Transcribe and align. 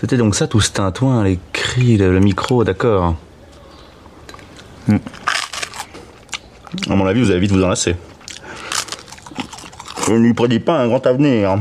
C'était 0.00 0.16
donc 0.16 0.34
ça 0.34 0.46
tout 0.46 0.62
ce 0.62 0.70
tintouin, 0.70 1.24
les 1.24 1.38
cris, 1.52 1.98
le, 1.98 2.10
le 2.10 2.20
micro, 2.20 2.64
d'accord. 2.64 3.16
Hmm. 4.88 4.96
À 6.88 6.96
mon 6.96 7.06
avis, 7.06 7.20
vous 7.20 7.30
allez 7.30 7.40
vite 7.40 7.52
vous 7.52 7.62
enlacer. 7.62 7.96
Je 10.06 10.14
ne 10.14 10.20
lui 10.20 10.32
prédis 10.32 10.58
pas 10.58 10.78
un 10.78 10.88
grand 10.88 11.06
avenir. 11.06 11.58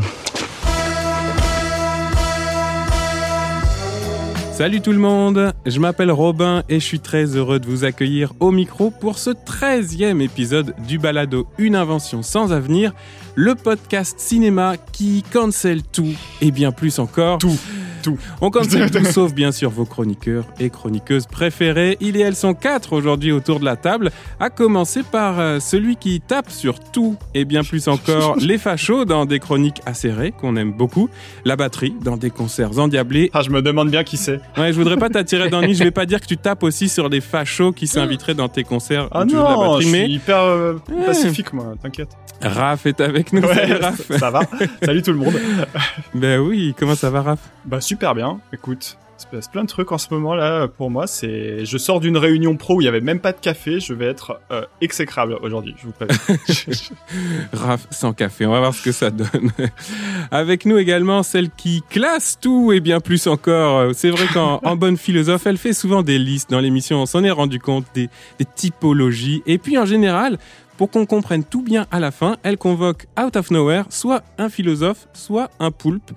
Salut 4.54 4.80
tout 4.80 4.94
le 4.94 5.00
monde, 5.00 5.54
je 5.66 5.80
m'appelle 5.82 6.12
Robin 6.12 6.64
et 6.70 6.80
je 6.80 6.86
suis 6.86 7.02
très 7.02 7.36
heureux 7.36 7.60
de 7.60 7.66
vous 7.66 7.84
accueillir 7.84 8.32
au 8.40 8.52
micro 8.52 8.90
pour 8.90 9.18
ce 9.18 9.32
13e 9.32 10.22
épisode 10.22 10.76
du 10.88 10.98
balado 10.98 11.48
Une 11.58 11.76
invention 11.76 12.24
sans 12.24 12.54
avenir, 12.54 12.94
le 13.36 13.56
podcast 13.56 14.18
cinéma 14.18 14.76
qui 14.94 15.24
cancel 15.24 15.84
tout 15.84 16.14
et 16.42 16.52
bien 16.52 16.72
plus 16.72 17.00
encore. 17.00 17.38
Tout, 17.38 17.58
tout. 18.02 18.18
On 18.42 18.50
cancel 18.50 18.90
tout 18.92 19.06
sauf 19.06 19.34
bien 19.34 19.52
sûr 19.52 19.70
vos 19.70 19.86
chroniqueurs 19.86 20.46
et 20.60 20.70
chroniqueuses 20.70 21.28
préférés. 21.28 21.98
Il 22.00 22.18
et 22.18 22.22
elles 22.22 22.36
sont 22.36 22.54
quatre 22.54 22.94
aujourd'hui 22.94 23.32
autour 23.32 23.60
de 23.60 23.66
la 23.66 23.76
table, 23.76 24.12
à 24.40 24.50
commencer 24.50 25.04
par 25.04 25.40
euh, 25.40 25.60
celui 25.60 25.96
qui 25.96 26.22
tape 26.22 26.50
sur 26.50 26.80
tout 26.80 27.16
et 27.34 27.46
bien 27.46 27.64
plus 27.64 27.88
encore 27.88 28.36
les 28.40 28.58
fachos 28.58 29.06
dans 29.06 29.26
des 29.26 29.40
chroniques 29.40 29.82
acérées 29.86 30.32
qu'on 30.32 30.56
aime 30.56 30.72
beaucoup, 30.72 31.10
la 31.46 31.56
batterie 31.56 31.94
dans 32.04 32.18
des 32.18 32.30
concerts 32.30 32.80
endiablés 32.80 33.30
Ah, 33.34 33.42
je 33.42 33.50
me 33.50 33.62
demande 33.62 33.90
bien 33.90 34.04
qui 34.04 34.18
c'est. 34.18 34.40
Ouais, 34.58 34.72
je 34.72 34.78
voudrais 34.78 34.98
pas 34.98 35.10
t'attirer 35.10 35.50
d'ennui. 35.50 35.74
Je 35.74 35.84
vais 35.84 35.92
pas 35.92 36.06
dire 36.06 36.20
que 36.22 36.28
tu 36.28 36.38
tapes 36.38 36.64
aussi 36.64 36.90
sur 36.90 37.10
des 37.10 37.22
fachos 37.22 37.72
qui 37.72 37.88
s'inviteraient 37.88 38.34
dans 38.34 38.50
tes 38.50 38.64
concerts. 38.64 39.08
Ah 39.12 39.20
la 39.20 39.26
non, 39.26 39.44
batterie, 39.44 39.86
je 39.86 39.92
mais 39.92 40.04
suis 40.06 40.14
hyper 40.14 40.42
euh, 40.42 40.76
pacifique, 41.06 41.54
moi, 41.54 41.74
t'inquiète. 41.82 42.10
Raph 42.42 42.86
est 42.86 43.02
avec 43.02 43.34
nous. 43.34 43.42
Ouais, 43.42 43.54
Salut, 43.54 43.74
Raph. 43.74 44.18
ça, 44.18 44.32
va. 44.32 44.42
Salut 44.84 45.02
tout 45.02 45.12
le 45.12 45.18
monde. 45.20 45.34
Ben 46.16 46.40
oui, 46.40 46.74
comment 46.78 46.96
ça 46.96 47.10
va, 47.10 47.22
Raph? 47.22 47.40
Bah 47.66 47.82
super 47.82 48.16
bien. 48.16 48.40
Écoute, 48.54 48.98
il 49.18 49.22
se 49.22 49.28
passe 49.28 49.48
plein 49.50 49.64
de 49.64 49.68
trucs 49.68 49.92
en 49.92 49.98
ce 49.98 50.08
moment 50.12 50.34
là 50.34 50.68
pour 50.68 50.90
moi. 50.90 51.06
C'est, 51.06 51.66
je 51.66 51.78
sors 51.78 52.00
d'une 52.00 52.16
réunion 52.18 52.56
pro 52.56 52.76
où 52.78 52.82
il 52.82 52.86
y 52.86 52.88
avait 52.88 53.02
même 53.02 53.20
pas 53.20 53.32
de 53.34 53.40
café. 53.40 53.80
Je 53.80 53.94
vais 53.94 54.06
être 54.06 54.40
euh, 54.52 54.64
exécrable 54.82 55.38
aujourd'hui. 55.42 55.76
Je 55.78 55.86
vous 55.88 55.92
préviens. 55.92 56.18
Raph 57.54 57.88
sans 57.92 58.14
café, 58.14 58.46
on 58.46 58.52
va 58.52 58.60
voir 58.60 58.74
ce 58.74 58.84
que 58.84 58.92
ça 58.94 59.12
donne. 59.12 59.52
Avec 60.32 60.66
nous 60.66 60.78
également 60.78 61.22
celle 61.24 61.50
qui 61.52 61.84
classe 61.90 62.38
tout 62.40 62.72
et 62.72 62.80
bien 62.80 63.02
plus 63.02 63.28
encore. 63.28 63.92
C'est 63.94 64.10
vrai 64.10 64.26
qu'en 64.34 64.60
en 64.64 64.76
bonne 64.78 64.98
philosophe, 64.98 65.46
elle 65.46 65.58
fait 65.58 65.74
souvent 65.74 66.02
des 66.02 66.18
listes 66.18 66.50
dans 66.50 66.60
l'émission, 66.60 67.02
on 67.02 67.06
s'en 67.06 67.24
est 67.24 67.32
rendu 67.32 67.60
compte, 67.60 67.86
des, 67.94 68.10
des 68.40 68.46
typologies. 68.46 69.44
Et 69.46 69.58
puis 69.58 69.78
en 69.78 69.86
général, 69.86 70.38
pour 70.80 70.90
qu'on 70.90 71.06
comprenne 71.06 71.44
tout 71.44 71.62
bien 71.62 71.88
à 71.92 72.00
la 72.00 72.10
fin, 72.10 72.38
elle 72.42 72.56
convoque 72.58 73.08
out 73.22 73.36
of 73.36 73.52
nowhere 73.52 73.84
soit 73.90 74.24
un 74.38 74.48
philosophe, 74.48 75.10
soit 75.12 75.52
un 75.60 75.72
poulpe. 75.72 76.12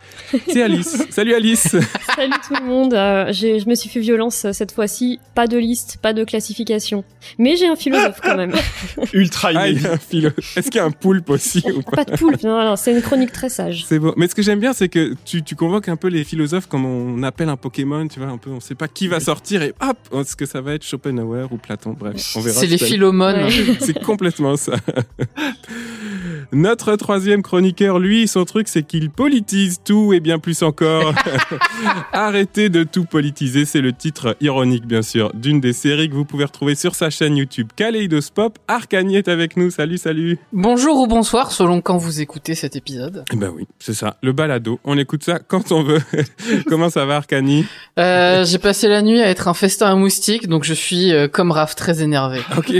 C'est 0.47 0.63
Alice. 0.63 1.03
Salut 1.11 1.35
Alice. 1.35 1.75
Salut 2.15 2.33
tout 2.47 2.55
le 2.55 2.65
monde, 2.65 2.95
euh, 2.95 3.33
je 3.33 3.69
me 3.69 3.75
suis 3.75 3.89
fait 3.89 3.99
violence 3.99 4.45
euh, 4.45 4.53
cette 4.53 4.71
fois-ci, 4.71 5.19
pas 5.35 5.49
de 5.49 5.59
liste, 5.59 5.99
pas 6.01 6.13
de 6.13 6.23
classification. 6.23 7.03
Mais 7.39 7.57
j'ai 7.57 7.67
un 7.67 7.75
philosophe 7.75 8.21
quand 8.23 8.37
même. 8.37 8.53
Ultra 9.13 9.51
Ah, 9.53 9.69
il 9.69 9.73
inédit. 9.79 9.85
y 9.85 9.89
a 9.89 9.93
un 9.95 9.99
philo. 9.99 10.31
Est-ce 10.57 10.71
qu'il 10.71 10.77
y 10.77 10.79
a 10.79 10.85
un 10.85 10.93
poulpe 10.93 11.31
aussi 11.31 11.65
ou 11.67 11.83
pas? 11.83 12.05
Pas 12.05 12.05
de 12.05 12.17
poulpe, 12.17 12.45
non, 12.45 12.63
non, 12.65 12.77
c'est 12.77 12.93
une 12.93 13.03
chronique 13.03 13.33
très 13.33 13.49
sage. 13.49 13.85
C'est 13.89 13.99
beau. 13.99 14.15
Mais 14.17 14.29
ce 14.29 14.37
que 14.37 14.43
j'aime 14.43 14.61
bien, 14.61 14.73
c'est 14.75 14.89
que 14.89 15.17
tu, 15.25 15.43
tu 15.43 15.57
convoques 15.57 15.89
un 15.89 15.97
peu 15.97 16.07
les 16.07 16.23
philosophes 16.23 16.69
comme 16.69 16.85
on 16.85 17.25
appelle 17.25 17.49
un 17.49 17.57
Pokémon, 17.57 18.07
tu 18.07 18.21
vois, 18.21 18.29
un 18.29 18.39
peu, 18.39 18.51
on 18.51 18.61
sait 18.61 18.77
pas 18.77 18.87
qui 18.87 19.09
va 19.09 19.19
sortir 19.19 19.61
et 19.63 19.75
hop, 19.81 20.21
est-ce 20.21 20.37
que 20.37 20.47
ça 20.47 20.61
va 20.61 20.75
être 20.75 20.85
Schopenhauer 20.85 21.49
ou 21.51 21.57
Platon, 21.57 21.97
bref, 21.99 22.15
on 22.37 22.41
verra. 22.43 22.61
C'est 22.61 22.67
les 22.69 22.79
philomones. 22.79 23.43
Ouais. 23.43 23.77
C'est 23.81 24.01
complètement 24.05 24.52
Notre 26.53 26.97
troisième 26.97 27.43
chroniqueur, 27.43 27.99
lui, 27.99 28.29
son 28.29 28.45
truc, 28.45 28.69
c'est 28.69 28.83
qu'il 28.83 29.09
politise 29.11 29.79
tout 29.85 30.13
et 30.13 30.21
bien 30.21 30.39
plus 30.39 30.63
encore. 30.63 31.15
Arrêtez 32.13 32.69
de 32.69 32.85
tout 32.85 33.05
politiser, 33.05 33.65
c'est 33.65 33.81
le 33.81 33.93
titre 33.95 34.37
ironique, 34.41 34.87
bien 34.87 35.01
sûr, 35.01 35.33
d'une 35.35 35.61
des 35.61 35.73
séries 35.73 36.11
que 36.11 36.15
vous 36.15 36.27
pouvez 36.27 36.45
retrouver 36.45 36.75
sur 36.75 36.95
sa 36.95 37.09
chaîne 37.09 37.37
YouTube 37.37 37.69
Kaleidoscope. 37.75 38.59
Arcani 38.69 39.17
est 39.17 39.29
avec 39.29 39.57
nous. 39.57 39.71
Salut, 39.71 39.97
salut. 39.97 40.39
Bonjour 40.53 40.99
ou 41.01 41.07
bonsoir, 41.07 41.53
selon 41.53 41.81
quand 41.81 41.97
vous 41.97 42.21
écoutez 42.21 42.55
cet 42.55 42.77
épisode. 42.77 43.25
Eh 43.33 43.37
ben 43.37 43.51
oui, 43.55 43.67
c'est 43.79 43.95
ça, 43.95 44.17
le 44.23 44.33
balado. 44.33 44.79
On 44.85 44.99
écoute 44.99 45.25
ça 45.25 45.39
quand 45.39 45.73
on 45.73 45.83
veut. 45.83 46.01
Comment 46.67 46.91
ça 46.91 47.07
va, 47.07 47.17
Arcani 47.17 47.65
Euh, 47.99 48.45
J'ai 48.45 48.59
passé 48.59 48.89
la 48.89 49.01
nuit 49.01 49.21
à 49.23 49.29
être 49.29 49.49
un 49.49 49.55
festin 49.55 49.87
à 49.91 49.95
moustiques, 49.95 50.49
donc 50.49 50.65
je 50.65 50.75
suis 50.75 51.13
euh, 51.13 51.29
comme 51.29 51.51
Raph 51.51 51.77
très 51.77 52.03
énervé. 52.03 52.41
Ok, 52.59 52.73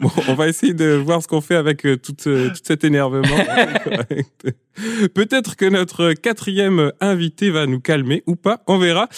bon, 0.00 0.10
on 0.28 0.34
va 0.34 0.46
essayer 0.46 0.72
de 0.76 0.94
voir 0.94 1.22
ce 1.22 1.28
qu'on 1.28 1.40
fait 1.40 1.56
avec 1.56 1.84
euh, 1.84 1.96
tout, 1.96 2.14
euh, 2.26 2.50
tout 2.50 2.60
cet 2.62 2.84
énervement. 2.84 3.26
Peut-être 5.14 5.56
que 5.56 5.64
notre 5.64 6.12
quatrième 6.12 6.92
invité 7.00 7.50
va 7.50 7.66
nous 7.66 7.80
calmer 7.80 8.22
ou 8.26 8.36
pas, 8.36 8.62
on 8.66 8.78
verra. 8.78 9.08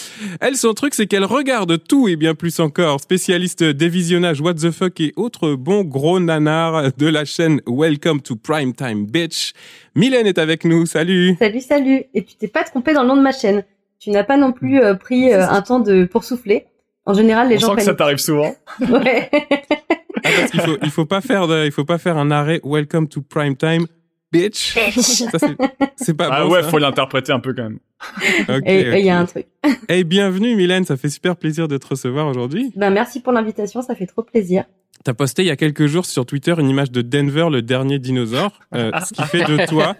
Elle, 0.41 0.56
son 0.56 0.72
truc, 0.72 0.94
c'est 0.94 1.06
qu'elle 1.06 1.24
regarde 1.24 1.82
tout 1.82 2.08
et 2.08 2.16
bien 2.16 2.34
plus 2.34 2.60
encore. 2.60 3.00
Spécialiste 3.00 3.64
des 3.64 3.88
visionnages 3.88 4.41
What 4.41 4.54
the 4.54 4.70
fuck 4.70 5.00
et 5.00 5.12
autres 5.16 5.54
bons 5.54 5.82
gros 5.82 6.20
nanars 6.20 6.92
de 6.96 7.06
la 7.06 7.24
chaîne 7.24 7.60
Welcome 7.66 8.22
to 8.22 8.36
Primetime 8.36 9.06
Bitch. 9.06 9.52
Mylène 9.94 10.26
est 10.26 10.38
avec 10.38 10.64
nous, 10.64 10.86
salut 10.86 11.36
Salut, 11.38 11.60
salut. 11.60 12.04
Et 12.14 12.25
tu 12.25 12.36
t'es 12.36 12.48
pas 12.48 12.64
trompé 12.64 12.92
dans 12.92 13.02
le 13.02 13.08
nom 13.08 13.16
de 13.16 13.22
ma 13.22 13.32
chaîne. 13.32 13.64
Tu 13.98 14.10
n'as 14.10 14.25
pas 14.25 14.36
non 14.36 14.52
plus 14.52 14.80
euh, 14.80 14.94
pris 14.94 15.32
euh, 15.32 15.48
un 15.48 15.60
temps 15.60 15.80
de 15.80 16.04
pour 16.04 16.22
souffler. 16.22 16.66
En 17.08 17.14
général, 17.14 17.48
les 17.48 17.56
On 17.56 17.60
gens 17.60 17.69
sent 17.70 17.76
que 17.76 17.82
ça 17.82 17.94
t'arrive 17.94 18.19
souvent. 18.19 18.54
Ouais. 18.88 19.30
Ah, 20.24 20.28
parce 20.41 20.50
qu'il 20.50 20.60
faut, 20.60 20.76
il 20.82 20.91
faut 20.91 21.06
pas 21.06 21.20
faire 21.22 21.46
de, 21.48 21.64
il 21.64 21.72
faut 21.72 21.84
pas 21.86 21.96
faire 21.96 22.19
un 22.19 22.30
arrêt 22.30 22.60
Welcome 22.62 23.08
to 23.08 23.22
Primetime 23.22 23.86
Bitch. 24.30 24.74
Ça, 24.74 25.38
c'est- 25.96 26.12
pas 26.14 26.28
Ah 26.30 26.44
bon, 26.44 26.50
ouais, 26.50 26.62
ça. 26.62 26.69
faut 26.69 26.76
l'interpréter 26.78 27.32
un 27.32 27.41
peu 27.41 27.54
quand 27.54 27.62
même. 27.62 27.78
Et 28.66 28.80
et 28.80 28.98
il 28.98 29.06
y 29.06 29.10
a 29.10 29.19
un 29.19 29.24
truc. 29.24 29.46
Hey, 29.88 30.04
bienvenue 30.04 30.54
Mylène, 30.54 30.84
ça 30.84 30.98
fait 30.98 31.08
super 31.08 31.34
plaisir 31.36 31.66
de 31.66 31.78
te 31.78 31.86
recevoir 31.86 32.26
aujourd'hui. 32.26 32.72
Ben 32.76 32.91
merci 32.91 33.20
pour 33.20 33.32
l'invitation, 33.32 33.80
ça 33.80 33.94
fait 33.94 34.06
trop 34.06 34.22
plaisir. 34.22 34.64
T'as 35.04 35.14
posté 35.14 35.42
il 35.42 35.46
y 35.46 35.50
a 35.50 35.56
quelques 35.56 35.86
jours 35.86 36.04
sur 36.04 36.26
Twitter 36.26 36.54
une 36.58 36.69
image 36.69 36.90
de 36.90 37.00
Denver, 37.00 37.46
le 37.50 37.62
dernier 37.62 37.98
dinosaure, 37.98 38.52
euh, 38.75 38.90
ce 39.06 39.14
qui 39.14 39.22
fait 39.22 39.44
de 39.44 39.66
toi 39.66 39.96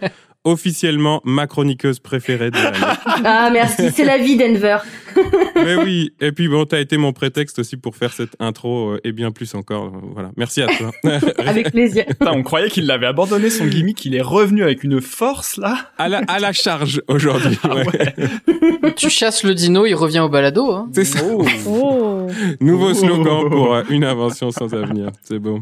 officiellement 0.51 1.21
ma 1.23 1.47
chroniqueuse 1.47 1.99
préférée 1.99 2.51
de 2.51 2.57
l'année. 2.57 2.77
Ah 3.25 3.49
merci, 3.51 3.89
c'est 3.93 4.05
la 4.05 4.17
vie 4.17 4.37
Denver. 4.37 4.77
Mais 5.55 5.75
oui, 5.75 6.13
et 6.21 6.31
puis 6.31 6.47
bon, 6.47 6.63
t'as 6.65 6.79
été 6.79 6.95
mon 6.97 7.11
prétexte 7.11 7.59
aussi 7.59 7.75
pour 7.75 7.95
faire 7.97 8.13
cette 8.13 8.33
intro 8.39 8.91
euh, 8.91 9.01
et 9.03 9.11
bien 9.11 9.31
plus 9.31 9.55
encore. 9.55 9.85
euh, 9.87 9.99
Voilà, 10.13 10.31
merci 10.37 10.61
à 10.61 10.67
toi. 10.67 10.91
Avec 11.45 11.71
plaisir. 11.71 12.05
Putain, 12.05 12.31
on 12.33 12.43
croyait 12.43 12.69
qu'il 12.69 12.85
l'avait 12.85 13.07
abandonné 13.07 13.49
son 13.49 13.65
gimmick. 13.65 14.05
Il 14.05 14.15
est 14.15 14.21
revenu 14.21 14.63
avec 14.63 14.83
une 14.85 15.01
force 15.01 15.57
là. 15.57 15.75
à, 15.97 16.07
la, 16.07 16.19
à 16.27 16.39
la 16.39 16.53
charge 16.53 17.01
aujourd'hui. 17.09 17.57
Ah 17.63 17.75
ouais. 17.75 17.85
ouais. 17.87 18.93
tu 18.95 19.09
chasses 19.09 19.43
le 19.43 19.53
dino, 19.53 19.85
il 19.85 19.95
revient 19.95 20.19
au 20.19 20.29
balado. 20.29 20.71
Hein. 20.71 20.87
C'est 20.93 21.03
ça. 21.05 21.19
Oh. 21.29 21.45
Oh 21.67 22.27
Nouveau 22.61 22.91
Oh. 22.91 22.93
slogan 22.93 23.49
pour 23.49 23.73
euh, 23.75 23.83
une 23.89 24.03
invention 24.05 24.51
sans 24.51 24.73
avenir. 24.73 25.09
C'est 25.23 25.39
bon. 25.39 25.61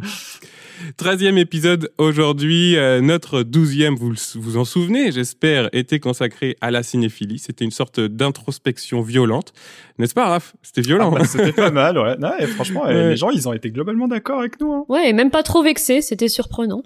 Treizième 0.98 1.38
épisode 1.38 1.92
aujourd'hui, 1.98 2.76
euh, 2.78 3.02
notre 3.02 3.44
douzième, 3.44 3.96
vous 3.96 4.14
vous 4.36 4.58
en 4.58 4.66
souvenez, 4.66 5.12
j'espère, 5.12 5.70
était 5.74 6.00
consacré 6.00 6.56
à 6.62 6.72
la 6.72 6.84
cinéphilie. 6.84 7.40
C'était 7.40 7.66
une 7.66 7.72
sorte 7.72 8.00
d'introspection 8.00 9.02
violente, 9.02 9.54
n'est-ce 9.98 10.14
pas, 10.14 10.28
Raph? 10.28 10.56
C'était 10.62 10.82
Ah 10.84 10.88
violent. 10.88 11.12
bah, 11.12 11.24
C'était 11.26 11.54
pas 11.54 11.72
mal, 11.72 11.98
ouais. 11.98 12.16
Non, 12.18 12.32
et 12.40 12.48
franchement, 12.48 12.84
Ouais. 12.84 13.10
les 13.10 13.16
gens, 13.18 13.30
ils 13.32 13.48
ont 13.48 13.54
été 13.54 13.72
globalement 13.72 14.08
d'accord 14.08 14.40
avec 14.40 14.60
nous. 14.62 14.72
Hein. 14.74 14.86
Ouais, 14.90 15.10
et 15.10 15.14
même 15.14 15.32
pas 15.32 15.44
trop 15.44 15.64
vexé, 15.64 16.02
c'était 16.02 16.28
surprenant. 16.30 16.84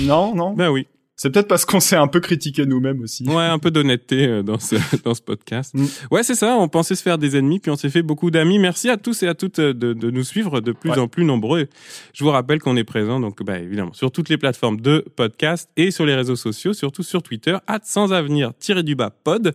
Non, 0.00 0.34
non. 0.34 0.52
ben 0.54 0.68
oui. 0.70 0.86
C'est 1.22 1.28
peut-être 1.28 1.48
parce 1.48 1.66
qu'on 1.66 1.80
s'est 1.80 1.96
un 1.96 2.06
peu 2.06 2.18
critiqué 2.20 2.64
nous-mêmes 2.64 3.02
aussi. 3.02 3.28
Ouais, 3.28 3.42
un 3.44 3.58
peu 3.58 3.70
d'honnêteté 3.70 4.26
euh, 4.26 4.42
dans 4.42 4.58
ce 4.58 4.76
dans 5.04 5.12
ce 5.12 5.20
podcast. 5.20 5.74
Mm. 5.74 5.84
Ouais, 6.10 6.22
c'est 6.22 6.34
ça. 6.34 6.56
On 6.56 6.66
pensait 6.66 6.94
se 6.94 7.02
faire 7.02 7.18
des 7.18 7.36
ennemis, 7.36 7.58
puis 7.60 7.70
on 7.70 7.76
s'est 7.76 7.90
fait 7.90 8.00
beaucoup 8.00 8.30
d'amis. 8.30 8.58
Merci 8.58 8.88
à 8.88 8.96
tous 8.96 9.22
et 9.22 9.28
à 9.28 9.34
toutes 9.34 9.58
euh, 9.58 9.74
de, 9.74 9.92
de 9.92 10.10
nous 10.10 10.24
suivre 10.24 10.62
de 10.62 10.72
plus 10.72 10.88
Ouais. 10.92 10.98
en 10.98 11.08
plus 11.08 11.26
nombreux. 11.26 11.68
Je 12.14 12.24
vous 12.24 12.30
rappelle 12.30 12.58
qu'on 12.58 12.74
est 12.74 12.84
présent, 12.84 13.20
donc 13.20 13.42
bah 13.42 13.58
évidemment 13.58 13.92
sur 13.92 14.10
toutes 14.10 14.30
les 14.30 14.38
plateformes 14.38 14.80
de 14.80 15.04
podcast 15.14 15.68
et 15.76 15.90
sur 15.90 16.06
les 16.06 16.14
réseaux 16.14 16.36
sociaux, 16.36 16.72
surtout 16.72 17.02
sur 17.02 17.22
Twitter, 17.22 17.54
sans 17.82 18.14
avenir 18.14 18.54
tiré 18.58 18.82
du 18.82 18.94
bas 18.94 19.10
pod. 19.10 19.52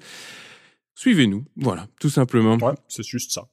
Suivez-nous, 0.94 1.46
voilà, 1.58 1.88
tout 2.00 2.12
simplement. 2.12 2.58
Ouais, 2.58 2.76
c'est 2.88 3.04
juste 3.04 3.32
ça. 3.32 3.48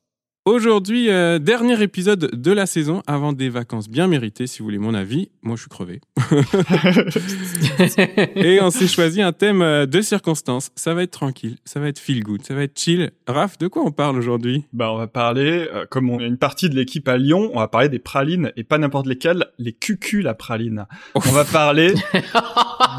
Aujourd'hui, 0.45 1.09
euh, 1.09 1.39
dernier 1.39 1.81
épisode 1.85 2.29
de 2.33 2.51
la 2.51 2.67
saison 2.67 3.01
avant 3.07 3.33
des 3.33 3.49
vacances 3.49 3.89
bien 3.89 4.09
méritées, 4.09 4.49
si 4.49 4.59
vous 4.59 4.65
voulez 4.65 4.79
mon 4.79 4.93
avis. 4.93 5.31
Moi, 5.43 5.55
je 5.55 5.61
suis 5.61 5.71
crevé. 5.71 6.01
Et 8.35 8.61
on 8.61 8.73
s'est 8.73 8.89
choisi 8.89 9.23
un 9.23 9.31
thème 9.31 9.63
euh, 9.63 9.87
de 9.87 10.01
circonstance. 10.01 10.71
Ça 10.75 10.95
va 10.95 11.05
être 11.05 11.13
tranquille, 11.13 11.59
ça 11.65 11.79
va 11.79 11.87
être 11.87 12.01
feel 12.01 12.25
good, 12.25 12.45
ça 12.45 12.57
va 12.57 12.65
être 12.65 12.77
chill. 12.77 13.13
Raph, 13.29 13.57
de 13.59 13.69
quoi 13.69 13.85
on 13.85 13.93
parle 13.93 14.19
aujourd'hui? 14.19 14.65
Bah, 14.73 14.93
on 14.93 14.97
va 14.97 15.07
parler, 15.07 15.69
euh, 15.73 15.87
comme 15.89 16.11
on 16.11 16.19
a 16.19 16.25
une 16.25 16.39
partie 16.39 16.69
de 16.69 16.75
l'équipe 16.75 17.07
à 17.07 17.19
Lyon, 17.19 17.53
on 17.55 17.61
va 17.61 17.69
parler 17.69 17.89
des 17.89 18.01
pralines 18.01 18.51
et 18.57 18.65
pas 18.65 18.79
n'importe 18.79 19.07
lesquelles, 19.07 19.47
les 19.59 19.73
cucules 19.73 20.27
à 20.27 20.35
pralines. 20.35 20.87
On 21.15 21.21
va 21.21 21.45
parler 21.45 21.95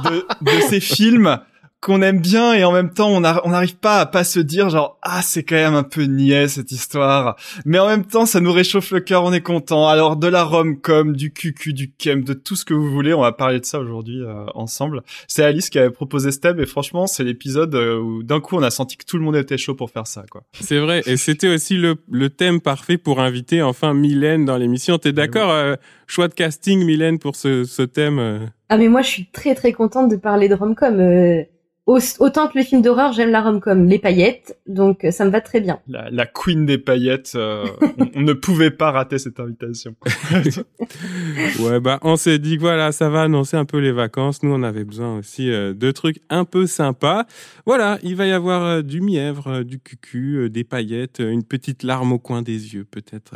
de, 0.05 0.25
de 0.41 0.61
ces 0.69 0.79
films 0.79 1.39
qu'on 1.83 2.01
aime 2.01 2.19
bien 2.19 2.53
et 2.53 2.63
en 2.63 2.71
même 2.71 2.91
temps 2.91 3.09
on 3.09 3.19
n'arrive 3.19 3.75
pas 3.75 3.99
à 3.99 4.05
pas 4.05 4.23
se 4.23 4.39
dire 4.39 4.69
genre 4.69 4.97
ah 5.01 5.21
c'est 5.21 5.43
quand 5.43 5.55
même 5.55 5.75
un 5.75 5.83
peu 5.83 6.03
niais 6.03 6.47
cette 6.47 6.71
histoire. 6.71 7.35
Mais 7.65 7.77
en 7.77 7.87
même 7.87 8.05
temps 8.05 8.25
ça 8.25 8.39
nous 8.39 8.53
réchauffe 8.53 8.91
le 8.91 9.01
cœur 9.01 9.25
on 9.25 9.33
est 9.33 9.41
content. 9.41 9.89
Alors 9.89 10.15
de 10.15 10.27
la 10.27 10.43
rom-com 10.43 11.13
du 11.13 11.33
cucu 11.33 11.73
du 11.73 11.91
kem 11.91 12.23
de 12.23 12.33
tout 12.33 12.55
ce 12.55 12.63
que 12.63 12.73
vous 12.73 12.89
voulez 12.89 13.13
on 13.13 13.21
va 13.21 13.33
parler 13.33 13.59
de 13.59 13.65
ça 13.65 13.79
aujourd'hui 13.79 14.21
euh, 14.21 14.45
ensemble. 14.55 15.01
C'est 15.27 15.43
Alice 15.43 15.69
qui 15.69 15.77
avait 15.77 15.89
proposé 15.91 16.31
ce 16.31 16.39
thème 16.39 16.57
et 16.61 16.65
franchement 16.65 17.05
c'est 17.05 17.25
l'épisode 17.25 17.75
euh, 17.75 17.99
où 17.99 18.23
d'un 18.23 18.39
coup 18.39 18.55
on 18.55 18.63
a 18.63 18.71
senti 18.71 18.95
que 18.95 19.05
tout 19.05 19.17
le 19.17 19.23
monde 19.23 19.35
était 19.35 19.57
chaud 19.57 19.75
pour 19.75 19.91
faire 19.91 20.07
ça 20.07 20.23
quoi. 20.31 20.43
C'est 20.53 20.79
vrai. 20.79 21.01
Et 21.05 21.17
c'était 21.17 21.53
aussi 21.53 21.75
le, 21.75 21.97
le 22.09 22.29
thème 22.29 22.61
parfait 22.61 22.97
pour 22.97 23.19
inviter 23.19 23.61
enfin 23.61 23.93
Mylène 23.93 24.45
dans 24.45 24.55
l'émission. 24.55 24.97
T'es 24.99 25.11
d'accord 25.11 25.51
euh, 25.51 25.75
choix 26.07 26.29
de 26.29 26.33
casting 26.33 26.85
Mylène 26.85 27.19
pour 27.19 27.35
ce, 27.35 27.65
ce 27.65 27.81
thème 27.81 28.49
ah 28.69 28.77
mais 28.77 28.87
moi 28.87 29.01
je 29.01 29.09
suis 29.09 29.25
très 29.31 29.53
très 29.53 29.73
contente 29.73 30.09
de 30.09 30.15
parler 30.15 30.47
de 30.47 30.55
rom-com 30.55 31.45
autant 31.85 32.47
que 32.47 32.57
les 32.57 32.63
films 32.63 32.81
d'horreur, 32.81 33.11
j'aime 33.11 33.29
la 33.29 33.41
rom-com, 33.41 33.85
les 33.87 33.99
paillettes, 33.99 34.57
donc 34.67 35.03
euh, 35.03 35.11
ça 35.11 35.25
me 35.25 35.31
va 35.31 35.41
très 35.41 35.59
bien. 35.59 35.79
La, 35.87 36.09
la 36.09 36.25
queen 36.25 36.65
des 36.65 36.77
paillettes, 36.77 37.33
euh, 37.35 37.65
on, 38.15 38.21
ne 38.21 38.33
pouvait 38.33 38.71
pas 38.71 38.91
rater 38.91 39.17
cette 39.17 39.39
invitation. 39.39 39.95
ouais, 41.59 41.79
bah 41.81 41.99
on 42.01 42.15
s'est 42.15 42.39
dit 42.39 42.55
que 42.55 42.61
voilà, 42.61 42.93
ça 42.93 43.09
va 43.09 43.23
annoncer 43.23 43.57
un 43.57 43.65
peu 43.65 43.79
les 43.79 43.91
vacances. 43.91 44.43
Nous, 44.43 44.51
on 44.53 44.63
avait 44.63 44.85
besoin 44.85 45.17
aussi 45.17 45.51
euh, 45.51 45.73
de 45.73 45.91
trucs 45.91 46.21
un 46.29 46.45
peu 46.45 46.67
sympas. 46.67 47.25
Voilà, 47.65 47.99
il 48.01 48.15
va 48.15 48.27
y 48.27 48.31
avoir 48.31 48.81
du 48.81 49.01
mièvre, 49.01 49.63
du 49.63 49.79
cucu, 49.79 50.49
des 50.49 50.63
paillettes, 50.63 51.19
une 51.19 51.43
petite 51.43 51.83
larme 51.83 52.13
au 52.13 52.19
coin 52.19 52.41
des 52.41 52.73
yeux, 52.73 52.85
peut-être. 52.89 53.35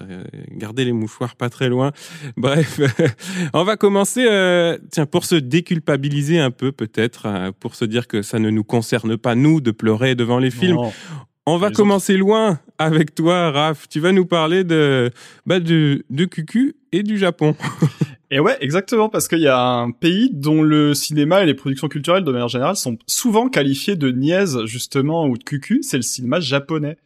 garder 0.51 0.85
les 0.85 0.93
mouchoirs 0.93 1.35
pas 1.35 1.49
très 1.49 1.67
loin. 1.67 1.91
Bref, 2.37 2.79
on 3.53 3.63
va 3.63 3.75
commencer, 3.75 4.25
tiens, 4.91 5.05
pour 5.05 5.25
se 5.25 5.35
déculpabiliser 5.35 6.39
un 6.39 6.51
peu, 6.51 6.71
peut-être, 6.71 7.51
pour 7.59 7.75
se 7.75 7.85
dire 7.85 8.07
que 8.07 8.21
ça 8.21 8.36
ne 8.39 8.49
nous 8.49 8.63
concerne 8.63 9.17
pas, 9.17 9.35
nous, 9.35 9.61
de 9.61 9.71
pleurer 9.71 10.15
devant 10.15 10.39
les 10.39 10.51
films. 10.51 10.77
On 11.49 11.55
va 11.55 11.71
commencer 11.71 12.17
loin 12.17 12.59
avec 12.77 13.15
toi, 13.15 13.51
Raph. 13.51 13.87
Tu 13.87 14.01
vas 14.01 14.11
nous 14.11 14.25
parler 14.25 14.65
de, 14.65 15.11
bah, 15.45 15.61
de, 15.61 16.03
de 16.09 16.25
Cucu 16.25 16.75
et 16.91 17.03
du 17.03 17.17
Japon. 17.17 17.55
et 18.31 18.41
ouais, 18.41 18.57
exactement, 18.59 19.07
parce 19.07 19.29
qu'il 19.29 19.39
y 19.39 19.47
a 19.47 19.57
un 19.57 19.91
pays 19.91 20.29
dont 20.33 20.61
le 20.61 20.93
cinéma 20.93 21.43
et 21.43 21.45
les 21.45 21.53
productions 21.53 21.87
culturelles 21.87 22.25
de 22.25 22.31
manière 22.33 22.49
générale 22.49 22.75
sont 22.75 22.97
souvent 23.07 23.47
qualifiés 23.47 23.95
de 23.95 24.11
niaise, 24.11 24.59
justement, 24.65 25.25
ou 25.25 25.37
de 25.37 25.43
cucu, 25.45 25.79
c'est 25.83 25.95
le 25.95 26.03
cinéma 26.03 26.41
japonais. 26.41 26.97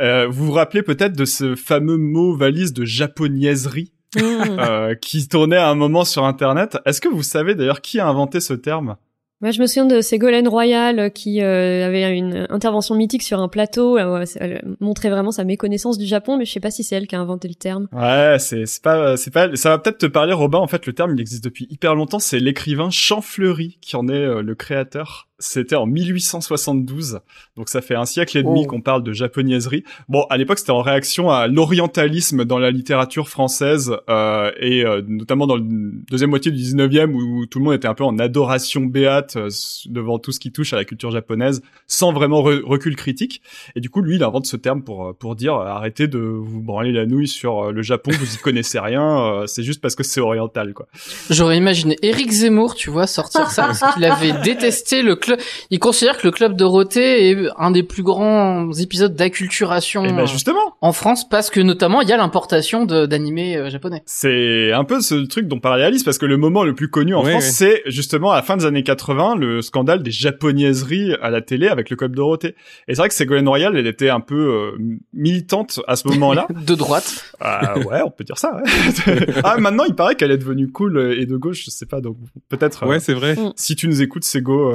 Euh, 0.00 0.26
vous 0.26 0.46
vous 0.46 0.52
rappelez 0.52 0.82
peut-être 0.82 1.14
de 1.14 1.26
ce 1.26 1.54
fameux 1.54 1.98
mot 1.98 2.34
valise 2.34 2.72
de 2.72 2.86
japoniaiserie 2.86 3.92
mmh. 4.16 4.20
euh, 4.22 4.94
qui 4.94 5.28
tournait 5.28 5.56
à 5.56 5.68
un 5.68 5.74
moment 5.74 6.06
sur 6.06 6.24
Internet. 6.24 6.78
Est-ce 6.86 7.02
que 7.02 7.10
vous 7.10 7.22
savez 7.22 7.54
d'ailleurs 7.54 7.82
qui 7.82 8.00
a 8.00 8.08
inventé 8.08 8.40
ce 8.40 8.54
terme? 8.54 8.96
Moi, 9.42 9.50
je 9.50 9.60
me 9.60 9.66
souviens 9.66 9.86
de 9.86 10.00
Ségolène 10.00 10.46
Royal 10.46 11.00
euh, 11.00 11.08
qui 11.08 11.42
euh, 11.42 11.84
avait 11.84 12.16
une 12.16 12.46
intervention 12.48 12.94
mythique 12.94 13.24
sur 13.24 13.40
un 13.40 13.48
plateau. 13.48 13.98
Euh, 13.98 14.24
elle 14.36 14.62
montrait 14.78 15.10
vraiment 15.10 15.32
sa 15.32 15.42
méconnaissance 15.42 15.98
du 15.98 16.06
Japon, 16.06 16.38
mais 16.38 16.44
je 16.44 16.52
sais 16.52 16.60
pas 16.60 16.70
si 16.70 16.84
c'est 16.84 16.94
elle 16.94 17.08
qui 17.08 17.16
a 17.16 17.20
inventé 17.20 17.48
le 17.48 17.54
terme. 17.54 17.88
Ouais, 17.92 18.36
c'est 18.38 18.64
pas 18.80 19.16
c'est 19.16 19.32
pas 19.32 19.54
ça 19.56 19.70
va 19.70 19.78
peut-être 19.78 19.98
te 19.98 20.06
parler 20.06 20.32
Robin. 20.32 20.58
En 20.58 20.68
fait, 20.68 20.86
le 20.86 20.92
terme 20.92 21.14
il 21.16 21.20
existe 21.20 21.42
depuis 21.42 21.66
hyper 21.70 21.96
longtemps. 21.96 22.20
C'est 22.20 22.38
l'écrivain 22.38 22.90
Champfleury 22.90 23.78
qui 23.80 23.96
en 23.96 24.06
est 24.06 24.42
le 24.42 24.54
créateur 24.54 25.28
c'était 25.42 25.74
en 25.74 25.86
1872, 25.86 27.18
donc 27.56 27.68
ça 27.68 27.80
fait 27.80 27.96
un 27.96 28.04
siècle 28.04 28.38
et 28.38 28.44
demi 28.44 28.62
oh. 28.64 28.66
qu'on 28.68 28.80
parle 28.80 29.02
de 29.02 29.12
japonaiserie. 29.12 29.82
Bon, 30.08 30.24
à 30.30 30.36
l'époque, 30.36 30.60
c'était 30.60 30.70
en 30.70 30.82
réaction 30.82 31.30
à 31.30 31.48
l'orientalisme 31.48 32.44
dans 32.44 32.60
la 32.60 32.70
littérature 32.70 33.28
française, 33.28 33.92
euh, 34.08 34.52
et 34.60 34.84
euh, 34.84 35.02
notamment 35.04 35.48
dans 35.48 35.56
la 35.56 35.64
deuxième 35.64 36.30
moitié 36.30 36.52
du 36.52 36.62
19e, 36.62 37.12
où, 37.12 37.46
tout 37.46 37.58
le 37.58 37.64
monde 37.64 37.74
était 37.74 37.88
un 37.88 37.94
peu 37.94 38.04
en 38.04 38.18
adoration 38.20 38.82
béate 38.82 39.34
euh, 39.36 39.48
devant 39.86 40.20
tout 40.20 40.30
ce 40.30 40.38
qui 40.38 40.52
touche 40.52 40.72
à 40.72 40.76
la 40.76 40.84
culture 40.84 41.10
japonaise, 41.10 41.60
sans 41.88 42.12
vraiment 42.12 42.42
recul 42.42 42.94
critique. 42.94 43.42
Et 43.74 43.80
du 43.80 43.90
coup, 43.90 44.00
lui, 44.00 44.16
il 44.16 44.22
invente 44.22 44.46
ce 44.46 44.56
terme 44.56 44.82
pour 44.82 45.08
euh, 45.08 45.12
pour 45.12 45.34
dire 45.34 45.54
arrêtez 45.54 46.06
de 46.06 46.18
vous 46.18 46.62
branler 46.62 46.92
la 46.92 47.04
nouille 47.04 47.28
sur 47.28 47.72
le 47.72 47.82
Japon, 47.82 48.12
vous 48.16 48.34
y 48.34 48.38
connaissez 48.38 48.78
rien, 48.78 49.42
c'est 49.46 49.64
juste 49.64 49.80
parce 49.80 49.96
que 49.96 50.04
c'est 50.04 50.20
oriental, 50.20 50.72
quoi. 50.72 50.86
J'aurais 51.30 51.58
imaginé 51.58 51.96
Eric 52.02 52.30
Zemmour, 52.30 52.76
tu 52.76 52.90
vois, 52.90 53.08
sortir 53.08 53.50
ça 53.50 53.64
parce 53.64 53.94
qu'il 53.94 54.04
avait 54.04 54.32
détesté 54.44 55.02
le 55.02 55.16
club 55.16 55.31
il 55.70 55.78
considère 55.78 56.18
que 56.18 56.26
le 56.26 56.30
club 56.30 56.56
Dorothée 56.56 57.30
est 57.30 57.36
un 57.58 57.70
des 57.70 57.82
plus 57.82 58.02
grands 58.02 58.72
épisodes 58.72 59.14
d'acculturation 59.14 60.04
eh 60.04 60.12
ben, 60.12 60.26
justement. 60.26 60.76
en 60.80 60.92
France 60.92 61.28
parce 61.28 61.50
que 61.50 61.60
notamment 61.60 62.00
il 62.00 62.08
y 62.08 62.12
a 62.12 62.16
l'importation 62.16 62.84
d'animés 62.84 63.56
euh, 63.56 63.70
japonais. 63.70 64.02
C'est 64.06 64.72
un 64.72 64.84
peu 64.84 65.00
ce 65.00 65.26
truc 65.26 65.48
dont 65.48 65.60
parlait 65.60 65.84
Alice 65.84 66.04
parce 66.04 66.18
que 66.18 66.26
le 66.26 66.36
moment 66.36 66.64
le 66.64 66.74
plus 66.74 66.88
connu 66.88 67.14
en 67.14 67.22
France 67.22 67.44
c'est 67.44 67.82
justement 67.86 68.32
à 68.32 68.36
la 68.36 68.42
fin 68.42 68.56
des 68.56 68.66
années 68.66 68.82
80 68.82 69.36
le 69.36 69.62
scandale 69.62 70.02
des 70.02 70.10
japonaiseries 70.10 71.14
à 71.20 71.30
la 71.30 71.40
télé 71.40 71.68
avec 71.68 71.90
le 71.90 71.96
club 71.96 72.14
Dorothée. 72.14 72.54
Et 72.88 72.94
c'est 72.94 73.00
vrai 73.00 73.08
que 73.08 73.14
Ségolène 73.14 73.48
Royal 73.48 73.76
elle 73.76 73.86
était 73.86 74.10
un 74.10 74.20
peu 74.20 74.34
euh, 74.34 74.98
militante 75.12 75.80
à 75.86 75.96
ce 75.96 76.08
moment-là. 76.08 76.46
de 76.66 76.74
droite. 76.74 77.24
Ah, 77.40 77.78
ouais, 77.78 78.00
on 78.04 78.10
peut 78.10 78.24
dire 78.24 78.38
ça. 78.38 78.56
Ouais. 78.56 79.26
ah 79.44 79.56
maintenant 79.58 79.84
il 79.84 79.94
paraît 79.94 80.14
qu'elle 80.14 80.30
est 80.30 80.38
devenue 80.38 80.70
cool 80.70 81.14
et 81.18 81.26
de 81.26 81.36
gauche, 81.36 81.64
je 81.64 81.70
sais 81.70 81.86
pas 81.86 82.00
donc 82.00 82.16
peut-être. 82.48 82.86
Ouais, 82.86 83.00
c'est 83.00 83.14
vrai. 83.14 83.36
Si 83.56 83.76
tu 83.76 83.88
nous 83.88 84.02
écoutes 84.02 84.24
Ségo, 84.24 84.72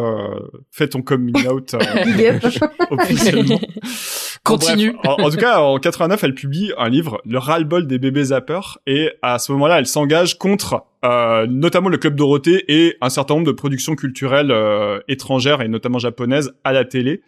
fais 0.71 0.87
ton 0.87 1.01
coming 1.01 1.47
out 1.47 1.73
euh, 1.73 1.79
officiellement. 2.91 3.59
Continue. 4.43 4.95
en, 5.03 5.29
tout 5.29 5.37
cas, 5.37 5.59
en 5.59 5.77
89, 5.77 6.23
elle 6.23 6.33
publie 6.33 6.71
un 6.77 6.87
livre, 6.87 7.21
Le 7.25 7.37
ras-le-bol 7.37 7.85
des 7.85 7.99
bébés 7.99 8.25
zappers, 8.25 8.77
et 8.87 9.11
à 9.21 9.39
ce 9.39 9.51
moment-là, 9.51 9.79
elle 9.79 9.87
s'engage 9.87 10.37
contre 10.37 10.85
euh, 11.05 11.45
notamment 11.47 11.89
le 11.89 11.97
club 11.97 12.15
Dorothée 12.15 12.65
et 12.67 12.97
un 13.01 13.09
certain 13.09 13.35
nombre 13.35 13.45
de 13.45 13.51
productions 13.51 13.95
culturelles 13.95 14.51
euh, 14.51 14.99
étrangères 15.07 15.61
et 15.61 15.67
notamment 15.67 15.99
japonaises 15.99 16.53
à 16.63 16.73
la 16.73 16.85
télé. 16.85 17.21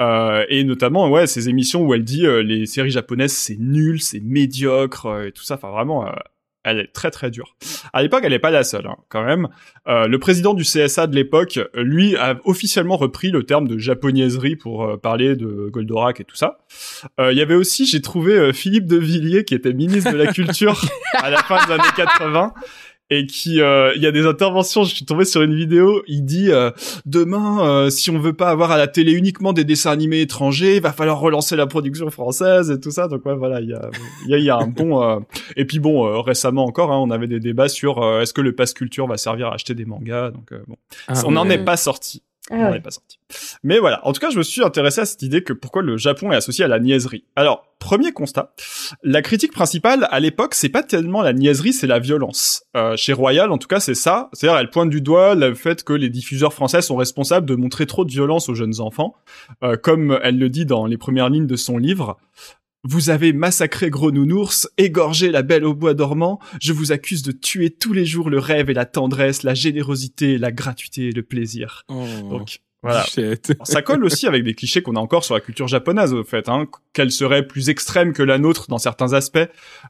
Euh, 0.00 0.44
et 0.48 0.64
notamment 0.64 1.10
ouais 1.10 1.26
ces 1.26 1.48
émissions 1.48 1.82
où 1.82 1.92
elle 1.92 2.04
dit 2.04 2.26
euh, 2.26 2.42
les 2.42 2.64
séries 2.66 2.90
japonaises 2.90 3.32
c'est 3.32 3.56
nul, 3.58 4.00
c'est 4.00 4.20
médiocre 4.20 5.24
et 5.26 5.32
tout 5.32 5.42
ça. 5.42 5.54
Enfin 5.54 5.70
vraiment 5.70 6.06
elle 6.62 6.78
est 6.78 6.92
très 6.92 7.10
très 7.10 7.30
dure. 7.30 7.56
À 7.92 8.02
l'époque, 8.02 8.20
elle 8.24 8.32
n'est 8.32 8.38
pas 8.38 8.50
la 8.50 8.64
seule, 8.64 8.86
hein, 8.86 8.96
quand 9.08 9.24
même. 9.24 9.48
Euh, 9.88 10.06
le 10.08 10.18
président 10.18 10.54
du 10.54 10.62
CSA 10.62 11.06
de 11.06 11.14
l'époque, 11.14 11.58
lui, 11.74 12.16
a 12.16 12.38
officiellement 12.44 12.96
repris 12.96 13.30
le 13.30 13.44
terme 13.44 13.66
de 13.66 13.78
japonaiserie 13.78 14.56
pour 14.56 14.84
euh, 14.84 14.96
parler 14.96 15.36
de 15.36 15.68
Goldorak 15.70 16.20
et 16.20 16.24
tout 16.24 16.36
ça. 16.36 16.58
Euh, 17.18 17.32
il 17.32 17.38
y 17.38 17.42
avait 17.42 17.54
aussi, 17.54 17.86
j'ai 17.86 18.02
trouvé 18.02 18.52
Philippe 18.52 18.86
de 18.86 18.96
Villiers, 18.96 19.44
qui 19.44 19.54
était 19.54 19.72
ministre 19.72 20.12
de 20.12 20.16
la 20.16 20.32
Culture 20.32 20.80
à 21.14 21.30
la 21.30 21.38
fin 21.42 21.64
des 21.66 21.72
années 21.72 21.82
80, 21.96 22.52
et 23.10 23.26
qui 23.26 23.60
euh, 23.60 23.92
il 23.96 24.02
y 24.02 24.06
a 24.06 24.12
des 24.12 24.24
interventions 24.24 24.84
je 24.84 24.94
suis 24.94 25.04
tombé 25.04 25.24
sur 25.24 25.42
une 25.42 25.54
vidéo 25.54 26.02
il 26.06 26.24
dit 26.24 26.50
euh, 26.50 26.70
demain 27.04 27.66
euh, 27.66 27.90
si 27.90 28.10
on 28.10 28.18
veut 28.18 28.32
pas 28.32 28.50
avoir 28.50 28.70
à 28.70 28.78
la 28.78 28.86
télé 28.86 29.12
uniquement 29.12 29.52
des 29.52 29.64
dessins 29.64 29.90
animés 29.90 30.20
étrangers 30.20 30.76
il 30.76 30.82
va 30.82 30.92
falloir 30.92 31.18
relancer 31.18 31.56
la 31.56 31.66
production 31.66 32.08
française 32.10 32.70
et 32.70 32.80
tout 32.80 32.90
ça. 32.90 33.08
Donc 33.08 33.26
ouais 33.26 33.34
voilà 33.34 33.60
il 33.60 33.68
y 33.68 33.74
a 33.74 33.90
il 34.26 34.44
y 34.44 34.50
a, 34.50 34.56
un 34.56 34.68
bon 34.68 35.24
et 35.56 35.64
puis 35.64 35.80
bon 35.80 36.22
récemment 36.22 36.64
encore 36.64 36.92
hein, 36.92 36.98
on 36.98 37.10
avait 37.10 37.26
des 37.26 37.40
débats 37.40 37.68
sur 37.68 38.04
est-ce 38.20 38.32
que 38.32 38.40
le 38.40 38.54
pass 38.54 38.72
culture 38.74 39.06
va 39.06 39.16
servir 39.16 39.48
à 39.48 39.54
acheter 39.54 39.74
des 39.74 39.84
mangas? 39.84 40.30
Donc 40.30 40.52
bon. 40.66 40.76
Ah, 41.08 41.14
on 41.26 41.32
n'en 41.32 41.48
est 41.48 41.64
pas 41.64 41.76
sorti 41.76 42.22
ah 42.50 42.80
pas 42.80 42.90
sorti. 42.90 43.18
Mais 43.62 43.78
voilà, 43.78 44.06
en 44.06 44.12
tout 44.12 44.20
cas, 44.20 44.30
je 44.30 44.38
me 44.38 44.42
suis 44.42 44.62
intéressé 44.62 45.00
à 45.00 45.04
cette 45.04 45.22
idée 45.22 45.42
que 45.42 45.52
pourquoi 45.52 45.82
le 45.82 45.96
Japon 45.96 46.32
est 46.32 46.36
associé 46.36 46.64
à 46.64 46.68
la 46.68 46.80
niaiserie. 46.80 47.24
Alors, 47.36 47.66
premier 47.78 48.12
constat, 48.12 48.52
la 49.02 49.22
critique 49.22 49.52
principale 49.52 50.08
à 50.10 50.20
l'époque, 50.20 50.54
c'est 50.54 50.68
pas 50.68 50.82
tellement 50.82 51.22
la 51.22 51.32
niaiserie, 51.32 51.72
c'est 51.72 51.86
la 51.86 51.98
violence. 51.98 52.64
Euh, 52.76 52.96
chez 52.96 53.12
Royal, 53.12 53.50
en 53.50 53.58
tout 53.58 53.68
cas, 53.68 53.80
c'est 53.80 53.94
ça. 53.94 54.28
C'est-à-dire, 54.32 54.58
elle 54.58 54.70
pointe 54.70 54.90
du 54.90 55.00
doigt 55.00 55.34
le 55.34 55.54
fait 55.54 55.84
que 55.84 55.92
les 55.92 56.08
diffuseurs 56.08 56.52
français 56.52 56.82
sont 56.82 56.96
responsables 56.96 57.46
de 57.46 57.54
montrer 57.54 57.86
trop 57.86 58.04
de 58.04 58.10
violence 58.10 58.48
aux 58.48 58.54
jeunes 58.54 58.80
enfants, 58.80 59.14
euh, 59.62 59.76
comme 59.76 60.18
elle 60.22 60.38
le 60.38 60.48
dit 60.48 60.66
dans 60.66 60.86
les 60.86 60.98
premières 60.98 61.30
lignes 61.30 61.46
de 61.46 61.56
son 61.56 61.78
livre. 61.78 62.18
Vous 62.82 63.10
avez 63.10 63.34
massacré 63.34 63.90
Gros 63.90 64.10
Nounours, 64.10 64.68
égorgé 64.78 65.30
la 65.30 65.42
Belle 65.42 65.66
au 65.66 65.74
bois 65.74 65.92
dormant, 65.92 66.40
je 66.62 66.72
vous 66.72 66.92
accuse 66.92 67.22
de 67.22 67.32
tuer 67.32 67.70
tous 67.70 67.92
les 67.92 68.06
jours 68.06 68.30
le 68.30 68.38
rêve 68.38 68.70
et 68.70 68.74
la 68.74 68.86
tendresse, 68.86 69.42
la 69.42 69.52
générosité, 69.52 70.38
la 70.38 70.50
gratuité 70.50 71.08
et 71.08 71.12
le 71.12 71.22
plaisir. 71.22 71.84
Oh. 71.88 72.06
Donc, 72.30 72.60
voilà. 72.82 73.04
ça 73.64 73.82
colle 73.82 74.02
aussi 74.04 74.26
avec 74.26 74.42
des 74.42 74.54
clichés 74.54 74.80
qu'on 74.80 74.96
a 74.96 75.00
encore 75.00 75.24
sur 75.24 75.34
la 75.34 75.40
culture 75.40 75.68
japonaise, 75.68 76.14
au 76.14 76.24
fait, 76.24 76.48
hein, 76.48 76.66
qu'elle 76.94 77.10
serait 77.10 77.46
plus 77.46 77.68
extrême 77.68 78.14
que 78.14 78.22
la 78.22 78.38
nôtre 78.38 78.68
dans 78.68 78.78
certains 78.78 79.12
aspects, 79.12 79.38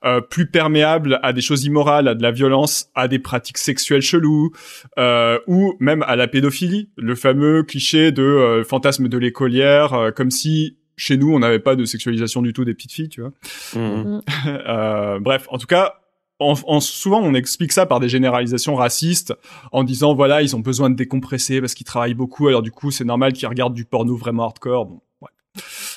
euh, 0.04 0.20
plus 0.20 0.50
perméable 0.50 1.20
à 1.22 1.32
des 1.32 1.40
choses 1.40 1.64
immorales, 1.64 2.08
à 2.08 2.16
de 2.16 2.22
la 2.22 2.32
violence, 2.32 2.90
à 2.96 3.06
des 3.06 3.20
pratiques 3.20 3.58
sexuelles 3.58 4.02
cheloues, 4.02 4.50
euh, 4.98 5.38
ou 5.46 5.74
même 5.78 6.02
à 6.02 6.16
la 6.16 6.26
pédophilie, 6.26 6.90
le 6.96 7.14
fameux 7.14 7.62
cliché 7.62 8.10
de 8.10 8.22
euh, 8.22 8.64
fantasme 8.64 9.06
de 9.06 9.18
l'écolière, 9.18 9.94
euh, 9.94 10.10
comme 10.10 10.32
si 10.32 10.76
chez 11.00 11.16
nous, 11.16 11.32
on 11.32 11.38
n'avait 11.38 11.60
pas 11.60 11.76
de 11.76 11.84
sexualisation 11.86 12.42
du 12.42 12.52
tout 12.52 12.66
des 12.66 12.74
petites 12.74 12.92
filles, 12.92 13.08
tu 13.08 13.22
vois. 13.22 13.32
Mmh. 13.74 13.80
Mmh. 13.80 14.22
euh, 14.46 15.18
bref, 15.18 15.46
en 15.48 15.56
tout 15.56 15.66
cas, 15.66 15.94
en, 16.38 16.80
souvent 16.80 17.20
on 17.20 17.34
explique 17.34 17.72
ça 17.72 17.84
par 17.84 18.00
des 18.00 18.08
généralisations 18.08 18.74
racistes 18.74 19.34
en 19.72 19.84
disant 19.84 20.14
voilà 20.14 20.40
ils 20.40 20.56
ont 20.56 20.60
besoin 20.60 20.88
de 20.88 20.94
décompresser 20.94 21.60
parce 21.60 21.74
qu'ils 21.74 21.84
travaillent 21.84 22.14
beaucoup 22.14 22.48
alors 22.48 22.62
du 22.62 22.70
coup 22.70 22.90
c'est 22.90 23.04
normal 23.04 23.34
qu'ils 23.34 23.46
regardent 23.46 23.74
du 23.74 23.84
porno 23.84 24.16
vraiment 24.16 24.44
hardcore 24.44 24.86
bon 24.86 25.02
ouais. 25.20 25.28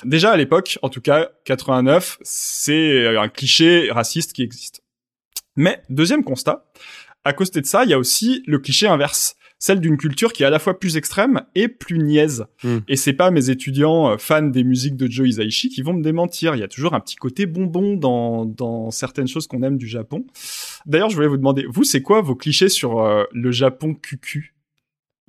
déjà 0.04 0.32
à 0.32 0.36
l'époque 0.36 0.78
en 0.82 0.90
tout 0.90 1.00
cas 1.00 1.30
89 1.46 2.18
c'est 2.20 3.16
un 3.16 3.30
cliché 3.30 3.90
raciste 3.90 4.34
qui 4.34 4.42
existe 4.42 4.82
mais 5.56 5.80
deuxième 5.88 6.22
constat 6.22 6.66
à 7.24 7.32
côté 7.32 7.62
de 7.62 7.66
ça 7.66 7.84
il 7.84 7.88
y 7.88 7.94
a 7.94 7.98
aussi 7.98 8.42
le 8.46 8.58
cliché 8.58 8.86
inverse 8.86 9.36
celle 9.64 9.80
d'une 9.80 9.96
culture 9.96 10.34
qui 10.34 10.42
est 10.42 10.46
à 10.46 10.50
la 10.50 10.58
fois 10.58 10.78
plus 10.78 10.98
extrême 10.98 11.40
et 11.54 11.68
plus 11.68 11.98
niaise. 11.98 12.44
Mm. 12.64 12.78
Et 12.86 12.96
c'est 12.96 13.14
pas 13.14 13.30
mes 13.30 13.48
étudiants 13.48 14.10
euh, 14.10 14.16
fans 14.18 14.42
des 14.42 14.62
musiques 14.62 14.94
de 14.94 15.10
Joe 15.10 15.26
Hisaishi 15.26 15.70
qui 15.70 15.80
vont 15.80 15.94
me 15.94 16.02
démentir. 16.02 16.54
Il 16.54 16.58
y 16.58 16.62
a 16.62 16.68
toujours 16.68 16.92
un 16.92 17.00
petit 17.00 17.16
côté 17.16 17.46
bonbon 17.46 17.96
dans, 17.96 18.44
dans 18.44 18.90
certaines 18.90 19.26
choses 19.26 19.46
qu'on 19.46 19.62
aime 19.62 19.78
du 19.78 19.86
Japon. 19.86 20.26
D'ailleurs, 20.84 21.08
je 21.08 21.14
voulais 21.14 21.28
vous 21.28 21.38
demander, 21.38 21.64
vous, 21.66 21.82
c'est 21.82 22.02
quoi 22.02 22.20
vos 22.20 22.34
clichés 22.34 22.68
sur 22.68 23.00
euh, 23.00 23.24
le 23.32 23.52
Japon 23.52 23.94
cucu? 23.94 24.54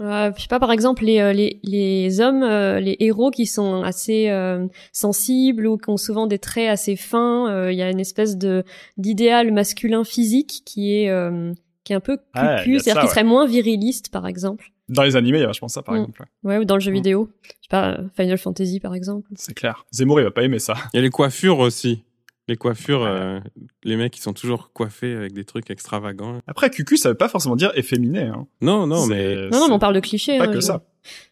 Euh, 0.01 0.33
je 0.35 0.41
sais 0.41 0.49
pas, 0.49 0.59
par 0.59 0.73
exemple, 0.73 1.05
les, 1.05 1.19
euh, 1.19 1.31
les, 1.31 1.61
les 1.63 2.19
hommes, 2.19 2.43
euh, 2.43 2.81
les 2.81 2.97
héros 2.99 3.31
qui 3.31 3.45
sont 3.45 3.83
assez 3.83 4.27
euh, 4.27 4.67
sensibles 4.91 5.65
ou 5.65 5.77
qui 5.77 5.89
ont 5.89 5.95
souvent 5.95 6.27
des 6.27 6.39
traits 6.39 6.67
assez 6.67 6.97
fins. 6.97 7.49
euh, 7.49 7.71
Il 7.71 7.77
y 7.77 7.81
a 7.81 7.89
une 7.89 8.01
espèce 8.01 8.35
de 8.35 8.65
d'idéal 8.97 9.53
masculin 9.53 10.03
physique 10.03 10.63
qui 10.65 10.93
est 10.93 11.09
euh, 11.09 11.53
qui 11.85 11.93
est 11.93 11.95
un 11.95 12.01
peu 12.01 12.17
Ah, 12.33 12.57
cucu, 12.59 12.79
c'est-à-dire 12.79 12.93
ça, 12.95 12.99
qui 12.99 13.05
ouais. 13.05 13.11
serait 13.11 13.23
moins 13.23 13.47
viriliste, 13.47 14.09
par 14.09 14.27
exemple. 14.27 14.71
Dans 14.89 15.03
les 15.03 15.15
animés, 15.15 15.37
il 15.37 15.41
y 15.41 15.43
a 15.45 15.47
vachement 15.47 15.69
ça, 15.69 15.81
par 15.81 15.95
Mm. 15.95 15.99
exemple. 15.99 16.25
Ouais, 16.43 16.57
ou 16.57 16.65
dans 16.65 16.75
le 16.75 16.81
jeu 16.81 16.91
Mm. 16.91 16.95
vidéo. 16.95 17.29
Je 17.43 17.49
sais 17.49 17.55
pas, 17.69 17.91
euh, 17.91 17.97
Final 18.17 18.37
Fantasy, 18.37 18.79
par 18.81 18.93
exemple. 18.93 19.29
C'est 19.35 19.53
clair. 19.53 19.85
Zemmour, 19.93 20.19
il 20.19 20.23
va 20.23 20.31
pas 20.31 20.43
aimer 20.43 20.59
ça. 20.59 20.73
Il 20.93 20.97
y 20.97 20.99
a 20.99 21.01
les 21.03 21.09
coiffures 21.09 21.59
aussi. 21.59 22.03
Les 22.47 22.57
coiffures, 22.57 23.01
Ouais. 23.01 23.07
euh, 23.09 23.39
les 23.83 23.95
mecs 23.95 24.13
qui 24.13 24.21
sont 24.21 24.33
toujours 24.33 24.71
coiffés 24.71 25.15
avec 25.15 25.33
des 25.33 25.45
trucs 25.45 25.71
extravagants. 25.71 26.39
Après, 26.45 26.69
cucu, 26.69 26.95
ça 26.97 27.09
veut 27.09 27.15
pas 27.15 27.27
forcément 27.29 27.55
dire 27.55 27.71
efféminé. 27.75 28.23
Hein. 28.23 28.45
Non, 28.61 28.85
non, 28.85 29.05
C'est- 29.05 29.09
mais 29.09 29.35
Non, 29.49 29.61
non, 29.61 29.67
mais 29.69 29.73
on 29.73 29.79
parle 29.79 29.95
de 29.95 29.99
clichés. 29.99 30.37
Pas 30.37 30.43
hein, 30.45 30.53
que 30.53 30.59
ça. 30.59 30.83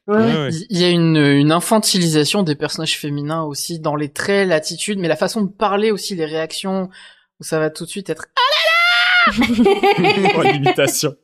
Ouais, 0.07 0.15
Ouais, 0.17 0.24
ouais. 0.24 0.38
ouais. 0.45 0.50
Il 0.72 0.77
y 0.79 0.83
a 0.83 0.89
une, 0.89 1.17
une 1.17 1.51
infantilisation 1.51 2.41
des 2.41 2.55
personnages 2.55 2.98
féminins 2.98 3.43
aussi 3.43 3.79
dans 3.79 3.95
les 3.95 4.10
traits, 4.10 4.48
l'attitude, 4.48 4.98
mais 5.00 5.07
la 5.07 5.15
façon 5.15 5.41
de 5.41 5.50
parler 5.51 5.91
aussi, 5.91 6.15
les 6.15 6.25
réactions, 6.25 6.89
où 7.39 7.43
ça 7.43 7.60
va 7.60 7.69
tout 7.69 7.86
de 7.86 7.89
suite 7.89 8.10
être 8.10 8.25
L'imitation. 10.53 11.15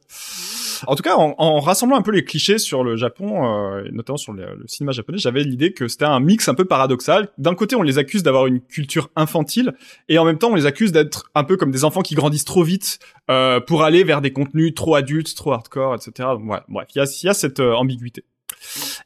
En 0.87 0.95
tout 0.95 1.03
cas, 1.03 1.15
en, 1.15 1.59
rassemblant 1.59 1.97
un 1.97 2.01
peu 2.01 2.11
les 2.11 2.23
clichés 2.23 2.57
sur 2.57 2.83
le 2.83 2.95
Japon, 2.95 3.45
euh, 3.45 3.83
notamment 3.91 4.17
sur 4.17 4.33
le, 4.33 4.57
cinéma 4.67 4.91
japonais, 4.91 5.17
j'avais 5.17 5.43
l'idée 5.43 5.73
que 5.73 5.87
c'était 5.87 6.05
un 6.05 6.19
mix 6.19 6.47
un 6.47 6.53
peu 6.53 6.65
paradoxal. 6.65 7.29
D'un 7.37 7.55
côté, 7.55 7.75
on 7.75 7.81
les 7.81 7.97
accuse 7.97 8.23
d'avoir 8.23 8.47
une 8.47 8.61
culture 8.61 9.09
infantile, 9.15 9.73
et 10.07 10.17
en 10.17 10.25
même 10.25 10.37
temps, 10.37 10.51
on 10.51 10.55
les 10.55 10.65
accuse 10.65 10.91
d'être 10.91 11.29
un 11.35 11.43
peu 11.43 11.57
comme 11.57 11.71
des 11.71 11.83
enfants 11.83 12.01
qui 12.01 12.15
grandissent 12.15 12.45
trop 12.45 12.63
vite 12.63 12.99
euh, 13.29 13.59
pour 13.59 13.83
aller 13.83 14.03
vers 14.03 14.21
des 14.21 14.31
contenus 14.31 14.73
trop 14.73 14.95
adultes, 14.95 15.35
trop 15.35 15.51
hardcore, 15.53 15.95
etc. 15.95 16.29
Bref, 16.39 16.87
il 16.95 16.97
y 16.97 17.01
a, 17.01 17.05
il 17.05 17.25
y 17.25 17.29
a 17.29 17.33
cette 17.33 17.59
euh, 17.59 17.73
ambiguïté. 17.73 18.23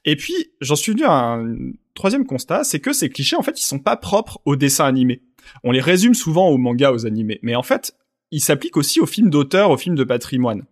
Et 0.06 0.16
puis, 0.16 0.52
j'en 0.62 0.76
suis 0.76 0.92
venu 0.92 1.06
à 1.06 1.12
un 1.12 1.56
troisième 1.96 2.26
constat, 2.26 2.64
c'est 2.64 2.80
que 2.80 2.94
ces 2.94 3.10
clichés, 3.10 3.36
en 3.36 3.44
fait, 3.44 3.60
ils 3.60 3.66
sont 3.66 3.80
pas 3.80 3.98
propres 3.98 4.40
aux 4.46 4.56
dessins 4.56 4.86
animés. 4.86 5.22
On 5.64 5.72
les 5.72 5.82
résume 5.82 6.14
souvent 6.14 6.48
aux 6.50 6.58
mangas, 6.58 6.92
aux 6.92 7.06
animés, 7.06 7.40
mais 7.42 7.56
en 7.56 7.64
fait, 7.64 7.96
ils 8.34 8.42
s'appliquent 8.42 8.78
aussi 8.78 9.00
aux 9.00 9.06
films 9.06 9.30
d'auteur, 9.30 9.70
aux 9.72 9.78
films 9.78 9.96
de 9.96 10.04
patrimoine. 10.04 10.64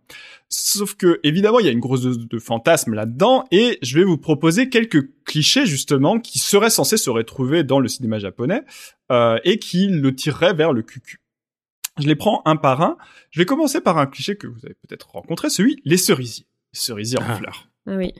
Sauf 0.49 0.95
que, 0.95 1.19
évidemment, 1.23 1.59
il 1.59 1.65
y 1.65 1.69
a 1.69 1.71
une 1.71 1.79
grosse 1.79 2.01
dose 2.01 2.27
de 2.27 2.39
fantasme 2.39 2.93
là-dedans, 2.93 3.45
et 3.51 3.77
je 3.81 3.97
vais 3.97 4.03
vous 4.03 4.17
proposer 4.17 4.67
quelques 4.67 5.09
clichés, 5.23 5.65
justement, 5.65 6.19
qui 6.19 6.39
seraient 6.39 6.69
censés 6.69 6.97
se 6.97 7.09
retrouver 7.09 7.63
dans 7.63 7.79
le 7.79 7.87
cinéma 7.87 8.19
japonais, 8.19 8.63
euh, 9.11 9.39
et 9.45 9.59
qui 9.59 9.87
le 9.87 10.13
tireraient 10.13 10.53
vers 10.53 10.73
le 10.73 10.81
cucu. 10.81 11.19
Je 11.99 12.07
les 12.07 12.15
prends 12.15 12.41
un 12.45 12.55
par 12.55 12.81
un. 12.81 12.97
Je 13.29 13.39
vais 13.39 13.45
commencer 13.45 13.79
par 13.79 13.97
un 13.97 14.07
cliché 14.07 14.35
que 14.35 14.47
vous 14.47 14.59
avez 14.65 14.75
peut-être 14.87 15.11
rencontré, 15.11 15.49
celui 15.49 15.81
les 15.85 15.97
cerisiers. 15.97 16.45
Les 16.73 16.79
cerisiers 16.79 17.19
en 17.19 17.25
Ah. 17.27 17.35
fleurs 17.35 17.67
Ah 17.85 17.95
oui. 17.97 18.13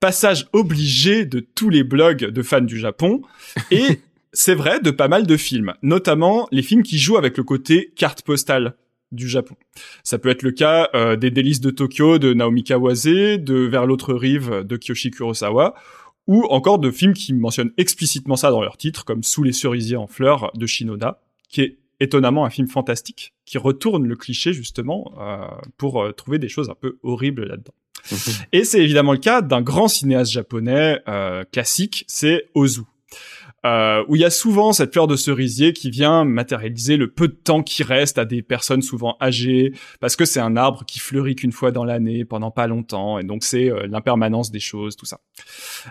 passage 0.00 0.46
obligé 0.52 1.24
de 1.24 1.40
tous 1.40 1.70
les 1.70 1.84
blogs 1.84 2.26
de 2.26 2.42
fans 2.42 2.60
du 2.60 2.78
Japon 2.78 3.22
et 3.70 4.00
c'est 4.32 4.54
vrai 4.54 4.80
de 4.80 4.90
pas 4.90 5.08
mal 5.08 5.26
de 5.26 5.36
films, 5.36 5.74
notamment 5.82 6.48
les 6.52 6.62
films 6.62 6.82
qui 6.82 6.98
jouent 6.98 7.16
avec 7.18 7.36
le 7.36 7.44
côté 7.44 7.92
carte 7.96 8.22
postale 8.22 8.76
du 9.12 9.28
Japon. 9.28 9.56
Ça 10.02 10.18
peut 10.18 10.28
être 10.28 10.42
le 10.42 10.52
cas 10.52 10.88
euh, 10.94 11.16
des 11.16 11.30
délices 11.30 11.60
de 11.60 11.70
Tokyo 11.70 12.18
de 12.18 12.34
Naomi 12.34 12.64
Kawase, 12.64 13.04
de 13.04 13.68
Vers 13.68 13.86
l'autre 13.86 14.14
rive 14.14 14.64
de 14.64 14.76
Kiyoshi 14.76 15.10
Kurosawa, 15.10 15.74
ou 16.26 16.44
encore 16.50 16.78
de 16.78 16.90
films 16.90 17.14
qui 17.14 17.32
mentionnent 17.32 17.72
explicitement 17.78 18.36
ça 18.36 18.50
dans 18.50 18.62
leur 18.62 18.76
titre, 18.76 19.04
comme 19.04 19.22
Sous 19.22 19.42
les 19.42 19.52
cerisiers 19.52 19.96
en 19.96 20.06
fleurs 20.06 20.52
de 20.54 20.66
Shinoda, 20.66 21.20
qui 21.48 21.62
est 21.62 21.78
étonnamment 22.00 22.44
un 22.44 22.50
film 22.50 22.68
fantastique, 22.68 23.34
qui 23.44 23.58
retourne 23.58 24.06
le 24.06 24.16
cliché 24.16 24.52
justement 24.52 25.12
euh, 25.18 25.46
pour 25.76 26.02
euh, 26.02 26.12
trouver 26.12 26.38
des 26.38 26.48
choses 26.48 26.70
un 26.70 26.74
peu 26.74 26.98
horribles 27.02 27.44
là-dedans. 27.44 27.74
Et 28.52 28.64
c'est 28.64 28.80
évidemment 28.82 29.12
le 29.12 29.18
cas 29.18 29.42
d'un 29.42 29.60
grand 29.60 29.88
cinéaste 29.88 30.30
japonais 30.30 31.00
euh, 31.08 31.44
classique, 31.50 32.04
c'est 32.06 32.48
Ozu. 32.54 32.82
Euh, 33.68 34.02
où 34.08 34.16
il 34.16 34.22
y 34.22 34.24
a 34.24 34.30
souvent 34.30 34.72
cette 34.72 34.92
fleur 34.92 35.06
de 35.06 35.16
cerisier 35.16 35.72
qui 35.72 35.90
vient 35.90 36.24
matérialiser 36.24 36.96
le 36.96 37.10
peu 37.10 37.28
de 37.28 37.34
temps 37.34 37.62
qui 37.62 37.82
reste 37.82 38.16
à 38.16 38.24
des 38.24 38.40
personnes 38.40 38.80
souvent 38.80 39.16
âgées, 39.20 39.72
parce 40.00 40.16
que 40.16 40.24
c'est 40.24 40.40
un 40.40 40.56
arbre 40.56 40.84
qui 40.86 41.00
fleurit 41.00 41.34
qu'une 41.34 41.52
fois 41.52 41.70
dans 41.70 41.84
l'année, 41.84 42.24
pendant 42.24 42.50
pas 42.50 42.66
longtemps, 42.66 43.18
et 43.18 43.24
donc 43.24 43.44
c'est 43.44 43.70
euh, 43.70 43.86
l'impermanence 43.86 44.50
des 44.50 44.60
choses, 44.60 44.96
tout 44.96 45.06
ça. 45.06 45.20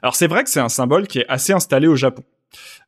Alors 0.01 0.15
c'est 0.15 0.27
vrai 0.27 0.43
que 0.43 0.49
c'est 0.49 0.59
un 0.59 0.69
symbole 0.69 1.07
qui 1.07 1.19
est 1.19 1.27
assez 1.27 1.53
installé 1.53 1.87
au 1.87 1.95
Japon. 1.95 2.23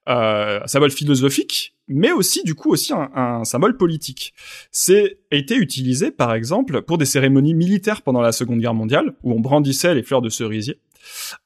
Euh, 0.07 0.61
un 0.63 0.67
symbole 0.67 0.91
philosophique, 0.91 1.75
mais 1.87 2.11
aussi 2.11 2.43
du 2.43 2.55
coup 2.55 2.71
aussi 2.71 2.93
un, 2.93 3.11
un 3.13 3.43
symbole 3.43 3.77
politique. 3.77 4.33
C'est 4.71 5.19
été 5.29 5.55
utilisé 5.55 6.09
par 6.09 6.33
exemple 6.33 6.81
pour 6.81 6.97
des 6.97 7.05
cérémonies 7.05 7.53
militaires 7.53 8.01
pendant 8.01 8.21
la 8.21 8.31
Seconde 8.31 8.59
Guerre 8.59 8.73
mondiale, 8.73 9.13
où 9.21 9.33
on 9.33 9.39
brandissait 9.39 9.93
les 9.93 10.01
fleurs 10.01 10.21
de 10.21 10.29
cerisier, 10.29 10.79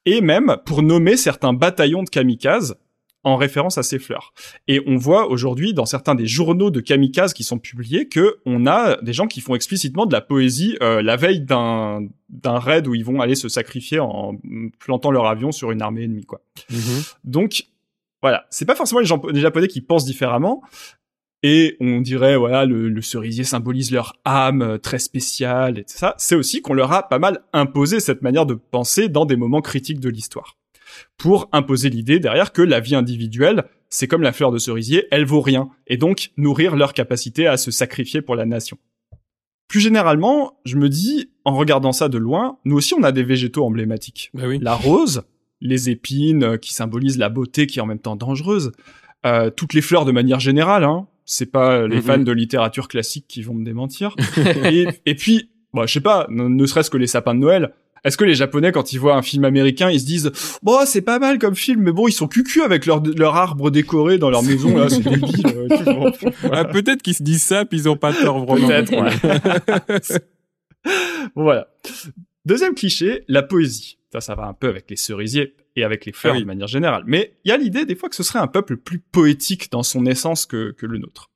et 0.06 0.22
même 0.22 0.58
pour 0.66 0.82
nommer 0.82 1.18
certains 1.18 1.54
bataillons 1.54 2.04
de 2.04 2.10
kamikazes 2.10 2.78
en 3.24 3.36
référence 3.38 3.78
à 3.78 3.84
ces 3.84 4.00
fleurs. 4.00 4.34
Et 4.68 4.82
on 4.86 4.98
voit 4.98 5.30
aujourd'hui 5.30 5.74
dans 5.74 5.86
certains 5.86 6.16
des 6.16 6.28
journaux 6.28 6.72
de 6.72 6.80
kamikazes 6.80 7.34
qui 7.34 7.44
sont 7.44 7.60
publiés 7.60 8.08
que 8.08 8.38
on 8.46 8.68
a 8.68 9.02
des 9.02 9.14
gens 9.14 9.28
qui 9.28 9.42
font 9.42 9.56
explicitement 9.56 10.06
de 10.06 10.14
la 10.14 10.22
poésie 10.22 10.78
euh, 10.82 11.02
la 11.02 11.16
veille 11.16 11.42
d'un 11.42 12.02
d'un 12.30 12.60
raid 12.60 12.88
où 12.88 12.96
ils 12.96 13.06
vont 13.06 13.22
aller 13.22 13.36
se 13.36 13.48
sacrifier 13.48 14.00
en 14.00 14.36
plantant 14.80 15.12
leur 15.12 15.28
avion 15.28 15.52
sur 15.52 15.72
une 15.72 15.82
armée 15.82 16.04
ennemie 16.04 16.26
quoi. 16.26 16.42
Mhm. 16.70 17.04
Donc 17.24 17.66
voilà, 18.22 18.46
c'est 18.50 18.66
pas 18.66 18.76
forcément 18.76 19.02
les, 19.02 19.06
gens, 19.06 19.22
les 19.32 19.42
japonais 19.42 19.68
qui 19.68 19.82
pensent 19.82 20.06
différemment. 20.06 20.62
Et 21.46 21.76
on 21.82 22.00
dirait, 22.00 22.38
voilà, 22.38 22.66
le, 22.66 22.88
le 22.88 23.02
cerisier 23.02 23.44
symbolise 23.44 23.92
leur 23.92 24.14
âme 24.24 24.62
euh, 24.62 24.78
très 24.78 24.98
spéciale 24.98 25.78
et 25.78 25.84
tout 25.84 25.98
ça. 25.98 26.16
C'est 26.18 26.36
aussi 26.36 26.62
qu'on 26.62 26.74
leur 26.74 26.94
a 26.94 27.10
pas 27.10 27.20
mal 27.20 27.44
imposé 27.52 28.00
cette 28.00 28.22
manière 28.22 28.46
de 28.46 28.54
penser 28.54 29.10
dans 29.10 29.26
des 29.26 29.36
moments 29.36 29.60
critiques 29.60 30.00
de 30.00 30.08
l'histoire. 30.08 30.58
Pour 31.18 31.50
imposer 31.52 31.90
l'idée 31.90 32.20
derrière 32.20 32.52
que 32.54 32.62
la 32.62 32.80
vie 32.80 32.96
individuelle, 32.96 33.66
c'est 33.90 34.08
comme 34.08 34.22
la 34.24 34.32
fleur 34.34 34.52
de 34.52 34.58
cerisier, 34.58 35.06
elle 35.12 35.26
vaut 35.26 35.42
rien. 35.42 35.70
Et 35.88 35.98
donc, 35.98 36.32
nourrir 36.38 36.76
leur 36.76 36.94
capacité 36.94 37.48
à 37.48 37.58
se 37.58 37.72
sacrifier 37.72 38.22
pour 38.22 38.36
la 38.36 38.46
nation. 38.46 38.78
Plus 39.68 39.80
généralement, 39.80 40.60
je 40.66 40.76
me 40.78 40.90
dis, 40.90 41.32
en 41.46 41.56
regardant 41.56 41.92
ça 41.94 42.10
de 42.10 42.18
loin, 42.18 42.58
nous 42.66 42.76
aussi 42.78 42.94
on 42.94 43.04
a 43.04 43.12
des 43.12 43.24
végétaux 43.24 43.64
emblématiques 43.66 44.30
Bah 44.34 44.44
oui. 44.48 44.60
la 44.62 44.76
rose, 44.76 45.24
les 45.62 45.90
épines 45.90 46.44
euh, 46.44 46.58
qui 46.58 46.74
symbolisent 46.74 47.18
la 47.18 47.30
beauté 47.30 47.66
qui 47.68 47.80
est 47.80 47.82
en 47.82 47.86
même 47.88 48.00
temps 48.00 48.16
dangereuse, 48.16 48.72
euh, 49.26 49.50
toutes 49.50 49.74
les 49.74 49.82
fleurs 49.82 50.06
de 50.06 50.12
manière 50.12 50.40
générale, 50.40 50.84
hein. 50.84 51.08
C'est 51.26 51.52
pas 51.52 51.72
euh, 51.78 51.88
les 51.88 51.96
Mhm. 51.98 52.02
fans 52.02 52.18
de 52.20 52.32
littérature 52.34 52.90
classique 52.90 53.26
qui 53.30 53.42
vont 53.44 53.54
me 53.54 53.64
démentir. 53.64 54.14
et, 54.66 54.86
et 55.06 55.16
puis, 55.16 55.50
bah, 55.74 55.84
je 55.88 55.94
sais 55.94 56.02
pas, 56.02 56.28
ne, 56.30 56.50
ne 56.50 56.66
serait-ce 56.66 56.90
que 56.90 56.98
les 56.98 57.08
sapins 57.08 57.34
de 57.34 57.40
Noël. 57.40 57.74
Est-ce 58.04 58.18
que 58.18 58.26
les 58.26 58.36
Japonais, 58.36 58.72
quand 58.72 58.92
ils 58.92 58.98
voient 59.00 59.16
un 59.16 59.22
film 59.22 59.46
américain, 59.46 59.90
ils 59.90 60.00
se 60.02 60.06
disent 60.06 60.32
bon 60.62 60.80
c'est 60.86 61.02
pas 61.02 61.20
mal 61.20 61.40
comme 61.40 61.56
film, 61.56 61.82
mais 61.82 61.92
bon 61.92 62.08
ils 62.08 62.12
sont 62.14 62.28
cucu 62.28 62.62
avec 62.62 62.86
leur 62.86 63.02
leur 63.18 63.36
arbre 63.36 63.72
décoré 63.72 64.18
dans 64.18 64.30
leur 64.30 64.44
maison 64.44 64.78
là, 64.78 64.90
c'est 64.90 65.02
débile. 65.02 65.48
euh, 65.48 65.68
vois. 65.94 66.12
Ah, 66.52 66.66
peut-être 66.66 67.02
qu'ils 67.02 67.14
se 67.16 67.24
disent 67.24 67.44
ça, 67.44 67.64
puis 67.66 67.80
ils 67.80 67.90
ont 67.90 67.96
pas 67.98 68.14
tort 68.14 68.46
vraiment. 68.46 68.68
Peut-être, 68.68 68.92
ouais. 70.12 70.20
Voilà. 71.36 71.68
Deuxième 72.46 72.76
cliché, 72.76 73.24
la 73.30 73.42
poésie. 73.42 73.98
Ça, 74.12 74.20
ça 74.22 74.36
va 74.36 74.44
un 74.48 74.54
peu 74.54 74.68
avec 74.68 74.90
les 74.90 74.98
cerisiers 74.98 75.56
et 75.76 75.84
avec 75.84 76.06
les 76.06 76.12
fleurs 76.12 76.34
Ah 76.34 76.38
oui. 76.38 76.44
de 76.44 76.48
manière 76.48 76.68
générale. 76.68 77.04
Mais 77.08 77.38
il 77.46 77.50
y 77.50 77.52
a 77.52 77.58
l'idée 77.58 77.86
des 77.86 77.96
fois 77.96 78.10
que 78.10 78.16
ce 78.16 78.24
serait 78.24 78.40
un 78.40 78.48
peuple 78.48 78.78
plus 78.78 79.00
poétique 79.00 79.72
dans 79.72 79.82
son 79.84 80.06
essence 80.06 80.46
que, 80.46 80.72
que 80.78 80.86
le 80.86 80.98
nôtre. 80.98 81.32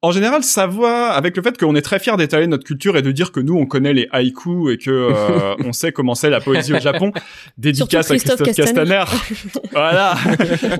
En 0.00 0.12
général, 0.12 0.44
ça 0.44 0.68
va 0.68 1.10
avec 1.10 1.36
le 1.36 1.42
fait 1.42 1.58
qu'on 1.58 1.74
est 1.74 1.82
très 1.82 1.98
fier 1.98 2.16
d'étaler 2.16 2.46
notre 2.46 2.62
culture 2.62 2.96
et 2.96 3.02
de 3.02 3.10
dire 3.10 3.32
que 3.32 3.40
nous, 3.40 3.54
on 3.54 3.66
connaît 3.66 3.92
les 3.92 4.06
haïkus 4.12 4.72
et 4.72 4.78
que 4.78 4.90
euh, 4.90 5.56
on 5.64 5.72
sait 5.72 5.90
comment 5.90 6.14
c'est 6.14 6.30
la 6.30 6.40
poésie 6.40 6.72
au 6.72 6.78
Japon. 6.78 7.10
Dédicace 7.58 8.08
à 8.12 8.16
Christophe 8.16 8.54
Castaner, 8.54 9.02
voilà, 9.72 10.14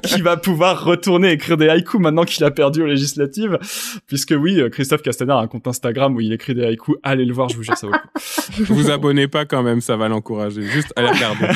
qui 0.05 0.23
va 0.23 0.37
pouvoir 0.37 0.85
retourner 0.85 1.33
écrire 1.33 1.57
des 1.57 1.69
haïkus 1.69 2.01
maintenant 2.01 2.25
qu'il 2.25 2.45
a 2.45 2.53
perdu 2.53 2.83
aux 2.83 2.87
législatives. 2.87 3.59
Puisque 4.07 4.35
oui, 4.39 4.61
euh, 4.61 4.71
Christophe 4.71 5.03
Castaner 5.03 5.33
a 5.33 5.39
un 5.39 5.49
compte 5.49 5.67
Instagram 5.67 6.15
où 6.15 6.21
il 6.21 6.33
écrit 6.33 6.55
des 6.55 6.65
haïkus. 6.65 6.95
Allez 7.03 7.25
le 7.25 7.35
voir, 7.35 7.49
je 7.49 7.57
vous 7.57 7.65
jure, 7.65 7.77
ça 7.77 7.89
vaut 7.89 7.95
le 7.95 7.99
coup. 7.99 8.73
Vous 8.73 8.91
abonnez 8.91 9.27
pas 9.27 9.47
quand 9.47 9.65
même, 9.65 9.81
ça 9.81 9.97
va 9.97 10.07
l'encourager. 10.07 10.63
Juste 10.63 10.93
allez 10.95 11.09
regarder. 11.09 11.49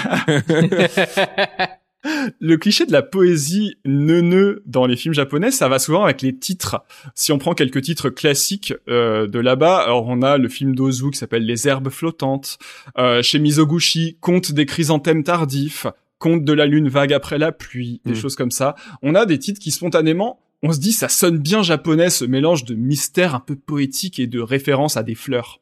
Le 2.40 2.56
cliché 2.56 2.84
de 2.86 2.92
la 2.92 3.02
poésie 3.02 3.76
neuneu 3.84 4.62
dans 4.66 4.86
les 4.86 4.96
films 4.96 5.14
japonais, 5.14 5.50
ça 5.50 5.68
va 5.68 5.78
souvent 5.78 6.04
avec 6.04 6.20
les 6.22 6.34
titres. 6.36 6.82
Si 7.14 7.30
on 7.32 7.38
prend 7.38 7.54
quelques 7.54 7.82
titres 7.82 8.10
classiques 8.10 8.74
euh, 8.88 9.26
de 9.28 9.38
là-bas, 9.38 9.78
alors 9.78 10.06
on 10.08 10.22
a 10.22 10.36
le 10.38 10.48
film 10.48 10.74
d'Ozu 10.74 11.10
qui 11.10 11.18
s'appelle 11.18 11.46
Les 11.46 11.68
herbes 11.68 11.90
flottantes, 11.90 12.58
euh, 12.98 13.22
chez 13.22 13.38
Mizoguchi, 13.38 14.16
Conte 14.20 14.52
des 14.52 14.66
chrysanthèmes 14.66 15.22
tardifs, 15.24 15.86
Conte 16.18 16.44
de 16.44 16.52
la 16.52 16.66
lune 16.66 16.88
vague 16.88 17.12
après 17.12 17.38
la 17.38 17.52
pluie, 17.52 18.00
des 18.04 18.12
Mm. 18.12 18.16
choses 18.16 18.36
comme 18.36 18.50
ça. 18.50 18.74
On 19.02 19.14
a 19.14 19.24
des 19.26 19.38
titres 19.38 19.60
qui 19.60 19.70
spontanément, 19.70 20.40
on 20.62 20.72
se 20.72 20.78
dit 20.80 20.92
ça 20.92 21.08
sonne 21.08 21.38
bien 21.38 21.62
japonais, 21.62 22.10
ce 22.10 22.24
mélange 22.24 22.64
de 22.64 22.74
mystère 22.74 23.34
un 23.34 23.40
peu 23.40 23.56
poétique 23.56 24.18
et 24.18 24.26
de 24.26 24.40
référence 24.40 24.96
à 24.96 25.02
des 25.02 25.14
fleurs. 25.14 25.60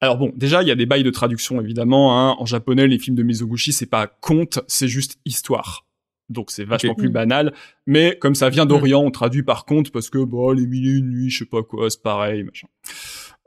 Alors 0.00 0.16
bon, 0.16 0.32
déjà, 0.34 0.62
il 0.62 0.68
y 0.68 0.70
a 0.70 0.74
des 0.74 0.86
bails 0.86 1.02
de 1.02 1.10
traduction, 1.10 1.60
évidemment. 1.60 2.18
Hein. 2.18 2.36
En 2.38 2.46
japonais, 2.46 2.86
les 2.86 2.98
films 2.98 3.16
de 3.16 3.22
Mizoguchi, 3.22 3.72
c'est 3.72 3.86
pas 3.86 4.06
conte, 4.06 4.60
c'est 4.66 4.88
juste 4.88 5.18
histoire. 5.26 5.84
Donc 6.30 6.50
c'est 6.50 6.64
vachement 6.64 6.94
plus 6.94 7.08
Mm. 7.08 7.12
banal. 7.12 7.52
Mais 7.86 8.16
comme 8.20 8.34
ça 8.34 8.48
vient 8.50 8.64
d'Orient, 8.64 9.02
on 9.02 9.10
traduit 9.10 9.42
par 9.42 9.64
conte 9.66 9.90
parce 9.90 10.08
que, 10.10 10.18
bon, 10.18 10.52
les 10.52 10.66
mille 10.66 10.86
et 10.86 10.92
une 10.98 11.10
nuits, 11.10 11.28
je 11.30 11.40
sais 11.40 11.44
pas 11.44 11.62
quoi, 11.62 11.90
c'est 11.90 12.02
pareil, 12.02 12.44
machin. 12.44 12.68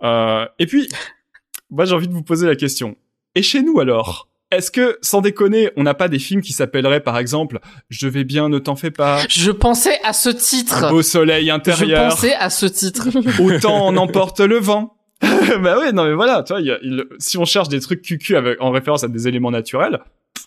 Euh, 0.04 0.46
et 0.60 0.66
puis, 0.68 0.90
moi, 1.70 1.86
j'ai 1.86 1.96
envie 1.96 2.08
de 2.08 2.14
vous 2.14 2.24
poser 2.24 2.46
la 2.46 2.56
question. 2.56 2.96
Et 3.36 3.42
chez 3.42 3.62
nous, 3.64 3.80
alors? 3.80 4.30
Est-ce 4.52 4.70
que, 4.70 5.00
sans 5.02 5.22
déconner, 5.22 5.72
on 5.78 5.84
n'a 5.84 5.96
pas 5.96 6.08
des 6.08 6.20
films 6.20 6.42
qui 6.42 6.54
s'appelleraient, 6.54 7.00
par 7.02 7.18
exemple, 7.18 7.60
Je 7.90 8.08
vais 8.08 8.24
bien, 8.24 8.50
ne 8.50 8.60
t'en 8.60 8.76
fais 8.76 8.92
pas, 8.92 9.22
Je 9.28 9.50
pensais 9.50 9.98
à 10.04 10.14
ce 10.14 10.30
titre. 10.30 10.84
Un 10.84 10.90
beau 10.92 11.02
soleil 11.02 11.48
Je 11.48 11.52
intérieur, 11.52 12.10
pensais 12.12 12.36
à 12.36 12.52
ce 12.52 12.68
titre. 12.68 13.08
autant 13.42 13.88
en 13.88 13.98
emporte 13.98 14.42
le 14.42 14.58
vent. 14.60 14.96
bah 15.62 15.78
ouais, 15.80 15.92
non 15.92 16.06
mais 16.06 16.14
voilà, 16.14 16.44
tu 16.44 16.54
vois, 16.54 16.62
il 16.62 16.68
y 16.68 16.72
a- 16.72 16.80
il- 16.82 17.06
si 17.20 17.38
on 17.38 17.46
cherche 17.46 17.70
des 17.70 17.80
trucs 17.80 18.02
cucu 18.02 18.36
avec, 18.36 18.60
en 18.62 18.72
référence 18.72 19.04
à 19.04 19.08
des 19.08 19.28
éléments 19.28 19.52
naturels, 19.52 20.00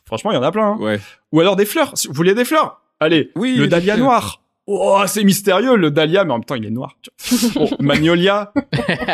franchement, 0.05 0.33
il 0.33 0.35
y 0.35 0.39
en 0.39 0.43
a 0.43 0.53
plein. 0.53 0.73
hein. 0.73 0.77
Ouais. 0.79 1.01
Ou 1.33 1.41
alors 1.41 1.57
des 1.57 1.65
fleurs. 1.67 1.93
Si 1.97 2.09
vous 2.09 2.15
voulez 2.15 2.35
des 2.35 2.45
fleurs, 2.45 2.81
allez, 3.01 3.31
Oui, 3.37 3.57
le 3.57 3.69
dahlia 3.69 3.97
noir. 3.97 4.43
Oh, 4.69 5.01
c'est 5.07 5.23
mystérieux 5.25 5.77
le 5.77 5.91
dahlia, 5.93 6.25
mais 6.25 6.33
en 6.33 6.39
même 6.39 6.45
temps, 6.45 6.57
il 6.57 6.67
est 6.67 6.71
noir. 6.71 6.97
tu 7.03 7.11
vois. 7.55 7.67
Bon, 7.71 7.77
Magnolia. 7.81 8.53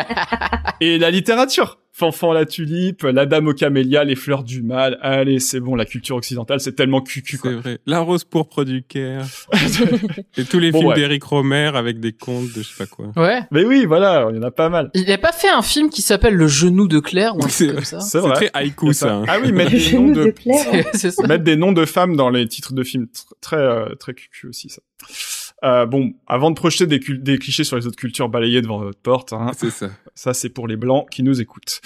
Et 0.81 0.97
la 0.97 1.11
littérature. 1.11 1.77
Fanfan 1.95 2.33
la 2.33 2.45
tulipe, 2.47 3.03
la 3.03 3.27
dame 3.27 3.47
aux 3.47 3.53
camélias, 3.53 4.03
les 4.03 4.15
fleurs 4.15 4.43
du 4.43 4.63
mal. 4.63 4.97
Allez, 5.01 5.39
c'est 5.39 5.59
bon, 5.59 5.75
la 5.75 5.85
culture 5.85 6.15
occidentale, 6.15 6.59
c'est 6.59 6.73
tellement 6.73 7.01
cucu, 7.01 7.37
quoi. 7.37 7.51
C'est 7.51 7.57
vrai. 7.57 7.79
La 7.85 7.99
rose 7.99 8.23
pourpre 8.23 8.63
du 8.63 8.81
Caire. 8.81 9.25
Et 10.37 10.43
tous 10.43 10.57
les 10.57 10.71
Bon, 10.71 10.79
films 10.79 10.89
ouais. 10.89 10.95
d'Éric 10.95 11.23
Romer 11.23 11.71
avec 11.75 11.99
des 11.99 12.11
contes 12.11 12.51
de 12.53 12.63
je 12.63 12.67
sais 12.69 12.75
pas 12.77 12.87
quoi. 12.87 13.11
Ouais. 13.15 13.41
mais 13.51 13.63
oui, 13.63 13.85
voilà, 13.85 14.25
il 14.31 14.37
y 14.37 14.39
en 14.39 14.43
a 14.43 14.49
pas 14.49 14.69
mal. 14.69 14.89
Il 14.95 15.11
a 15.11 15.19
pas 15.19 15.31
fait 15.31 15.49
un 15.49 15.61
film 15.61 15.89
qui 15.91 16.01
s'appelle 16.01 16.33
Le 16.33 16.47
genou 16.47 16.87
de 16.87 16.99
Claire 16.99 17.35
ou 17.37 17.45
un 17.45 17.47
C'est 17.49 17.65
truc 17.67 17.75
comme 17.75 17.85
ça 17.85 17.99
C'est 17.99 18.21
très 18.21 18.49
haïku 18.55 18.91
ça. 18.91 19.21
Ah 19.27 19.37
oui, 19.39 19.51
mettre 19.53 19.71
des 19.71 19.91
noms 19.93 20.07
de 20.11 20.23
de 20.25 20.29
Claire. 20.31 20.65
C'est- 20.93 20.97
C'est 20.97 21.11
ça. 21.11 21.27
mettre 21.27 21.43
des 21.43 21.55
noms 21.57 21.73
de 21.73 21.85
femmes 21.85 22.15
dans 22.15 22.31
les 22.31 22.47
titres 22.47 22.73
de 22.73 22.83
films 22.83 23.05
tr- 23.05 23.33
très 23.39 23.57
euh, 23.57 23.93
très 23.99 24.15
cucu 24.15 24.47
aussi 24.47 24.69
ça. 24.69 24.81
Euh, 25.63 25.85
bon, 25.85 26.13
avant 26.27 26.49
de 26.51 26.55
projeter 26.55 26.87
des, 26.87 26.99
clichés 27.39 27.63
sur 27.63 27.77
les 27.77 27.87
autres 27.87 27.95
cultures 27.95 28.27
balayées 28.27 28.61
devant 28.61 28.79
votre 28.79 28.99
porte, 28.99 29.31
hein, 29.31 29.51
C'est 29.57 29.69
ça. 29.69 29.89
ça 30.13 30.33
c'est 30.33 30.49
pour 30.49 30.67
les 30.67 30.75
blancs 30.75 31.07
qui 31.09 31.23
nous 31.23 31.39
écoutent. 31.39 31.79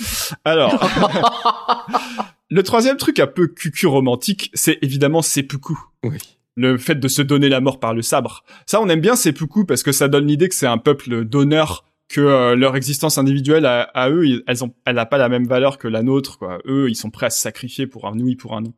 Alors, 0.45 0.73
le 2.49 2.63
troisième 2.63 2.97
truc 2.97 3.19
un 3.19 3.27
peu 3.27 3.47
cucu 3.47 3.87
romantique, 3.87 4.49
c'est 4.53 4.79
évidemment 4.81 5.21
seppuku. 5.21 5.77
Oui. 6.03 6.17
Le 6.55 6.77
fait 6.79 6.95
de 6.95 7.07
se 7.07 7.21
donner 7.21 7.49
la 7.49 7.61
mort 7.61 7.79
par 7.79 7.93
le 7.93 8.01
sabre. 8.01 8.43
Ça, 8.65 8.81
on 8.81 8.89
aime 8.89 9.01
bien 9.01 9.15
seppuku 9.15 9.65
parce 9.65 9.83
que 9.83 9.91
ça 9.91 10.07
donne 10.07 10.25
l'idée 10.25 10.49
que 10.49 10.55
c'est 10.55 10.65
un 10.65 10.79
peuple 10.79 11.23
d'honneur, 11.23 11.85
que 12.09 12.21
euh, 12.21 12.55
leur 12.55 12.75
existence 12.75 13.17
individuelle 13.19 13.65
à, 13.67 13.81
à 13.93 14.09
eux, 14.09 14.25
ils- 14.25 14.43
elles 14.47 14.63
ont, 14.63 14.73
elle 14.85 14.95
n'a 14.95 15.05
pas 15.05 15.17
la 15.19 15.29
même 15.29 15.45
valeur 15.45 15.77
que 15.77 15.87
la 15.87 16.01
nôtre. 16.01 16.39
Quoi. 16.39 16.57
Eux, 16.65 16.89
ils 16.89 16.95
sont 16.95 17.11
prêts 17.11 17.27
à 17.27 17.29
se 17.29 17.39
sacrifier 17.41 17.85
pour 17.85 18.07
un 18.07 18.17
oui, 18.17 18.35
pour 18.35 18.55
un 18.55 18.61
non. 18.61 18.73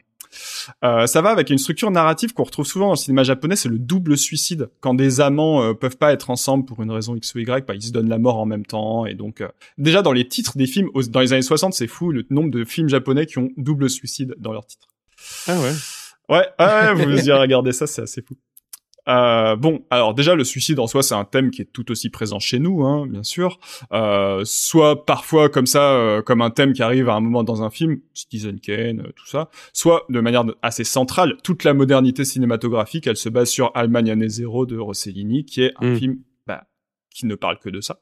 Euh, 0.84 1.08
ça 1.08 1.22
va 1.22 1.30
avec 1.32 1.50
une 1.50 1.58
structure 1.58 1.90
narrative 1.92 2.34
qu'on 2.34 2.44
retrouve 2.44 2.66
souvent 2.66 2.86
dans 2.88 2.92
le 2.94 2.98
cinéma 2.98 3.24
japonais, 3.24 3.56
c'est 3.56 3.70
le 3.70 3.80
double 3.80 4.18
suicide. 4.18 4.70
Quand 4.80 4.94
des 4.94 5.22
amants 5.22 5.64
euh, 5.64 5.74
peuvent 5.74 5.98
pas 5.98 6.14
être 6.14 6.30
ensemble 6.30 6.66
pour 6.66 6.82
une 6.84 6.92
raison 6.92 7.16
X 7.16 7.34
ou 7.36 7.40
Y, 7.40 7.66
bah, 7.68 7.74
ils 7.76 7.82
se 7.82 7.92
donnent 7.92 8.10
la 8.10 8.20
mort 8.20 8.38
en 8.38 8.46
même 8.46 8.66
temps. 8.66 9.06
Et 9.06 9.16
donc, 9.16 9.42
euh, 9.42 9.48
déjà 9.78 10.02
dans 10.02 10.12
les 10.14 10.28
titres 10.28 10.58
des 10.58 10.68
films, 10.68 10.90
aux- 10.94 11.04
dans 11.04 11.20
les 11.20 11.34
années 11.34 11.42
60, 11.42 11.74
c'est 11.74 11.88
fou 11.88 12.12
le 12.12 12.26
nombre 12.30 12.52
de 12.52 12.64
films 12.64 12.90
japonais 12.90 13.26
qui 13.26 13.38
ont 13.40 13.50
double 13.58 13.90
suicide 13.90 14.36
dans 14.38 14.54
leurs 14.54 14.66
titres. 14.66 14.88
Ah 15.48 15.60
ouais. 15.60 15.72
Ouais, 16.30 16.46
ouais, 16.60 16.94
vous 16.94 17.28
irez 17.28 17.40
regarder 17.40 17.72
ça, 17.72 17.88
c'est 17.88 18.04
assez 18.04 18.22
fou. 18.22 18.36
Euh, 19.08 19.56
bon, 19.56 19.84
alors 19.90 20.14
déjà 20.14 20.36
le 20.36 20.44
suicide 20.44 20.78
en 20.80 20.86
soi 20.86 21.02
c'est 21.02 21.16
un 21.16 21.24
thème 21.26 21.50
qui 21.50 21.62
est 21.62 21.72
tout 21.72 21.90
aussi 21.90 22.10
présent 22.10 22.38
chez 22.40 22.60
nous, 22.60 22.84
hein, 22.84 23.08
bien 23.08 23.24
sûr. 23.24 23.60
Euh, 23.92 24.42
soit 24.46 25.06
parfois 25.06 25.50
comme 25.50 25.66
ça, 25.66 25.94
euh, 25.94 26.22
comme 26.22 26.42
un 26.42 26.52
thème 26.52 26.74
qui 26.74 26.84
arrive 26.84 27.10
à 27.10 27.14
un 27.16 27.20
moment 27.20 27.44
dans 27.44 27.64
un 27.64 27.70
film, 27.70 28.00
Citizen 28.14 28.60
Kane, 28.60 29.00
euh, 29.00 29.12
tout 29.16 29.26
ça. 29.26 29.50
Soit 29.74 30.06
de 30.10 30.20
manière 30.20 30.44
assez 30.62 30.84
centrale, 30.84 31.38
toute 31.44 31.64
la 31.64 31.74
modernité 31.74 32.26
cinématographique, 32.26 33.08
elle 33.08 33.18
se 33.18 33.30
base 33.30 33.50
sur 33.50 33.72
Allemagne 33.76 34.12
année 34.12 34.30
zéro 34.30 34.66
de 34.66 34.78
Rossellini, 34.78 35.46
qui 35.46 35.64
est 35.64 35.74
un 35.80 35.94
Mm. 35.94 35.98
film 35.98 36.18
bah, 36.46 36.66
qui 37.10 37.26
ne 37.26 37.36
parle 37.36 37.58
que 37.60 37.70
de 37.70 37.82
ça. 37.82 38.00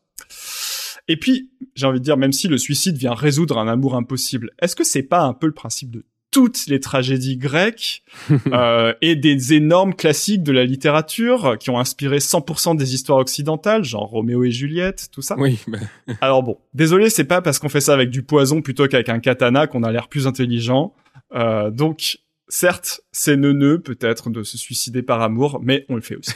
Et 1.08 1.16
puis, 1.16 1.51
j'ai 1.75 1.86
envie 1.86 2.00
de 2.00 2.04
dire, 2.04 2.18
même 2.18 2.34
si 2.34 2.48
le 2.50 2.58
suicide 2.58 2.98
vient 2.98 3.13
résoudre 3.13 3.58
un 3.58 3.68
amour 3.70 3.96
impossible, 3.96 4.51
est-ce 4.60 4.75
que 4.75 4.84
c'est 4.84 5.04
pas 5.04 5.22
un 5.22 5.34
peu 5.34 5.48
le 5.48 5.54
principe 5.54 5.92
de 5.92 6.06
toutes 6.38 6.67
les 6.67 6.79
tragédies 6.79 7.36
grecques 7.36 8.03
euh, 8.53 8.94
et 9.01 9.15
des 9.15 9.56
énormes 9.56 9.96
classiques 9.96 10.44
de 10.44 10.51
la 10.51 10.65
littérature 10.65 11.58
qui 11.60 11.72
ont 11.72 11.79
inspiré 11.79 12.20
100% 12.20 12.77
des 12.77 12.94
histoires 12.94 13.17
occidentales, 13.17 13.84
genre 13.84 14.08
Roméo 14.08 14.44
et 14.44 14.51
Juliette, 14.51 15.10
tout 15.12 15.23
ça. 15.23 15.34
Oui. 15.39 15.58
bah, 15.67 15.80
Alors 16.21 16.43
bon, 16.43 16.60
désolé, 16.76 17.10
c'est 17.10 17.23
pas 17.23 17.41
parce 17.41 17.58
qu'on 17.58 17.69
fait 17.69 17.82
ça 17.82 17.95
avec 17.95 18.12
du 18.12 18.21
poison 18.21 18.62
plutôt 18.62 18.88
qu'avec 18.88 19.10
un 19.10 19.17
katana 19.17 19.65
qu'on 19.65 19.82
a 19.82 19.91
l'air 19.91 20.10
plus 20.10 20.28
intelligent. 20.28 20.93
Euh, 21.34 21.71
donc, 21.71 22.19
certes, 22.50 23.02
c'est 23.12 23.36
neuneux 23.36 23.80
peut-être 23.80 24.30
de 24.30 24.43
se 24.43 24.60
suicider 24.60 25.02
par 25.02 25.23
amour, 25.23 25.60
mais 25.63 25.88
on 25.89 25.95
le 25.95 26.02
fait 26.02 26.17
aussi. 26.17 26.34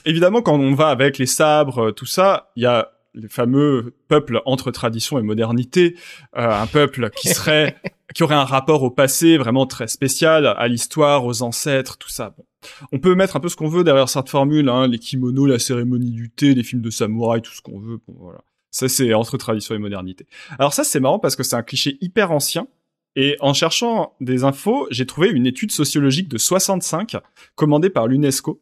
Évidemment, 0.06 0.40
quand 0.40 0.58
on 0.58 0.74
va 0.74 0.88
avec 0.88 1.18
les 1.18 1.26
sabres, 1.26 1.90
tout 1.90 2.06
ça, 2.06 2.50
il 2.56 2.62
y 2.62 2.66
a 2.66 2.92
les 3.16 3.28
fameux 3.28 3.94
peuples 4.08 4.40
entre 4.44 4.70
tradition 4.70 5.18
et 5.18 5.22
modernité, 5.22 5.96
euh, 6.36 6.48
un 6.50 6.66
peuple 6.66 7.10
qui 7.10 7.28
serait, 7.28 7.76
qui 8.14 8.22
aurait 8.22 8.34
un 8.34 8.44
rapport 8.44 8.82
au 8.82 8.90
passé 8.90 9.38
vraiment 9.38 9.66
très 9.66 9.88
spécial, 9.88 10.46
à 10.46 10.68
l'histoire, 10.68 11.24
aux 11.24 11.42
ancêtres, 11.42 11.96
tout 11.98 12.10
ça. 12.10 12.34
Bon. 12.36 12.44
On 12.92 12.98
peut 12.98 13.14
mettre 13.14 13.36
un 13.36 13.40
peu 13.40 13.48
ce 13.48 13.56
qu'on 13.56 13.68
veut 13.68 13.84
derrière 13.84 14.08
cette 14.08 14.28
formule, 14.28 14.68
hein, 14.68 14.86
les 14.86 14.98
kimonos, 14.98 15.46
la 15.46 15.58
cérémonie 15.58 16.10
du 16.10 16.30
thé, 16.30 16.54
les 16.54 16.62
films 16.62 16.82
de 16.82 16.90
samouraï, 16.90 17.42
tout 17.42 17.52
ce 17.52 17.62
qu'on 17.62 17.80
veut. 17.80 17.98
Bon, 18.06 18.14
voilà. 18.18 18.40
Ça, 18.70 18.88
c'est 18.88 19.14
entre 19.14 19.38
tradition 19.38 19.74
et 19.74 19.78
modernité. 19.78 20.26
Alors 20.58 20.74
ça, 20.74 20.84
c'est 20.84 21.00
marrant 21.00 21.18
parce 21.18 21.34
que 21.34 21.42
c'est 21.42 21.56
un 21.56 21.62
cliché 21.62 21.96
hyper 22.02 22.30
ancien. 22.30 22.68
Et 23.16 23.36
en 23.40 23.54
cherchant 23.54 24.14
des 24.20 24.44
infos, 24.44 24.86
j'ai 24.90 25.06
trouvé 25.06 25.30
une 25.30 25.46
étude 25.46 25.72
sociologique 25.72 26.28
de 26.28 26.36
65, 26.36 27.16
commandée 27.54 27.88
par 27.88 28.06
l'UNESCO, 28.06 28.60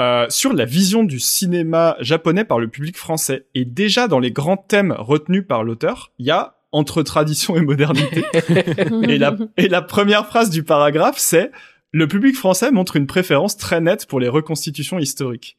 euh, 0.00 0.26
sur 0.28 0.52
la 0.52 0.64
vision 0.64 1.02
du 1.02 1.18
cinéma 1.18 1.96
japonais 1.98 2.44
par 2.44 2.60
le 2.60 2.68
public 2.68 2.96
français. 2.96 3.46
Et 3.56 3.64
déjà, 3.64 4.06
dans 4.06 4.20
les 4.20 4.30
grands 4.30 4.56
thèmes 4.56 4.94
retenus 4.96 5.44
par 5.46 5.64
l'auteur, 5.64 6.12
il 6.20 6.26
y 6.26 6.30
a 6.30 6.56
entre 6.70 7.02
tradition 7.02 7.56
et 7.56 7.62
modernité. 7.62 8.22
et, 9.08 9.18
la, 9.18 9.36
et 9.56 9.68
la 9.68 9.82
première 9.82 10.24
phrase 10.24 10.50
du 10.50 10.62
paragraphe, 10.62 11.18
c'est 11.18 11.50
«Le 11.92 12.06
public 12.06 12.36
français 12.36 12.70
montre 12.70 12.94
une 12.94 13.08
préférence 13.08 13.56
très 13.56 13.80
nette 13.80 14.06
pour 14.06 14.20
les 14.20 14.28
reconstitutions 14.28 15.00
historiques.» 15.00 15.58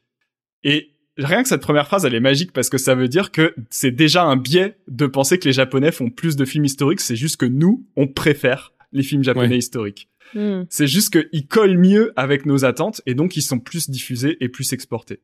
Et 0.63 0.90
rien 1.25 1.43
que 1.43 1.49
cette 1.49 1.61
première 1.61 1.87
phrase, 1.87 2.05
elle 2.05 2.15
est 2.15 2.19
magique 2.19 2.51
parce 2.53 2.69
que 2.69 2.77
ça 2.77 2.95
veut 2.95 3.07
dire 3.07 3.31
que 3.31 3.53
c'est 3.69 3.91
déjà 3.91 4.23
un 4.23 4.35
biais 4.37 4.77
de 4.87 5.05
penser 5.05 5.37
que 5.39 5.45
les 5.47 5.53
Japonais 5.53 5.91
font 5.91 6.09
plus 6.09 6.35
de 6.35 6.45
films 6.45 6.65
historiques. 6.65 7.01
C'est 7.01 7.15
juste 7.15 7.37
que 7.37 7.45
nous, 7.45 7.85
on 7.95 8.07
préfère 8.07 8.73
les 8.91 9.03
films 9.03 9.23
japonais 9.23 9.49
Ouais. 9.49 9.57
historiques. 9.57 10.09
Hmm. 10.33 10.63
C'est 10.69 10.87
juste 10.87 11.11
qu'ils 11.17 11.47
collent 11.47 11.77
mieux 11.77 12.13
avec 12.15 12.45
nos 12.45 12.63
attentes 12.65 13.01
et 13.05 13.15
donc 13.15 13.35
ils 13.37 13.41
sont 13.41 13.59
plus 13.59 13.89
diffusés 13.89 14.37
et 14.39 14.47
plus 14.49 14.71
exportés. 14.73 15.19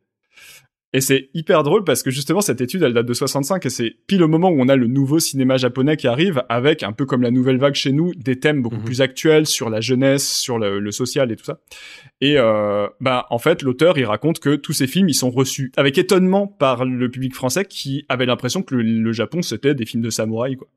Et 0.94 1.02
c'est 1.02 1.30
hyper 1.34 1.64
drôle 1.64 1.84
parce 1.84 2.02
que 2.02 2.12
justement 2.12 2.40
cette 2.40 2.62
étude 2.62 2.82
elle 2.82 2.94
date 2.94 3.06
de 3.06 3.14
65 3.14 3.66
et 3.66 3.70
c'est 3.70 3.96
pile 4.08 4.24
au 4.24 4.30
moment 4.30 4.50
où 4.50 4.56
on 4.62 4.70
a 4.70 4.78
le 4.78 4.88
nouveau 4.88 5.20
cinéma 5.20 5.58
japonais 5.58 5.98
qui 5.98 6.08
arrive 6.08 6.44
avec 6.48 6.82
un 6.82 6.94
peu 6.94 7.06
comme 7.06 7.22
la 7.22 7.30
nouvelle 7.30 7.58
vague 7.58 7.76
chez 7.76 7.92
nous 7.92 8.14
des 8.16 8.40
thèmes 8.40 8.62
beaucoup 8.62 8.78
Mhm. 8.78 8.84
plus 8.86 9.02
actuels 9.02 9.46
sur 9.48 9.70
la 9.70 9.82
jeunesse, 9.82 10.26
sur 10.26 10.58
le, 10.58 10.80
le 10.80 10.92
social 10.92 11.30
et 11.32 11.36
tout 11.36 11.44
ça. 11.44 11.60
Et 12.22 12.38
euh, 12.38 12.88
bah 13.02 13.26
en 13.32 13.38
fait 13.38 13.64
l'auteur 13.64 13.98
il 13.98 14.06
raconte 14.06 14.40
que 14.40 14.56
tous 14.56 14.72
ces 14.72 14.88
films 14.88 15.10
ils 15.10 15.14
sont 15.14 15.30
reçus 15.30 15.74
avec 15.76 15.98
étonnement 15.98 16.48
par 16.48 16.86
le 16.86 17.12
public 17.12 17.36
français 17.36 17.66
qui 17.66 18.06
avait 18.08 18.26
l'impression 18.26 18.62
que 18.64 18.74
le, 18.76 18.82
le 18.84 19.12
Japon 19.12 19.42
c'était 19.42 19.76
des 19.76 19.86
films 19.86 20.04
de 20.04 20.10
samouraï 20.10 20.56
quoi. 20.56 20.68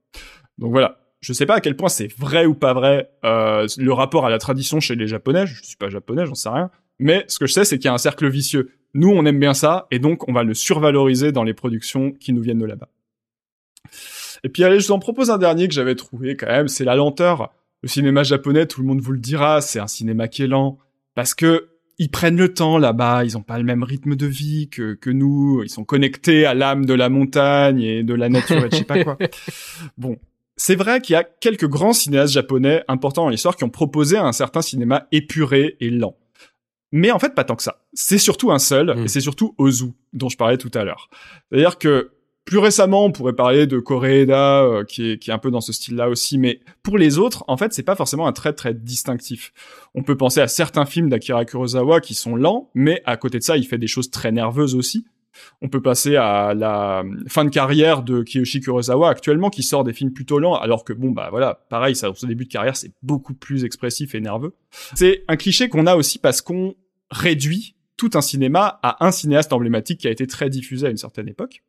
Donc 0.58 0.72
voilà. 0.72 0.98
Je 1.20 1.32
sais 1.34 1.46
pas 1.46 1.54
à 1.56 1.60
quel 1.60 1.76
point 1.76 1.88
c'est 1.90 2.08
vrai 2.18 2.46
ou 2.46 2.54
pas 2.54 2.72
vrai 2.72 3.10
euh, 3.24 3.66
le 3.78 3.92
rapport 3.92 4.26
à 4.26 4.30
la 4.30 4.38
tradition 4.38 4.80
chez 4.80 4.96
les 4.96 5.06
Japonais. 5.06 5.46
Je 5.46 5.62
suis 5.62 5.76
pas 5.76 5.90
japonais, 5.90 6.24
j'en 6.26 6.34
sais 6.34 6.48
rien. 6.48 6.70
Mais 6.98 7.24
ce 7.28 7.38
que 7.38 7.46
je 7.46 7.52
sais, 7.52 7.64
c'est 7.64 7.76
qu'il 7.78 7.84
y 7.84 7.88
a 7.88 7.92
un 7.94 7.98
cercle 7.98 8.26
vicieux. 8.28 8.70
Nous, 8.94 9.08
on 9.08 9.24
aime 9.24 9.38
bien 9.38 9.54
ça, 9.54 9.86
et 9.90 9.98
donc 9.98 10.28
on 10.28 10.32
va 10.32 10.42
le 10.42 10.54
survaloriser 10.54 11.32
dans 11.32 11.44
les 11.44 11.54
productions 11.54 12.12
qui 12.12 12.32
nous 12.32 12.42
viennent 12.42 12.58
de 12.58 12.66
là-bas. 12.66 12.88
Et 14.42 14.48
puis 14.48 14.64
allez, 14.64 14.80
je 14.80 14.86
vous 14.86 14.92
en 14.92 14.98
propose 14.98 15.30
un 15.30 15.38
dernier 15.38 15.68
que 15.68 15.74
j'avais 15.74 15.94
trouvé 15.94 16.36
quand 16.36 16.46
même, 16.46 16.68
c'est 16.68 16.84
la 16.84 16.96
lenteur. 16.96 17.52
Le 17.82 17.88
cinéma 17.88 18.22
japonais, 18.22 18.66
tout 18.66 18.80
le 18.80 18.86
monde 18.86 19.00
vous 19.00 19.12
le 19.12 19.18
dira, 19.18 19.60
c'est 19.60 19.80
un 19.80 19.86
cinéma 19.86 20.28
qui 20.28 20.42
est 20.42 20.46
lent, 20.46 20.78
parce 21.14 21.34
que 21.34 21.68
ils 21.98 22.10
prennent 22.10 22.38
le 22.38 22.54
temps 22.54 22.78
là-bas, 22.78 23.24
ils 23.24 23.36
ont 23.36 23.42
pas 23.42 23.58
le 23.58 23.64
même 23.64 23.82
rythme 23.82 24.16
de 24.16 24.26
vie 24.26 24.70
que, 24.70 24.94
que 24.94 25.10
nous, 25.10 25.62
ils 25.62 25.68
sont 25.68 25.84
connectés 25.84 26.46
à 26.46 26.54
l'âme 26.54 26.86
de 26.86 26.94
la 26.94 27.10
montagne 27.10 27.82
et 27.82 28.02
de 28.02 28.14
la 28.14 28.30
nature 28.30 28.64
et 28.64 28.70
je 28.70 28.76
sais 28.76 28.84
pas 28.84 29.04
quoi. 29.04 29.18
Bon, 29.98 30.16
c'est 30.56 30.76
vrai 30.76 31.02
qu'il 31.02 31.12
y 31.12 31.16
a 31.16 31.24
quelques 31.24 31.68
grands 31.68 31.92
cinéastes 31.92 32.32
japonais 32.32 32.84
importants 32.88 33.24
dans 33.24 33.28
l'histoire 33.28 33.54
qui 33.54 33.64
ont 33.64 33.70
proposé 33.70 34.16
un 34.16 34.32
certain 34.32 34.62
cinéma 34.62 35.08
épuré 35.12 35.76
et 35.80 35.90
lent. 35.90 36.16
Mais 36.92 37.10
en 37.10 37.18
fait, 37.18 37.34
pas 37.34 37.44
tant 37.44 37.56
que 37.56 37.62
ça. 37.62 37.82
C'est 37.92 38.18
surtout 38.18 38.50
un 38.50 38.58
seul, 38.58 38.94
Mm. 38.96 39.04
et 39.04 39.08
c'est 39.08 39.20
surtout 39.20 39.54
Ozu, 39.58 39.92
dont 40.12 40.28
je 40.28 40.36
parlais 40.36 40.56
tout 40.58 40.70
à 40.74 40.84
l'heure. 40.84 41.08
C'est-à-dire 41.50 41.78
que 41.78 42.10
plus 42.46 42.58
récemment, 42.58 43.04
on 43.04 43.12
pourrait 43.12 43.34
parler 43.34 43.66
de 43.68 43.78
Koreeda, 43.78 44.62
euh, 44.62 44.84
qui, 44.84 45.12
est, 45.12 45.18
qui 45.18 45.30
est 45.30 45.32
un 45.32 45.38
peu 45.38 45.50
dans 45.52 45.60
ce 45.60 45.72
style-là 45.72 46.08
aussi, 46.08 46.36
mais 46.38 46.58
pour 46.82 46.98
les 46.98 47.18
autres, 47.18 47.44
en 47.46 47.56
fait, 47.56 47.72
c'est 47.72 47.84
pas 47.84 47.94
forcément 47.94 48.26
un 48.26 48.32
trait 48.32 48.54
très 48.54 48.74
distinctif. 48.74 49.52
On 49.94 50.02
peut 50.02 50.16
penser 50.16 50.40
à 50.40 50.48
certains 50.48 50.84
films 50.86 51.08
d'Akira 51.10 51.44
Kurosawa 51.44 52.00
qui 52.00 52.14
sont 52.14 52.34
lents, 52.34 52.70
mais 52.74 53.02
à 53.04 53.16
côté 53.16 53.38
de 53.38 53.44
ça, 53.44 53.56
il 53.56 53.64
fait 53.64 53.78
des 53.78 53.86
choses 53.86 54.10
très 54.10 54.32
nerveuses 54.32 54.74
aussi. 54.74 55.04
On 55.62 55.68
peut 55.68 55.82
passer 55.82 56.16
à 56.16 56.54
la 56.54 57.04
fin 57.28 57.44
de 57.44 57.50
carrière 57.50 58.02
de 58.02 58.22
Kiyoshi 58.22 58.60
Kurosawa 58.60 59.10
actuellement, 59.10 59.50
qui 59.50 59.62
sort 59.62 59.84
des 59.84 59.92
films 59.92 60.12
plutôt 60.12 60.38
lents, 60.38 60.56
alors 60.56 60.84
que 60.84 60.92
bon, 60.92 61.10
bah 61.10 61.28
voilà, 61.30 61.66
pareil, 61.68 61.94
ça, 61.94 62.10
son 62.14 62.26
début 62.26 62.44
de 62.44 62.50
carrière, 62.50 62.76
c'est 62.76 62.92
beaucoup 63.02 63.34
plus 63.34 63.64
expressif 63.64 64.14
et 64.14 64.20
nerveux. 64.20 64.54
C'est 64.94 65.24
un 65.28 65.36
cliché 65.36 65.68
qu'on 65.68 65.86
a 65.86 65.96
aussi 65.96 66.18
parce 66.18 66.40
qu'on 66.40 66.74
réduit 67.10 67.74
tout 67.96 68.10
un 68.14 68.22
cinéma 68.22 68.80
à 68.82 69.04
un 69.04 69.10
cinéaste 69.10 69.52
emblématique 69.52 70.00
qui 70.00 70.08
a 70.08 70.10
été 70.10 70.26
très 70.26 70.48
diffusé 70.48 70.86
à 70.86 70.90
une 70.90 70.96
certaine 70.96 71.28
époque. 71.28 71.62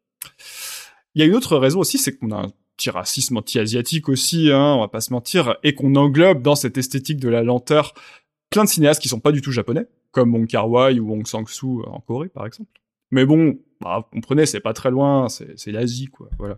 Il 1.14 1.20
y 1.20 1.24
a 1.24 1.26
une 1.28 1.36
autre 1.36 1.58
raison 1.58 1.80
aussi, 1.80 1.98
c'est 1.98 2.18
qu'on 2.18 2.32
a 2.32 2.38
un 2.38 2.52
petit 2.78 2.90
racisme 2.90 3.38
anti-asiatique 3.38 4.08
aussi, 4.08 4.50
hein, 4.52 4.76
on 4.76 4.80
va 4.80 4.88
pas 4.88 5.02
se 5.02 5.12
mentir, 5.12 5.58
et 5.64 5.76
qu'on 5.76 5.96
englobe 5.96 6.42
dans 6.42 6.56
cette 6.56 6.78
esthétique 6.78 7.20
de 7.20 7.28
la 7.28 7.44
lenteur 7.44 7.94
plein 8.50 8.64
de 8.64 8.70
cinéastes 8.70 9.02
qui 9.02 9.10
sont 9.10 9.20
pas 9.20 9.32
du 9.32 9.42
tout 9.42 9.52
japonais, 9.52 9.88
comme 10.12 10.34
Wong 10.34 10.48
Kar-wai 10.48 11.00
ou 11.00 11.10
Wong 11.10 11.28
Sang-soo 11.28 11.84
en 11.86 12.00
Corée, 12.00 12.30
par 12.30 12.46
exemple. 12.46 12.81
Mais 13.12 13.26
bon, 13.26 13.60
bah, 13.82 14.00
vous 14.00 14.20
comprenez, 14.20 14.46
c'est 14.46 14.60
pas 14.60 14.74
très 14.74 14.92
loin, 14.92 15.28
c'est 15.30 15.72
l'Asie, 15.72 16.08
quoi. 16.08 16.30
Voilà. 16.38 16.56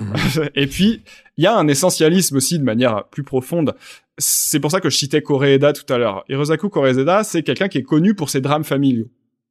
et 0.54 0.66
puis, 0.66 1.02
il 1.36 1.44
y 1.44 1.46
a 1.46 1.56
un 1.56 1.68
essentialisme 1.68 2.36
aussi 2.36 2.58
de 2.58 2.64
manière 2.64 3.04
plus 3.08 3.24
profonde. 3.24 3.74
C'est 4.18 4.60
pour 4.60 4.70
ça 4.70 4.80
que 4.80 4.88
je 4.88 4.96
citais 4.96 5.22
Koreeda 5.22 5.72
tout 5.72 5.90
à 5.92 5.98
l'heure. 5.98 6.24
Hirosaku 6.28 6.68
Koreeda, 6.68 7.24
c'est 7.24 7.42
quelqu'un 7.42 7.68
qui 7.68 7.78
est 7.78 7.82
connu 7.82 8.14
pour 8.14 8.30
ses 8.30 8.40
drames 8.40 8.64
familiaux. 8.64 9.08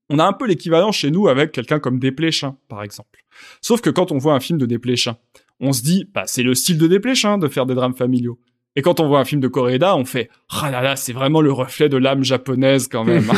On 0.10 0.20
a 0.20 0.26
un 0.26 0.34
peu 0.34 0.46
l'équivalent 0.46 0.92
chez 0.92 1.10
nous 1.10 1.28
avec 1.28 1.52
quelqu'un 1.52 1.80
comme 1.80 2.00
Desplechin, 2.00 2.58
par 2.68 2.84
exemple. 2.84 3.24
Sauf 3.62 3.82
que 3.82 3.90
quand 3.90 4.12
on 4.12 4.18
voit 4.18 4.34
un 4.34 4.40
film 4.40 4.60
de 4.60 4.66
Desplechin, 4.66 5.18
on 5.60 5.74
se 5.74 5.82
dit, 5.82 6.08
bah, 6.14 6.24
c'est 6.26 6.44
le 6.44 6.54
style 6.54 6.78
de 6.78 6.88
Desplechin 6.88 7.38
de 7.38 7.48
faire 7.48 7.66
des 7.66 7.74
drames 7.74 7.96
familiaux. 7.96 8.40
Et 8.78 8.82
quand 8.82 9.00
on 9.00 9.08
voit 9.08 9.20
un 9.20 9.26
film 9.26 9.40
de 9.40 9.48
Koreeda, 9.48 9.96
on 9.96 10.04
fait 10.04 10.30
ah 10.50 10.70
là 10.70 10.82
là, 10.82 10.98
c'est 10.98 11.14
vraiment 11.14 11.40
le 11.40 11.52
reflet 11.52 11.88
de 11.88 11.96
l'âme 11.96 12.24
japonaise 12.24 12.90
quand 12.90 13.06
même. 13.06 13.32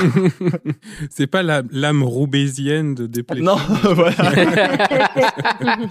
c'est 1.11 1.27
pas 1.27 1.43
l'âme 1.43 2.03
roubaisienne 2.03 2.95
de 2.95 3.05
Desplechin. 3.05 3.43
Non, 3.43 3.55
voilà. 3.83 4.31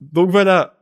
Donc 0.00 0.30
voilà, 0.30 0.74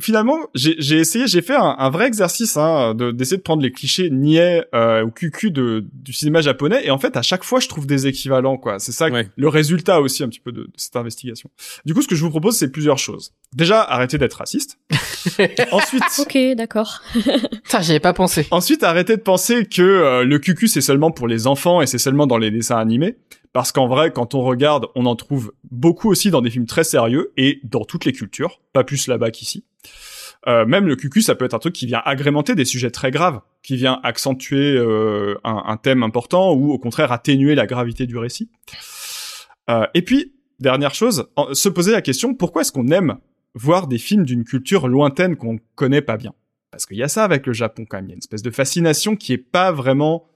finalement, 0.00 0.38
j'ai 0.54 0.98
essayé, 0.98 1.26
j'ai 1.26 1.42
fait 1.42 1.56
un, 1.56 1.90
vrai 1.90 2.06
exercice 2.06 2.56
hein, 2.56 2.94
d'essayer 2.94 3.36
de, 3.36 3.42
prendre 3.42 3.62
les 3.62 3.70
clichés 3.70 4.10
niais 4.10 4.64
euh, 4.74 5.04
ou 5.04 5.10
cucu 5.10 5.50
de, 5.50 5.84
du 5.92 6.12
cinéma 6.12 6.40
japonais, 6.40 6.84
et 6.84 6.90
en 6.90 6.98
fait, 6.98 7.16
à 7.16 7.22
chaque 7.22 7.44
fois, 7.44 7.60
je 7.60 7.68
trouve 7.68 7.86
des 7.86 8.06
équivalents, 8.06 8.56
quoi. 8.56 8.78
C'est 8.78 8.92
ça 8.92 9.08
le 9.08 9.48
résultat 9.48 10.00
aussi 10.00 10.22
un 10.22 10.28
petit 10.28 10.40
peu 10.40 10.52
de, 10.52 10.62
de, 10.62 10.70
cette 10.76 10.96
investigation. 10.96 11.50
Du 11.84 11.94
coup, 11.94 12.02
ce 12.02 12.08
que 12.08 12.14
je 12.14 12.22
vous 12.22 12.30
propose, 12.30 12.56
c'est 12.56 12.70
plusieurs 12.70 12.98
choses. 12.98 13.32
Déjà, 13.54 13.82
arrêtez 13.82 14.18
d'être 14.18 14.34
raciste. 14.34 14.78
Ensuite. 15.72 16.02
Ok, 16.18 16.38
d'accord. 16.56 17.02
Ça, 17.64 17.80
j'y 17.80 17.92
avais 17.92 18.00
pas 18.00 18.12
pensé. 18.12 18.46
Ensuite, 18.50 18.82
arrêtez 18.82 19.16
de 19.16 19.22
penser 19.22 19.66
que 19.66 19.82
euh, 19.82 20.24
le 20.24 20.38
cucu 20.38 20.68
c'est 20.68 20.80
seulement 20.80 21.10
pour 21.10 21.28
les 21.28 21.46
enfants 21.46 21.80
et 21.80 21.86
c'est 21.86 21.98
seulement 21.98 22.26
dans 22.26 22.38
les 22.38 22.50
dessins 22.50 22.78
animés. 22.78 23.16
Parce 23.52 23.72
qu'en 23.72 23.88
vrai, 23.88 24.12
quand 24.12 24.34
on 24.34 24.42
regarde, 24.42 24.86
on 24.94 25.06
en 25.06 25.16
trouve 25.16 25.52
beaucoup 25.70 26.10
aussi 26.10 26.30
dans 26.30 26.42
des 26.42 26.50
films 26.50 26.66
très 26.66 26.84
sérieux 26.84 27.32
et 27.36 27.60
dans 27.64 27.84
toutes 27.84 28.04
les 28.04 28.12
cultures, 28.12 28.60
pas 28.72 28.84
plus 28.84 29.06
là-bas 29.06 29.30
qu'ici. 29.30 29.64
Euh, 30.46 30.64
même 30.64 30.86
le 30.86 30.96
cucu, 30.96 31.20
ça 31.20 31.34
peut 31.34 31.44
être 31.44 31.54
un 31.54 31.58
truc 31.58 31.74
qui 31.74 31.86
vient 31.86 32.00
agrémenter 32.04 32.54
des 32.54 32.64
sujets 32.64 32.90
très 32.90 33.10
graves, 33.10 33.40
qui 33.62 33.76
vient 33.76 34.00
accentuer 34.02 34.76
euh, 34.76 35.34
un, 35.44 35.76
thème 35.76 36.02
important 36.02 36.52
ou 36.54 36.72
au 36.72 36.78
contraire 36.78 37.10
atténuer 37.10 37.54
la 37.54 37.66
gravité 37.66 38.06
du 38.06 38.16
récit. 38.16 38.50
Euh, 39.68 39.86
et 39.94 40.02
puis, 40.02 40.34
dernière 40.60 40.94
chose, 40.94 41.28
se 41.52 41.68
poser 41.68 41.92
la 41.92 42.02
question, 42.02 42.34
pourquoi 42.34 42.62
est-ce 42.62 42.72
qu'on 42.72 42.88
aime 42.88 43.18
voir 43.54 43.88
des 43.88 43.98
films 43.98 44.24
d'une 44.24 44.44
culture 44.44 44.88
lointaine 44.88 45.36
qu'on 45.36 45.58
connaît 45.74 46.02
pas 46.02 46.16
bien? 46.16 46.32
Parce 46.70 46.86
qu'il 46.86 46.98
y 46.98 47.02
a 47.02 47.08
ça 47.08 47.24
avec 47.24 47.46
le 47.46 47.52
Japon 47.52 47.84
quand 47.88 47.96
même, 47.96 48.06
il 48.06 48.10
y 48.10 48.12
a 48.12 48.14
une 48.14 48.20
espèce 48.20 48.42
de 48.42 48.50
fascination 48.50 49.16
qui 49.16 49.32
est 49.32 49.38
pas 49.38 49.72
vraiment 49.72 50.28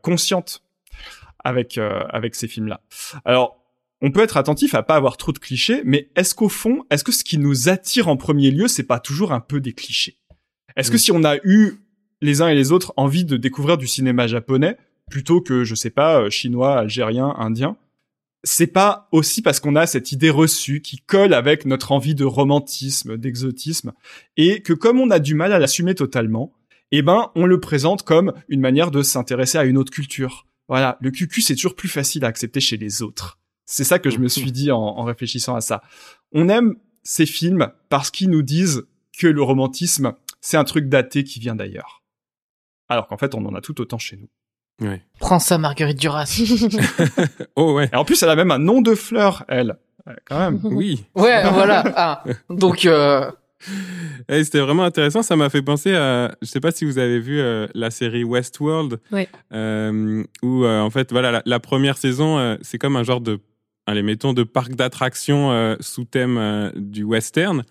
consciente 0.00 0.62
avec 1.44 1.78
euh, 1.78 2.02
avec 2.10 2.34
ces 2.34 2.48
films-là. 2.48 2.80
Alors, 3.24 3.60
on 4.02 4.10
peut 4.10 4.22
être 4.22 4.36
attentif 4.36 4.74
à 4.74 4.82
pas 4.82 4.96
avoir 4.96 5.16
trop 5.16 5.32
de 5.32 5.38
clichés, 5.38 5.82
mais 5.84 6.10
est-ce 6.16 6.34
qu'au 6.34 6.48
fond, 6.48 6.84
est-ce 6.90 7.04
que 7.04 7.12
ce 7.12 7.24
qui 7.24 7.38
nous 7.38 7.68
attire 7.68 8.08
en 8.08 8.16
premier 8.16 8.50
lieu, 8.50 8.68
c'est 8.68 8.84
pas 8.84 8.98
toujours 8.98 9.32
un 9.32 9.40
peu 9.40 9.60
des 9.60 9.72
clichés? 9.72 10.16
Est-ce 10.76 10.90
que 10.90 10.98
si 10.98 11.12
on 11.12 11.24
a 11.24 11.36
eu 11.44 11.80
les 12.22 12.42
uns 12.42 12.48
et 12.48 12.54
les 12.54 12.72
autres 12.72 12.92
envie 12.96 13.24
de 13.24 13.36
découvrir 13.36 13.76
du 13.76 13.86
cinéma 13.86 14.26
japonais 14.26 14.76
plutôt 15.10 15.40
que 15.40 15.64
je 15.64 15.74
sais 15.74 15.90
pas 15.90 16.20
euh, 16.20 16.30
chinois, 16.30 16.78
algérien, 16.78 17.34
indien, 17.38 17.76
c'est 18.44 18.68
pas 18.68 19.08
aussi 19.12 19.42
parce 19.42 19.60
qu'on 19.60 19.76
a 19.76 19.86
cette 19.86 20.12
idée 20.12 20.30
reçue 20.30 20.80
qui 20.80 20.98
colle 20.98 21.34
avec 21.34 21.66
notre 21.66 21.92
envie 21.92 22.14
de 22.14 22.24
romantisme, 22.24 23.16
d'exotisme, 23.16 23.92
et 24.36 24.62
que 24.62 24.72
comme 24.72 24.98
on 25.00 25.10
a 25.10 25.18
du 25.18 25.34
mal 25.34 25.52
à 25.52 25.58
l'assumer 25.58 25.94
totalement, 25.94 26.52
eh 26.92 27.02
ben 27.02 27.30
on 27.34 27.46
le 27.46 27.60
présente 27.60 28.02
comme 28.02 28.32
une 28.48 28.60
manière 28.60 28.90
de 28.90 29.02
s'intéresser 29.02 29.58
à 29.58 29.64
une 29.64 29.76
autre 29.76 29.92
culture, 29.92 30.46
voilà, 30.70 30.96
le 31.00 31.10
QQ, 31.10 31.42
c'est 31.42 31.56
toujours 31.56 31.74
plus 31.74 31.88
facile 31.88 32.24
à 32.24 32.28
accepter 32.28 32.60
chez 32.60 32.76
les 32.76 33.02
autres. 33.02 33.40
C'est 33.66 33.82
ça 33.82 33.98
que 33.98 34.08
je 34.08 34.18
me 34.18 34.28
suis 34.28 34.52
dit 34.52 34.70
en, 34.70 35.02
réfléchissant 35.02 35.56
à 35.56 35.60
ça. 35.60 35.82
On 36.30 36.48
aime 36.48 36.76
ces 37.02 37.26
films 37.26 37.72
parce 37.88 38.12
qu'ils 38.12 38.30
nous 38.30 38.42
disent 38.42 38.84
que 39.18 39.26
le 39.26 39.42
romantisme, 39.42 40.12
c'est 40.40 40.56
un 40.56 40.62
truc 40.62 40.88
daté 40.88 41.24
qui 41.24 41.40
vient 41.40 41.56
d'ailleurs. 41.56 42.04
Alors 42.88 43.08
qu'en 43.08 43.16
fait, 43.16 43.34
on 43.34 43.44
en 43.46 43.54
a 43.56 43.60
tout 43.60 43.80
autant 43.80 43.98
chez 43.98 44.16
nous. 44.16 44.88
Ouais. 44.88 45.02
Prends 45.18 45.40
ça, 45.40 45.58
Marguerite 45.58 45.98
Duras. 45.98 46.40
oh 47.56 47.74
ouais. 47.74 47.90
Et 47.92 47.96
en 47.96 48.04
plus, 48.04 48.22
elle 48.22 48.30
a 48.30 48.36
même 48.36 48.52
un 48.52 48.60
nom 48.60 48.80
de 48.80 48.94
fleur, 48.94 49.44
elle. 49.48 49.76
quand 50.24 50.38
même. 50.38 50.60
Oui. 50.64 51.04
Ouais, 51.16 51.50
voilà. 51.50 51.82
Ah. 51.96 52.24
Donc, 52.48 52.86
euh, 52.86 53.28
c'était 54.28 54.60
vraiment 54.60 54.84
intéressant. 54.84 55.22
Ça 55.22 55.36
m'a 55.36 55.50
fait 55.50 55.62
penser 55.62 55.94
à, 55.94 56.34
je 56.42 56.46
sais 56.46 56.60
pas 56.60 56.70
si 56.70 56.84
vous 56.84 56.98
avez 56.98 57.18
vu 57.20 57.40
euh, 57.40 57.66
la 57.74 57.90
série 57.90 58.24
Westworld, 58.24 59.00
ouais. 59.12 59.28
euh, 59.52 60.22
où 60.42 60.64
euh, 60.64 60.80
en 60.80 60.90
fait, 60.90 61.10
voilà, 61.12 61.30
la, 61.30 61.42
la 61.44 61.60
première 61.60 61.98
saison, 61.98 62.38
euh, 62.38 62.56
c'est 62.62 62.78
comme 62.78 62.96
un 62.96 63.02
genre 63.02 63.20
de, 63.20 63.38
allez, 63.86 64.02
mettons, 64.02 64.32
de 64.32 64.42
parc 64.44 64.74
d'attractions 64.74 65.76
sous 65.80 66.04
thème 66.04 66.72
du 66.76 67.02
western. 67.02 67.64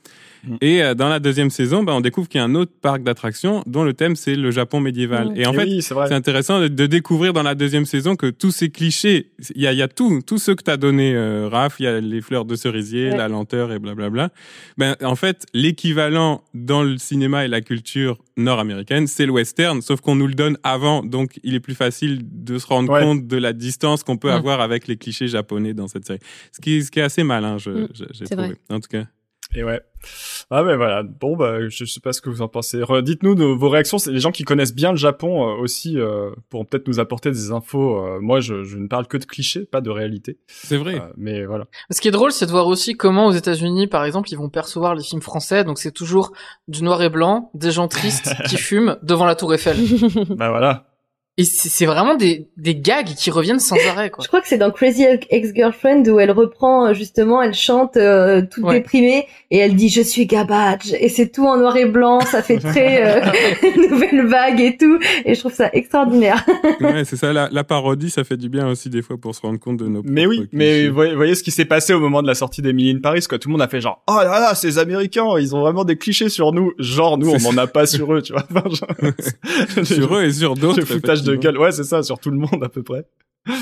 Mm. 0.47 0.55
Et 0.61 0.81
euh, 0.83 0.93
dans 0.95 1.09
la 1.09 1.19
deuxième 1.19 1.49
saison, 1.49 1.83
bah, 1.83 1.93
on 1.93 2.01
découvre 2.01 2.27
qu'il 2.29 2.39
y 2.39 2.41
a 2.41 2.45
un 2.45 2.55
autre 2.55 2.71
parc 2.81 3.03
d'attractions 3.03 3.63
dont 3.65 3.83
le 3.83 3.93
thème 3.93 4.15
c'est 4.15 4.35
le 4.35 4.51
Japon 4.51 4.79
médiéval. 4.79 5.29
Mm. 5.31 5.37
Et 5.37 5.45
en 5.47 5.53
fait, 5.53 5.81
c'est 5.81 6.13
intéressant 6.13 6.59
de, 6.61 6.67
de, 6.67 6.85
découvrir 6.85 7.33
dans 7.33 7.43
la 7.43 7.55
deuxième 7.55 7.85
saison 7.85 8.15
que 8.15 8.27
tous 8.29 8.51
ces 8.51 8.69
clichés, 8.69 9.31
il 9.55 9.61
y 9.61 9.67
a, 9.67 9.73
y 9.73 9.81
a 9.81 9.87
tout, 9.87 10.21
tout 10.25 10.37
ce 10.37 10.51
que 10.51 10.63
t'as 10.63 10.77
donné, 10.77 11.13
euh, 11.15 11.47
Raph, 11.49 11.75
il 11.79 11.83
y 11.83 11.87
a 11.87 11.99
les 11.99 12.21
fleurs 12.21 12.45
de 12.45 12.55
cerisier, 12.55 13.09
Ouais. 13.11 13.17
la 13.17 13.27
lenteur 13.27 13.71
et 13.71 13.79
blablabla. 13.79 14.29
Ben, 14.77 14.95
en 15.03 15.15
fait, 15.15 15.45
l'équivalent 15.53 16.43
dans 16.53 16.83
le 16.83 16.97
cinéma 16.97 17.45
et 17.45 17.47
la 17.47 17.61
culture 17.61 18.17
nord-américaine, 18.37 19.07
c'est 19.07 19.25
le 19.25 19.31
western, 19.33 19.81
sauf 19.81 19.99
qu'on 20.01 20.15
nous 20.15 20.27
le 20.27 20.33
donne 20.33 20.57
avant, 20.63 21.03
donc 21.03 21.39
il 21.43 21.55
est 21.55 21.59
plus 21.59 21.75
facile 21.75 22.21
de 22.23 22.57
se 22.57 22.65
rendre 22.67 22.91
Ouais. 22.91 23.01
compte 23.03 23.27
de 23.27 23.37
la 23.37 23.53
distance 23.53 24.03
qu'on 24.03 24.17
peut 24.17 24.29
Mm. 24.29 24.31
avoir 24.31 24.61
avec 24.61 24.87
les 24.87 24.95
clichés 24.97 25.27
japonais 25.27 25.73
dans 25.73 25.87
cette 25.87 26.05
série. 26.05 26.19
Ce 26.51 26.61
qui, 26.61 26.83
ce 26.83 26.91
qui 26.91 26.99
est 26.99 27.03
assez 27.03 27.23
malin, 27.23 27.57
je, 27.57 27.87
j'ai 28.11 28.25
trouvé. 28.25 28.47
vrai. 28.47 28.55
En 28.69 28.79
tout 28.79 28.87
cas. 28.89 29.03
Et 29.55 29.63
ouais. 29.63 29.81
Ah 30.51 30.63
ben 30.63 30.77
voilà. 30.77 31.03
Bon 31.03 31.35
bah 31.35 31.67
je 31.67 31.83
sais 31.85 31.99
pas 31.99 32.13
ce 32.13 32.21
que 32.21 32.29
vous 32.29 32.41
en 32.41 32.47
pensez. 32.47 32.81
Dites-nous 33.01 33.57
vos 33.57 33.69
réactions. 33.69 33.97
C'est 33.97 34.11
les 34.11 34.19
gens 34.19 34.31
qui 34.31 34.43
connaissent 34.43 34.75
bien 34.75 34.91
le 34.91 34.97
Japon 34.97 35.49
euh, 35.49 35.61
aussi 35.61 35.99
euh, 35.99 36.31
pourront 36.49 36.65
peut-être 36.65 36.87
nous 36.87 36.99
apporter 36.99 37.31
des 37.31 37.51
infos. 37.51 37.97
Euh, 38.05 38.19
moi 38.21 38.39
je, 38.39 38.63
je 38.63 38.77
ne 38.77 38.87
parle 38.87 39.07
que 39.07 39.17
de 39.17 39.25
clichés, 39.25 39.65
pas 39.65 39.81
de 39.81 39.89
réalité. 39.89 40.37
C'est 40.47 40.77
vrai. 40.77 40.95
Euh, 40.95 41.11
mais 41.17 41.45
voilà. 41.45 41.65
Ce 41.89 41.99
qui 41.99 42.07
est 42.07 42.11
drôle, 42.11 42.31
c'est 42.31 42.45
de 42.45 42.51
voir 42.51 42.67
aussi 42.67 42.95
comment 42.95 43.25
aux 43.25 43.31
États-Unis, 43.31 43.87
par 43.87 44.05
exemple, 44.05 44.29
ils 44.31 44.37
vont 44.37 44.49
percevoir 44.49 44.93
les 44.93 45.03
films 45.03 45.21
français. 45.21 45.63
Donc 45.63 45.79
c'est 45.79 45.91
toujours 45.91 46.31
du 46.67 46.83
noir 46.83 47.01
et 47.01 47.09
blanc, 47.09 47.49
des 47.55 47.71
gens 47.71 47.87
tristes 47.87 48.33
qui 48.47 48.57
fument 48.57 48.97
devant 49.01 49.25
la 49.25 49.35
Tour 49.35 49.53
Eiffel. 49.53 49.77
bah 50.29 50.49
voilà. 50.49 50.88
Et 51.39 51.45
c'est 51.45 51.85
vraiment 51.85 52.15
des, 52.15 52.47
des 52.57 52.75
gags 52.75 53.07
qui 53.17 53.31
reviennent 53.31 53.59
sans 53.59 53.77
arrêt, 53.89 54.09
quoi. 54.09 54.21
Je 54.23 54.27
crois 54.27 54.41
que 54.41 54.47
c'est 54.47 54.57
dans 54.57 54.71
Crazy 54.71 55.05
Ex-Girlfriend 55.29 56.03
où 56.09 56.19
elle 56.19 56.31
reprend 56.31 56.87
euh, 56.87 56.93
justement, 56.93 57.41
elle 57.41 57.53
chante 57.53 57.95
euh, 57.97 58.41
toute 58.41 58.63
Ouais. 58.65 58.73
déprimée 58.79 59.25
et 59.51 59.57
elle 59.57 59.75
dit 59.75 59.87
je 59.89 60.01
suis 60.01 60.25
Gabadge 60.25 60.91
et 60.99 61.07
c'est 61.09 61.29
tout 61.31 61.47
en 61.47 61.57
noir 61.57 61.77
et 61.77 61.85
blanc, 61.85 62.19
ça 62.19 62.43
fait 62.43 62.57
très 62.59 63.23
euh, 63.25 63.31
nouvelle 63.89 64.27
vague 64.27 64.59
et 64.59 64.75
tout 64.77 64.99
et 65.25 65.33
je 65.33 65.39
trouve 65.39 65.53
ça 65.53 65.69
extraordinaire. 65.71 66.45
ouais, 66.81 67.05
c'est 67.05 67.15
ça. 67.15 67.31
La, 67.31 67.47
la 67.51 67.63
parodie, 67.63 68.09
ça 68.09 68.23
fait 68.25 68.35
du 68.37 68.49
bien 68.49 68.67
aussi 68.67 68.89
des 68.89 69.01
fois 69.01 69.17
pour 69.17 69.33
se 69.33 69.41
rendre 69.41 69.59
compte 69.59 69.77
de 69.77 69.87
nos. 69.87 70.01
Mais 70.03 70.25
oui, 70.25 70.47
mais 70.51 70.65
clichés. 70.71 70.87
vous 70.89 70.93
voyez, 70.95 71.15
voyez 71.15 71.35
ce 71.35 71.43
qui 71.43 71.51
s'est 71.51 71.63
passé 71.65 71.93
au 71.93 71.99
moment 72.01 72.21
de 72.21 72.27
la 72.27 72.35
sortie 72.35 72.61
d'Emily 72.61 72.91
in 72.97 72.99
Paris, 72.99 73.23
quoi. 73.29 73.39
Tout 73.39 73.47
le 73.47 73.53
monde 73.53 73.61
a 73.61 73.67
fait 73.69 73.79
genre, 73.79 74.03
oh 74.09 74.17
là 74.17 74.39
là, 74.41 74.55
ces 74.55 74.77
Américains, 74.77 75.25
ils 75.39 75.55
ont 75.55 75.61
vraiment 75.61 75.85
des 75.85 75.97
clichés 75.97 76.27
sur 76.29 76.51
nous. 76.51 76.73
Genre, 76.79 77.17
nous, 77.17 77.29
on 77.29 77.39
m'en 77.39 77.57
a 77.61 77.67
pas 77.67 77.85
sur 77.85 78.13
eux, 78.13 78.21
tu 78.21 78.33
vois. 78.33 78.43
Enfin, 78.53 78.63
genre- 78.69 79.85
sur 79.85 80.15
eux 80.17 80.23
et 80.25 80.33
sur 80.33 80.55
d'autres. 80.55 80.81
De 81.31 81.35
gueule. 81.35 81.57
Ouais, 81.57 81.71
c'est 81.71 81.83
ça, 81.83 82.03
sur 82.03 82.19
tout 82.19 82.31
le 82.31 82.37
monde 82.37 82.63
à 82.63 82.69
peu 82.69 82.83
près. 82.83 83.05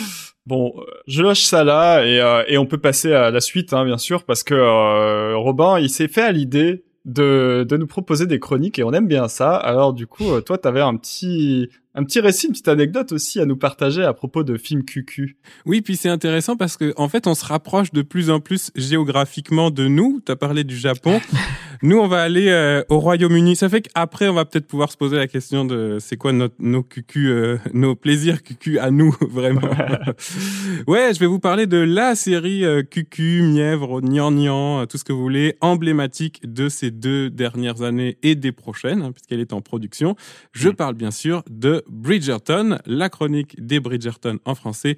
Bon, 0.48 0.74
je 1.08 1.22
lâche 1.24 1.44
ça 1.44 1.66
là 1.66 2.06
et, 2.06 2.22
euh, 2.22 2.42
et 2.48 2.58
on 2.58 2.66
peut 2.66 2.78
passer 2.78 3.12
à 3.12 3.32
la 3.32 3.42
suite, 3.42 3.74
hein, 3.74 3.84
bien 3.84 3.98
sûr, 3.98 4.24
parce 4.24 4.44
que 4.44 4.54
euh, 4.54 5.36
Robin, 5.36 5.78
il 5.78 5.90
s'est 5.90 6.08
fait 6.08 6.22
à 6.22 6.32
l'idée 6.32 6.86
de, 7.04 7.66
de 7.68 7.76
nous 7.76 7.86
proposer 7.86 8.28
des 8.28 8.40
chroniques 8.40 8.80
et 8.80 8.84
on 8.84 8.94
aime 8.94 9.08
bien 9.08 9.28
ça. 9.28 9.58
Alors 9.58 9.92
du 9.92 10.08
coup, 10.08 10.32
euh, 10.32 10.40
toi, 10.40 10.58
t'avais 10.58 10.80
un 10.80 10.96
petit 10.96 11.68
un 11.98 12.04
petit 12.04 12.20
récit, 12.20 12.46
une 12.46 12.52
petite 12.52 12.68
anecdote 12.68 13.12
aussi 13.12 13.40
à 13.40 13.46
nous 13.46 13.58
partager 13.58 14.04
à 14.04 14.14
propos 14.14 14.44
de 14.44 14.56
films 14.56 14.86
QQ. 14.86 15.36
Oui, 15.66 15.82
puis 15.82 15.96
c'est 15.96 16.10
intéressant 16.10 16.56
parce 16.56 16.78
que 16.78 16.94
en 16.96 17.10
fait, 17.10 17.26
on 17.26 17.34
se 17.34 17.44
rapproche 17.44 17.92
de 17.92 18.04
plus 18.04 18.30
en 18.30 18.40
plus 18.40 18.70
géographiquement 18.76 19.72
de 19.72 19.88
nous. 19.88 20.22
Tu 20.24 20.32
as 20.32 20.36
parlé 20.36 20.64
du 20.64 20.78
Japon. 20.78 21.20
nous, 21.82 21.98
on 21.98 22.08
va 22.08 22.22
aller 22.22 22.50
euh, 22.50 22.84
au 22.90 23.00
Royaume-Uni. 23.00 23.56
Ça 23.56 23.68
fait 23.68 23.82
qu'après, 23.82 24.28
on 24.28 24.36
va 24.36 24.46
peut-être 24.46 24.68
pouvoir 24.68 24.92
se 24.92 24.98
poser 24.98 25.18
la 25.18 25.28
question 25.28 25.66
de 25.66 25.98
c'est 26.00 26.18
quoi 26.18 26.34
notre, 26.34 26.54
nos 26.60 26.84
QQ, 26.84 27.30
euh, 27.30 27.58
nos 27.74 27.96
plaisirs 27.96 28.44
QQ 28.44 28.78
à 28.78 28.92
nous, 28.92 29.16
vraiment. 29.32 29.62
ouais, 30.88 31.16
je 31.16 31.20
vais 31.20 31.26
vous 31.26 31.40
parler 31.40 31.66
de 31.66 31.78
la 31.78 32.14
série 32.14 32.64
euh, 32.64 32.84
QQ, 32.84 33.42
Mièvre, 33.42 34.02
Nian 34.02 34.86
tout 34.86 35.00
ce 35.00 35.04
que 35.04 35.14
vous 35.14 35.22
voulez, 35.22 35.56
emblématique 35.62 36.42
de 36.44 36.70
ces 36.70 36.92
deux 36.92 37.32
dernières 37.32 37.82
années 37.82 38.20
et 38.22 38.36
des 38.36 38.52
prochaines, 38.52 39.02
hein, 39.02 39.12
puisqu'elle 39.12 39.40
est 39.40 39.54
en 39.54 39.62
production. 39.62 40.16
Je 40.52 40.70
mm. 40.70 40.76
parle 40.76 40.94
bien 40.94 41.12
sûr 41.12 41.42
de 41.50 41.84
Bridgerton, 41.90 42.78
la 42.86 43.10
chronique 43.10 43.56
des 43.64 43.80
Bridgerton 43.80 44.40
en 44.46 44.56
français. 44.56 44.98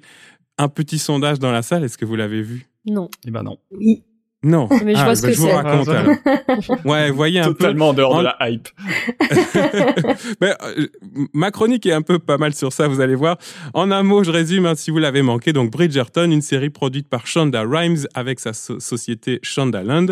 Un 0.58 0.68
petit 0.68 0.98
sondage 0.98 1.38
dans 1.38 1.52
la 1.52 1.62
salle, 1.62 1.84
est-ce 1.84 1.96
que 1.96 2.04
vous 2.04 2.16
l'avez 2.16 2.42
vu? 2.42 2.66
Non. 2.84 3.08
Eh 3.26 3.30
ben 3.30 3.42
non. 3.42 3.58
Oui. 3.70 4.04
Non. 4.42 4.68
Mais 4.84 4.94
je 4.94 5.00
ah, 5.00 5.04
vois 5.04 5.16
ce 5.16 5.22
bah, 5.22 5.28
que 5.28 5.34
je 5.34 5.40
vous 5.40 5.46
c'est. 5.48 5.54
raconte. 5.54 5.88
alors. 5.88 6.16
Ouais, 6.86 7.10
voyez 7.10 7.40
un 7.40 7.48
peu. 7.48 7.54
Totalement 7.54 7.90
en 7.90 7.92
dehors 7.92 8.14
en- 8.14 8.18
de 8.20 8.24
la 8.24 8.36
hype. 8.48 8.68
Mais, 10.40 10.54
euh, 10.62 10.86
ma 11.34 11.50
chronique 11.50 11.84
est 11.86 11.92
un 11.92 12.02
peu 12.02 12.18
pas 12.18 12.38
mal 12.38 12.54
sur 12.54 12.72
ça, 12.72 12.88
vous 12.88 13.00
allez 13.00 13.14
voir. 13.14 13.36
En 13.74 13.90
un 13.90 14.02
mot, 14.02 14.24
je 14.24 14.30
résume 14.30 14.66
hein, 14.66 14.74
si 14.76 14.90
vous 14.90 14.98
l'avez 14.98 15.22
manqué. 15.22 15.52
Donc 15.52 15.70
Bridgerton, 15.70 16.30
une 16.30 16.40
série 16.42 16.70
produite 16.70 17.08
par 17.08 17.26
Shonda 17.26 17.62
Rhimes 17.66 18.06
avec 18.14 18.40
sa 18.40 18.52
so- 18.52 18.80
société 18.80 19.40
Shondaland, 19.42 20.06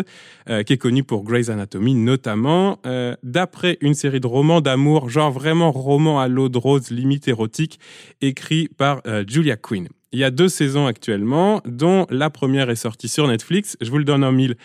euh, 0.49 0.63
qui 0.63 0.73
est 0.73 0.77
connue 0.77 1.03
pour 1.03 1.23
Grey's 1.23 1.49
Anatomy 1.49 1.95
notamment, 1.95 2.77
euh, 2.85 3.15
d'après 3.23 3.77
une 3.81 3.93
série 3.95 4.19
de 4.19 4.27
romans 4.27 4.61
d'amour, 4.61 5.09
genre 5.09 5.31
vraiment 5.31 5.71
roman 5.71 6.19
à 6.19 6.27
l'eau 6.27 6.49
de 6.49 6.57
rose, 6.57 6.91
limite 6.91 7.27
érotique, 7.27 7.79
écrit 8.21 8.67
par 8.77 9.01
euh, 9.07 9.23
Julia 9.27 9.55
Quinn. 9.55 9.87
Il 10.11 10.19
y 10.19 10.23
a 10.23 10.31
deux 10.31 10.49
saisons 10.49 10.87
actuellement, 10.87 11.61
dont 11.65 12.07
la 12.09 12.31
première 12.31 12.71
est 12.71 12.75
sortie 12.75 13.07
sur 13.07 13.27
Netflix. 13.27 13.77
Je 13.79 13.91
vous 13.91 13.99
le 13.99 14.03
donne 14.03 14.23
en 14.23 14.31
mille. 14.31 14.55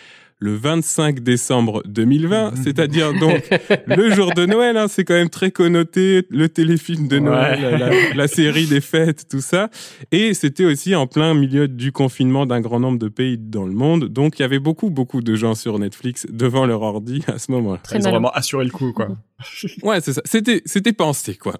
Le 0.45 0.53
25 0.55 1.21
décembre 1.21 1.81
2020, 1.87 2.53
c'est-à-dire 2.63 3.13
donc 3.19 3.49
le 3.87 4.11
jour 4.13 4.31
de 4.35 4.45
Noël, 4.45 4.77
hein, 4.77 4.85
c'est 4.87 5.03
quand 5.03 5.15
même 5.15 5.29
très 5.31 5.49
connoté, 5.49 6.27
le 6.29 6.47
téléfilm 6.49 7.07
de 7.07 7.17
Noël, 7.17 7.59
Ouais. 7.65 7.77
la, 7.79 8.13
la 8.13 8.27
série 8.27 8.67
des 8.67 8.79
fêtes, 8.79 9.25
tout 9.27 9.41
ça. 9.41 9.71
Et 10.11 10.35
c'était 10.35 10.65
aussi 10.65 10.93
en 10.93 11.07
plein 11.07 11.33
milieu 11.33 11.67
du 11.67 11.91
confinement 11.91 12.45
d'un 12.45 12.61
grand 12.61 12.79
nombre 12.79 12.99
de 12.99 13.07
pays 13.07 13.39
dans 13.39 13.65
le 13.65 13.73
monde. 13.73 14.05
Donc 14.05 14.37
il 14.37 14.43
y 14.43 14.45
avait 14.45 14.59
beaucoup, 14.59 14.91
beaucoup 14.91 15.21
de 15.21 15.33
gens 15.35 15.55
sur 15.55 15.79
Netflix 15.79 16.27
devant 16.31 16.67
leur 16.67 16.83
ordi 16.83 17.23
à 17.27 17.39
ce 17.39 17.51
moment-là. 17.53 17.79
Très 17.81 17.95
Ils 17.97 18.01
ont 18.01 18.03
malin. 18.03 18.11
vraiment 18.11 18.31
assuré 18.31 18.65
le 18.65 18.71
coup, 18.71 18.93
quoi. 18.93 19.07
Ouais, 19.83 19.99
c'est 19.99 20.13
ça. 20.13 20.21
C'était, 20.25 20.61
c'était 20.65 20.93
pensé, 20.93 21.35
quoi. 21.35 21.55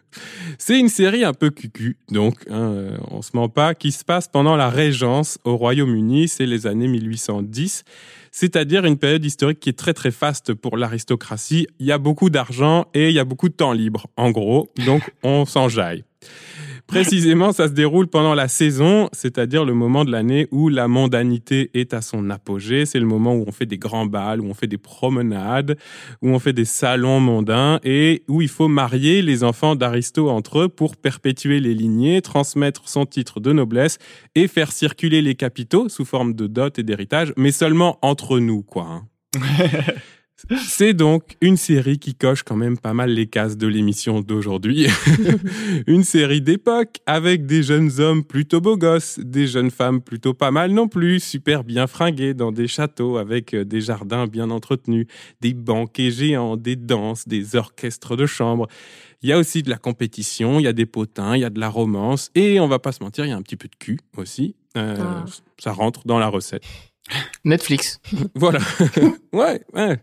c'est 0.58 0.78
une 0.78 0.88
série 0.88 1.22
un 1.24 1.34
peu 1.34 1.50
cucu, 1.50 1.98
donc, 2.10 2.36
hein, 2.50 2.92
on 3.10 3.20
se 3.22 3.30
ment 3.34 3.48
pas, 3.50 3.74
qui 3.74 3.92
se 3.92 4.04
passe 4.04 4.26
pendant 4.28 4.56
la 4.56 4.70
Régence 4.70 5.38
au 5.44 5.56
Royaume-Uni, 5.56 6.28
c'est 6.28 6.46
les 6.46 6.66
années 6.66 6.88
1810. 6.88 7.84
C'est-à-dire 8.30 8.84
une 8.84 8.96
période 8.96 9.24
historique 9.24 9.60
qui 9.60 9.68
est 9.68 9.78
très 9.78 9.94
très 9.94 10.10
faste 10.10 10.54
pour 10.54 10.76
l'aristocratie. 10.76 11.66
Il 11.78 11.86
y 11.86 11.92
a 11.92 11.98
beaucoup 11.98 12.30
d'argent 12.30 12.86
et 12.94 13.08
il 13.08 13.14
y 13.14 13.18
a 13.18 13.24
beaucoup 13.24 13.48
de 13.48 13.54
temps 13.54 13.72
libre, 13.72 14.06
en 14.16 14.30
gros. 14.30 14.70
Donc, 14.86 15.02
on 15.22 15.44
s'enjaille. 15.46 16.04
Précisément, 16.90 17.52
ça 17.52 17.68
se 17.68 17.72
déroule 17.72 18.08
pendant 18.08 18.34
la 18.34 18.48
saison, 18.48 19.08
c'est-à-dire 19.12 19.64
le 19.64 19.74
moment 19.74 20.04
de 20.04 20.10
l'année 20.10 20.48
où 20.50 20.68
la 20.68 20.88
mondanité 20.88 21.70
est 21.72 21.94
à 21.94 22.02
son 22.02 22.30
apogée. 22.30 22.84
C'est 22.84 22.98
le 22.98 23.06
moment 23.06 23.32
où 23.32 23.44
on 23.46 23.52
fait 23.52 23.64
des 23.64 23.78
grands 23.78 24.06
bals, 24.06 24.40
où 24.40 24.46
on 24.46 24.54
fait 24.54 24.66
des 24.66 24.76
promenades, 24.76 25.78
où 26.20 26.30
on 26.30 26.40
fait 26.40 26.52
des 26.52 26.64
salons 26.64 27.20
mondains 27.20 27.78
et 27.84 28.24
où 28.26 28.42
il 28.42 28.48
faut 28.48 28.66
marier 28.66 29.22
les 29.22 29.44
enfants 29.44 29.76
d'Aristo 29.76 30.28
entre 30.30 30.62
eux 30.62 30.68
pour 30.68 30.96
perpétuer 30.96 31.60
les 31.60 31.74
lignées, 31.74 32.22
transmettre 32.22 32.88
son 32.88 33.06
titre 33.06 33.38
de 33.38 33.52
noblesse 33.52 33.98
et 34.34 34.48
faire 34.48 34.72
circuler 34.72 35.22
les 35.22 35.36
capitaux 35.36 35.88
sous 35.88 36.04
forme 36.04 36.34
de 36.34 36.48
dot 36.48 36.76
et 36.80 36.82
d'héritage, 36.82 37.32
mais 37.36 37.52
seulement 37.52 38.00
entre 38.02 38.40
nous, 38.40 38.62
quoi. 38.62 39.04
C'est 40.66 40.94
donc 40.94 41.36
une 41.40 41.56
série 41.56 41.98
qui 41.98 42.14
coche 42.14 42.42
quand 42.42 42.56
même 42.56 42.78
pas 42.78 42.94
mal 42.94 43.10
les 43.10 43.26
cases 43.26 43.56
de 43.56 43.66
l'émission 43.66 44.20
d'aujourd'hui. 44.20 44.86
une 45.86 46.04
série 46.04 46.40
d'époque 46.40 46.96
avec 47.06 47.46
des 47.46 47.62
jeunes 47.62 48.00
hommes 48.00 48.24
plutôt 48.24 48.60
beaux 48.60 48.76
gosses, 48.76 49.18
des 49.18 49.46
jeunes 49.46 49.70
femmes 49.70 50.00
plutôt 50.00 50.34
pas 50.34 50.50
mal 50.50 50.72
non 50.72 50.88
plus, 50.88 51.20
super 51.20 51.64
bien 51.64 51.86
fringuées 51.86 52.34
dans 52.34 52.52
des 52.52 52.68
châteaux 52.68 53.16
avec 53.18 53.54
euh, 53.54 53.64
des 53.64 53.80
jardins 53.80 54.26
bien 54.26 54.50
entretenus, 54.50 55.06
des 55.40 55.54
banquets 55.54 56.10
géants, 56.10 56.56
des 56.56 56.76
danses, 56.76 57.28
des 57.28 57.56
orchestres 57.56 58.16
de 58.16 58.26
chambre. 58.26 58.66
Il 59.22 59.28
y 59.28 59.32
a 59.32 59.38
aussi 59.38 59.62
de 59.62 59.68
la 59.68 59.76
compétition, 59.76 60.58
il 60.58 60.62
y 60.62 60.68
a 60.68 60.72
des 60.72 60.86
potins, 60.86 61.36
il 61.36 61.40
y 61.40 61.44
a 61.44 61.50
de 61.50 61.60
la 61.60 61.68
romance 61.68 62.30
et 62.34 62.58
on 62.60 62.68
va 62.68 62.78
pas 62.78 62.92
se 62.92 63.02
mentir, 63.02 63.26
il 63.26 63.28
y 63.28 63.32
a 63.32 63.36
un 63.36 63.42
petit 63.42 63.56
peu 63.56 63.68
de 63.68 63.76
cul 63.76 63.98
aussi. 64.16 64.56
Euh, 64.76 64.96
Ah. 64.98 65.24
Ça 65.58 65.72
rentre 65.72 66.06
dans 66.06 66.18
la 66.18 66.28
recette. 66.28 66.62
Netflix. 67.44 68.00
Voilà. 68.34 68.58
ouais, 69.32 69.60
ouais. 69.74 69.98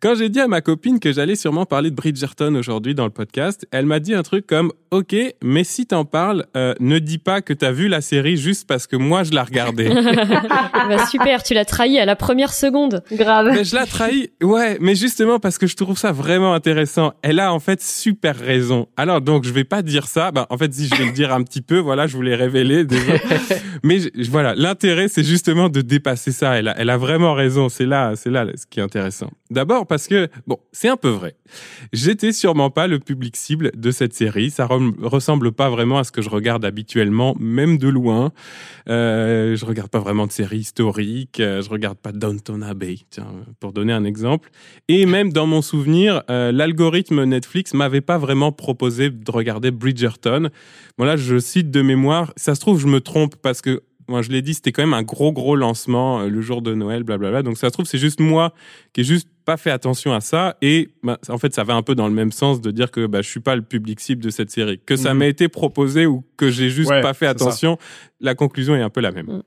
Quand 0.00 0.14
j'ai 0.14 0.28
dit 0.28 0.40
à 0.40 0.46
ma 0.48 0.60
copine 0.60 1.00
que 1.00 1.12
j'allais 1.12 1.34
sûrement 1.34 1.66
parler 1.66 1.90
de 1.90 1.94
Bridgerton 1.96 2.54
aujourd'hui 2.54 2.94
dans 2.94 3.04
le 3.04 3.10
podcast, 3.10 3.66
elle 3.72 3.86
m'a 3.86 3.98
dit 4.00 4.14
un 4.14 4.22
truc 4.22 4.46
comme 4.46 4.72
OK, 4.90 5.14
mais 5.42 5.64
si 5.64 5.86
t'en 5.86 6.04
parles, 6.04 6.46
euh, 6.56 6.74
ne 6.80 6.98
dis 6.98 7.18
pas 7.18 7.42
que 7.42 7.52
t'as 7.52 7.70
vu 7.72 7.88
la 7.88 8.00
série 8.00 8.36
juste 8.36 8.66
parce 8.66 8.86
que 8.86 8.96
moi 8.96 9.24
je 9.24 9.32
la 9.32 9.42
regardais. 9.44 9.88
bah, 9.94 11.06
super, 11.10 11.42
tu 11.42 11.54
l'as 11.54 11.64
trahi 11.64 11.98
à 11.98 12.04
la 12.04 12.16
première 12.16 12.52
seconde. 12.52 13.02
Grave. 13.12 13.50
mais 13.52 13.64
je 13.64 13.74
la 13.74 13.86
trahis. 13.86 14.30
Ouais, 14.42 14.78
mais 14.80 14.94
justement 14.94 15.38
parce 15.38 15.58
que 15.58 15.66
je 15.66 15.76
trouve 15.76 15.98
ça 15.98 16.12
vraiment 16.12 16.54
intéressant. 16.54 17.12
Elle 17.22 17.40
a 17.40 17.52
en 17.52 17.60
fait 17.60 17.82
super 17.82 18.36
raison. 18.36 18.86
Alors 18.96 19.20
donc 19.20 19.44
je 19.44 19.50
vais 19.52 19.64
pas 19.64 19.82
dire 19.82 20.06
ça. 20.06 20.30
Ben 20.30 20.46
en 20.50 20.58
fait 20.58 20.72
si 20.72 20.86
je 20.88 20.94
vais 20.94 21.06
le 21.06 21.12
dire 21.12 21.32
un 21.32 21.42
petit 21.42 21.62
peu, 21.62 21.78
voilà, 21.78 22.06
je 22.06 22.16
vous 22.16 22.22
l'ai 22.22 22.34
révélé 22.36 22.84
déjà. 22.84 23.14
mais 23.82 23.98
je- 24.00 24.30
voilà, 24.30 24.54
l'intérêt 24.54 25.08
c'est 25.08 25.24
justement 25.24 25.68
de 25.68 25.80
dépasser 25.80 26.19
ça. 26.32 26.58
Elle 26.58 26.68
a, 26.68 26.96
vraiment 26.96 27.34
raison. 27.34 27.68
C'est 27.68 27.86
là, 27.86 28.14
c'est 28.16 28.30
là 28.30 28.46
ce 28.54 28.66
qui 28.66 28.80
est 28.80 28.82
intéressant. 28.82 29.30
D'abord 29.50 29.86
parce 29.86 30.06
que 30.06 30.28
bon, 30.46 30.58
c'est 30.72 30.88
un 30.88 30.96
peu 30.96 31.08
vrai. 31.08 31.34
J'étais 31.92 32.32
sûrement 32.32 32.70
pas 32.70 32.86
le 32.86 32.98
public 32.98 33.36
cible 33.36 33.70
de 33.74 33.90
cette 33.90 34.12
série. 34.12 34.50
Ça 34.50 34.66
rem- 34.66 34.94
ressemble 35.02 35.52
pas 35.52 35.70
vraiment 35.70 35.98
à 35.98 36.04
ce 36.04 36.12
que 36.12 36.22
je 36.22 36.28
regarde 36.28 36.64
habituellement, 36.64 37.34
même 37.40 37.78
de 37.78 37.88
loin. 37.88 38.32
Euh, 38.88 39.56
je 39.56 39.64
regarde 39.64 39.90
pas 39.90 39.98
vraiment 39.98 40.26
de 40.26 40.32
séries 40.32 40.58
historiques. 40.58 41.40
euh, 41.40 41.62
je 41.62 41.70
regarde 41.70 41.98
pas 41.98 42.12
Downton 42.12 42.62
Abbey, 42.62 42.98
tiens, 43.10 43.26
pour 43.58 43.72
donner 43.72 43.92
un 43.92 44.04
exemple. 44.04 44.50
Et 44.88 45.06
même 45.06 45.32
dans 45.32 45.46
mon 45.46 45.62
souvenir, 45.62 46.22
euh, 46.30 46.52
l'algorithme 46.52 47.24
Netflix 47.24 47.74
m'avait 47.74 48.00
pas 48.00 48.18
vraiment 48.18 48.52
proposé 48.52 49.10
de 49.10 49.30
regarder 49.30 49.70
Bridgerton. 49.70 50.50
Bon 50.98 51.04
là, 51.04 51.16
je 51.16 51.38
cite 51.38 51.70
de 51.70 51.82
mémoire. 51.82 52.32
Ça 52.36 52.54
se 52.54 52.60
trouve, 52.60 52.80
je 52.80 52.86
me 52.86 53.00
trompe 53.00 53.36
parce 53.36 53.62
que 53.62 53.82
moi, 54.10 54.20
je 54.22 54.28
l'ai 54.30 54.42
dit, 54.42 54.52
c'était 54.54 54.72
quand 54.72 54.82
même 54.82 54.92
un 54.94 55.02
gros, 55.02 55.32
gros 55.32 55.56
lancement 55.56 56.20
euh, 56.20 56.28
le 56.28 56.40
jour 56.42 56.60
de 56.60 56.74
Noël, 56.74 57.02
blablabla. 57.04 57.42
Donc, 57.42 57.56
ça 57.56 57.68
se 57.68 57.72
trouve, 57.72 57.86
c'est 57.86 57.96
juste 57.98 58.20
moi 58.20 58.52
qui 58.92 59.00
ai 59.00 59.04
juste 59.04 59.28
pas 59.46 59.56
fait 59.56 59.70
attention 59.70 60.12
à 60.12 60.20
ça. 60.20 60.56
Et 60.60 60.90
bah, 61.02 61.18
en 61.28 61.38
fait, 61.38 61.54
ça 61.54 61.64
va 61.64 61.74
un 61.74 61.82
peu 61.82 61.94
dans 61.94 62.08
le 62.08 62.14
même 62.14 62.32
sens 62.32 62.60
de 62.60 62.70
dire 62.70 62.90
que 62.90 63.06
bah, 63.06 63.22
je 63.22 63.28
suis 63.28 63.40
pas 63.40 63.56
le 63.56 63.62
public 63.62 64.00
cible 64.00 64.22
de 64.22 64.30
cette 64.30 64.50
série. 64.50 64.80
Que 64.84 64.96
ça 64.96 65.12
Mhm. 65.14 65.18
m'a 65.20 65.26
été 65.26 65.48
proposé 65.48 66.06
ou 66.06 66.24
que 66.36 66.50
j'ai 66.50 66.68
juste 66.70 66.90
Ouais, 66.90 67.00
pas 67.00 67.14
fait 67.14 67.24
ça. 67.26 67.30
attention, 67.30 67.78
la 68.20 68.34
conclusion 68.34 68.74
est 68.76 68.82
un 68.82 68.90
peu 68.90 69.00
la 69.00 69.12
même. 69.12 69.26
Mm. 69.26 69.42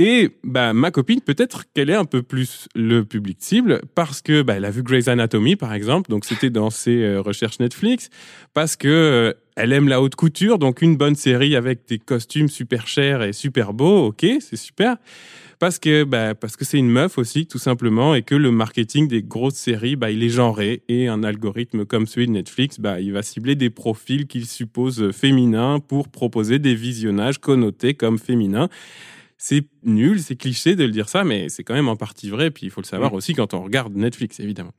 Et 0.00 0.30
bah, 0.44 0.72
ma 0.74 0.92
copine, 0.92 1.20
peut-être 1.20 1.64
qu'elle 1.74 1.90
est 1.90 1.94
un 1.94 2.04
peu 2.04 2.22
plus 2.22 2.68
le 2.76 3.04
public 3.04 3.38
cible 3.40 3.80
parce 3.96 4.22
que 4.22 4.42
bah, 4.42 4.54
elle 4.56 4.64
a 4.64 4.70
vu 4.70 4.84
Grey's 4.84 5.08
Anatomy, 5.08 5.56
par 5.56 5.74
exemple. 5.74 6.08
Donc, 6.08 6.24
c'était 6.24 6.50
dans 6.50 6.70
ses 6.70 7.02
euh, 7.02 7.20
recherches 7.20 7.58
Netflix. 7.58 8.08
Parce 8.54 8.76
que 8.76 8.86
euh, 8.86 9.32
elle 9.56 9.72
aime 9.72 9.88
la 9.88 10.00
haute 10.00 10.14
couture. 10.14 10.60
Donc, 10.60 10.82
une 10.82 10.96
bonne 10.96 11.16
série 11.16 11.56
avec 11.56 11.88
des 11.88 11.98
costumes 11.98 12.48
super 12.48 12.86
chers 12.86 13.22
et 13.22 13.32
super 13.32 13.72
beaux. 13.72 14.06
OK, 14.06 14.24
c'est 14.38 14.56
super. 14.56 14.98
Parce 15.58 15.80
que 15.80 16.04
bah, 16.04 16.36
parce 16.36 16.56
que 16.56 16.64
c'est 16.64 16.78
une 16.78 16.90
meuf 16.90 17.18
aussi, 17.18 17.48
tout 17.48 17.58
simplement. 17.58 18.14
Et 18.14 18.22
que 18.22 18.36
le 18.36 18.52
marketing 18.52 19.08
des 19.08 19.24
grosses 19.24 19.56
séries, 19.56 19.96
bah, 19.96 20.12
il 20.12 20.22
est 20.22 20.28
genré. 20.28 20.84
Et 20.88 21.08
un 21.08 21.24
algorithme 21.24 21.84
comme 21.84 22.06
celui 22.06 22.28
de 22.28 22.32
Netflix, 22.32 22.78
bah, 22.78 23.00
il 23.00 23.12
va 23.12 23.24
cibler 23.24 23.56
des 23.56 23.70
profils 23.70 24.28
qu'il 24.28 24.46
suppose 24.46 25.10
féminins 25.10 25.80
pour 25.80 26.08
proposer 26.08 26.60
des 26.60 26.76
visionnages 26.76 27.38
connotés 27.38 27.94
comme 27.94 28.20
féminins. 28.20 28.68
C'est 29.40 29.66
nul, 29.84 30.20
c'est 30.20 30.34
cliché 30.36 30.74
de 30.74 30.82
le 30.84 30.90
dire 30.90 31.08
ça, 31.08 31.22
mais 31.24 31.48
c'est 31.48 31.62
quand 31.62 31.74
même 31.74 31.88
en 31.88 31.94
partie 31.96 32.28
vrai. 32.28 32.50
Puis 32.50 32.66
il 32.66 32.70
faut 32.70 32.80
le 32.80 32.86
savoir 32.86 33.12
aussi 33.14 33.34
quand 33.34 33.54
on 33.54 33.62
regarde 33.62 33.94
Netflix, 33.94 34.40
évidemment. 34.40 34.72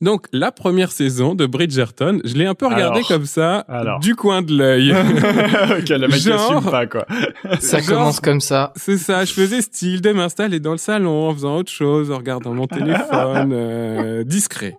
Donc, 0.00 0.26
la 0.32 0.50
première 0.50 0.90
saison 0.90 1.36
de 1.36 1.46
Bridgerton, 1.46 2.18
je 2.24 2.34
l'ai 2.34 2.44
un 2.46 2.54
peu 2.54 2.66
regardé 2.66 2.96
Alors, 2.98 3.08
comme 3.08 3.24
ça, 3.26 3.58
alors. 3.60 4.00
du 4.00 4.16
coin 4.16 4.42
de 4.42 4.52
l'œil. 4.54 4.90
ok, 4.92 5.88
le 5.88 6.08
mec 6.08 6.16
Genre- 6.16 6.68
pas, 6.68 6.86
quoi. 6.86 7.06
Ça 7.60 7.78
Genre- 7.78 7.88
commence 7.98 8.20
comme 8.20 8.40
ça. 8.40 8.72
C'est 8.76 8.98
ça, 8.98 9.24
je 9.24 9.32
faisais 9.32 9.62
style 9.62 10.00
de 10.02 10.10
m'installer 10.10 10.58
dans 10.58 10.72
le 10.72 10.78
salon 10.78 11.28
en 11.28 11.32
faisant 11.32 11.56
autre 11.56 11.70
chose, 11.70 12.10
en 12.10 12.18
regardant 12.18 12.52
mon 12.52 12.66
téléphone, 12.66 13.52
euh, 13.54 14.24
discret. 14.24 14.76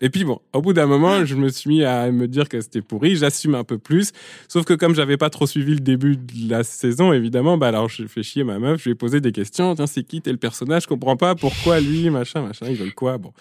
Et 0.00 0.10
puis 0.10 0.24
bon, 0.24 0.40
au 0.52 0.62
bout 0.62 0.72
d'un 0.72 0.86
moment, 0.86 1.24
je 1.24 1.34
me 1.34 1.48
suis 1.48 1.68
mis 1.68 1.84
à 1.84 2.10
me 2.10 2.26
dire 2.28 2.48
que 2.48 2.60
c'était 2.60 2.82
pourri. 2.82 3.16
J'assume 3.16 3.54
un 3.54 3.64
peu 3.64 3.78
plus. 3.78 4.12
Sauf 4.48 4.64
que 4.64 4.74
comme 4.74 4.94
j'avais 4.94 5.16
pas 5.16 5.30
trop 5.30 5.46
suivi 5.46 5.74
le 5.74 5.80
début 5.80 6.16
de 6.16 6.50
la 6.50 6.64
saison, 6.64 7.12
évidemment, 7.12 7.58
bah 7.58 7.68
alors 7.68 7.88
je 7.88 8.06
fais 8.06 8.22
chier 8.22 8.44
ma 8.44 8.58
meuf. 8.58 8.80
Je 8.80 8.84
lui 8.84 8.90
ai 8.92 8.94
posé 8.94 9.20
des 9.20 9.32
questions. 9.32 9.74
Tiens, 9.74 9.86
c'est 9.86 10.04
qui 10.04 10.20
tel 10.20 10.38
personnage? 10.38 10.82
Je 10.82 10.88
comprends 10.88 11.16
pas. 11.16 11.34
Pourquoi 11.34 11.80
lui, 11.80 12.10
machin, 12.10 12.42
machin. 12.42 12.66
Ils 12.68 12.76
veulent 12.76 12.94
quoi? 12.94 13.18
Bon. 13.18 13.32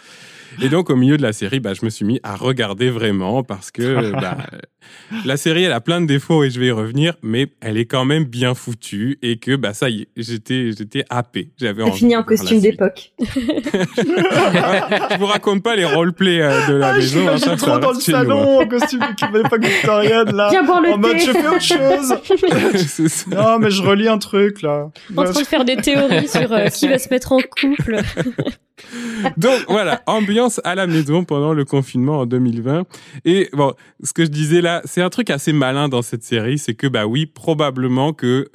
Et 0.61 0.69
donc 0.69 0.89
au 0.89 0.95
milieu 0.95 1.17
de 1.17 1.21
la 1.21 1.33
série, 1.33 1.59
bah 1.59 1.73
je 1.73 1.85
me 1.85 1.89
suis 1.89 2.05
mis 2.05 2.19
à 2.23 2.35
regarder 2.35 2.89
vraiment 2.89 3.43
parce 3.43 3.71
que 3.71 4.11
bah, 4.21 4.37
la 5.25 5.37
série, 5.37 5.63
elle 5.63 5.71
a 5.71 5.81
plein 5.81 6.01
de 6.01 6.05
défauts 6.07 6.43
et 6.43 6.49
je 6.49 6.59
vais 6.59 6.67
y 6.67 6.71
revenir, 6.71 7.15
mais 7.21 7.47
elle 7.61 7.77
est 7.77 7.85
quand 7.85 8.05
même 8.05 8.25
bien 8.25 8.55
foutue 8.55 9.17
et 9.21 9.37
que 9.37 9.55
bah 9.55 9.73
ça 9.73 9.89
y 9.89 10.01
est, 10.01 10.07
j'étais 10.17 10.71
j'étais 10.77 11.03
happé. 11.09 11.51
J'avais 11.57 11.83
envie. 11.83 11.99
fini 11.99 12.15
en 12.15 12.23
costume 12.23 12.59
d'époque. 12.59 13.13
je 13.19 15.17
vous 15.19 15.25
raconte 15.25 15.63
pas 15.63 15.75
les 15.75 15.85
euh, 16.27 16.67
de 16.67 16.73
la 16.75 16.89
ah, 16.89 16.97
maison. 16.97 17.27
Hein, 17.27 17.37
ça, 17.37 17.55
trop 17.55 17.79
dans 17.79 17.91
le 17.91 17.99
salon 17.99 18.59
en 18.59 18.67
costume 18.67 18.99
d'époque 19.33 19.63
victorienne 19.63 20.35
là. 20.35 20.49
Viens 20.49 20.63
boire 20.63 20.81
le 20.81 20.91
en 20.91 20.97
mode 20.97 21.17
je 21.17 21.31
fais 21.31 21.47
autre 21.47 21.61
chose. 21.61 23.27
non 23.27 23.59
mais 23.59 23.71
je 23.71 23.81
relis 23.81 24.07
un 24.07 24.17
truc 24.17 24.61
là. 24.61 24.89
En 25.15 25.23
train 25.23 25.41
de 25.41 25.47
faire 25.47 25.65
des 25.65 25.77
théories 25.77 26.27
sur 26.27 26.51
euh, 26.51 26.67
qui 26.67 26.87
va 26.87 26.99
se 26.99 27.09
mettre 27.09 27.31
en 27.31 27.39
couple. 27.39 27.97
Donc 29.37 29.59
voilà, 29.67 30.01
ambiance 30.07 30.61
à 30.63 30.75
la 30.75 30.87
maison 30.87 31.23
pendant 31.23 31.53
le 31.53 31.65
confinement 31.65 32.19
en 32.19 32.25
2020. 32.25 32.85
Et 33.25 33.49
bon, 33.53 33.73
ce 34.03 34.13
que 34.13 34.23
je 34.23 34.29
disais 34.29 34.61
là, 34.61 34.81
c'est 34.85 35.01
un 35.01 35.09
truc 35.09 35.29
assez 35.29 35.53
malin 35.53 35.89
dans 35.89 36.01
cette 36.01 36.23
série, 36.23 36.57
c'est 36.57 36.75
que 36.75 36.87
bah 36.87 37.05
oui, 37.05 37.25
probablement 37.25 38.13
que 38.13 38.49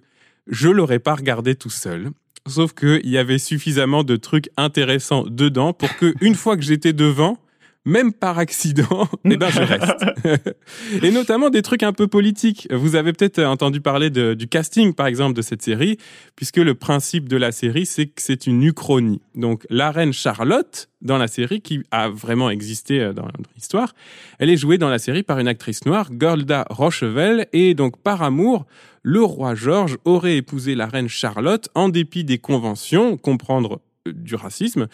je 0.46 0.68
l'aurais 0.68 0.98
pas 0.98 1.14
regardé 1.14 1.54
tout 1.54 1.70
seul. 1.70 2.10
Sauf 2.46 2.74
qu'il 2.74 3.08
y 3.08 3.16
avait 3.16 3.38
suffisamment 3.38 4.04
de 4.04 4.16
trucs 4.16 4.50
intéressants 4.56 5.24
dedans 5.26 5.72
pour 5.72 5.94
que 5.96 6.14
une 6.20 6.34
fois 6.34 6.56
que 6.56 6.62
j'étais 6.62 6.92
devant, 6.92 7.38
même 7.84 8.12
par 8.12 8.38
accident, 8.38 9.08
eh 9.24 9.36
ben 9.36 9.50
je 9.50 9.60
reste. 9.60 10.04
et 11.02 11.10
notamment 11.10 11.50
des 11.50 11.62
trucs 11.62 11.82
un 11.82 11.92
peu 11.92 12.06
politiques. 12.06 12.66
Vous 12.70 12.96
avez 12.96 13.12
peut-être 13.12 13.42
entendu 13.42 13.80
parler 13.80 14.10
de, 14.10 14.34
du 14.34 14.48
casting, 14.48 14.94
par 14.94 15.06
exemple, 15.06 15.34
de 15.34 15.42
cette 15.42 15.62
série, 15.62 15.98
puisque 16.36 16.56
le 16.56 16.74
principe 16.74 17.28
de 17.28 17.36
la 17.36 17.52
série, 17.52 17.86
c'est 17.86 18.06
que 18.06 18.22
c'est 18.22 18.46
une 18.46 18.62
uchronie. 18.62 19.20
Donc 19.34 19.66
la 19.68 19.90
reine 19.90 20.12
Charlotte, 20.12 20.88
dans 21.02 21.18
la 21.18 21.28
série, 21.28 21.60
qui 21.60 21.82
a 21.90 22.08
vraiment 22.08 22.50
existé 22.50 23.00
euh, 23.00 23.12
dans 23.12 23.28
l'histoire, 23.54 23.94
elle 24.38 24.50
est 24.50 24.56
jouée 24.56 24.78
dans 24.78 24.88
la 24.88 24.98
série 24.98 25.22
par 25.22 25.38
une 25.38 25.48
actrice 25.48 25.84
noire, 25.84 26.08
Golda 26.10 26.66
Rochevel, 26.70 27.46
et 27.52 27.74
donc 27.74 27.98
par 27.98 28.22
amour, 28.22 28.66
le 29.02 29.22
roi 29.22 29.54
George 29.54 29.98
aurait 30.06 30.38
épousé 30.38 30.74
la 30.74 30.86
reine 30.86 31.08
Charlotte 31.08 31.68
en 31.74 31.90
dépit 31.90 32.24
des 32.24 32.38
conventions, 32.38 33.18
comprendre 33.18 33.80
du 34.06 34.34
racisme, 34.34 34.88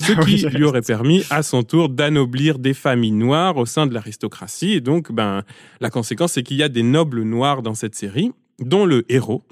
ce 0.00 0.12
ah 0.16 0.24
qui 0.24 0.36
lui 0.48 0.64
aurait 0.64 0.82
permis 0.82 1.22
à 1.30 1.42
son 1.42 1.62
tour 1.62 1.88
d'anoblir 1.88 2.58
des 2.58 2.74
familles 2.74 3.12
noires 3.12 3.56
au 3.56 3.66
sein 3.66 3.86
de 3.86 3.94
l'aristocratie. 3.94 4.72
Et 4.72 4.80
donc, 4.80 5.12
ben, 5.12 5.44
la 5.80 5.90
conséquence, 5.90 6.32
c'est 6.32 6.42
qu'il 6.42 6.56
y 6.56 6.62
a 6.62 6.68
des 6.68 6.82
nobles 6.82 7.22
noirs 7.22 7.62
dans 7.62 7.74
cette 7.74 7.94
série, 7.94 8.32
dont 8.58 8.86
le 8.86 9.04
héros 9.12 9.42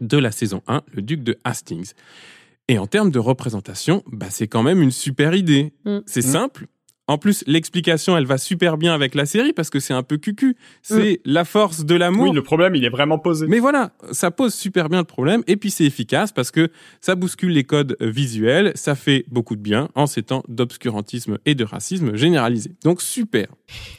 de 0.00 0.16
la 0.16 0.30
saison 0.30 0.62
1, 0.66 0.82
le 0.92 1.02
duc 1.02 1.22
de 1.22 1.36
Hastings. 1.44 1.92
Et 2.68 2.78
en 2.78 2.86
termes 2.86 3.10
de 3.10 3.18
représentation, 3.18 4.02
bah, 4.06 4.26
c'est 4.30 4.46
quand 4.46 4.62
même 4.62 4.82
une 4.82 4.90
super 4.90 5.34
idée. 5.34 5.72
Mm. 5.84 5.98
C'est 6.06 6.24
mm. 6.24 6.30
simple, 6.30 6.66
en 7.08 7.16
plus, 7.16 7.42
l'explication, 7.46 8.16
elle 8.18 8.26
va 8.26 8.36
super 8.36 8.76
bien 8.76 8.94
avec 8.94 9.14
la 9.14 9.24
série 9.24 9.54
parce 9.54 9.70
que 9.70 9.80
c'est 9.80 9.94
un 9.94 10.02
peu 10.02 10.18
cucu. 10.18 10.56
C'est 10.82 11.14
mm. 11.14 11.16
la 11.24 11.44
force 11.46 11.84
de 11.86 11.94
l'amour. 11.94 12.28
Oui, 12.28 12.34
le 12.34 12.42
problème, 12.42 12.74
il 12.74 12.84
est 12.84 12.90
vraiment 12.90 13.18
posé. 13.18 13.46
Mais 13.48 13.58
voilà, 13.58 13.92
ça 14.12 14.30
pose 14.30 14.52
super 14.52 14.90
bien 14.90 14.98
le 14.98 15.04
problème. 15.04 15.42
Et 15.46 15.56
puis, 15.56 15.70
c'est 15.70 15.84
efficace 15.84 16.32
parce 16.32 16.50
que 16.50 16.68
ça 17.00 17.14
bouscule 17.14 17.52
les 17.52 17.64
codes 17.64 17.96
visuels. 18.00 18.72
Ça 18.74 18.94
fait 18.94 19.24
beaucoup 19.30 19.56
de 19.56 19.62
bien 19.62 19.88
en 19.94 20.06
ces 20.06 20.22
temps 20.22 20.44
d'obscurantisme 20.48 21.38
et 21.46 21.54
de 21.54 21.64
racisme 21.64 22.14
généralisé. 22.14 22.76
Donc, 22.84 23.00
super. 23.00 23.48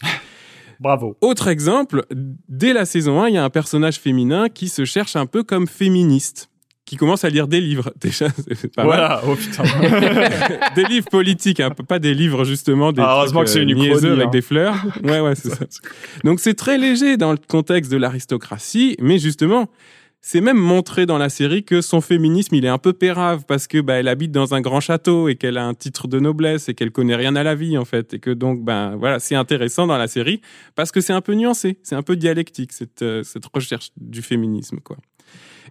Bravo. 0.80 1.18
Autre 1.22 1.48
exemple, 1.48 2.06
dès 2.48 2.74
la 2.74 2.86
saison 2.86 3.22
1, 3.22 3.30
il 3.30 3.36
y 3.36 3.38
a 3.38 3.44
un 3.44 3.50
personnage 3.50 4.00
féminin 4.00 4.48
qui 4.48 4.70
se 4.70 4.86
cherche 4.86 5.16
un 5.16 5.26
peu 5.26 5.44
comme 5.44 5.68
féministe 5.68 6.49
qui 6.90 6.96
commence 6.96 7.24
à 7.24 7.30
lire 7.30 7.48
des 7.48 7.62
livres. 7.62 7.94
Déjà 8.02 8.30
pas 8.76 8.84
voilà. 8.84 9.22
oh 9.28 9.36
putain. 9.36 9.62
Des 10.76 10.84
livres 10.86 11.08
politiques 11.12 11.60
hein, 11.60 11.70
pas 11.70 12.00
des 12.00 12.16
livres 12.16 12.46
justement 12.46 12.92
des 12.92 13.04
ah, 13.04 13.18
heureusement 13.18 13.42
que 13.42 13.50
c'est 13.50 13.62
une 13.62 13.80
euh, 13.80 14.14
avec 14.14 14.26
hein. 14.26 14.30
des 14.32 14.42
fleurs. 14.42 14.76
Ouais 15.04 15.20
ouais 15.20 15.36
c'est 15.36 15.50
ça. 15.56 15.66
Donc 16.24 16.40
c'est 16.40 16.56
très 16.56 16.80
léger 16.80 17.16
dans 17.16 17.32
le 17.32 17.38
contexte 17.38 17.92
de 17.92 17.98
l'aristocratie 17.98 18.96
mais 19.00 19.20
justement 19.20 19.70
c'est 20.22 20.42
même 20.42 20.58
montré 20.58 21.06
dans 21.06 21.20
la 21.20 21.30
série 21.30 21.64
que 21.64 21.82
son 21.82 22.02
féminisme 22.02 22.56
il 22.56 22.66
est 22.66 22.70
un 22.70 22.80
peu 22.80 22.94
pérave 22.94 23.44
parce 23.48 23.68
que 23.68 23.80
bah 23.82 23.94
elle 23.94 24.08
habite 24.08 24.32
dans 24.32 24.56
un 24.56 24.62
grand 24.62 24.80
château 24.80 25.30
et 25.30 25.36
qu'elle 25.36 25.60
a 25.60 25.66
un 25.66 25.76
titre 25.76 26.08
de 26.08 26.20
noblesse 26.20 26.70
et 26.70 26.74
qu'elle 26.74 26.92
connaît 26.92 27.16
rien 27.16 27.36
à 27.36 27.44
la 27.44 27.54
vie 27.54 27.78
en 27.78 27.86
fait. 27.86 28.16
Et 28.16 28.20
que 28.20 28.32
donc 28.32 28.64
ben 28.64 28.96
voilà 28.96 29.20
c'est 29.20 29.36
intéressant 29.36 29.86
dans 29.86 29.98
la 29.98 30.08
série 30.08 30.42
parce 30.74 30.92
que 30.92 31.02
c'est 31.02 31.14
un 31.14 31.22
peu 31.22 31.36
nuancé 31.36 31.78
c'est 31.84 31.96
un 31.96 32.04
peu 32.04 32.16
dialectique 32.16 32.74
cette 32.74 33.04
euh, 33.04 33.22
cette 33.22 33.46
recherche 33.46 33.92
du 33.96 34.24
féminisme 34.24 34.80
quoi. 34.80 34.98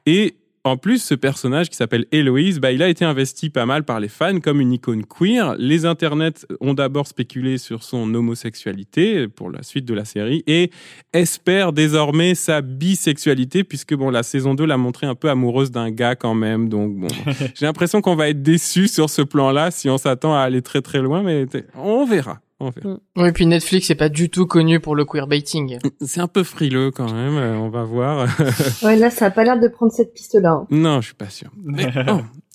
Et 0.07 0.37
en 0.65 0.77
plus, 0.77 1.03
ce 1.03 1.15
personnage 1.15 1.69
qui 1.69 1.77
s'appelle 1.77 2.07
Héloïse, 2.13 2.61
bah, 2.61 2.73
il 2.73 2.83
a 2.83 2.89
été 2.89 3.05
investi 3.05 3.51
pas 3.51 3.67
mal 3.67 3.85
par 3.85 4.01
les 4.01 4.09
fans 4.09 4.41
comme 4.41 4.61
une 4.61 4.73
icône 4.73 5.05
queer. 5.05 5.55
Les 5.59 5.87
internets 5.87 6.47
ont 6.61 6.75
d'abord 6.75 7.07
spéculé 7.07 7.59
sur 7.59 7.83
son 7.83 8.13
homosexualité 8.15 9.29
pour 9.29 9.51
la 9.51 9.63
suite 9.63 9.85
de 9.85 9.95
la 9.95 10.05
série 10.05 10.43
et 10.47 10.71
espèrent 11.13 11.73
désormais 11.73 12.35
sa 12.35 12.61
bisexualité 12.61 13.65
puisque 13.65 13.95
bon, 13.95 14.11
la 14.11 14.23
saison 14.23 14.55
2 14.55 14.65
l'a 14.65 14.77
montré 14.77 15.07
un 15.07 15.15
peu 15.15 15.31
amoureuse 15.31 15.71
d'un 15.71 15.91
gars 15.91 16.17
quand 16.17 16.35
même. 16.35 16.69
Donc 16.69 16.97
bon, 16.97 17.09
j'ai 17.55 17.67
l'impression 17.67 18.01
qu'on 18.01 18.17
va 18.17 18.29
être 18.29 18.43
déçu 18.43 18.89
sur 18.89 19.11
ce 19.11 19.23
plan-là 19.23 19.71
si 19.71 19.89
on 19.89 19.99
s'attend 19.99 20.35
à 20.35 20.41
aller 20.41 20.63
très 20.63 20.83
très 20.83 21.01
loin, 21.01 21.23
mais 21.23 21.47
on 21.75 22.05
verra. 22.05 22.41
En 22.61 22.73
fait. 22.73 22.85
Mm. 22.85 22.99
Oui, 23.17 23.33
puis 23.33 23.47
Netflix 23.47 23.89
n'est 23.89 23.95
pas 23.95 24.09
du 24.09 24.31
tout 24.31 24.47
connu 24.47 24.81
pour 24.81 24.97
le 24.97 25.05
queerbaiting. 25.05 25.79
C'est 26.01 26.21
un 26.21 26.27
peu 26.27 26.43
frileux 26.43 26.91
quand 26.91 27.13
même, 27.13 27.37
euh, 27.37 27.57
on 27.57 27.69
va 27.69 27.85
voir. 27.85 28.29
ouais, 28.83 28.97
là, 28.97 29.11
ça 29.11 29.27
a 29.27 29.31
pas 29.31 29.45
l'air 29.45 29.61
de 29.61 29.69
prendre 29.69 29.93
cette 29.93 30.13
piste-là. 30.13 30.51
Hein. 30.51 30.67
Non, 30.71 31.01
je 31.01 31.07
suis 31.07 31.15
pas 31.15 31.31
sûr. 31.31 31.51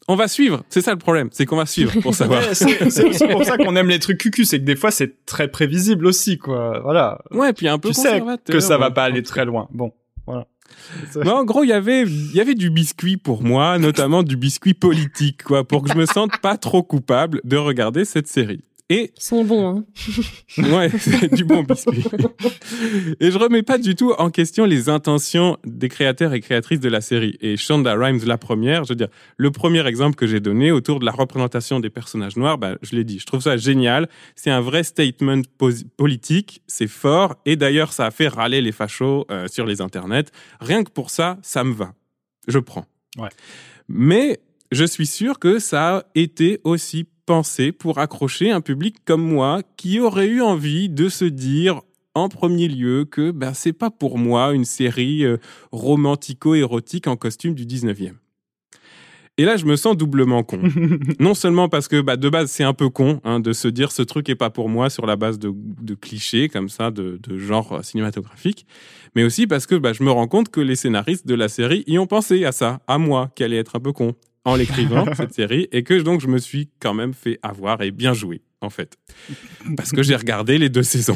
on 0.07 0.15
va 0.15 0.27
suivre, 0.27 0.63
c'est 0.69 0.81
ça 0.81 0.91
le 0.91 0.97
problème, 0.97 1.29
c'est 1.31 1.45
qu'on 1.45 1.55
va 1.55 1.65
suivre 1.65 2.01
pour 2.01 2.13
savoir. 2.13 2.43
c'est 2.53 2.83
aussi 2.83 3.27
pour 3.27 3.45
ça 3.45 3.57
qu'on 3.57 3.75
aime 3.77 3.87
les 3.87 3.99
trucs 3.99 4.17
cucu, 4.17 4.43
c'est 4.43 4.59
que 4.59 4.65
des 4.65 4.75
fois 4.75 4.91
c'est 4.91 5.25
très 5.25 5.47
prévisible 5.47 6.05
aussi, 6.05 6.37
quoi. 6.37 6.81
Voilà. 6.81 7.21
Ouais, 7.31 7.53
puis 7.53 7.69
un 7.69 7.79
peu 7.79 7.89
tu 7.89 7.95
sais 7.95 8.21
que 8.45 8.59
ça 8.59 8.77
va 8.77 8.91
pas 8.91 9.03
aller 9.03 9.23
très 9.23 9.45
loin. 9.45 9.69
Bon, 9.71 9.93
voilà. 10.27 10.47
Mais 11.15 11.29
en 11.29 11.43
gros, 11.43 11.63
il 11.63 11.69
y 11.69 11.73
avait, 11.73 12.03
il 12.03 12.33
y 12.33 12.41
avait 12.41 12.55
du 12.55 12.69
biscuit 12.69 13.17
pour 13.17 13.43
moi, 13.43 13.77
notamment 13.77 14.23
du 14.23 14.35
biscuit 14.35 14.73
politique, 14.73 15.43
quoi, 15.43 15.63
pour 15.63 15.83
que 15.83 15.91
je 15.91 15.97
me 15.97 16.05
sente 16.05 16.39
pas 16.41 16.57
trop 16.57 16.83
coupable 16.83 17.41
de 17.43 17.57
regarder 17.57 18.05
cette 18.05 18.27
série. 18.27 18.63
Et 18.93 19.11
Ils 19.17 19.23
sont 19.23 19.43
bons, 19.43 19.67
hein. 19.67 19.85
ouais, 20.59 20.89
c'est 20.99 21.33
du 21.33 21.43
bon 21.43 21.63
biscuit. 21.63 22.03
et 23.19 23.31
je 23.31 23.37
remets 23.39 23.63
pas 23.63 23.79
du 23.79 23.95
tout 23.95 24.13
en 24.19 24.29
question 24.29 24.65
les 24.65 24.87
intentions 24.87 25.57
des 25.65 25.89
créateurs 25.89 26.33
et 26.33 26.41
créatrices 26.41 26.79
de 26.79 26.89
la 26.89 27.01
série. 27.01 27.35
Et 27.41 27.57
Shonda 27.57 27.95
Rhimes, 27.95 28.19
la 28.25 28.37
première, 28.37 28.83
je 28.83 28.89
veux 28.89 28.95
dire, 28.95 29.07
le 29.37 29.49
premier 29.49 29.83
exemple 29.87 30.15
que 30.15 30.27
j'ai 30.27 30.39
donné 30.39 30.71
autour 30.71 30.99
de 30.99 31.05
la 31.05 31.11
représentation 31.11 31.79
des 31.79 31.89
personnages 31.89 32.37
noirs, 32.37 32.59
bah, 32.59 32.75
je 32.83 32.95
l'ai 32.95 33.03
dit, 33.03 33.17
je 33.17 33.25
trouve 33.25 33.41
ça 33.41 33.57
génial. 33.57 34.07
C'est 34.35 34.51
un 34.51 34.61
vrai 34.61 34.83
statement 34.83 35.41
politique, 35.97 36.61
c'est 36.67 36.87
fort, 36.87 37.33
et 37.47 37.55
d'ailleurs, 37.55 37.93
ça 37.93 38.05
a 38.05 38.11
fait 38.11 38.27
râler 38.27 38.61
les 38.61 38.71
fachos 38.71 39.25
euh, 39.31 39.47
sur 39.47 39.65
les 39.65 39.81
internets. 39.81 40.25
Rien 40.59 40.83
que 40.83 40.91
pour 40.91 41.09
ça, 41.09 41.39
ça 41.41 41.63
me 41.63 41.73
va. 41.73 41.95
Je 42.47 42.59
prends. 42.59 42.85
Ouais. 43.17 43.29
Mais 43.87 44.39
je 44.71 44.85
suis 44.85 45.07
sûr 45.07 45.39
que 45.39 45.57
ça 45.57 45.97
a 45.97 46.03
été 46.13 46.59
aussi 46.63 47.07
pensé 47.25 47.71
pour 47.71 47.99
accrocher 47.99 48.51
un 48.51 48.61
public 48.61 48.97
comme 49.05 49.23
moi 49.23 49.61
qui 49.77 49.99
aurait 49.99 50.27
eu 50.27 50.41
envie 50.41 50.89
de 50.89 51.09
se 51.09 51.25
dire 51.25 51.81
en 52.15 52.29
premier 52.29 52.67
lieu 52.67 53.05
que 53.05 53.31
ben, 53.31 53.53
c'est 53.53 53.73
pas 53.73 53.89
pour 53.89 54.17
moi 54.17 54.53
une 54.53 54.65
série 54.65 55.25
euh, 55.25 55.37
romantico-érotique 55.71 57.07
en 57.07 57.15
costume 57.15 57.55
du 57.55 57.65
19e. 57.65 58.13
Et 59.39 59.45
là, 59.45 59.57
je 59.57 59.65
me 59.65 59.75
sens 59.75 59.97
doublement 59.97 60.43
con. 60.43 60.59
non 61.19 61.33
seulement 61.33 61.67
parce 61.67 61.87
que 61.87 62.01
bah, 62.01 62.17
de 62.17 62.29
base, 62.29 62.51
c'est 62.51 62.63
un 62.63 62.73
peu 62.73 62.89
con 62.89 63.19
hein, 63.23 63.39
de 63.39 63.51
se 63.51 63.67
dire 63.67 63.91
ce 63.91 64.03
truc 64.03 64.29
est 64.29 64.35
pas 64.35 64.51
pour 64.51 64.69
moi 64.69 64.91
sur 64.91 65.07
la 65.07 65.15
base 65.15 65.39
de, 65.39 65.51
clichés 65.95 66.49
comme 66.49 66.69
ça, 66.69 66.91
de, 66.91 67.19
genre 67.39 67.83
cinématographique, 67.83 68.67
mais 69.15 69.23
aussi 69.23 69.47
parce 69.47 69.65
que 69.65 69.73
bah, 69.73 69.91
je 69.91 70.03
me 70.03 70.11
rends 70.11 70.27
compte 70.27 70.49
que 70.49 70.61
les 70.61 70.75
scénaristes 70.75 71.25
de 71.25 71.33
la 71.33 71.49
série 71.49 71.83
y 71.87 71.97
ont 71.97 72.05
pensé 72.05 72.45
à 72.45 72.51
ça, 72.51 72.81
à 72.85 72.99
moi, 72.99 73.31
qui 73.33 73.43
allait 73.43 73.57
être 73.57 73.75
un 73.75 73.79
peu 73.79 73.91
con 73.91 74.13
en 74.45 74.55
l'écrivant, 74.55 75.05
cette 75.15 75.33
série, 75.35 75.67
et 75.71 75.83
que 75.83 75.93
donc 76.01 76.21
je 76.21 76.27
me 76.27 76.37
suis 76.37 76.69
quand 76.79 76.93
même 76.93 77.13
fait 77.13 77.39
avoir 77.41 77.81
et 77.81 77.91
bien 77.91 78.13
joué, 78.13 78.41
en 78.61 78.69
fait. 78.69 78.97
Parce 79.77 79.91
que 79.91 80.03
j'ai 80.03 80.15
regardé 80.15 80.57
les 80.57 80.69
deux 80.69 80.83
saisons. 80.83 81.15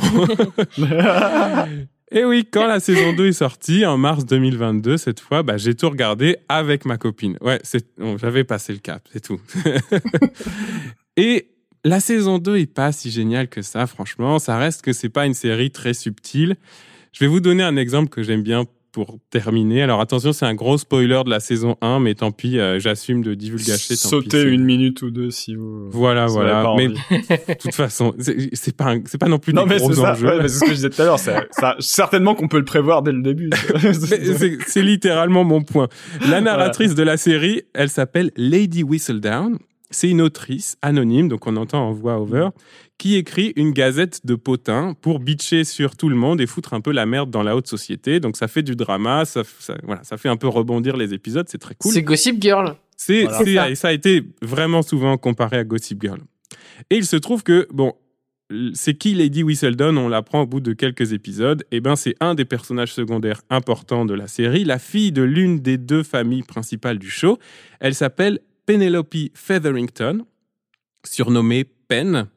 et 2.11 2.25
oui, 2.25 2.47
quand 2.49 2.67
la 2.67 2.79
saison 2.79 3.13
2 3.13 3.27
est 3.27 3.33
sortie, 3.33 3.85
en 3.85 3.97
mars 3.97 4.25
2022, 4.25 4.97
cette 4.97 5.19
fois, 5.19 5.43
bah, 5.43 5.57
j'ai 5.57 5.75
tout 5.75 5.89
regardé 5.89 6.37
avec 6.47 6.85
ma 6.85 6.97
copine. 6.97 7.37
Ouais, 7.41 7.59
c'est, 7.63 7.85
j'avais 8.17 8.43
passé 8.43 8.73
le 8.73 8.79
cap, 8.79 9.07
c'est 9.11 9.21
tout. 9.21 9.41
et 11.17 11.49
la 11.83 11.99
saison 11.99 12.37
2 12.37 12.57
est 12.57 12.73
pas 12.73 12.91
si 12.91 13.11
géniale 13.11 13.49
que 13.49 13.61
ça, 13.61 13.87
franchement. 13.87 14.39
Ça 14.39 14.57
reste 14.57 14.81
que 14.81 14.93
c'est 14.93 15.09
pas 15.09 15.25
une 15.25 15.33
série 15.33 15.71
très 15.71 15.93
subtile. 15.93 16.55
Je 17.13 17.21
vais 17.21 17.27
vous 17.27 17.39
donner 17.39 17.63
un 17.63 17.77
exemple 17.77 18.09
que 18.09 18.23
j'aime 18.23 18.43
bien 18.43 18.65
pour 19.05 19.19
terminer. 19.29 19.83
Alors 19.83 20.01
attention, 20.01 20.33
c'est 20.33 20.47
un 20.47 20.55
gros 20.55 20.75
spoiler 20.79 21.21
de 21.23 21.29
la 21.29 21.39
saison 21.39 21.75
1, 21.81 21.99
mais 21.99 22.15
tant 22.15 22.31
pis, 22.31 22.57
euh, 22.57 22.79
j'assume 22.79 23.21
de 23.21 23.35
divulgacher. 23.35 23.95
Sautez 23.95 24.41
c'est- 24.41 24.49
une 24.49 24.63
minute 24.63 25.03
ou 25.03 25.11
deux 25.11 25.29
si 25.29 25.53
vous. 25.53 25.87
Voilà, 25.91 26.27
si 26.27 26.33
voilà. 26.33 26.63
pas 26.63 26.73
Mais 26.75 26.87
de 26.87 27.53
toute 27.61 27.75
façon, 27.75 28.15
c'est 28.17 28.75
pas, 28.75 28.85
un- 28.95 29.01
c'est 29.05 29.19
pas 29.19 29.27
non 29.27 29.37
plus 29.37 29.53
Non 29.53 29.65
des 29.65 29.75
mais 29.75 29.77
gros 29.77 29.93
c'est 29.93 30.01
ça, 30.01 30.13
enjeux. 30.13 30.27
ouais, 30.27 30.37
mais 30.41 30.47
c'est 30.47 30.55
ce 30.55 30.61
que 30.61 30.69
je 30.71 30.75
disais 30.75 30.89
tout 30.89 30.99
à 31.03 31.05
l'heure. 31.05 31.19
c'est- 31.19 31.47
ça- 31.51 31.75
Certainement 31.79 32.33
qu'on 32.33 32.47
peut 32.47 32.57
le 32.57 32.65
prévoir 32.65 33.03
dès 33.03 33.11
le 33.11 33.21
début. 33.21 33.51
C'est 34.67 34.81
littéralement 34.81 35.43
mon 35.43 35.61
point. 35.61 35.87
La 36.27 36.41
narratrice 36.41 36.95
de 36.95 37.03
la 37.03 37.17
série, 37.17 37.61
elle 37.75 37.89
s'appelle 37.89 38.31
Lady 38.35 38.81
Whistledown. 38.83 39.57
C'est 39.89 40.09
une 40.09 40.21
autrice 40.21 40.77
anonyme, 40.81 41.29
donc 41.29 41.47
on 41.47 41.55
entend 41.55 41.87
en 41.87 41.93
voix 41.93 42.19
over, 42.19 42.49
qui 42.97 43.15
écrit 43.15 43.53
une 43.55 43.71
gazette 43.71 44.25
de 44.25 44.35
potins 44.35 44.93
pour 45.01 45.19
bitcher 45.19 45.63
sur 45.63 45.95
tout 45.95 46.09
le 46.09 46.15
monde 46.15 46.41
et 46.41 46.45
foutre 46.47 46.73
un 46.73 46.81
peu 46.81 46.91
la 46.91 47.05
merde 47.05 47.29
dans 47.31 47.43
la 47.43 47.55
haute 47.55 47.67
société. 47.67 48.19
Donc 48.19 48.35
ça 48.35 48.47
fait 48.49 48.63
du 48.63 48.75
drama, 48.75 49.23
ça, 49.25 49.43
ça- 49.59 49.77
voilà, 49.83 50.03
ça 50.03 50.17
fait 50.17 50.29
un 50.29 50.35
peu 50.37 50.47
rebondir 50.49 50.97
les 50.97 51.13
épisodes, 51.13 51.47
c'est 51.47 51.57
très 51.57 51.75
cool. 51.75 51.93
C'est 51.93 52.01
Gossip 52.01 52.41
Girl. 52.41 52.75
C'est, 52.97 53.23
Voilà. 53.23 53.37
c'est- 53.37 53.45
C'est 53.45 53.53
ça. 53.55 53.69
et 53.69 53.75
ça 53.75 53.87
a 53.89 53.91
été 53.93 54.23
vraiment 54.41 54.81
souvent 54.81 55.17
comparé 55.17 55.57
à 55.57 55.63
Gossip 55.63 56.01
Girl. 56.01 56.19
Et 56.89 56.97
il 56.97 57.05
se 57.05 57.15
trouve 57.15 57.43
que, 57.43 57.67
bon, 57.71 57.93
c'est 58.73 58.93
qui 58.93 59.13
Lady 59.13 59.43
Whistledown 59.43 59.97
On 59.97 60.07
l'apprend 60.07 60.41
au 60.43 60.45
bout 60.45 60.61
de 60.61 60.71
quelques 60.73 61.11
épisodes. 61.11 61.65
Et 61.71 61.81
ben, 61.81 61.95
c'est 61.97 62.15
un 62.21 62.33
des 62.33 62.45
personnages 62.45 62.93
secondaires 62.93 63.41
importants 63.49 64.05
de 64.05 64.13
la 64.13 64.27
série, 64.27 64.63
la 64.63 64.79
fille 64.79 65.11
de 65.11 65.21
l'une 65.21 65.59
des 65.59 65.77
deux 65.77 66.01
familles 66.03 66.43
principales 66.43 66.97
du 66.97 67.09
show. 67.09 67.37
Elle 67.81 67.93
s'appelle 67.93 68.39
Penelope 68.67 69.15
Featherington, 69.33 70.23
surnommée 71.03 71.65
Pen. 71.87 72.27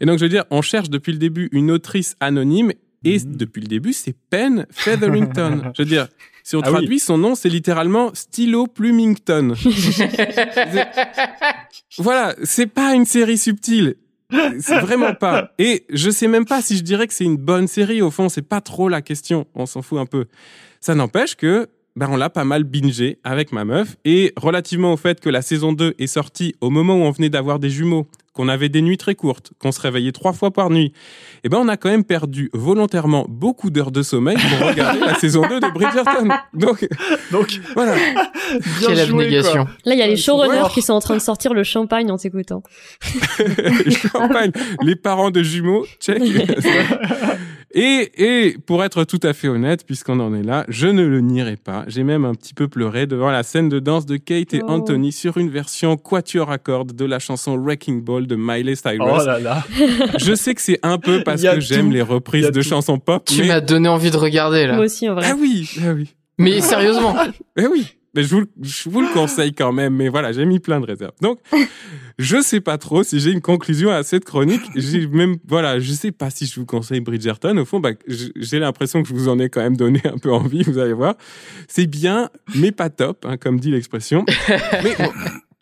Et 0.00 0.06
donc, 0.06 0.18
je 0.18 0.24
veux 0.24 0.30
dire, 0.30 0.44
on 0.50 0.62
cherche 0.62 0.88
depuis 0.88 1.12
le 1.12 1.18
début 1.18 1.48
une 1.52 1.70
autrice 1.70 2.16
anonyme. 2.20 2.72
Et 3.06 3.18
Mhm. 3.18 3.36
depuis 3.36 3.60
le 3.60 3.66
début, 3.66 3.92
c'est 3.92 4.14
Pen 4.30 4.66
Featherington. 4.70 5.72
je 5.76 5.82
veux 5.82 5.88
dire, 5.88 6.08
si 6.42 6.56
on 6.56 6.60
Ah 6.60 6.68
oui. 6.68 6.72
traduit 6.72 6.98
son 6.98 7.18
nom, 7.18 7.34
c'est 7.34 7.50
littéralement 7.50 8.10
Stylo 8.14 8.66
Plumington. 8.66 9.52
Voilà, 11.98 12.34
c'est 12.42 12.66
pas 12.66 12.94
une 12.94 13.04
série 13.04 13.38
subtile. 13.38 13.96
C'est 14.58 14.78
vraiment 14.80 15.14
pas. 15.14 15.52
Et 15.58 15.84
je 15.90 16.10
sais 16.10 16.26
même 16.28 16.44
pas 16.44 16.60
si 16.62 16.76
je 16.76 16.82
dirais 16.82 17.06
que 17.06 17.14
c'est 17.14 17.24
une 17.24 17.36
bonne 17.36 17.68
série. 17.68 18.02
Au 18.02 18.10
fond, 18.10 18.28
c'est 18.28 18.42
pas 18.42 18.60
trop 18.60 18.88
la 18.88 19.00
question. 19.02 19.46
On 19.54 19.66
s'en 19.66 19.82
fout 19.82 19.98
un 19.98 20.06
peu. 20.06 20.24
Ça 20.80 20.94
n'empêche 20.94 21.36
que, 21.36 21.68
ben, 21.96 22.08
on 22.10 22.16
l'a 22.16 22.30
pas 22.30 22.44
mal 22.44 22.64
bingé 22.64 23.18
avec 23.24 23.52
ma 23.52 23.64
meuf. 23.64 23.96
Et 24.04 24.32
relativement 24.36 24.92
au 24.92 24.96
fait 24.96 25.20
que 25.20 25.30
la 25.30 25.42
saison 25.42 25.72
2 25.72 25.94
est 25.98 26.06
sortie 26.06 26.54
au 26.60 26.70
moment 26.70 26.94
où 26.94 27.02
on 27.02 27.10
venait 27.10 27.28
d'avoir 27.28 27.58
des 27.58 27.70
jumeaux, 27.70 28.06
qu'on 28.34 28.48
avait 28.48 28.68
des 28.68 28.82
nuits 28.82 28.98
très 28.98 29.14
courtes, 29.14 29.52
qu'on 29.58 29.72
se 29.72 29.80
réveillait 29.80 30.12
trois 30.12 30.32
fois 30.34 30.50
par 30.50 30.68
nuit, 30.68 30.92
eh 31.44 31.48
ben, 31.48 31.58
on 31.58 31.68
a 31.68 31.76
quand 31.78 31.88
même 31.88 32.04
perdu 32.04 32.50
volontairement 32.52 33.24
beaucoup 33.28 33.70
d'heures 33.70 33.90
de 33.92 34.02
sommeil 34.02 34.36
pour 34.36 34.68
regarder 34.68 35.00
la 35.00 35.14
saison 35.14 35.42
2 35.48 35.60
de 35.60 35.72
Bridgerton. 35.72 36.28
Donc, 36.52 36.86
Donc, 37.32 37.60
voilà. 37.74 37.94
bien 38.80 38.88
Quelle 38.88 39.06
joué, 39.06 39.24
abnégation. 39.24 39.64
quoi. 39.64 39.74
Là, 39.86 39.94
il 39.94 39.98
y 39.98 40.02
a 40.02 40.06
les 40.08 40.16
showrunners 40.16 40.62
ouais. 40.64 40.68
qui 40.74 40.82
sont 40.82 40.92
en 40.94 41.00
train 41.00 41.14
de 41.14 41.20
sortir 41.22 41.54
le 41.54 41.62
champagne 41.64 42.10
en 42.10 42.18
t'écoutant. 42.18 42.62
Champagne, 44.12 44.50
les 44.82 44.96
parents 44.96 45.30
de 45.30 45.42
jumeaux, 45.42 45.86
check. 46.00 46.20
et, 47.72 48.10
et 48.16 48.58
pour 48.66 48.84
être 48.84 49.04
tout 49.04 49.20
à 49.22 49.32
fait 49.32 49.48
honnête, 49.48 49.84
puisqu'on 49.86 50.20
en 50.20 50.34
est 50.34 50.42
là, 50.42 50.64
je 50.68 50.86
ne 50.86 51.04
le 51.04 51.20
nierai 51.20 51.56
pas. 51.56 51.84
J'ai 51.88 52.04
même 52.04 52.24
un 52.24 52.34
petit 52.34 52.54
peu 52.54 52.68
pleuré 52.68 53.06
devant 53.06 53.30
la 53.30 53.42
scène 53.42 53.68
de 53.68 53.78
danse 53.80 54.06
de 54.06 54.16
Kate 54.16 54.54
et 54.54 54.60
Oh. 54.64 54.70
Anthony 54.70 55.12
sur 55.12 55.36
une 55.36 55.50
version 55.50 55.96
quatuor 55.96 56.50
à 56.50 56.58
cordes 56.58 56.92
de 56.94 57.04
la 57.04 57.18
chanson 57.18 57.56
Wrecking 57.58 58.02
Ball 58.02 58.23
de 58.26 58.36
Miley 58.36 58.74
Cyrus. 58.76 58.98
Oh 59.00 59.24
là 59.24 59.38
là. 59.38 59.64
Je 60.18 60.34
sais 60.34 60.54
que 60.54 60.60
c'est 60.60 60.78
un 60.82 60.98
peu 60.98 61.22
parce 61.24 61.42
que 61.42 61.60
j'aime 61.60 61.90
les 61.92 62.02
reprises 62.02 62.50
de 62.50 62.62
tout. 62.62 62.68
chansons 62.68 62.98
pop. 62.98 63.24
Tu 63.24 63.42
mais... 63.42 63.48
m'as 63.48 63.60
donné 63.60 63.88
envie 63.88 64.10
de 64.10 64.16
regarder 64.16 64.66
là. 64.66 64.74
Moi 64.76 64.84
aussi, 64.86 65.08
en 65.08 65.14
vrai. 65.14 65.26
Ah 65.30 65.36
oui, 65.38 65.70
ah 65.84 65.92
oui. 65.92 66.14
Mais 66.38 66.60
sérieusement, 66.60 67.14
Eh 67.56 67.66
oui, 67.66 67.86
mais 68.14 68.22
je 68.22 68.34
vous, 68.34 68.40
le- 68.40 68.48
je 68.62 68.88
vous 68.90 69.00
le 69.00 69.12
conseille 69.12 69.52
quand 69.54 69.72
même. 69.72 69.94
Mais 69.94 70.08
voilà, 70.08 70.32
j'ai 70.32 70.44
mis 70.44 70.58
plein 70.60 70.80
de 70.80 70.86
réserves. 70.86 71.12
Donc, 71.20 71.38
je 72.18 72.40
sais 72.40 72.60
pas 72.60 72.78
trop 72.78 73.02
si 73.02 73.18
j'ai 73.20 73.30
une 73.30 73.40
conclusion 73.40 73.90
à 73.90 74.02
cette 74.02 74.24
chronique. 74.24 74.62
J'ai 74.76 75.06
même, 75.06 75.36
voilà, 75.46 75.78
je 75.78 75.92
sais 75.92 76.12
pas 76.12 76.30
si 76.30 76.46
je 76.46 76.58
vous 76.58 76.66
conseille 76.66 77.00
Bridgerton. 77.00 77.56
Au 77.56 77.64
fond, 77.64 77.80
bah, 77.80 77.90
j'ai 78.08 78.58
l'impression 78.58 79.02
que 79.02 79.08
je 79.08 79.14
vous 79.14 79.28
en 79.28 79.38
ai 79.38 79.48
quand 79.48 79.60
même 79.62 79.76
donné 79.76 80.00
un 80.04 80.18
peu 80.18 80.32
envie. 80.32 80.62
Vous 80.62 80.78
allez 80.78 80.92
voir, 80.92 81.14
c'est 81.68 81.86
bien, 81.86 82.30
mais 82.56 82.72
pas 82.72 82.88
top, 82.90 83.24
hein, 83.28 83.36
comme 83.36 83.58
dit 83.60 83.70
l'expression. 83.70 84.24
mais 84.48 84.94
bon, 84.98 85.10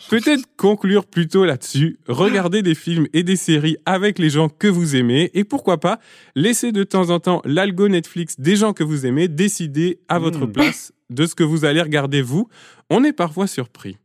peut-être 0.09 0.45
conclure 0.57 1.07
plutôt 1.07 1.45
là-dessus. 1.45 1.99
Regardez 2.09 2.63
des 2.63 2.75
films 2.75 3.07
et 3.13 3.23
des 3.23 3.37
séries 3.37 3.77
avec 3.87 4.19
les 4.19 4.31
gens 4.31 4.49
que 4.49 4.69
vous 4.69 4.97
aimez 4.97 5.31
et 5.35 5.45
pourquoi 5.45 5.79
pas 5.79 5.99
laisser 6.35 6.73
de 6.73 6.85
temps 6.85 7.11
en 7.11 7.21
temps 7.21 7.43
l'algo 7.45 7.89
Netflix 7.89 8.39
des 8.39 8.57
gens 8.57 8.73
que 8.73 8.85
vous 8.85 9.07
aimez 9.07 9.29
décider 9.29 10.01
à 10.09 10.19
votre 10.19 10.47
Mm. 10.47 10.53
place 10.53 10.93
de 11.11 11.27
ce 11.27 11.35
que 11.35 11.45
vous 11.45 11.65
allez 11.65 11.83
regarder 11.83 12.23
vous. 12.23 12.49
On 12.91 13.05
est 13.05 13.13
parfois 13.13 13.47
surpris. 13.47 13.97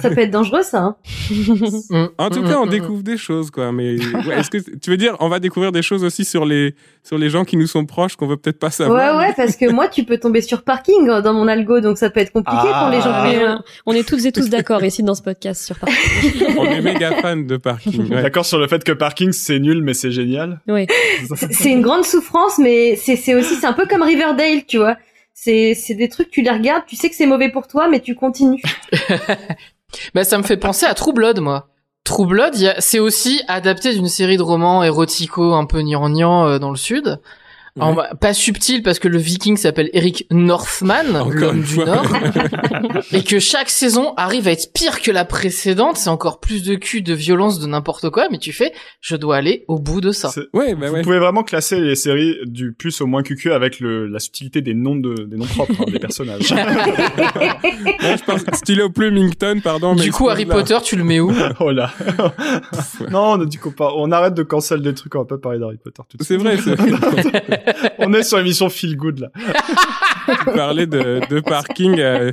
Ça 0.00 0.10
peut 0.10 0.20
être 0.20 0.30
dangereux, 0.30 0.62
ça. 0.62 0.78
Hein. 0.82 0.96
En 2.18 2.30
tout 2.30 2.40
Mm, 2.42 2.48
cas, 2.48 2.58
on 2.58 2.66
mm, 2.66 2.70
découvre 2.70 3.02
des 3.02 3.16
choses, 3.16 3.50
quoi. 3.50 3.72
Mais 3.72 3.96
ouais, 4.26 4.38
est-ce 4.38 4.50
que 4.50 4.58
tu 4.58 4.90
veux 4.90 4.96
dire, 4.96 5.16
on 5.20 5.28
va 5.28 5.38
découvrir 5.40 5.72
des 5.72 5.82
choses 5.82 6.04
aussi 6.04 6.24
sur 6.24 6.44
les 6.44 6.74
sur 7.04 7.18
les 7.18 7.30
gens 7.30 7.44
qui 7.44 7.56
nous 7.56 7.66
sont 7.66 7.84
proches 7.84 8.16
qu'on 8.16 8.26
veut 8.26 8.36
peut-être 8.36 8.58
pas 8.58 8.66
Ouais, 8.68 8.72
savoir? 8.72 9.18
ouais, 9.18 9.32
parce 9.36 9.56
que 9.56 9.70
moi, 9.70 9.88
tu 9.88 10.04
peux 10.04 10.18
tomber 10.18 10.40
sur 10.40 10.62
parking 10.62 11.08
euh, 11.08 11.20
dans 11.20 11.32
mon 11.34 11.48
algo, 11.48 11.80
donc 11.80 11.98
ça 11.98 12.10
peut 12.10 12.20
être 12.20 12.32
compliqué 12.32 12.68
Ah. 12.72 12.82
pour 12.84 12.90
les 12.90 13.00
gens. 13.00 13.22
Mais, 13.24 13.42
euh, 13.44 13.56
on 13.86 13.92
est 13.92 14.06
toutes 14.06 14.24
et 14.24 14.32
tous 14.32 14.48
d'accord 14.48 14.82
ici 14.84 15.02
dans 15.02 15.14
ce 15.14 15.22
podcast 15.22 15.64
sur 15.64 15.78
Paris. 15.78 15.92
On 16.58 16.64
est 16.64 16.80
méga 16.80 17.12
fans 17.20 17.36
de 17.36 17.56
parking. 17.56 18.08
ouais. 18.12 18.22
D'accord 18.22 18.46
sur 18.46 18.58
le 18.58 18.68
fait 18.68 18.82
que 18.84 18.92
parking 18.92 19.32
c'est 19.32 19.58
nul 19.58 19.82
mais 19.82 19.94
c'est 19.94 20.10
génial. 20.12 20.60
Oui. 20.68 20.86
C'est 21.36 21.52
c'est 21.52 21.70
une 21.72 21.82
grande 21.82 22.04
souffrance, 22.04 22.58
mais 22.58 22.96
c'est 22.96 23.16
c'est 23.16 23.34
aussi, 23.34 23.54
c'est 23.56 23.66
un 23.66 23.72
peu 23.72 23.86
comme 23.86 24.02
Riverdale, 24.02 24.64
tu 24.66 24.78
vois. 24.78 24.96
C'est 25.44 25.94
des 25.94 26.08
trucs, 26.08 26.30
tu 26.30 26.40
les 26.42 26.50
regardes, 26.50 26.84
tu 26.86 26.94
sais 26.94 27.10
que 27.10 27.16
c'est 27.16 27.26
mauvais 27.26 27.50
pour 27.50 27.66
toi, 27.66 27.88
mais 27.88 27.98
tu 27.98 28.14
continues. 28.14 28.62
bah 30.14 30.22
ça 30.22 30.38
me 30.38 30.44
fait 30.44 30.56
penser 30.56 30.86
à 30.86 30.94
True 30.94 31.12
Blood, 31.12 31.40
moi. 31.40 31.68
True 32.04 32.26
Blood, 32.26 32.54
c'est 32.78 33.00
aussi 33.00 33.42
adapté 33.48 33.92
d'une 33.92 34.08
série 34.08 34.36
de 34.36 34.42
romans 34.42 34.84
érotico 34.84 35.54
un 35.54 35.66
peu 35.66 35.82
gnangnan 35.82 36.46
euh, 36.46 36.58
dans 36.60 36.70
le 36.70 36.76
sud. 36.76 37.20
Alors, 37.80 38.04
pas 38.20 38.34
subtil 38.34 38.82
parce 38.82 38.98
que 38.98 39.08
le 39.08 39.16
viking 39.16 39.56
s'appelle 39.56 39.88
Eric 39.94 40.26
Northman, 40.30 41.30
l'homme 41.30 41.62
du. 41.62 41.78
Nord, 41.78 42.04
et 43.12 43.24
que 43.24 43.38
chaque 43.38 43.70
saison 43.70 44.12
arrive 44.18 44.46
à 44.46 44.52
être 44.52 44.72
pire 44.74 45.00
que 45.00 45.10
la 45.10 45.24
précédente. 45.24 45.96
C'est 45.96 46.10
encore 46.10 46.38
plus 46.38 46.62
de 46.64 46.74
cul, 46.74 47.00
de 47.00 47.14
violence, 47.14 47.60
de 47.60 47.66
n'importe 47.66 48.10
quoi, 48.10 48.28
mais 48.30 48.36
tu 48.36 48.52
fais, 48.52 48.72
je 49.00 49.16
dois 49.16 49.36
aller 49.36 49.64
au 49.68 49.78
bout 49.78 50.02
de 50.02 50.10
ça. 50.10 50.30
Ouais, 50.52 50.74
bah 50.74 50.88
Vous 50.88 50.94
ouais. 50.94 51.02
pouvez 51.02 51.18
vraiment 51.18 51.42
classer 51.42 51.80
les 51.80 51.94
séries 51.94 52.36
du 52.44 52.72
plus 52.72 53.00
au 53.00 53.06
moins 53.06 53.22
QQ 53.22 53.52
avec 53.52 53.80
le, 53.80 54.06
la 54.06 54.18
subtilité 54.18 54.60
des 54.60 54.74
noms 54.74 54.96
de, 54.96 55.14
des 55.24 55.36
noms 55.36 55.46
propres 55.46 55.72
hein, 55.80 55.90
des 55.90 55.98
personnages. 55.98 56.52
Ouais, 58.02 58.16
je 58.16 58.24
pense 58.24 58.42
stylo 58.54 58.90
Plumington, 58.90 59.60
pardon. 59.62 59.94
mais 59.94 60.02
du 60.02 60.12
coup, 60.12 60.28
Harry. 60.28 60.44
Potter, 60.44 60.76
tu 60.82 60.96
le 60.96 61.04
mets 61.04 61.20
où? 61.20 61.32
Oh 61.60 61.70
là. 61.70 61.90
non, 63.10 63.32
on, 63.34 63.44
du 63.44 63.58
coup, 63.58 63.70
pas, 63.70 63.92
on 63.96 64.10
arrête 64.10 64.34
de 64.34 64.42
cancel 64.42 64.82
des 64.82 64.92
trucs, 64.94 65.14
on 65.14 65.20
va 65.20 65.24
pas 65.24 65.38
parler 65.38 65.58
d'Harry 65.58 65.76
Potter 65.78 66.02
tout 66.08 66.16
C'est 66.20 66.36
vrai, 66.36 66.56
c'est 66.58 66.74
vrai. 66.74 67.61
on 67.98 68.12
est 68.14 68.22
sur 68.22 68.38
l'émission 68.38 68.68
Feel 68.68 68.96
Good 68.96 69.20
là. 69.20 69.28
Tu 70.44 70.52
parlais 70.54 70.86
de, 70.86 71.20
de 71.28 71.40
parking. 71.40 71.98
euh, 71.98 72.30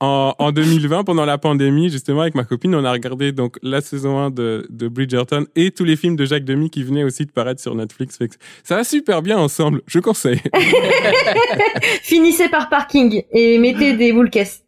en, 0.00 0.34
en 0.38 0.52
2020, 0.52 1.04
pendant 1.04 1.24
la 1.24 1.38
pandémie, 1.38 1.88
justement, 1.88 2.22
avec 2.22 2.34
ma 2.34 2.44
copine, 2.44 2.74
on 2.74 2.84
a 2.84 2.90
regardé 2.92 3.32
donc 3.32 3.56
la 3.62 3.80
saison 3.80 4.18
1 4.18 4.30
de, 4.30 4.66
de 4.68 4.88
Bridgerton 4.88 5.46
et 5.56 5.70
tous 5.70 5.84
les 5.84 5.96
films 5.96 6.16
de 6.16 6.24
Jacques 6.24 6.44
Demy 6.44 6.68
qui 6.68 6.82
venaient 6.82 7.04
aussi 7.04 7.24
de 7.24 7.30
paraître 7.30 7.60
sur 7.60 7.74
Netflix. 7.74 8.18
Ça 8.64 8.76
va 8.76 8.84
super 8.84 9.22
bien 9.22 9.38
ensemble. 9.38 9.82
Je 9.86 10.00
conseille. 10.00 10.40
Finissez 12.02 12.48
par 12.48 12.68
parking 12.68 13.22
et 13.32 13.58
mettez 13.58 13.94
des 13.94 14.12
boules 14.12 14.30
caisses. 14.30 14.63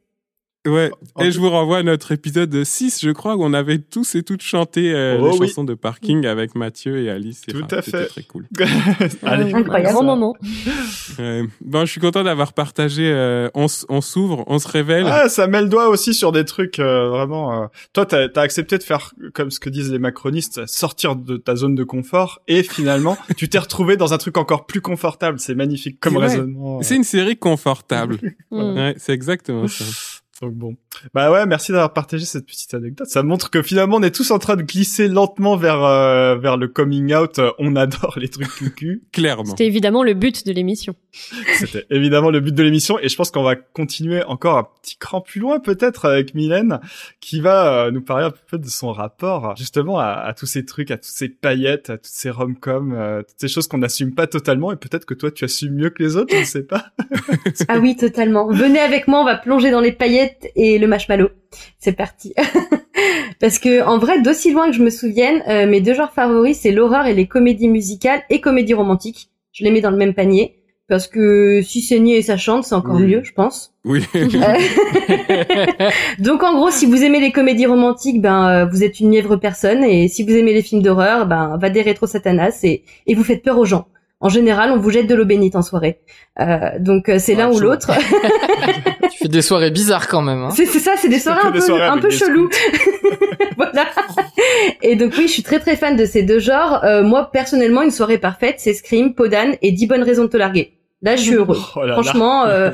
Ouais. 0.66 0.90
En 1.14 1.22
Et 1.22 1.26
tout- 1.26 1.30
je 1.32 1.38
vous 1.40 1.48
renvoie 1.50 1.78
à 1.78 1.82
notre 1.82 2.12
épisode 2.12 2.64
6, 2.64 3.00
je 3.02 3.10
crois, 3.10 3.36
où 3.36 3.44
on 3.44 3.52
avait 3.54 3.78
tous 3.78 4.14
et 4.16 4.22
toutes 4.22 4.42
chanté 4.42 4.92
euh, 4.94 5.16
Oh 5.20 5.30
les 5.32 5.38
oui. 5.38 5.48
chansons 5.48 5.64
de 5.64 5.74
parking 5.74 6.26
avec 6.26 6.54
Mathieu 6.54 6.98
et 7.02 7.08
Alice. 7.10 7.42
Et 7.48 7.52
Tout 7.52 7.62
enfin, 7.64 7.76
à 7.78 7.82
C'était 7.82 7.98
fait. 8.02 8.06
très 8.06 8.22
cool. 8.24 8.46
Allez, 9.22 9.52
Incroyable. 9.54 9.92
Grand 9.92 10.02
moment. 10.02 10.34
Euh, 11.20 11.46
bon, 11.60 11.84
je 11.86 11.90
suis 11.92 12.00
content 12.00 12.24
d'avoir 12.24 12.52
partagé. 12.52 13.10
euh, 13.10 13.48
on, 13.54 13.68
s'ouvre, 13.68 14.44
on 14.46 14.58
se 14.58 14.68
révèle. 14.68 15.06
Ah, 15.08 15.28
ça 15.28 15.46
met 15.46 15.62
le 15.62 15.68
doigt 15.68 15.88
aussi 15.88 16.14
sur 16.14 16.32
des 16.32 16.44
trucs 16.44 16.78
euh, 16.78 17.08
vraiment. 17.08 17.62
euh, 17.62 17.66
Toi, 17.92 18.06
t'as 18.06 18.26
as 18.34 18.40
accepté 18.40 18.78
de 18.78 18.82
faire 18.82 19.12
comme 19.34 19.50
ce 19.50 19.60
que 19.60 19.70
disent 19.70 19.92
les 19.92 19.98
macronistes, 19.98 20.66
sortir 20.66 21.16
de 21.16 21.36
ta 21.36 21.56
zone 21.56 21.74
de 21.74 21.84
confort, 21.84 22.40
et 22.48 22.62
finalement, 22.62 23.16
tu 23.36 23.48
t'es 23.48 23.58
retrouvé 23.58 23.96
dans 23.96 24.12
un 24.12 24.18
truc 24.18 24.36
encore 24.36 24.66
plus 24.66 24.80
confortable. 24.80 25.38
C'est 25.38 25.54
magnifique 25.54 26.00
comme 26.00 26.16
raisonnement. 26.16 26.82
C'est 26.82 26.96
une 26.96 27.04
série 27.04 27.36
confortable. 27.36 28.18
Mm. 28.50 28.76
ouais, 28.76 28.94
c'est 28.96 29.12
exactement 29.12 29.66
ça. 29.66 29.84
Donc 30.42 30.54
bon. 30.54 30.76
Bah 31.14 31.30
ouais, 31.30 31.46
merci 31.46 31.72
d'avoir 31.72 31.92
partagé 31.92 32.24
cette 32.24 32.46
petite 32.46 32.74
anecdote. 32.74 33.06
Ça 33.08 33.22
montre 33.22 33.50
que 33.50 33.62
finalement 33.62 33.96
on 33.96 34.02
est 34.02 34.14
tous 34.14 34.30
en 34.30 34.38
train 34.38 34.56
de 34.56 34.62
glisser 34.62 35.08
lentement 35.08 35.56
vers 35.56 35.82
euh, 35.82 36.36
vers 36.36 36.56
le 36.56 36.68
coming 36.68 37.14
out. 37.14 37.40
On 37.58 37.76
adore 37.76 38.18
les 38.18 38.28
trucs 38.28 38.48
cucu. 38.48 39.02
Clairement. 39.12 39.44
C'était 39.44 39.66
évidemment 39.66 40.02
le 40.02 40.14
but 40.14 40.46
de 40.46 40.52
l'émission. 40.52 40.94
C'était 41.58 41.86
évidemment 41.90 42.30
le 42.30 42.40
but 42.40 42.54
de 42.54 42.62
l'émission 42.62 42.98
et 42.98 43.08
je 43.08 43.16
pense 43.16 43.30
qu'on 43.30 43.42
va 43.42 43.56
continuer 43.56 44.22
encore 44.24 44.58
un 44.58 44.68
petit 44.82 44.96
cran 44.96 45.20
plus 45.20 45.40
loin 45.40 45.60
peut-être 45.60 46.04
avec 46.04 46.34
Mylène 46.34 46.80
qui 47.20 47.40
va 47.40 47.86
euh, 47.86 47.90
nous 47.90 48.02
parler 48.02 48.26
un 48.26 48.32
peu 48.48 48.58
de 48.58 48.68
son 48.68 48.92
rapport 48.92 49.54
justement 49.56 49.98
à, 49.98 50.06
à, 50.06 50.34
tous 50.34 50.46
ces 50.46 50.64
trucs, 50.64 50.90
à 50.90 50.96
toutes 50.96 51.04
ces 51.04 51.28
paillettes, 51.28 51.90
à 51.90 51.96
toutes 51.96 52.06
ces 52.06 52.30
rom-coms, 52.30 52.92
euh, 52.94 53.22
toutes 53.22 53.40
ces 53.40 53.48
choses 53.48 53.68
qu'on 53.68 53.78
n'assume 53.78 54.14
pas 54.14 54.26
totalement 54.26 54.72
et 54.72 54.76
peut-être 54.76 55.06
que 55.06 55.14
toi 55.14 55.30
tu 55.30 55.44
assumes 55.44 55.74
mieux 55.74 55.90
que 55.90 56.02
les 56.02 56.16
autres, 56.16 56.34
je 56.34 56.40
ne 56.40 56.44
sais 56.44 56.62
pas. 56.62 56.86
ah 57.68 57.78
oui, 57.78 57.96
totalement. 57.96 58.48
Venez 58.48 58.80
avec 58.80 59.08
moi, 59.08 59.20
on 59.20 59.24
va 59.24 59.36
plonger 59.36 59.70
dans 59.70 59.80
les 59.80 59.92
paillettes 59.92 60.25
et 60.54 60.78
le 60.78 60.86
marshmallow. 60.86 61.28
C'est 61.78 61.92
parti. 61.92 62.34
Parce 63.40 63.58
que 63.58 63.82
en 63.82 63.98
vrai, 63.98 64.20
d'aussi 64.22 64.52
loin 64.52 64.70
que 64.70 64.76
je 64.76 64.82
me 64.82 64.90
souvienne, 64.90 65.42
euh, 65.48 65.66
mes 65.66 65.80
deux 65.80 65.94
genres 65.94 66.12
favoris, 66.12 66.60
c'est 66.60 66.72
l'horreur 66.72 67.06
et 67.06 67.14
les 67.14 67.26
comédies 67.26 67.68
musicales 67.68 68.22
et 68.30 68.40
comédies 68.40 68.74
romantiques. 68.74 69.30
Je 69.52 69.64
les 69.64 69.70
mets 69.70 69.80
dans 69.80 69.90
le 69.90 69.96
même 69.96 70.14
panier. 70.14 70.56
Parce 70.88 71.08
que 71.08 71.62
si 71.62 71.82
c'est 71.82 71.98
niais 71.98 72.18
et 72.18 72.22
ça 72.22 72.36
chante, 72.36 72.62
c'est 72.62 72.76
encore 72.76 73.00
mieux, 73.00 73.20
je 73.24 73.32
pense. 73.32 73.74
Oui. 73.84 74.04
Donc 76.20 76.44
en 76.44 76.54
gros, 76.54 76.70
si 76.70 76.86
vous 76.86 77.02
aimez 77.02 77.18
les 77.18 77.32
comédies 77.32 77.66
romantiques, 77.66 78.20
ben 78.20 78.48
euh, 78.48 78.66
vous 78.66 78.84
êtes 78.84 79.00
une 79.00 79.10
nièvre 79.10 79.34
personne, 79.34 79.82
et 79.82 80.06
si 80.06 80.22
vous 80.22 80.30
aimez 80.30 80.52
les 80.52 80.62
films 80.62 80.82
d'horreur, 80.82 81.26
ben 81.26 81.58
va 81.60 81.70
des 81.70 81.82
rétro 81.82 82.06
satanas 82.06 82.60
et, 82.62 82.84
et 83.08 83.16
vous 83.16 83.24
faites 83.24 83.42
peur 83.42 83.58
aux 83.58 83.64
gens. 83.64 83.88
En 84.20 84.28
général, 84.30 84.72
on 84.72 84.78
vous 84.78 84.90
jette 84.90 85.06
de 85.06 85.14
l'eau 85.14 85.26
bénite 85.26 85.56
en 85.56 85.62
soirée. 85.62 86.00
Euh, 86.40 86.78
donc 86.78 87.10
c'est 87.18 87.34
l'un 87.34 87.52
ou 87.52 87.58
l'autre. 87.58 87.90
tu 89.10 89.18
fais 89.18 89.28
des 89.28 89.42
soirées 89.42 89.70
bizarres 89.70 90.08
quand 90.08 90.22
même. 90.22 90.44
Hein. 90.44 90.50
C'est 90.50 90.66
ça, 90.66 90.92
c'est 90.96 91.08
des 91.08 91.18
soirées 91.18 91.48
un 91.48 91.52
peu, 91.52 91.82
un 91.82 91.98
peu 91.98 92.10
chelou. 92.10 92.48
voilà. 93.56 93.86
Et 94.82 94.96
donc 94.96 95.12
oui, 95.18 95.28
je 95.28 95.32
suis 95.32 95.42
très 95.42 95.58
très 95.58 95.76
fan 95.76 95.96
de 95.96 96.06
ces 96.06 96.22
deux 96.22 96.38
genres. 96.38 96.82
Euh, 96.84 97.02
moi 97.02 97.30
personnellement, 97.30 97.82
une 97.82 97.90
soirée 97.90 98.18
parfaite, 98.18 98.56
c'est 98.58 98.72
Scream, 98.72 99.14
Podan 99.14 99.52
et 99.60 99.72
10 99.72 99.86
bonnes 99.86 100.02
raisons 100.02 100.24
de 100.24 100.28
te 100.28 100.36
larguer. 100.36 100.75
Là, 101.02 101.16
je 101.16 101.22
suis 101.22 101.34
heureux. 101.34 101.58
Oh 101.76 101.80
Franchement. 101.92 102.46
Euh... 102.46 102.70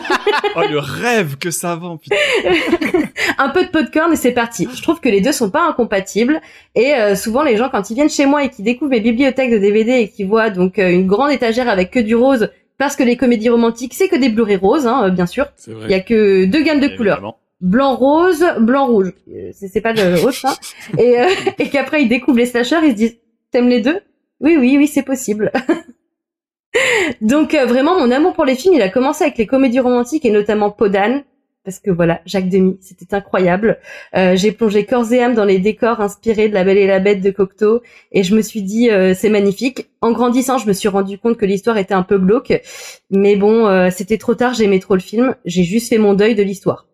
oh, 0.56 0.62
le 0.70 0.78
rêve 0.78 1.36
que 1.36 1.50
ça 1.50 1.76
vend, 1.76 1.96
putain. 1.96 2.16
un 3.38 3.50
peu 3.50 3.64
de 3.64 3.70
popcorn 3.70 4.12
et 4.12 4.16
c'est 4.16 4.32
parti. 4.32 4.68
Je 4.74 4.82
trouve 4.82 5.00
que 5.00 5.08
les 5.08 5.20
deux 5.20 5.32
sont 5.32 5.50
pas 5.50 5.66
incompatibles. 5.68 6.40
Et 6.74 6.94
euh, 6.94 7.14
souvent, 7.14 7.42
les 7.42 7.56
gens, 7.56 7.68
quand 7.68 7.90
ils 7.90 7.94
viennent 7.94 8.10
chez 8.10 8.26
moi 8.26 8.44
et 8.44 8.50
qu'ils 8.50 8.64
découvrent 8.64 8.90
mes 8.90 9.00
bibliothèques 9.00 9.50
de 9.50 9.58
DVD 9.58 9.92
et 9.92 10.08
qu'ils 10.08 10.26
voient 10.26 10.50
donc 10.50 10.78
euh, 10.78 10.90
une 10.90 11.06
grande 11.06 11.30
étagère 11.30 11.68
avec 11.68 11.90
que 11.90 12.00
du 12.00 12.14
rose, 12.14 12.50
parce 12.78 12.96
que 12.96 13.02
les 13.02 13.16
comédies 13.16 13.50
romantiques, 13.50 13.94
c'est 13.94 14.08
que 14.08 14.16
des 14.16 14.28
Blu-ray 14.28 14.56
roses, 14.56 14.86
hein, 14.86 15.04
euh, 15.06 15.10
bien 15.10 15.26
sûr. 15.26 15.46
Il 15.66 15.90
y 15.90 15.94
a 15.94 16.00
que 16.00 16.44
deux 16.46 16.62
gammes 16.62 16.80
de 16.80 16.96
couleurs. 16.96 17.38
Blanc 17.60 17.96
rose, 17.96 18.44
blanc 18.60 18.86
rouge. 18.86 19.12
C'est 19.52 19.80
pas 19.80 19.92
le 19.92 20.14
rose, 20.20 20.42
et, 20.96 21.16
et 21.58 21.68
qu'après, 21.70 22.02
ils 22.02 22.08
découvrent 22.08 22.38
les 22.38 22.46
slashers, 22.46 22.78
ils 22.84 22.92
se 22.92 22.96
disent, 22.96 23.16
t'aimes 23.50 23.68
les 23.68 23.80
deux? 23.80 23.98
Oui, 24.40 24.56
oui, 24.56 24.76
oui, 24.78 24.86
c'est 24.86 25.02
possible. 25.02 25.50
Donc 27.20 27.54
euh, 27.54 27.66
vraiment, 27.66 27.98
mon 27.98 28.10
amour 28.10 28.34
pour 28.34 28.44
les 28.44 28.54
films, 28.54 28.74
il 28.74 28.82
a 28.82 28.88
commencé 28.88 29.24
avec 29.24 29.38
les 29.38 29.46
comédies 29.46 29.80
romantiques 29.80 30.24
et 30.24 30.30
notamment 30.30 30.70
Podane, 30.70 31.24
parce 31.64 31.80
que 31.80 31.90
voilà, 31.90 32.20
Jacques 32.24 32.48
Demy, 32.48 32.78
c'était 32.80 33.14
incroyable. 33.14 33.78
Euh, 34.16 34.36
j'ai 34.36 34.52
plongé 34.52 34.86
corps 34.86 35.12
et 35.12 35.22
âme 35.22 35.34
dans 35.34 35.44
les 35.44 35.58
décors 35.58 36.00
inspirés 36.00 36.48
de 36.48 36.54
La 36.54 36.64
Belle 36.64 36.78
et 36.78 36.86
la 36.86 36.98
Bête 36.98 37.20
de 37.20 37.30
Cocteau, 37.30 37.82
et 38.12 38.22
je 38.22 38.34
me 38.34 38.42
suis 38.42 38.62
dit 38.62 38.90
euh, 38.90 39.14
c'est 39.14 39.30
magnifique. 39.30 39.88
En 40.00 40.12
grandissant, 40.12 40.58
je 40.58 40.66
me 40.66 40.72
suis 40.72 40.88
rendu 40.88 41.18
compte 41.18 41.36
que 41.36 41.46
l'histoire 41.46 41.76
était 41.76 41.94
un 41.94 42.02
peu 42.04 42.18
glauque, 42.18 42.62
mais 43.10 43.36
bon, 43.36 43.90
c'était 43.90 44.18
trop 44.18 44.34
tard, 44.34 44.54
j'aimais 44.54 44.78
trop 44.78 44.94
le 44.94 45.00
film, 45.00 45.34
j'ai 45.44 45.64
juste 45.64 45.88
fait 45.88 45.98
mon 45.98 46.14
deuil 46.14 46.34
de 46.34 46.42
l'histoire. 46.42 46.86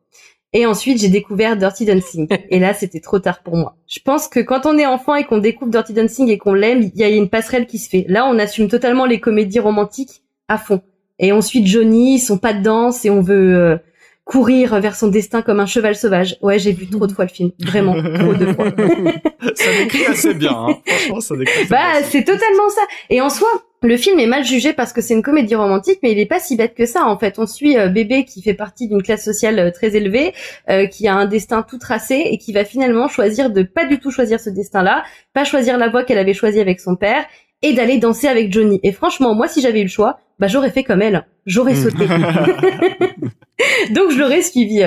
Et 0.57 0.67
ensuite, 0.67 1.01
j'ai 1.01 1.09
découvert 1.09 1.57
Dirty 1.57 1.85
Dancing. 1.85 2.29
Et 2.49 2.61
là, 2.61 2.73
c'était 2.73 3.01
trop 3.01 3.19
tard 3.19 3.43
pour 3.43 3.57
moi. 3.57 3.77
Je 3.89 3.99
pense 3.99 4.29
que 4.29 4.39
quand 4.39 4.67
on 4.67 4.79
est 4.79 4.87
enfant 4.87 5.17
et 5.17 5.25
qu'on 5.25 5.39
découvre 5.39 5.73
Dirty 5.73 5.93
Dancing 5.93 6.29
et 6.29 6.39
qu'on 6.39 6.55
l'aime, 6.55 6.83
il 6.95 6.97
y 6.99 7.03
a 7.03 7.09
une 7.09 7.29
passerelle 7.29 7.67
qui 7.67 7.79
se 7.79 7.91
fait. 7.91 8.07
Là, 8.09 8.25
on 8.27 8.39
assume 8.39 8.69
totalement 8.69 9.05
les 9.05 9.19
comédies 9.19 9.59
romantiques 9.59 10.23
à 10.47 10.57
fond. 10.57 10.81
Et 11.19 11.33
on 11.33 11.41
suit 11.41 11.67
Johnny, 11.67 12.21
son 12.21 12.39
pas 12.39 12.53
de 12.53 12.63
danse 12.63 13.05
et 13.05 13.11
on 13.11 13.21
veut 13.21 13.57
euh, 13.57 13.77
courir 14.25 14.79
vers 14.81 14.95
son 14.97 15.09
destin 15.09 15.43
comme 15.43 15.59
un 15.59 15.67
cheval 15.67 15.97
sauvage. 15.97 16.37
Ouais, 16.41 16.59
j'ai 16.59 16.73
vu 16.73 16.87
trop 16.89 17.07
de 17.07 17.13
fois 17.13 17.25
le 17.25 17.31
film, 17.31 17.51
vraiment 17.59 17.95
trop 17.95 18.35
de 18.35 18.47
fois. 18.53 18.67
ça 19.55 19.71
décrit 19.79 20.07
assez 20.07 20.35
bien, 20.35 20.53
hein. 20.53 20.77
franchement, 20.87 21.21
ça 21.21 21.37
décrit. 21.37 21.67
Bah, 21.67 22.03
c'est 22.05 22.25
totalement 22.25 22.69
ça. 22.71 22.83
Et 23.11 23.21
en 23.21 23.31
soi, 23.31 23.49
le 23.85 23.99
film 23.99 24.19
est 24.19 24.27
mal 24.27 24.45
jugé 24.45 24.73
parce 24.73 24.93
que 24.95 25.03
c'est 25.03 25.13
une 25.13 25.23
comédie 25.23 25.55
romantique, 25.55 25.99
mais 26.03 26.13
il 26.13 26.19
est 26.19 26.27
pas 26.27 26.41
si 26.41 26.57
bête 26.57 26.75
que 26.75 26.87
ça 26.87 27.05
en 27.05 27.19
fait. 27.19 27.39
On 27.39 27.47
suit 27.47 27.77
euh, 27.77 27.89
bébé 27.89 28.25
qui 28.25 28.41
fait 28.41 28.55
partie 28.55 28.89
d'une 28.89 29.03
classe 29.03 29.23
sociale 29.23 29.59
euh, 29.59 29.71
très 29.71 29.95
élevée, 29.95 30.33
euh, 30.71 30.87
qui 30.87 31.07
a 31.07 31.15
un 31.15 31.27
destin 31.27 31.63
tout 31.63 31.79
tracé 31.79 32.15
et 32.31 32.39
qui 32.39 32.53
va 32.53 32.65
finalement 32.65 33.09
choisir 33.09 33.51
de 33.51 33.63
pas 33.63 33.85
du 33.85 33.99
tout 33.99 34.11
choisir 34.11 34.41
ce 34.41 34.49
destin-là, 34.49 35.05
pas 35.35 35.45
choisir 35.45 35.77
la 35.77 35.91
voie 35.91 36.03
qu'elle 36.03 36.19
avait 36.19 36.33
choisie 36.33 36.61
avec 36.61 36.81
son 36.81 36.97
père 36.97 37.27
et 37.61 37.75
d'aller 37.75 37.99
danser 37.99 38.27
avec 38.27 38.51
Johnny. 38.53 38.81
Et 38.83 38.93
franchement, 38.93 39.35
moi, 39.35 39.49
si 39.49 39.61
j'avais 39.61 39.81
eu 39.81 39.85
le 39.85 39.89
choix, 39.89 40.19
bah 40.39 40.49
j'aurais 40.49 40.71
fait 40.71 40.83
comme 40.83 41.03
elle, 41.03 41.27
j'aurais 41.47 41.75
mm. 41.75 41.77
sauté. 41.77 42.07
Donc 43.91 44.11
je 44.11 44.19
l'aurais 44.19 44.43
suivi. 44.43 44.83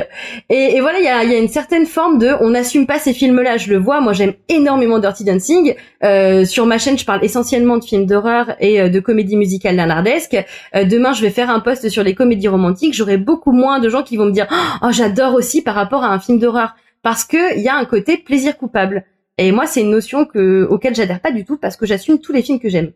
Et, 0.49 0.75
et 0.75 0.81
voilà, 0.81 0.99
il 0.99 1.05
y 1.05 1.07
a, 1.07 1.23
y 1.23 1.33
a, 1.33 1.37
une 1.37 1.47
certaine 1.47 1.85
forme 1.85 2.17
de, 2.17 2.31
on 2.41 2.49
n'assume 2.49 2.85
pas 2.85 2.99
ces 2.99 3.13
films-là. 3.13 3.57
Je 3.57 3.69
le 3.69 3.77
vois, 3.77 4.01
moi 4.01 4.13
j'aime 4.13 4.33
énormément 4.49 4.99
Dirty 4.99 5.23
Dancing. 5.23 5.75
Euh, 6.03 6.45
sur 6.45 6.65
ma 6.65 6.77
chaîne, 6.77 6.97
je 6.97 7.05
parle 7.05 7.23
essentiellement 7.23 7.77
de 7.77 7.83
films 7.83 8.05
d'horreur 8.05 8.55
et 8.59 8.81
euh, 8.81 8.89
de 8.89 8.99
comédies 8.99 9.37
musicales 9.37 9.75
nanardesques. 9.75 10.37
Euh, 10.75 10.83
demain, 10.83 11.13
je 11.13 11.21
vais 11.21 11.29
faire 11.29 11.49
un 11.49 11.59
post 11.59 11.87
sur 11.89 12.03
les 12.03 12.13
comédies 12.13 12.49
romantiques. 12.49 12.93
J'aurai 12.93 13.17
beaucoup 13.17 13.53
moins 13.53 13.79
de 13.79 13.89
gens 13.89 14.03
qui 14.03 14.17
vont 14.17 14.25
me 14.25 14.31
dire, 14.31 14.47
oh 14.81 14.91
j'adore 14.91 15.33
aussi 15.33 15.61
par 15.61 15.75
rapport 15.75 16.03
à 16.03 16.09
un 16.09 16.19
film 16.19 16.39
d'horreur, 16.39 16.75
parce 17.03 17.23
que 17.23 17.57
il 17.57 17.63
y 17.63 17.69
a 17.69 17.75
un 17.75 17.85
côté 17.85 18.17
plaisir 18.17 18.57
coupable. 18.57 19.05
Et 19.39 19.51
moi, 19.51 19.67
c'est 19.67 19.81
une 19.81 19.91
notion 19.91 20.25
que, 20.25 20.65
auquel 20.69 20.95
j'adhère 20.95 21.19
pas 21.19 21.31
du 21.31 21.45
tout 21.45 21.57
parce 21.57 21.77
que 21.77 21.85
j'assume 21.85 22.19
tous 22.19 22.33
les 22.33 22.41
films 22.41 22.59
que 22.59 22.69
j'aime. 22.69 22.91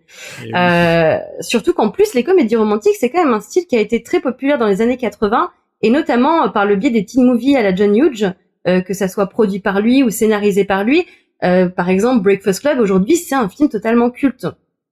Euh, 0.55 1.17
surtout 1.39 1.73
qu'en 1.73 1.89
plus, 1.89 2.15
les 2.15 2.23
comédies 2.23 2.55
romantiques, 2.55 2.95
c'est 2.99 3.09
quand 3.09 3.23
même 3.23 3.33
un 3.33 3.41
style 3.41 3.67
qui 3.67 3.75
a 3.75 3.79
été 3.79 4.01
très 4.01 4.21
populaire 4.21 4.57
dans 4.57 4.67
les 4.67 4.81
années 4.81 4.97
80 4.97 5.51
et 5.81 5.89
notamment 5.89 6.45
euh, 6.45 6.49
par 6.49 6.65
le 6.65 6.75
biais 6.75 6.89
des 6.89 7.05
teen 7.05 7.25
movies 7.25 7.57
à 7.57 7.63
la 7.63 7.75
John 7.75 7.95
Hughes, 7.95 8.33
euh, 8.67 8.81
que 8.81 8.93
ça 8.93 9.07
soit 9.07 9.27
produit 9.27 9.59
par 9.59 9.81
lui 9.81 10.03
ou 10.03 10.09
scénarisé 10.09 10.65
par 10.65 10.83
lui. 10.83 11.05
Euh, 11.43 11.69
par 11.69 11.89
exemple, 11.89 12.23
Breakfast 12.23 12.61
Club, 12.61 12.79
aujourd'hui, 12.79 13.17
c'est 13.17 13.35
un 13.35 13.49
film 13.49 13.69
totalement 13.69 14.09
culte. 14.09 14.47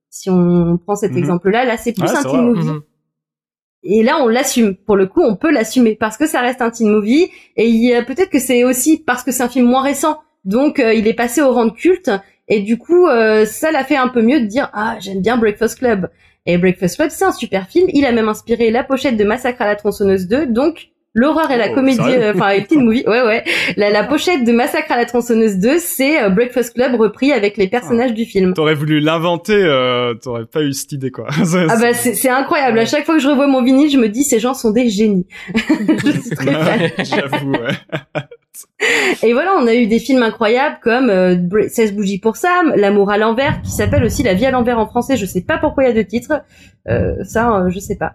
Si 0.10 0.30
on 0.30 0.78
prend 0.78 0.96
cet 0.96 1.12
mhm. 1.12 1.20
exemple-là, 1.20 1.66
là, 1.66 1.78
c'est 1.78 1.94
plus 1.94 2.10
un 2.10 2.24
teen 2.24 2.42
movie. 2.42 2.68
Mhm. 2.68 2.82
Et 3.84 4.04
là, 4.04 4.18
on 4.22 4.28
l'assume. 4.28 4.76
Pour 4.76 4.98
le 4.98 5.06
coup, 5.06 5.22
on 5.22 5.36
peut 5.36 5.52
l'assumer 5.52 5.96
parce 5.96 6.18
que 6.18 6.28
ça 6.28 6.42
reste 6.42 6.62
un 6.62 6.70
teen 6.70 6.90
movie. 6.90 7.30
Et 7.56 7.94
peut-être 8.06 8.30
que 8.30 8.40
c'est 8.40 8.64
aussi 8.64 8.98
parce 8.98 9.24
que 9.24 9.32
c'est 9.32 9.44
un 9.44 9.50
film 9.50 9.68
moins 9.68 9.84
récent 9.84 10.20
donc 10.46 10.80
euh, 10.80 10.94
il 10.94 11.08
est 11.08 11.14
passé 11.14 11.42
au 11.42 11.52
rang 11.52 11.66
de 11.66 11.72
culte 11.72 12.12
et 12.48 12.62
du 12.62 12.78
coup 12.78 13.08
euh, 13.08 13.46
ça 13.46 13.72
l'a 13.72 13.84
fait 13.84 13.98
un 13.98 14.08
peu 14.08 14.22
mieux 14.22 14.40
de 14.40 14.46
dire 14.46 14.70
ah 14.74 14.98
j'aime 15.00 15.22
bien 15.22 15.38
Breakfast 15.38 15.80
Club. 15.80 16.10
Et 16.46 16.58
Breakfast 16.58 16.96
Club 16.96 17.10
c'est 17.12 17.26
un 17.26 17.32
super 17.32 17.68
film. 17.68 17.88
Il 17.94 18.06
a 18.06 18.12
même 18.12 18.30
inspiré 18.30 18.72
la 18.72 18.84
pochette 18.84 19.18
de 19.18 19.24
Massacre 19.24 19.62
à 19.62 19.68
la 19.68 19.76
tronçonneuse 19.76 20.28
2. 20.28 20.48
Donc 20.48 20.90
l'horreur 21.14 21.52
et 21.52 21.58
la 21.58 21.72
oh, 21.72 21.76
comédie, 21.76 22.00
euh, 22.02 22.34
enfin 22.34 22.54
les 22.54 22.66
teen 22.66 22.82
movie, 22.86 23.04
ouais 23.06 23.22
ouais. 23.22 23.44
La, 23.76 24.04
pochette 24.04 24.46
de 24.46 24.52
Massacre 24.52 24.92
à 24.92 24.98
la 24.98 25.06
tronçonneuse 25.06 25.58
2, 25.58 25.78
c'est 25.78 26.30
Breakfast 26.30 26.74
Club 26.74 26.96
repris 26.96 27.32
avec 27.34 27.58
les 27.58 27.68
personnages 27.68 28.14
du 28.14 28.26
film. 28.26 28.54
T'aurais 28.54 28.76
voulu 28.76 29.00
l'inventer, 29.02 29.62
t'aurais 30.22 30.46
pas 30.46 30.62
eu 30.62 30.72
cette 30.72 30.94
idée 30.94 31.12
quoi. 31.12 31.28
ah 31.70 31.78
bah 31.80 31.94
c'est 31.94 32.30
incroyable. 32.30 32.80
À 32.80 32.86
chaque 32.86 33.06
fois 33.06 33.16
que 33.16 33.22
je 33.22 33.28
revois 33.28 33.48
mon 33.48 33.64
vinyle, 33.64 33.92
je 33.92 33.98
me 33.98 34.08
dis 34.08 34.24
ces 34.24 34.40
gens 34.40 34.54
sont 34.54 34.72
des 34.72 34.90
génies. 34.90 35.28
je 36.06 36.12
suis 36.20 36.36
très 36.36 36.54
fan. 36.54 36.90
J'avoue. 37.04 37.52
Ouais. 37.52 38.22
Et 39.24 39.34
voilà, 39.34 39.56
on 39.60 39.68
a 39.68 39.74
eu 39.74 39.88
des 39.88 40.00
films 40.00 40.24
incroyables 40.24 40.78
comme 40.82 41.10
euh, 41.10 41.68
16 41.68 41.94
bougies 41.94 42.20
pour 42.20 42.36
Sam, 42.36 42.74
L'amour 42.76 43.12
à 43.12 43.18
l'envers, 43.18 43.62
qui 43.62 43.72
s'appelle 43.72 44.04
aussi 44.04 44.24
La 44.24 44.34
vie 44.34 44.46
à 44.46 44.52
l'envers 44.52 44.80
en 44.80 44.88
français. 44.88 45.18
Je 45.18 45.26
sais 45.26 45.42
pas 45.42 45.58
pourquoi 45.58 45.84
il 45.84 45.88
y 45.88 45.90
a 45.90 45.94
deux 45.94 46.06
titres, 46.06 46.42
euh, 46.88 47.24
ça 47.24 47.56
euh, 47.56 47.70
je 47.70 47.80
sais 47.80 47.96
pas. 47.96 48.14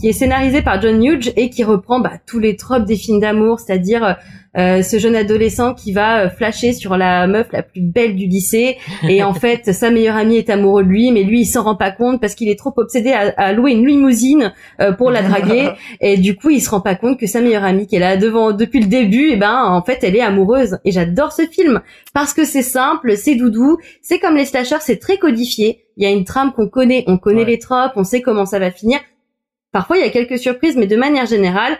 Qui 0.00 0.08
est 0.08 0.12
scénarisé 0.12 0.62
par 0.62 0.80
John 0.80 1.02
Hughes 1.02 1.32
et 1.36 1.50
qui 1.50 1.64
reprend 1.64 2.00
bah, 2.00 2.12
tous 2.26 2.38
les 2.38 2.56
tropes 2.56 2.84
des 2.84 2.96
films 2.96 3.20
d'amour, 3.20 3.60
c'est-à-dire 3.60 4.16
euh, 4.58 4.82
ce 4.82 4.98
jeune 4.98 5.16
adolescent 5.16 5.72
qui 5.72 5.92
va 5.92 6.24
euh, 6.24 6.28
flasher 6.28 6.74
sur 6.74 6.96
la 6.98 7.26
meuf 7.26 7.48
la 7.52 7.62
plus 7.62 7.80
belle 7.80 8.16
du 8.16 8.26
lycée. 8.26 8.76
Et 9.08 9.22
en 9.22 9.32
fait 9.42 9.72
sa 9.72 9.90
meilleure 9.90 10.16
amie 10.16 10.36
est 10.36 10.50
amoureux 10.50 10.84
de 10.84 10.88
lui 10.88 11.10
mais 11.10 11.22
lui 11.22 11.40
il 11.40 11.46
s'en 11.46 11.62
rend 11.62 11.76
pas 11.76 11.90
compte 11.90 12.20
parce 12.20 12.34
qu'il 12.34 12.48
est 12.48 12.58
trop 12.58 12.72
obsédé 12.76 13.12
à, 13.12 13.52
louer 13.52 13.72
une 13.72 13.86
limousine 13.86 14.52
euh, 14.80 14.92
pour 14.92 15.10
la 15.10 15.22
draguer. 15.22 15.70
Et 16.00 16.18
du 16.18 16.36
coup 16.36 16.50
il 16.50 16.60
se 16.60 16.70
rend 16.70 16.80
pas 16.80 16.94
compte 16.94 17.18
que 17.18 17.26
sa 17.26 17.40
meilleure 17.40 17.64
amie 17.64 17.86
qui 17.86 17.96
est 17.96 18.00
là 18.00 18.16
devant 18.16 18.52
depuis 18.52 18.80
le 18.80 18.88
début 18.88 19.28
et 19.28 19.32
eh 19.32 19.36
ben 19.36 19.64
en 19.64 19.82
fait 19.82 19.98
elle 20.02 20.16
est 20.16 20.20
amoureuse. 20.20 20.78
Et 20.84 20.92
j'adore 20.92 21.32
ce 21.32 21.46
film 21.46 21.80
parce 22.12 22.34
que 22.34 22.44
c'est 22.44 22.62
simple 22.62 23.16
c'est 23.16 23.36
doudou 23.36 23.78
c'est 24.02 24.18
comme 24.18 24.36
les 24.36 24.44
slashers 24.44 24.80
c'est 24.80 24.98
très 24.98 25.16
codifié. 25.16 25.84
Il 25.96 26.04
y 26.04 26.06
a 26.06 26.10
une 26.10 26.24
trame 26.24 26.52
qu'on 26.52 26.68
connaît. 26.68 27.04
On 27.06 27.18
connaît 27.18 27.44
les 27.44 27.58
tropes 27.58 27.92
on 27.96 28.04
sait 28.04 28.20
comment 28.20 28.46
ça 28.46 28.58
va 28.58 28.70
finir. 28.70 28.98
Parfois, 29.72 29.96
il 29.96 30.04
y 30.04 30.06
a 30.06 30.10
quelques 30.10 30.38
surprises, 30.38 30.76
mais 30.76 30.86
de 30.86 30.96
manière 30.96 31.24
générale, 31.24 31.78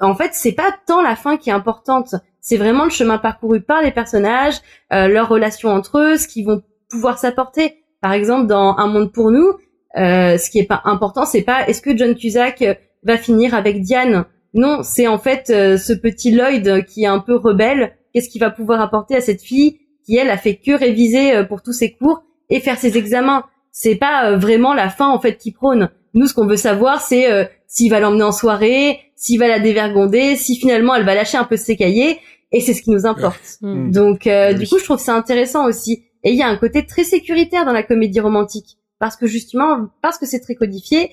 en 0.00 0.14
fait, 0.14 0.30
c'est 0.32 0.52
pas 0.52 0.74
tant 0.86 1.02
la 1.02 1.16
fin 1.16 1.36
qui 1.36 1.50
est 1.50 1.52
importante, 1.52 2.14
c'est 2.40 2.56
vraiment 2.56 2.84
le 2.84 2.90
chemin 2.90 3.18
parcouru 3.18 3.62
par 3.62 3.82
les 3.82 3.90
personnages, 3.90 4.56
euh, 4.92 5.08
leurs 5.08 5.28
relations 5.28 5.70
entre 5.70 5.98
eux, 5.98 6.16
ce 6.16 6.28
qu'ils 6.28 6.46
vont 6.46 6.62
pouvoir 6.90 7.18
s'apporter. 7.18 7.84
Par 8.00 8.12
exemple, 8.12 8.46
dans 8.46 8.76
Un 8.76 8.86
monde 8.88 9.12
pour 9.12 9.30
nous, 9.30 9.52
euh, 9.96 10.36
ce 10.36 10.50
qui 10.50 10.58
est 10.58 10.66
pas 10.66 10.82
important, 10.84 11.24
c'est 11.24 11.42
pas 11.42 11.66
est-ce 11.68 11.80
que 11.80 11.96
John 11.96 12.14
Cusack 12.14 12.62
va 13.04 13.18
finir 13.18 13.54
avec 13.54 13.82
Diane. 13.82 14.24
Non, 14.54 14.82
c'est 14.82 15.06
en 15.06 15.18
fait 15.18 15.50
euh, 15.50 15.76
ce 15.76 15.92
petit 15.92 16.30
Lloyd 16.30 16.84
qui 16.86 17.04
est 17.04 17.08
un 17.08 17.20
peu 17.20 17.36
rebelle. 17.36 17.96
Qu'est-ce 18.12 18.28
qu'il 18.28 18.40
va 18.40 18.50
pouvoir 18.50 18.80
apporter 18.80 19.16
à 19.16 19.20
cette 19.20 19.42
fille 19.42 19.80
qui 20.06 20.16
elle 20.16 20.30
a 20.30 20.36
fait 20.36 20.56
que 20.56 20.72
réviser 20.72 21.34
euh, 21.34 21.44
pour 21.44 21.62
tous 21.62 21.72
ses 21.72 21.92
cours 21.92 22.22
et 22.50 22.60
faire 22.60 22.78
ses 22.78 22.96
examens? 22.96 23.44
C'est 23.72 23.96
pas 23.96 24.30
euh, 24.30 24.36
vraiment 24.36 24.74
la 24.74 24.88
fin 24.88 25.08
en 25.08 25.20
fait 25.20 25.36
qui 25.36 25.52
prône. 25.52 25.90
Nous, 26.14 26.26
ce 26.26 26.34
qu'on 26.34 26.46
veut 26.46 26.56
savoir, 26.56 27.00
c'est 27.00 27.26
s'il 27.74 27.90
va 27.90 28.00
l'emmener 28.00 28.22
en 28.22 28.32
soirée, 28.32 29.00
s'il 29.16 29.38
va 29.38 29.48
la 29.48 29.58
dévergonder, 29.58 30.36
si 30.36 30.56
finalement 30.56 30.94
elle 30.94 31.04
va 31.04 31.14
lâcher 31.14 31.36
un 31.36 31.44
peu 31.44 31.56
ses 31.56 31.76
cahiers, 31.76 32.18
et 32.52 32.60
c'est 32.60 32.72
ce 32.72 32.82
qui 32.82 32.90
nous 32.90 33.04
importe. 33.04 33.58
Mm. 33.62 33.90
Donc, 33.90 34.28
du 34.58 34.66
coup, 34.68 34.78
je 34.78 34.84
trouve 34.84 34.98
ça 34.98 35.14
intéressant 35.14 35.66
aussi. 35.66 36.04
Et 36.22 36.30
il 36.30 36.36
y 36.36 36.42
a 36.42 36.48
un 36.48 36.56
côté 36.56 36.86
très 36.86 37.04
sécuritaire 37.04 37.64
dans 37.66 37.72
la 37.72 37.82
comédie 37.82 38.20
romantique, 38.20 38.78
parce 38.98 39.16
que 39.16 39.26
justement, 39.26 39.88
parce 40.02 40.18
que 40.18 40.24
c'est 40.26 40.40
très 40.40 40.54
codifié, 40.54 41.10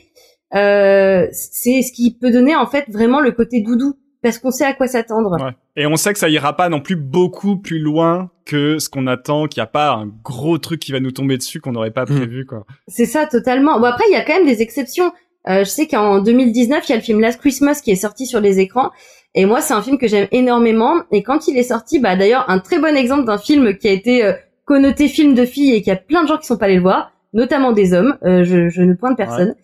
euh, 0.56 1.28
c'est 1.32 1.82
ce 1.82 1.92
qui 1.92 2.16
peut 2.16 2.32
donner 2.32 2.56
en 2.56 2.68
fait 2.68 2.86
vraiment 2.90 3.22
le 3.22 3.32
côté 3.32 3.62
doudou 3.62 3.96
parce 4.22 4.38
qu'on 4.38 4.52
sait 4.52 4.66
à 4.66 4.74
quoi 4.74 4.88
s'attendre. 4.88 5.32
Ouais. 5.42 5.52
Et 5.76 5.88
on 5.88 5.96
sait 5.96 6.14
que 6.14 6.20
ça 6.20 6.30
ira 6.30 6.56
pas 6.56 6.70
non 6.70 6.80
plus 6.82 6.96
beaucoup 6.96 7.58
plus 7.58 7.80
loin 7.80 8.30
que 8.46 8.78
ce 8.78 8.88
qu'on 8.88 9.08
attend, 9.08 9.48
qu'il 9.48 9.62
n'y 9.62 9.64
a 9.64 9.68
pas 9.68 9.94
un 9.94 10.08
gros 10.24 10.58
truc 10.60 10.80
qui 10.80 10.92
va 10.92 11.00
nous 11.00 11.12
tomber 11.12 11.38
dessus 11.38 11.60
qu'on 11.60 11.72
n'aurait 11.72 11.92
pas 11.92 12.04
Mm. 12.04 12.16
prévu, 12.18 12.46
quoi. 12.46 12.66
C'est 12.88 13.06
ça 13.06 13.26
totalement. 13.26 13.80
Bon 13.80 13.86
après 13.86 14.04
il 14.10 14.14
y 14.14 14.18
a 14.18 14.24
quand 14.24 14.36
même 14.36 14.46
des 14.46 14.62
exceptions. 14.62 15.12
Euh, 15.50 15.60
je 15.60 15.70
sais 15.70 15.88
qu'en 15.88 16.20
2019 16.20 16.88
il 16.88 16.90
y 16.92 16.94
a 16.94 16.98
le 16.98 17.02
film 17.02 17.20
Last 17.20 17.40
Christmas 17.40 17.82
qui 17.84 17.92
est 17.92 17.96
sorti 17.96 18.26
sur 18.26 18.40
les 18.40 18.60
écrans. 18.60 18.92
Et 19.34 19.46
moi 19.46 19.62
c'est 19.62 19.74
un 19.74 19.82
film 19.82 19.98
que 19.98 20.08
j'aime 20.08 20.28
énormément. 20.32 21.02
Et 21.12 21.24
quand 21.24 21.48
il 21.48 21.58
est 21.58 21.64
sorti 21.64 22.00
bah 22.00 22.16
d'ailleurs 22.16 22.46
un 22.50 22.60
très 22.60 22.80
bon 22.80 22.96
exemple 22.96 23.26
d'un 23.26 23.38
film 23.38 23.78
qui 23.78 23.88
a 23.88 23.92
été 23.92 24.24
euh, 24.24 24.34
connoté 24.66 25.08
film 25.08 25.34
de 25.34 25.46
filles 25.46 25.74
et 25.76 25.82
qu'il 25.82 25.92
y 25.92 25.96
a 25.96 26.00
plein 26.00 26.24
de 26.24 26.28
gens 26.28 26.38
qui 26.38 26.46
sont 26.46 26.58
pas 26.58 26.66
allés 26.66 26.76
le 26.76 26.82
voir 26.82 27.12
notamment 27.34 27.72
des 27.72 27.94
hommes. 27.94 28.18
Euh, 28.24 28.44
je, 28.44 28.70
je 28.70 28.82
ne 28.82 28.94
pointe 28.94 29.18
personne. 29.18 29.56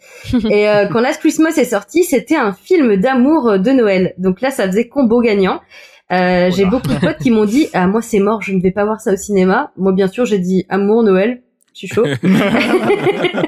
Et 0.50 0.70
euh, 0.70 0.88
quand 0.92 1.02
Last 1.02 1.20
Christmas 1.20 1.52
est 1.58 1.66
sorti 1.66 2.04
c'était 2.04 2.36
un 2.36 2.54
film 2.54 2.96
d'amour 2.98 3.50
euh, 3.50 3.58
de 3.58 3.72
Noël. 3.72 4.14
Donc 4.18 4.42
là 4.42 4.52
ça 4.52 4.68
faisait 4.68 4.88
combo 4.88 5.22
gagnant. 5.22 5.62
Euh, 6.12 6.50
j'ai 6.52 6.64
beaucoup 6.66 6.88
de 6.88 7.00
potes 7.00 7.18
qui 7.18 7.32
m'ont 7.32 7.44
dit 7.44 7.68
ah 7.74 7.86
moi 7.86 8.02
c'est 8.02 8.20
mort 8.20 8.42
je 8.42 8.54
ne 8.54 8.62
vais 8.62 8.72
pas 8.72 8.86
voir 8.86 9.02
ça 9.02 9.14
au 9.14 9.18
cinéma. 9.18 9.72
Moi 9.78 9.92
bien 9.92 10.08
sûr 10.08 10.26
j'ai 10.26 10.40
dit 10.40 10.66
amour 10.70 11.04
Noël 11.04 11.42
je 11.74 11.80
suis 11.80 11.88
chaud 11.88 12.06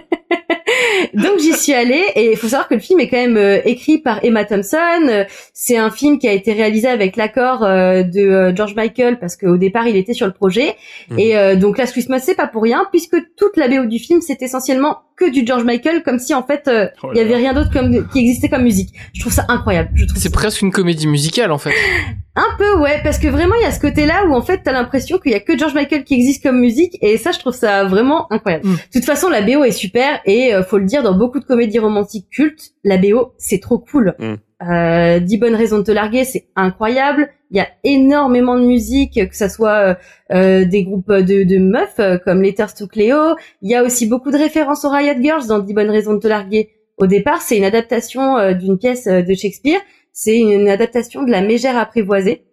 donc 1.13 1.39
j'y 1.39 1.53
suis 1.53 1.73
allée 1.73 2.03
et 2.15 2.31
il 2.31 2.37
faut 2.37 2.47
savoir 2.47 2.67
que 2.67 2.75
le 2.75 2.79
film 2.79 2.99
est 2.99 3.07
quand 3.07 3.17
même 3.17 3.37
euh, 3.37 3.61
écrit 3.65 3.97
par 3.97 4.23
Emma 4.23 4.45
Thompson. 4.45 4.77
Euh, 5.07 5.25
C'est 5.53 5.77
un 5.77 5.91
film 5.91 6.19
qui 6.19 6.27
a 6.27 6.33
été 6.33 6.53
réalisé 6.53 6.87
avec 6.87 7.15
l'accord 7.15 7.63
euh, 7.63 8.03
de 8.03 8.53
George 8.55 8.75
Michael 8.75 9.19
parce 9.19 9.35
qu'au 9.35 9.57
départ 9.57 9.87
il 9.87 9.95
était 9.95 10.13
sur 10.13 10.27
le 10.27 10.33
projet. 10.33 10.75
Mhm. 11.09 11.19
Et 11.19 11.55
donc 11.55 11.77
Last 11.77 11.93
Christmas 11.93 12.19
c'est 12.19 12.35
pas 12.35 12.47
pour 12.47 12.63
rien 12.63 12.85
puisque 12.91 13.17
toute 13.35 13.57
la 13.57 13.67
BO 13.67 13.85
du 13.85 13.99
film 13.99 14.21
c'est 14.21 14.41
essentiellement 14.41 14.99
que 15.19 15.29
du 15.29 15.45
George 15.45 15.63
Michael 15.63 16.03
comme 16.03 16.17
si 16.19 16.33
en 16.33 16.43
fait 16.43 16.67
euh, 16.67 16.87
Oh 17.03 17.09
il 17.13 17.17
y 17.17 17.21
avait 17.21 17.35
rien 17.35 17.53
d'autre 17.53 17.71
comme 17.71 18.07
qui 18.09 18.19
existait 18.19 18.49
comme 18.49 18.63
musique. 18.63 18.93
Je 19.13 19.21
trouve 19.21 19.33
ça 19.33 19.45
incroyable. 19.49 19.89
Je 19.95 20.05
trouve 20.05 20.17
C'est 20.17 20.29
ça- 20.29 20.33
presque 20.33 20.61
une 20.61 20.71
comédie 20.71 21.07
musicale 21.07 21.51
en 21.51 21.57
fait. 21.57 21.71
un 22.35 22.55
peu 22.57 22.79
ouais 22.79 23.01
parce 23.03 23.17
que 23.19 23.27
vraiment 23.27 23.55
il 23.55 23.63
y 23.63 23.65
a 23.65 23.71
ce 23.71 23.79
côté 23.81 24.05
là 24.05 24.23
où 24.25 24.33
en 24.33 24.41
fait 24.41 24.61
t'as 24.63 24.71
l'impression 24.71 25.17
qu'il 25.17 25.31
y 25.33 25.35
a 25.35 25.39
que 25.41 25.57
George 25.57 25.73
Michael 25.73 26.03
qui 26.05 26.13
existe 26.13 26.41
comme 26.41 26.59
musique 26.59 26.97
et 27.01 27.17
ça 27.17 27.31
je 27.33 27.39
trouve 27.39 27.53
ça 27.53 27.83
vraiment 27.83 28.31
incroyable. 28.31 28.65
Mm. 28.67 28.73
De 28.75 28.79
toute 28.93 29.05
façon 29.05 29.27
la 29.29 29.41
BO 29.41 29.63
est 29.65 29.71
super 29.71 30.21
et 30.25 30.53
euh, 30.53 30.63
faut 30.63 30.77
le 30.77 30.85
dire 30.85 31.03
dans 31.03 31.17
beaucoup 31.17 31.39
de 31.39 31.45
comédies 31.45 31.79
romantiques 31.79 32.27
cultes 32.31 32.71
la 32.85 32.97
BO 32.97 33.33
c'est 33.37 33.59
trop 33.59 33.77
cool. 33.79 34.15
Mm. 34.19 34.35
Euh, 34.61 35.19
10 35.19 35.37
bonnes 35.37 35.55
raisons 35.55 35.77
de 35.77 35.83
te 35.83 35.91
larguer 35.91 36.25
c'est 36.25 36.47
incroyable. 36.55 37.29
Il 37.49 37.57
y 37.57 37.61
a 37.61 37.67
énormément 37.85 38.59
de 38.59 38.65
musique 38.65 39.29
que 39.29 39.35
ça 39.35 39.47
soit 39.47 39.77
euh, 39.77 39.95
euh, 40.33 40.65
des 40.65 40.83
groupes 40.83 41.11
de, 41.11 41.43
de 41.43 41.57
meufs 41.59 41.99
euh, 41.99 42.17
comme 42.17 42.41
Letters 42.41 42.73
to 42.73 42.87
Cleo. 42.87 43.35
Il 43.61 43.71
y 43.71 43.75
a 43.75 43.83
aussi 43.83 44.05
beaucoup 44.05 44.31
de 44.31 44.37
références 44.37 44.83
aux 44.83 44.89
Riot 44.89 45.21
Girls 45.21 45.47
dans 45.47 45.59
10 45.59 45.73
bonnes 45.73 45.89
raisons 45.89 46.13
de 46.13 46.19
te 46.19 46.27
larguer. 46.27 46.71
Au 46.97 47.07
départ 47.07 47.41
c'est 47.41 47.57
une 47.57 47.63
adaptation 47.63 48.37
euh, 48.37 48.53
d'une 48.53 48.77
pièce 48.77 49.05
de 49.05 49.33
Shakespeare. 49.33 49.79
C'est 50.11 50.37
une 50.37 50.67
adaptation 50.67 51.23
de 51.23 51.31
La 51.31 51.41
Mégère 51.41 51.77
apprivoisée. 51.77 52.43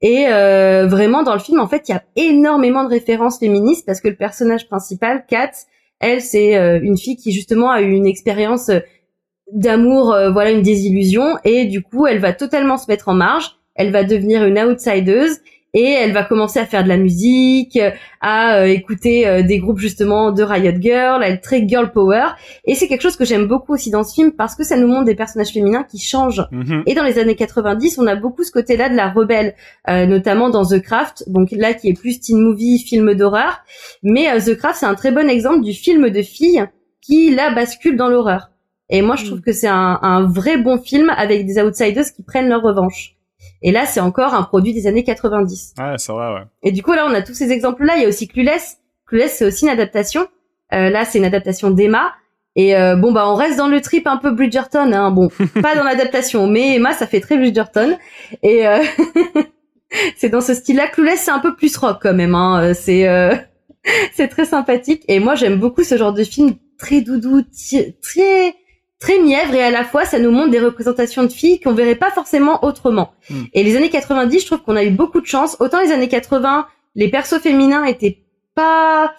Et 0.00 0.26
vraiment 0.26 1.22
dans 1.22 1.32
le 1.32 1.40
film, 1.40 1.58
en 1.58 1.66
fait, 1.66 1.88
il 1.88 1.92
y 1.92 1.94
a 1.94 2.04
énormément 2.14 2.84
de 2.84 2.90
références 2.90 3.38
féministes 3.38 3.84
parce 3.86 4.00
que 4.00 4.08
le 4.08 4.14
personnage 4.14 4.68
principal, 4.68 5.24
Kat, 5.26 5.50
elle, 5.98 6.20
c'est 6.20 6.54
une 6.82 6.98
fille 6.98 7.16
qui 7.16 7.32
justement 7.32 7.70
a 7.70 7.80
eu 7.80 7.90
une 7.90 8.06
expérience 8.06 8.70
d'amour, 9.50 10.12
euh, 10.12 10.30
voilà, 10.30 10.50
une 10.50 10.62
désillusion, 10.62 11.36
et 11.44 11.64
du 11.64 11.82
coup, 11.82 12.06
elle 12.06 12.18
va 12.18 12.32
totalement 12.32 12.76
se 12.76 12.86
mettre 12.88 13.08
en 13.08 13.14
marge. 13.14 13.56
Elle 13.74 13.90
va 13.90 14.04
devenir 14.04 14.44
une 14.44 14.58
outsideuse 14.58 15.38
et 15.74 15.84
elle 15.84 16.12
va 16.12 16.22
commencer 16.22 16.58
à 16.58 16.66
faire 16.66 16.84
de 16.84 16.88
la 16.88 16.98
musique, 16.98 17.76
euh, 17.76 17.90
à 18.20 18.58
euh, 18.58 18.66
écouter 18.66 19.26
euh, 19.26 19.42
des 19.42 19.58
groupes 19.58 19.78
justement 19.78 20.30
de 20.30 20.42
Riot 20.42 20.78
Girl, 20.80 21.22
elle 21.24 21.34
est 21.34 21.38
très 21.38 21.66
girl 21.66 21.90
power. 21.92 22.26
Et 22.66 22.74
c'est 22.74 22.88
quelque 22.88 23.00
chose 23.00 23.16
que 23.16 23.24
j'aime 23.24 23.46
beaucoup 23.46 23.72
aussi 23.72 23.90
dans 23.90 24.04
ce 24.04 24.14
film 24.14 24.32
parce 24.32 24.54
que 24.54 24.64
ça 24.64 24.76
nous 24.76 24.86
montre 24.86 25.04
des 25.04 25.14
personnages 25.14 25.50
féminins 25.50 25.84
qui 25.84 25.98
changent. 25.98 26.46
Mhm. 26.50 26.82
Et 26.86 26.94
dans 26.94 27.04
les 27.04 27.18
années 27.18 27.36
90, 27.36 27.98
on 27.98 28.06
a 28.06 28.16
beaucoup 28.16 28.44
ce 28.44 28.52
côté-là 28.52 28.90
de 28.90 28.94
la 28.94 29.10
rebelle, 29.10 29.54
euh, 29.88 30.06
notamment 30.06 30.50
dans 30.50 30.64
The 30.66 30.80
Craft, 30.80 31.24
donc 31.28 31.48
là 31.52 31.72
qui 31.72 31.88
est 31.88 31.98
plus 31.98 32.20
teen 32.20 32.38
movie, 32.38 32.78
film 32.78 33.14
d'horreur. 33.14 33.62
Mais 34.02 34.28
euh, 34.28 34.40
The 34.40 34.56
Craft, 34.56 34.80
c'est 34.80 34.86
un 34.86 34.94
très 34.94 35.10
bon 35.10 35.28
exemple 35.28 35.62
du 35.62 35.72
film 35.72 36.10
de 36.10 36.22
filles 36.22 36.66
qui 37.00 37.34
là 37.34 37.50
bascule 37.50 37.96
dans 37.96 38.08
l'horreur. 38.08 38.51
Et 38.92 39.00
moi, 39.00 39.16
je 39.16 39.24
trouve 39.24 39.40
que 39.40 39.52
c'est 39.52 39.68
un, 39.68 39.98
un 40.02 40.26
vrai 40.26 40.58
bon 40.58 40.78
film 40.78 41.10
avec 41.16 41.46
des 41.46 41.60
outsiders 41.60 42.04
qui 42.14 42.22
prennent 42.22 42.48
leur 42.48 42.60
revanche. 42.60 43.16
Et 43.62 43.72
là, 43.72 43.86
c'est 43.86 44.00
encore 44.00 44.34
un 44.34 44.42
produit 44.42 44.74
des 44.74 44.86
années 44.86 45.02
90. 45.02 45.74
Ouais, 45.78 45.94
c'est 45.96 46.12
vrai, 46.12 46.34
ouais. 46.34 46.42
Et 46.62 46.72
du 46.72 46.82
coup, 46.82 46.92
là, 46.92 47.06
on 47.08 47.14
a 47.14 47.22
tous 47.22 47.32
ces 47.32 47.50
exemples-là. 47.52 47.94
Il 47.96 48.02
y 48.02 48.04
a 48.04 48.08
aussi 48.08 48.28
Clueless. 48.28 48.76
Clueless, 49.06 49.38
c'est 49.38 49.46
aussi 49.46 49.64
une 49.64 49.70
adaptation. 49.70 50.28
Euh, 50.74 50.90
là, 50.90 51.06
c'est 51.06 51.18
une 51.18 51.24
adaptation 51.24 51.70
d'Emma. 51.70 52.12
Et 52.54 52.76
euh, 52.76 52.94
bon, 52.96 53.12
bah, 53.12 53.28
on 53.28 53.34
reste 53.34 53.56
dans 53.56 53.66
le 53.66 53.80
trip 53.80 54.06
un 54.06 54.18
peu 54.18 54.30
Bridgerton. 54.30 54.92
Hein. 54.92 55.10
Bon, 55.10 55.28
pas 55.62 55.74
dans 55.74 55.84
l'adaptation, 55.84 56.46
mais 56.46 56.76
Emma, 56.76 56.92
ça 56.92 57.06
fait 57.06 57.20
très 57.20 57.38
Bridgerton. 57.38 57.96
Et 58.42 58.66
euh, 58.66 58.82
c'est 60.16 60.28
dans 60.28 60.42
ce 60.42 60.52
style-là. 60.52 60.88
Clueless, 60.88 61.20
c'est 61.20 61.30
un 61.30 61.40
peu 61.40 61.54
plus 61.54 61.74
rock 61.78 61.98
quand 62.02 62.14
même. 62.14 62.34
Hein. 62.34 62.62
Euh, 62.62 62.74
C'est 62.74 63.08
euh, 63.08 63.34
c'est 64.12 64.28
très 64.28 64.44
sympathique. 64.44 65.02
Et 65.08 65.18
moi, 65.18 65.34
j'aime 65.34 65.56
beaucoup 65.56 65.82
ce 65.82 65.96
genre 65.96 66.12
de 66.12 66.24
film 66.24 66.56
très 66.78 67.00
doudou, 67.00 67.42
très 68.02 68.54
très 69.02 69.18
mièvre 69.18 69.54
et 69.54 69.62
à 69.62 69.70
la 69.70 69.84
fois 69.84 70.04
ça 70.04 70.18
nous 70.18 70.30
montre 70.30 70.50
des 70.50 70.60
représentations 70.60 71.24
de 71.24 71.32
filles 71.32 71.60
qu'on 71.60 71.74
verrait 71.74 71.96
pas 71.96 72.10
forcément 72.10 72.64
autrement. 72.64 73.12
Mm. 73.30 73.42
Et 73.52 73.62
les 73.62 73.76
années 73.76 73.90
90, 73.90 74.40
je 74.40 74.46
trouve 74.46 74.62
qu'on 74.62 74.76
a 74.76 74.84
eu 74.84 74.90
beaucoup 74.90 75.20
de 75.20 75.26
chance. 75.26 75.56
Autant 75.60 75.80
les 75.80 75.92
années 75.92 76.08
80, 76.08 76.66
les 76.94 77.08
persos 77.08 77.40
féminins 77.40 77.84
étaient 77.84 78.18
pas 78.54 79.12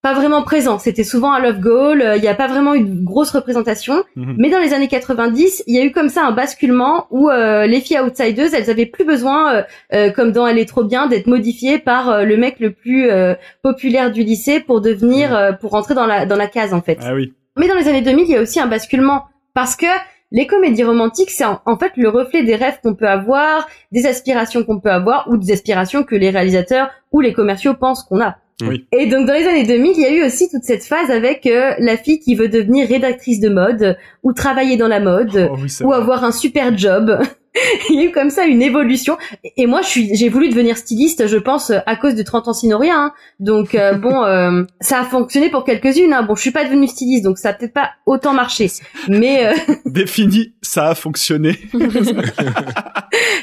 pas 0.00 0.14
vraiment 0.14 0.42
présents. 0.42 0.78
C'était 0.78 1.02
souvent 1.02 1.32
un 1.32 1.40
love 1.40 1.58
goal. 1.58 2.00
euh, 2.02 2.16
Il 2.16 2.22
n'y 2.22 2.28
a 2.28 2.34
pas 2.34 2.46
vraiment 2.46 2.74
eu 2.76 2.82
de 2.84 3.04
grosse 3.04 3.32
représentation. 3.32 4.04
Mhm. 4.14 4.36
Mais 4.38 4.48
dans 4.48 4.60
les 4.60 4.72
années 4.72 4.86
90, 4.86 5.64
il 5.66 5.74
y 5.74 5.80
a 5.80 5.84
eu 5.84 5.90
comme 5.90 6.08
ça 6.08 6.24
un 6.24 6.30
basculement 6.30 7.06
où 7.10 7.28
euh, 7.30 7.66
les 7.66 7.80
filles 7.80 7.98
outsiders, 7.98 8.54
elles 8.54 8.70
avaient 8.70 8.86
plus 8.86 9.04
besoin, 9.04 9.54
euh, 9.56 9.62
euh, 9.92 10.10
comme 10.10 10.30
dans 10.30 10.46
Elle 10.46 10.58
est 10.60 10.68
trop 10.68 10.84
bien, 10.84 11.08
d'être 11.08 11.26
modifiées 11.26 11.80
par 11.80 12.10
euh, 12.10 12.22
le 12.22 12.36
mec 12.36 12.60
le 12.60 12.72
plus 12.72 13.10
euh, 13.10 13.34
populaire 13.62 14.12
du 14.12 14.22
lycée 14.22 14.60
pour 14.60 14.80
devenir, 14.80 15.34
euh, 15.34 15.50
pour 15.52 15.72
rentrer 15.72 15.94
dans 15.94 16.06
la 16.06 16.26
dans 16.26 16.36
la 16.36 16.46
case 16.46 16.72
en 16.72 16.80
fait. 16.80 16.98
Ah 17.02 17.14
oui. 17.14 17.32
Mais 17.58 17.68
dans 17.68 17.74
les 17.74 17.88
années 17.88 18.02
2000, 18.02 18.24
il 18.26 18.32
y 18.32 18.36
a 18.36 18.40
aussi 18.40 18.60
un 18.60 18.66
basculement 18.66 19.24
parce 19.54 19.76
que 19.76 19.86
les 20.30 20.46
comédies 20.46 20.84
romantiques, 20.84 21.30
c'est 21.30 21.44
en, 21.44 21.60
en 21.64 21.78
fait 21.78 21.92
le 21.96 22.08
reflet 22.08 22.42
des 22.42 22.54
rêves 22.54 22.78
qu'on 22.82 22.94
peut 22.94 23.08
avoir, 23.08 23.66
des 23.92 24.06
aspirations 24.06 24.62
qu'on 24.62 24.78
peut 24.78 24.90
avoir 24.90 25.28
ou 25.28 25.36
des 25.36 25.52
aspirations 25.52 26.04
que 26.04 26.14
les 26.14 26.30
réalisateurs 26.30 26.90
ou 27.12 27.20
les 27.20 27.32
commerciaux 27.32 27.74
pensent 27.74 28.04
qu'on 28.04 28.20
a. 28.20 28.36
Oui. 28.60 28.86
Et 28.92 29.06
donc 29.06 29.26
dans 29.26 29.34
les 29.34 29.46
années 29.46 29.64
2000, 29.64 29.92
il 29.96 30.02
y 30.02 30.06
a 30.06 30.12
eu 30.12 30.24
aussi 30.24 30.50
toute 30.50 30.64
cette 30.64 30.84
phase 30.84 31.10
avec 31.10 31.46
euh, 31.46 31.74
la 31.78 31.96
fille 31.96 32.18
qui 32.18 32.34
veut 32.34 32.48
devenir 32.48 32.88
rédactrice 32.88 33.38
de 33.40 33.48
mode 33.48 33.96
ou 34.24 34.32
travailler 34.32 34.76
dans 34.76 34.88
la 34.88 35.00
mode 35.00 35.48
Oh 35.50 35.56
oui, 35.62 35.72
ou 35.82 35.88
vrai. 35.88 35.96
avoir 35.96 36.24
un 36.24 36.32
super 36.32 36.76
job. 36.76 37.18
il 37.90 37.96
y 37.96 38.00
a 38.00 38.04
eu 38.04 38.12
comme 38.12 38.30
ça 38.30 38.44
une 38.46 38.62
évolution. 38.62 39.16
Et 39.56 39.66
moi, 39.66 39.82
je 39.82 39.86
suis, 39.88 40.16
j'ai 40.16 40.28
voulu 40.28 40.48
devenir 40.48 40.76
styliste, 40.76 41.26
je 41.26 41.36
pense, 41.38 41.70
à 41.86 41.96
cause 41.96 42.14
de 42.14 42.22
30 42.22 42.48
ans 42.48 42.52
sinon 42.52 42.78
rien. 42.78 43.06
hein. 43.06 43.12
Donc 43.40 43.74
euh, 43.74 43.92
bon, 43.98 44.24
euh, 44.24 44.62
ça 44.80 45.00
a 45.00 45.04
fonctionné 45.04 45.50
pour 45.50 45.64
quelques-unes. 45.64 46.12
Hein. 46.12 46.22
Bon, 46.22 46.34
je 46.34 46.42
suis 46.42 46.50
pas 46.50 46.64
devenue 46.64 46.86
styliste, 46.86 47.24
donc 47.24 47.38
ça 47.38 47.50
a 47.50 47.52
peut-être 47.54 47.72
pas 47.74 47.90
autant 48.06 48.32
marché. 48.32 48.70
Mais 49.08 49.46
euh, 49.46 49.52
Défini, 49.86 50.54
ça 50.62 50.88
a 50.88 50.94
fonctionné. 50.94 51.58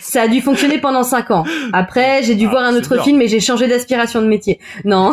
ça 0.02 0.22
a 0.24 0.28
dû 0.28 0.42
fonctionner 0.42 0.78
pendant 0.80 1.04
5 1.04 1.32
ans. 1.32 1.44
Après, 1.74 2.24
j'ai 2.24 2.36
dû 2.36 2.46
Ah, 2.48 2.52
voir 2.52 2.64
un 2.64 2.76
autre 2.76 2.96
bien. 2.96 3.04
film 3.04 3.22
et 3.22 3.28
j'ai 3.28 3.40
changé 3.40 3.68
d'aspiration 3.68 4.22
de 4.22 4.28
métier. 4.28 4.60
Non, 4.84 5.12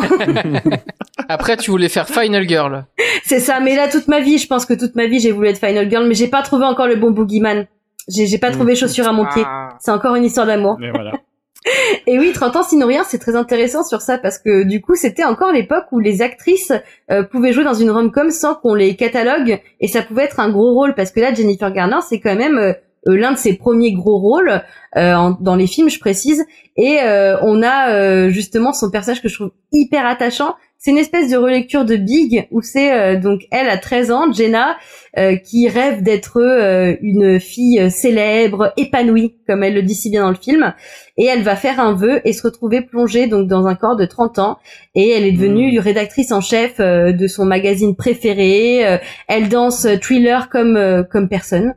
Après, 1.29 1.57
tu 1.57 1.71
voulais 1.71 1.89
faire 1.89 2.07
Final 2.07 2.47
Girl. 2.47 2.85
c'est 3.23 3.39
ça. 3.39 3.59
Mais 3.59 3.75
là, 3.75 3.87
toute 3.89 4.07
ma 4.07 4.19
vie, 4.19 4.37
je 4.37 4.47
pense 4.47 4.65
que 4.65 4.73
toute 4.73 4.95
ma 4.95 5.07
vie, 5.07 5.19
j'ai 5.19 5.31
voulu 5.31 5.47
être 5.47 5.59
Final 5.59 5.89
Girl, 5.89 6.07
mais 6.07 6.15
j'ai 6.15 6.27
pas 6.27 6.41
trouvé 6.41 6.65
encore 6.65 6.87
le 6.87 6.95
bon 6.95 7.11
boogeyman. 7.11 7.65
J'ai 8.09 8.25
j'ai 8.27 8.37
pas 8.37 8.51
trouvé 8.51 8.75
chaussure 8.75 9.07
à 9.07 9.13
mon 9.13 9.25
pied. 9.25 9.43
Ah. 9.45 9.69
C'est 9.79 9.91
encore 9.91 10.15
une 10.15 10.25
histoire 10.25 10.45
d'amour. 10.47 10.77
Mais 10.79 10.91
voilà. 10.91 11.11
Et 12.07 12.19
oui, 12.19 12.33
30 12.33 12.57
ans 12.57 12.63
sinon 12.63 12.87
rien, 12.87 13.03
c'est 13.05 13.19
très 13.19 13.35
intéressant 13.37 13.83
sur 13.85 14.01
ça 14.01 14.17
parce 14.17 14.37
que 14.37 14.63
du 14.63 14.81
coup, 14.81 14.95
c'était 14.95 15.23
encore 15.23 15.53
l'époque 15.53 15.85
où 15.93 15.99
les 15.99 16.21
actrices 16.21 16.73
euh, 17.09 17.23
pouvaient 17.23 17.53
jouer 17.53 17.63
dans 17.63 17.73
une 17.73 17.89
rom-com 17.89 18.31
sans 18.31 18.55
qu'on 18.55 18.73
les 18.75 18.95
catalogue 18.97 19.61
et 19.79 19.87
ça 19.87 20.01
pouvait 20.01 20.23
être 20.23 20.41
un 20.41 20.49
gros 20.51 20.73
rôle 20.73 20.93
parce 20.95 21.11
que 21.11 21.21
là, 21.21 21.33
Jennifer 21.33 21.71
Garner, 21.71 21.99
c'est 22.07 22.19
quand 22.19 22.35
même 22.35 22.57
euh, 22.57 22.73
euh, 23.07 23.15
l'un 23.17 23.31
de 23.31 23.37
ses 23.37 23.53
premiers 23.55 23.93
gros 23.93 24.17
rôles 24.19 24.61
euh, 24.97 25.13
en- 25.13 25.37
dans 25.39 25.55
les 25.55 25.67
films, 25.67 25.89
je 25.89 25.99
précise. 25.99 26.43
Et 26.75 26.99
euh, 27.01 27.37
on 27.43 27.63
a 27.63 27.93
euh, 27.93 28.29
justement 28.29 28.73
son 28.73 28.91
personnage 28.91 29.21
que 29.21 29.29
je 29.29 29.35
trouve 29.35 29.51
hyper 29.71 30.05
attachant. 30.05 30.55
C'est 30.83 30.91
une 30.91 30.97
espèce 30.97 31.31
de 31.31 31.37
relecture 31.37 31.85
de 31.85 31.95
Big 31.95 32.45
où 32.51 32.61
c'est 32.61 32.91
euh, 32.91 33.17
donc 33.17 33.43
elle 33.51 33.69
a 33.69 33.77
13 33.77 34.11
ans, 34.11 34.33
Jenna, 34.33 34.75
euh, 35.17 35.37
qui 35.37 35.69
rêve 35.69 36.03
d'être 36.03 36.41
euh, 36.41 36.97
une 37.01 37.39
fille 37.39 37.89
célèbre, 37.89 38.73
épanouie, 38.75 39.37
comme 39.47 39.63
elle 39.63 39.75
le 39.75 39.81
dit 39.81 39.95
si 39.95 40.09
bien 40.09 40.23
dans 40.23 40.29
le 40.29 40.35
film, 40.35 40.73
et 41.15 41.23
elle 41.23 41.41
va 41.41 41.55
faire 41.55 41.79
un 41.79 41.93
vœu 41.93 42.19
et 42.25 42.33
se 42.33 42.43
retrouver 42.43 42.81
plongée 42.81 43.27
donc 43.27 43.47
dans 43.47 43.65
un 43.65 43.75
corps 43.75 43.95
de 43.95 44.03
30 44.03 44.39
ans, 44.39 44.57
et 44.93 45.09
elle 45.11 45.23
est 45.23 45.31
devenue 45.31 45.71
hmm. 45.71 45.79
rédactrice 45.79 46.33
en 46.33 46.41
chef 46.41 46.79
de 46.79 47.27
son 47.27 47.45
magazine 47.45 47.95
préféré. 47.95 48.99
elle 49.29 49.47
danse 49.47 49.87
thriller 50.01 50.49
comme 50.49 51.05
comme 51.09 51.29
personne, 51.29 51.75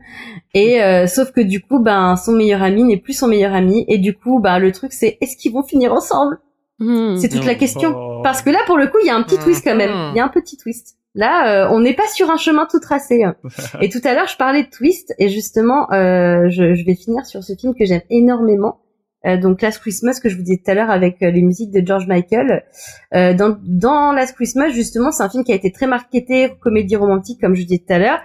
et 0.52 0.80
sauf 1.06 1.30
que 1.30 1.42
du 1.42 1.60
coup, 1.60 1.78
ben 1.78 2.16
son 2.16 2.32
meilleur 2.32 2.62
ami 2.62 2.82
n'est 2.82 2.96
plus 2.96 3.12
son 3.12 3.28
meilleur 3.28 3.54
ami, 3.54 3.84
et 3.86 3.98
du 3.98 4.14
coup, 4.14 4.40
ben 4.40 4.58
le 4.58 4.72
truc 4.72 4.92
c'est 4.92 5.16
est-ce 5.20 5.36
qu'ils 5.36 5.52
vont 5.52 5.62
finir 5.62 5.92
ensemble? 5.92 6.38
Hmm. 6.78 7.16
C'est 7.16 7.28
toute 7.28 7.44
la 7.44 7.54
question. 7.54 7.94
Oh. 7.96 8.20
Parce 8.22 8.42
que 8.42 8.50
là, 8.50 8.58
pour 8.66 8.76
le 8.76 8.86
coup, 8.88 8.98
il 9.02 9.06
y 9.06 9.10
a 9.10 9.16
un 9.16 9.22
petit 9.22 9.38
twist 9.38 9.64
quand 9.64 9.76
même. 9.76 9.90
Hmm. 9.90 10.10
Il 10.14 10.18
y 10.18 10.20
a 10.20 10.24
un 10.24 10.28
petit 10.28 10.56
twist. 10.56 10.96
Là, 11.16 11.64
euh, 11.64 11.68
on 11.72 11.80
n'est 11.80 11.94
pas 11.94 12.06
sur 12.08 12.30
un 12.30 12.36
chemin 12.36 12.66
tout 12.70 12.78
tracé. 12.78 13.22
et 13.80 13.88
tout 13.88 14.00
à 14.04 14.12
l'heure, 14.12 14.28
je 14.28 14.36
parlais 14.36 14.64
de 14.64 14.68
twist, 14.68 15.14
et 15.18 15.30
justement, 15.30 15.90
euh, 15.92 16.50
je, 16.50 16.74
je, 16.74 16.84
vais 16.84 16.94
finir 16.94 17.24
sur 17.24 17.42
ce 17.42 17.54
film 17.54 17.74
que 17.74 17.86
j'aime 17.86 18.02
énormément. 18.10 18.80
Euh, 19.24 19.38
donc 19.38 19.62
Last 19.62 19.80
Christmas 19.80 20.20
que 20.22 20.28
je 20.28 20.36
vous 20.36 20.42
disais 20.42 20.60
tout 20.62 20.70
à 20.70 20.74
l'heure 20.74 20.90
avec 20.90 21.16
les 21.20 21.40
musiques 21.40 21.72
de 21.72 21.84
George 21.84 22.06
Michael. 22.06 22.64
dans, 23.12 23.56
dans 23.62 24.12
Last 24.12 24.34
Christmas, 24.34 24.70
justement, 24.70 25.10
c'est 25.10 25.22
un 25.22 25.30
film 25.30 25.42
qui 25.42 25.52
a 25.52 25.54
été 25.54 25.72
très 25.72 25.86
marketé, 25.86 26.52
comédie 26.60 26.96
romantique, 26.96 27.40
comme 27.40 27.54
je 27.54 27.62
disais 27.62 27.82
tout 27.84 27.94
à 27.94 27.98
l'heure, 27.98 28.22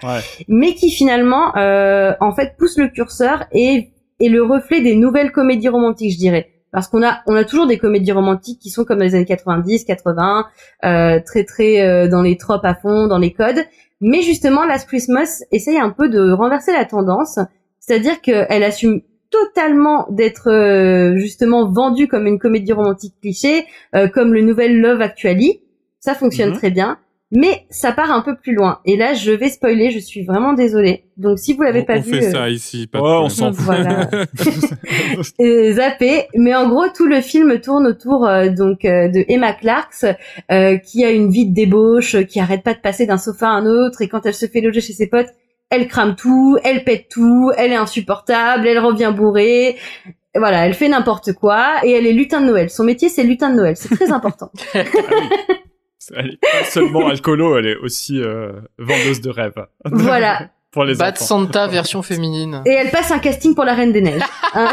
mais 0.49 0.75
qui 0.75 0.91
finalement, 0.91 1.53
en 1.55 2.35
fait, 2.35 2.55
pousse 2.59 2.77
le 2.77 2.89
curseur 2.89 3.45
et 3.53 3.93
est 4.19 4.29
le 4.29 4.43
reflet 4.43 4.81
des 4.81 4.95
nouvelles 4.95 5.31
comédies 5.31 5.69
romantiques, 5.69 6.11
je 6.11 6.17
dirais 6.17 6.49
parce 6.71 6.87
qu'on 6.87 7.03
a 7.03 7.21
on 7.27 7.35
a 7.35 7.43
toujours 7.43 7.67
des 7.67 7.77
comédies 7.77 8.11
romantiques 8.11 8.59
qui 8.59 8.69
sont 8.69 8.83
comme 8.83 8.99
dans 8.99 9.05
les 9.05 9.15
années 9.15 9.25
90, 9.25 9.85
80, 9.85 10.45
euh, 10.83 11.19
très 11.25 11.43
très 11.43 11.81
euh, 11.81 12.07
dans 12.07 12.21
les 12.21 12.37
tropes 12.37 12.65
à 12.65 12.75
fond, 12.75 13.07
dans 13.07 13.17
les 13.17 13.33
codes. 13.33 13.63
Mais 14.01 14.21
justement, 14.21 14.65
Last 14.65 14.87
Christmas 14.87 15.43
essaye 15.51 15.77
un 15.77 15.91
peu 15.91 16.09
de 16.09 16.31
renverser 16.31 16.73
la 16.73 16.85
tendance, 16.85 17.39
c'est-à-dire 17.79 18.19
qu'elle 18.21 18.63
assume 18.63 19.01
totalement 19.31 20.05
d'être 20.09 20.51
euh, 20.51 21.17
justement 21.17 21.71
vendue 21.71 22.07
comme 22.07 22.27
une 22.27 22.37
comédie 22.37 22.73
romantique 22.73 23.15
cliché, 23.21 23.65
euh, 23.95 24.07
comme 24.07 24.33
le 24.33 24.41
nouvel 24.41 24.79
Love 24.79 25.01
Actually. 25.01 25.61
Ça 25.99 26.13
fonctionne 26.15 26.49
mhm. 26.49 26.57
très 26.57 26.71
bien. 26.71 26.97
Mais 27.33 27.65
ça 27.69 27.93
part 27.93 28.11
un 28.11 28.21
peu 28.21 28.35
plus 28.35 28.53
loin. 28.53 28.79
Et 28.83 28.97
là, 28.97 29.13
je 29.13 29.31
vais 29.31 29.47
spoiler, 29.47 29.89
je 29.91 29.99
suis 29.99 30.23
vraiment 30.23 30.51
désolée. 30.51 31.05
Donc 31.15 31.39
si 31.39 31.53
vous 31.53 31.61
l'avez 31.61 31.83
pas 31.83 31.97
vu... 31.97 32.11
On 32.11 32.19
fait 32.19 32.31
ça 32.31 32.49
ici, 32.49 32.87
pas 32.87 32.99
on 32.99 33.29
s'en 33.29 33.53
fout. 33.53 33.63
Voilà. 33.63 34.09
zappé. 35.71 36.27
Mais 36.35 36.53
en 36.53 36.67
gros, 36.67 36.89
tout 36.93 37.07
le 37.07 37.21
film 37.21 37.61
tourne 37.61 37.87
autour 37.87 38.27
euh, 38.27 38.49
donc 38.49 38.83
euh, 38.83 39.07
de 39.07 39.23
Emma 39.29 39.53
Clarks, 39.53 40.05
euh, 40.51 40.77
qui 40.77 41.05
a 41.05 41.11
une 41.11 41.31
vie 41.31 41.47
de 41.47 41.53
débauche, 41.53 42.17
qui 42.25 42.41
arrête 42.41 42.63
pas 42.63 42.73
de 42.73 42.79
passer 42.79 43.05
d'un 43.05 43.17
sofa 43.17 43.47
à 43.47 43.51
un 43.51 43.65
autre, 43.65 44.01
et 44.01 44.09
quand 44.09 44.25
elle 44.25 44.33
se 44.33 44.47
fait 44.47 44.59
loger 44.59 44.81
chez 44.81 44.93
ses 44.93 45.07
potes, 45.07 45.29
elle 45.69 45.87
crame 45.87 46.15
tout, 46.15 46.57
elle 46.65 46.83
pète 46.83 47.07
tout, 47.09 47.49
elle 47.55 47.71
est 47.71 47.77
insupportable, 47.77 48.67
elle 48.67 48.79
revient 48.79 49.13
bourrée. 49.15 49.77
Voilà, 50.35 50.65
elle 50.65 50.73
fait 50.73 50.89
n'importe 50.89 51.31
quoi, 51.31 51.75
et 51.83 51.91
elle 51.91 52.05
est 52.05 52.13
lutin 52.13 52.41
de 52.41 52.47
Noël. 52.47 52.69
Son 52.69 52.83
métier, 52.83 53.07
c'est 53.07 53.23
lutin 53.23 53.51
de 53.51 53.55
Noël. 53.55 53.77
C'est 53.77 53.95
très 53.95 54.11
important. 54.11 54.51
Elle 56.15 56.31
est 56.33 56.41
pas 56.41 56.65
seulement 56.65 57.07
alcoolo, 57.09 57.57
elle 57.57 57.67
est 57.67 57.77
aussi 57.77 58.21
euh, 58.21 58.51
vendeuse 58.77 59.21
de 59.21 59.29
rêves. 59.29 59.65
Voilà. 59.85 60.49
pour 60.71 60.85
les 60.85 60.95
Bad 60.95 61.17
Santa 61.17 61.67
version 61.67 62.01
féminine. 62.01 62.63
Et 62.65 62.71
elle 62.71 62.89
passe 62.89 63.11
un 63.11 63.19
casting 63.19 63.53
pour 63.53 63.65
la 63.65 63.73
Reine 63.73 63.91
des 63.91 64.01
Neiges. 64.01 64.21
Hein. 64.53 64.67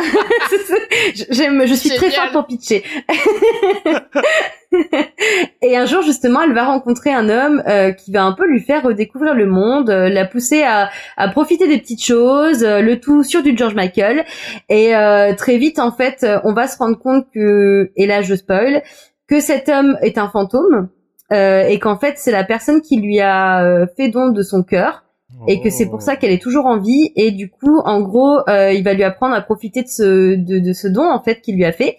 J'aime, 1.30 1.64
je 1.64 1.74
suis 1.74 1.90
très 1.90 2.10
forte 2.10 2.32
pour 2.32 2.46
pitcher. 2.48 2.82
et 5.62 5.76
un 5.76 5.86
jour 5.86 6.02
justement, 6.02 6.42
elle 6.42 6.52
va 6.52 6.64
rencontrer 6.64 7.12
un 7.12 7.28
homme 7.28 7.62
euh, 7.68 7.92
qui 7.92 8.10
va 8.10 8.24
un 8.24 8.32
peu 8.32 8.44
lui 8.44 8.58
faire 8.58 8.82
redécouvrir 8.82 9.34
le 9.34 9.46
monde, 9.46 9.88
euh, 9.88 10.08
la 10.08 10.24
pousser 10.24 10.64
à, 10.64 10.90
à, 11.16 11.28
profiter 11.28 11.68
des 11.68 11.78
petites 11.78 12.02
choses, 12.02 12.64
euh, 12.64 12.80
le 12.80 12.98
tout 12.98 13.22
sur 13.22 13.44
du 13.44 13.56
George 13.56 13.76
Michael. 13.76 14.24
Et 14.68 14.94
très 15.36 15.58
vite, 15.58 15.78
en 15.78 15.92
fait, 15.92 16.26
on 16.42 16.52
va 16.54 16.66
se 16.66 16.76
rendre 16.78 16.98
compte 16.98 17.28
que, 17.32 17.92
et 17.94 18.06
là 18.06 18.22
je 18.22 18.34
spoil, 18.34 18.82
que 19.28 19.38
cet 19.38 19.68
homme 19.68 19.96
est 20.02 20.18
un 20.18 20.28
fantôme 20.28 20.88
euh, 21.32 21.66
et 21.66 21.78
qu'en 21.78 21.98
fait 21.98 22.14
c'est 22.16 22.32
la 22.32 22.44
personne 22.44 22.80
qui 22.80 23.00
lui 23.00 23.20
a 23.20 23.64
euh, 23.64 23.86
fait 23.96 24.08
don 24.08 24.28
de 24.28 24.42
son 24.42 24.62
cœur 24.62 25.04
et 25.46 25.60
que 25.60 25.68
c'est 25.68 25.86
pour 25.86 26.00
ça 26.00 26.16
qu'elle 26.16 26.32
est 26.32 26.42
toujours 26.42 26.64
en 26.66 26.78
vie. 26.78 27.12
Et 27.14 27.30
du 27.30 27.50
coup 27.50 27.80
en 27.84 28.00
gros 28.00 28.38
euh, 28.48 28.72
il 28.72 28.82
va 28.82 28.94
lui 28.94 29.04
apprendre 29.04 29.34
à 29.34 29.42
profiter 29.42 29.82
de 29.82 29.88
ce 29.88 30.34
de, 30.36 30.58
de 30.58 30.72
ce 30.72 30.88
don 30.88 31.04
en 31.04 31.22
fait 31.22 31.40
qu'il 31.40 31.56
lui 31.56 31.64
a 31.64 31.72
fait. 31.72 31.96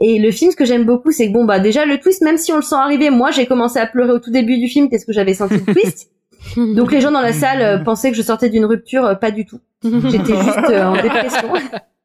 Et 0.00 0.18
le 0.18 0.30
film 0.30 0.50
ce 0.50 0.56
que 0.56 0.66
j'aime 0.66 0.84
beaucoup 0.84 1.10
c'est 1.10 1.28
que 1.28 1.32
bon 1.32 1.44
bah 1.44 1.58
déjà 1.58 1.86
le 1.86 1.98
twist 1.98 2.22
même 2.22 2.36
si 2.36 2.52
on 2.52 2.56
le 2.56 2.62
sent 2.62 2.76
arriver 2.76 3.10
moi 3.10 3.30
j'ai 3.30 3.46
commencé 3.46 3.78
à 3.78 3.86
pleurer 3.86 4.12
au 4.12 4.18
tout 4.18 4.30
début 4.30 4.58
du 4.58 4.68
film 4.68 4.90
parce 4.90 5.04
que 5.04 5.12
j'avais 5.12 5.34
senti 5.34 5.54
le 5.54 5.72
twist? 5.72 6.10
Donc 6.56 6.92
les 6.92 7.00
gens 7.00 7.10
dans 7.10 7.22
la 7.22 7.32
salle 7.32 7.82
pensaient 7.82 8.10
que 8.10 8.16
je 8.16 8.22
sortais 8.22 8.50
d'une 8.50 8.66
rupture 8.66 9.18
pas 9.18 9.30
du 9.30 9.46
tout. 9.46 9.60
J'étais 9.82 10.36
juste 10.36 10.70
en 10.70 10.92
dépression 11.00 11.48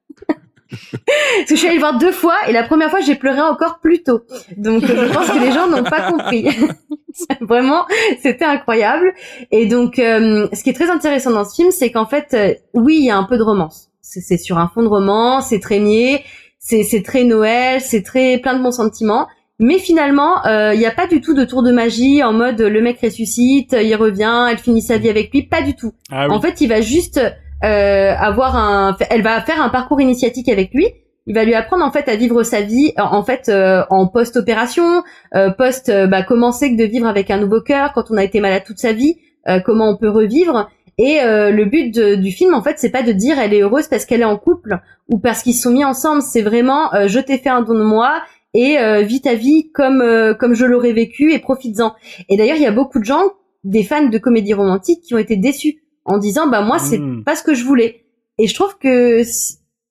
parce 0.71 1.49
que 1.49 1.55
je 1.55 1.55
suis 1.55 1.67
allée 1.67 1.75
le 1.75 1.81
voir 1.81 1.97
deux 1.97 2.11
fois 2.11 2.35
et 2.47 2.53
la 2.53 2.63
première 2.63 2.89
fois 2.89 3.01
j'ai 3.01 3.15
pleuré 3.15 3.41
encore 3.41 3.79
plus 3.79 4.03
tôt. 4.03 4.21
Donc 4.57 4.85
je 4.85 5.13
pense 5.13 5.29
que 5.29 5.39
les 5.39 5.51
gens 5.51 5.67
n'ont 5.67 5.83
pas 5.83 6.11
compris. 6.11 6.47
Vraiment, 7.41 7.85
c'était 8.21 8.45
incroyable. 8.45 9.13
Et 9.51 9.65
donc 9.65 9.99
euh, 9.99 10.47
ce 10.53 10.63
qui 10.63 10.69
est 10.69 10.73
très 10.73 10.89
intéressant 10.89 11.31
dans 11.31 11.45
ce 11.45 11.55
film, 11.55 11.71
c'est 11.71 11.91
qu'en 11.91 12.05
fait, 12.05 12.33
euh, 12.33 12.53
oui, 12.73 12.97
il 12.99 13.05
y 13.05 13.09
a 13.09 13.17
un 13.17 13.23
peu 13.23 13.37
de 13.37 13.43
romance. 13.43 13.89
C'est 14.01 14.37
sur 14.37 14.57
un 14.57 14.69
fond 14.73 14.83
de 14.83 14.89
romance, 14.89 15.47
c'est 15.49 15.59
très 15.59 15.79
niais, 15.79 16.23
c'est 16.59 17.03
très 17.03 17.23
Noël, 17.23 17.79
c'est 17.79 18.01
très 18.01 18.39
plein 18.39 18.57
de 18.57 18.63
bons 18.63 18.71
sentiments. 18.71 19.27
Mais 19.59 19.77
finalement, 19.77 20.43
euh, 20.47 20.73
il 20.73 20.79
n'y 20.79 20.87
a 20.87 20.91
pas 20.91 21.07
du 21.07 21.21
tout 21.21 21.33
de 21.33 21.45
tour 21.45 21.61
de 21.63 21.71
magie 21.71 22.23
en 22.23 22.33
mode 22.33 22.59
le 22.59 22.81
mec 22.81 22.99
ressuscite, 23.01 23.75
il 23.79 23.95
revient, 23.95 24.47
elle 24.49 24.57
finit 24.57 24.81
sa 24.81 24.97
vie 24.97 25.09
avec 25.09 25.31
lui, 25.31 25.43
pas 25.43 25.61
du 25.61 25.75
tout. 25.75 25.93
Ah 26.11 26.27
en 26.29 26.41
fait, 26.41 26.61
il 26.61 26.67
va 26.67 26.81
juste 26.81 27.21
euh, 27.63 28.13
avoir 28.17 28.55
un, 28.55 28.97
elle 29.09 29.21
va 29.21 29.41
faire 29.41 29.61
un 29.61 29.69
parcours 29.69 30.01
initiatique 30.01 30.49
avec 30.49 30.73
lui. 30.73 30.87
Il 31.27 31.35
va 31.35 31.45
lui 31.45 31.53
apprendre 31.53 31.85
en 31.85 31.91
fait 31.91 32.09
à 32.09 32.15
vivre 32.15 32.41
sa 32.43 32.61
vie 32.61 32.93
en 32.97 33.23
fait 33.23 33.47
euh, 33.47 33.83
en 33.89 34.07
post-opération, 34.07 35.03
euh, 35.35 35.51
post 35.51 35.89
euh, 35.89 36.07
bah, 36.07 36.23
comment 36.23 36.51
c'est 36.51 36.71
que 36.71 36.77
de 36.77 36.83
vivre 36.83 37.07
avec 37.07 37.29
un 37.29 37.37
nouveau 37.37 37.61
cœur 37.61 37.93
quand 37.93 38.09
on 38.09 38.17
a 38.17 38.23
été 38.23 38.39
malade 38.39 38.63
toute 38.65 38.79
sa 38.79 38.93
vie, 38.93 39.17
comment 39.65 39.89
on 39.89 39.97
peut 39.97 40.09
revivre. 40.09 40.69
Et 40.97 41.19
le 41.23 41.65
but 41.65 41.97
du 41.97 42.31
film 42.31 42.53
en 42.53 42.61
fait 42.61 42.77
c'est 42.77 42.91
pas 42.91 43.01
de 43.01 43.11
dire 43.11 43.39
elle 43.39 43.53
est 43.53 43.61
heureuse 43.61 43.87
parce 43.87 44.05
qu'elle 44.05 44.21
est 44.21 44.25
en 44.25 44.37
couple 44.37 44.79
ou 45.09 45.19
parce 45.19 45.41
qu'ils 45.41 45.55
se 45.55 45.63
sont 45.63 45.71
mis 45.71 45.85
ensemble, 45.85 46.21
c'est 46.21 46.41
vraiment 46.41 46.89
je 47.07 47.19
t'ai 47.19 47.37
fait 47.37 47.49
un 47.49 47.61
don 47.61 47.73
de 47.73 47.83
moi 47.83 48.21
et 48.53 48.77
vis 49.03 49.21
ta 49.21 49.33
vie 49.33 49.71
comme 49.71 50.03
comme 50.39 50.53
je 50.53 50.65
l'aurais 50.65 50.93
vécu 50.93 51.33
et 51.33 51.39
profites-en. 51.39 51.93
Et 52.29 52.37
d'ailleurs 52.37 52.57
il 52.57 52.61
y 52.61 52.67
a 52.67 52.71
beaucoup 52.71 52.99
de 52.99 53.05
gens, 53.05 53.23
des 53.63 53.83
fans 53.83 54.07
de 54.07 54.17
comédie 54.17 54.53
romantique 54.53 55.01
qui 55.01 55.15
ont 55.15 55.19
été 55.19 55.37
déçus 55.37 55.80
en 56.05 56.17
disant 56.17 56.47
bah 56.47 56.61
moi 56.61 56.79
c'est 56.79 56.99
hmm. 56.99 57.23
pas 57.23 57.35
ce 57.35 57.43
que 57.43 57.53
je 57.53 57.63
voulais. 57.63 58.05
Et 58.37 58.47
je 58.47 58.55
trouve 58.55 58.77
que 58.77 59.21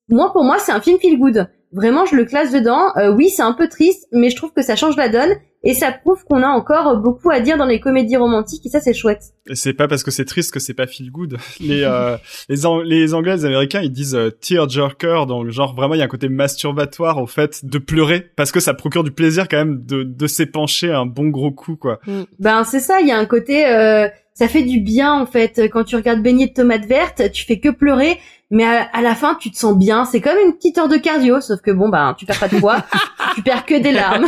moi 0.09 0.31
pour 0.33 0.43
moi 0.43 0.57
c'est 0.59 0.71
un 0.71 0.81
film 0.81 0.99
feel 0.99 1.17
good. 1.17 1.47
Vraiment 1.73 2.05
je 2.05 2.15
le 2.15 2.25
classe 2.25 2.51
dedans. 2.51 2.95
Euh, 2.97 3.13
oui 3.13 3.29
c'est 3.29 3.43
un 3.43 3.53
peu 3.53 3.67
triste 3.67 4.07
mais 4.11 4.29
je 4.29 4.35
trouve 4.35 4.51
que 4.53 4.61
ça 4.61 4.75
change 4.75 4.97
la 4.97 5.09
donne 5.09 5.35
et 5.63 5.73
ça 5.73 5.91
prouve 5.91 6.23
qu'on 6.25 6.41
a 6.41 6.47
encore 6.47 6.97
beaucoup 6.97 7.29
à 7.29 7.39
dire 7.39 7.55
dans 7.57 7.65
les 7.65 7.79
comédies 7.79 8.17
romantiques 8.17 8.65
et 8.65 8.69
ça 8.69 8.79
c'est 8.79 8.93
chouette. 8.93 9.21
C'est 9.53 9.73
pas 9.73 9.87
parce 9.87 10.03
que 10.03 10.09
c'est 10.09 10.25
triste 10.25 10.51
que 10.51 10.59
c'est 10.59 10.73
pas 10.73 10.87
feel 10.87 11.11
good. 11.11 11.37
Les 11.59 11.83
euh, 11.83 12.17
les, 12.49 12.57
les 12.83 13.13
anglais 13.13 13.35
les 13.35 13.45
américains 13.45 13.81
ils 13.81 13.91
disent 13.91 14.15
euh, 14.15 14.31
tear 14.31 14.67
jerker 14.67 15.25
donc 15.27 15.49
genre 15.49 15.75
vraiment 15.75 15.93
il 15.93 15.99
y 15.99 16.01
a 16.01 16.05
un 16.05 16.09
côté 16.09 16.29
masturbatoire 16.29 17.21
au 17.21 17.27
fait 17.27 17.63
de 17.63 17.77
pleurer 17.77 18.31
parce 18.35 18.51
que 18.51 18.59
ça 18.59 18.73
procure 18.73 19.03
du 19.03 19.11
plaisir 19.11 19.47
quand 19.47 19.57
même 19.57 19.85
de 19.85 20.03
de 20.03 20.27
s'épancher 20.27 20.91
un 20.91 21.05
bon 21.05 21.29
gros 21.29 21.51
coup 21.51 21.75
quoi. 21.75 21.99
Mm. 22.07 22.21
Ben 22.39 22.63
c'est 22.63 22.79
ça, 22.79 22.99
il 23.01 23.07
y 23.07 23.11
a 23.11 23.17
un 23.17 23.25
côté 23.25 23.67
euh, 23.67 24.07
ça 24.33 24.47
fait 24.47 24.63
du 24.63 24.79
bien 24.79 25.13
en 25.13 25.25
fait. 25.25 25.69
Quand 25.71 25.83
tu 25.83 25.95
regardes 25.95 26.21
baigner 26.21 26.47
de 26.47 26.53
tomates 26.53 26.85
vertes, 26.85 27.31
tu 27.31 27.45
fais 27.45 27.59
que 27.59 27.69
pleurer 27.69 28.19
mais 28.51 28.65
à, 28.65 29.01
la 29.01 29.15
fin 29.15 29.35
tu 29.39 29.49
te 29.49 29.57
sens 29.57 29.77
bien. 29.77 30.03
C'est 30.05 30.19
comme 30.19 30.37
une 30.45 30.53
petite 30.53 30.77
heure 30.77 30.89
de 30.89 30.97
cardio 30.97 31.39
sauf 31.39 31.61
que 31.61 31.71
bon 31.71 31.87
bah 31.89 32.13
tu 32.17 32.25
perds 32.25 32.39
pas 32.39 32.49
de 32.49 32.59
poids 32.59 32.83
tu 33.35 33.41
perds 33.41 33.65
que 33.65 33.79
des 33.79 33.93
larmes. 33.93 34.27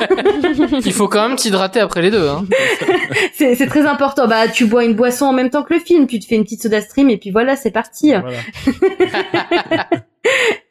Il 0.86 0.94
faut 0.94 1.10
quand 1.10 1.28
même 1.28 1.38
t'hydrater 1.38 1.82
après 1.82 2.02
les 2.02 2.10
deux 2.10 2.28
hein. 2.28 2.46
c'est 3.34 3.68
très 3.68 3.86
important. 3.86 4.28
Bah 4.28 4.48
tu 4.48 4.66
bois 4.66 4.86
une 4.86 4.96
boisson 4.96 5.26
en 5.26 5.34
même 5.34 5.50
temps 5.50 5.64
que 5.64 5.74
le 5.74 5.80
film 5.82 6.08
tu 6.08 6.20
te 6.20 6.26
fais 6.26 6.36
une 6.36 6.44
petite 6.44 6.64
soda 6.64 6.82
stream 6.82 7.10
et 7.10 7.18
puis 7.18 7.32
voilà 7.32 7.58
c'est 7.58 7.72
parti 7.72 8.14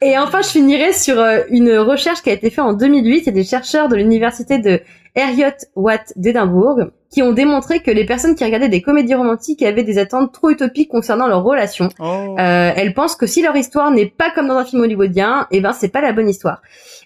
et 0.01 0.19
enfin 0.19 0.43
je 0.43 0.49
finirai 0.49 0.93
sur 0.93 1.19
euh, 1.21 1.43
une 1.51 1.77
recherche 1.79 2.23
qui 2.23 2.31
a 2.31 2.33
été 2.33 2.51
faite 2.51 2.65
en 2.65 2.73
2008 2.73 3.29
et 3.29 3.33
des 3.33 3.45
chercheurs 3.45 3.89
de 3.89 3.97
l'université 3.97 4.59
de 4.59 4.81
Heriot 5.15 5.51
Watt 5.77 6.13
d'Édimbourg 6.17 6.79
qui 7.11 7.23
ont 7.23 7.33
démontré 7.33 7.81
que 7.81 7.91
les 7.91 8.07
personnes 8.07 8.35
qui 8.35 8.45
regardaient 8.45 8.71
des 8.71 8.81
comédies 8.81 9.15
romantiques 9.15 9.63
avaient 9.63 9.83
des 9.83 9.99
attentes 9.99 10.33
trop 10.33 10.49
utopiques 10.49 10.89
concernant 10.89 11.27
leurs 11.27 11.43
relations. 11.43 11.91
Oh. 12.01 12.37
Euh, 12.39 12.73
elles 12.75 12.95
pensent 12.95 13.17
que 13.17 13.27
si 13.27 13.43
leur 13.43 13.55
histoire 13.55 13.91
n'est 13.91 14.07
pas 14.07 14.31
comme 14.31 14.49
dans 14.49 14.57
un 14.57 14.65
film 14.65 14.81
hollywoodien, 14.83 15.47
eh 15.51 15.61
ben 15.61 15.75
c'est 15.75 15.91
pas 15.91 16.01
la 16.01 16.13
bonne 16.13 16.31
histoire. 16.31 16.63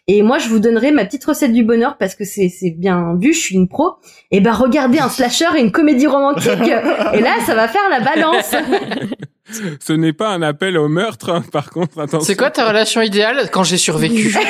Et 0.06 0.22
moi, 0.22 0.38
je 0.38 0.48
vous 0.48 0.60
donnerai 0.60 0.92
ma 0.92 1.04
petite 1.04 1.24
recette 1.24 1.52
du 1.52 1.64
bonheur 1.64 1.96
parce 1.98 2.14
que 2.14 2.24
c'est 2.24 2.52
bien 2.78 3.16
vu, 3.20 3.32
je 3.32 3.40
suis 3.40 3.56
une 3.56 3.66
pro. 3.66 3.94
Et 4.30 4.36
eh 4.36 4.40
ben 4.40 4.52
regardez 4.52 5.00
un 5.00 5.08
slasher 5.08 5.56
et 5.56 5.60
une 5.60 5.72
comédie 5.72 6.06
romantique, 6.06 6.52
et 7.12 7.20
là, 7.20 7.40
ça 7.44 7.56
va 7.56 7.66
faire 7.66 7.88
la 7.90 7.98
balance. 7.98 8.54
Ce 9.80 9.92
n'est 9.92 10.12
pas 10.12 10.30
un 10.30 10.42
appel 10.42 10.76
au 10.76 10.88
meurtre, 10.88 11.30
hein, 11.30 11.44
par 11.52 11.70
contre, 11.70 11.98
attention. 11.98 12.20
C'est 12.20 12.36
quoi 12.36 12.50
ta 12.50 12.68
relation 12.68 13.00
idéale 13.00 13.48
quand 13.50 13.64
j'ai 13.64 13.78
survécu? 13.78 14.34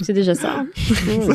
C'est 0.00 0.12
déjà 0.12 0.34
ça. 0.34 0.64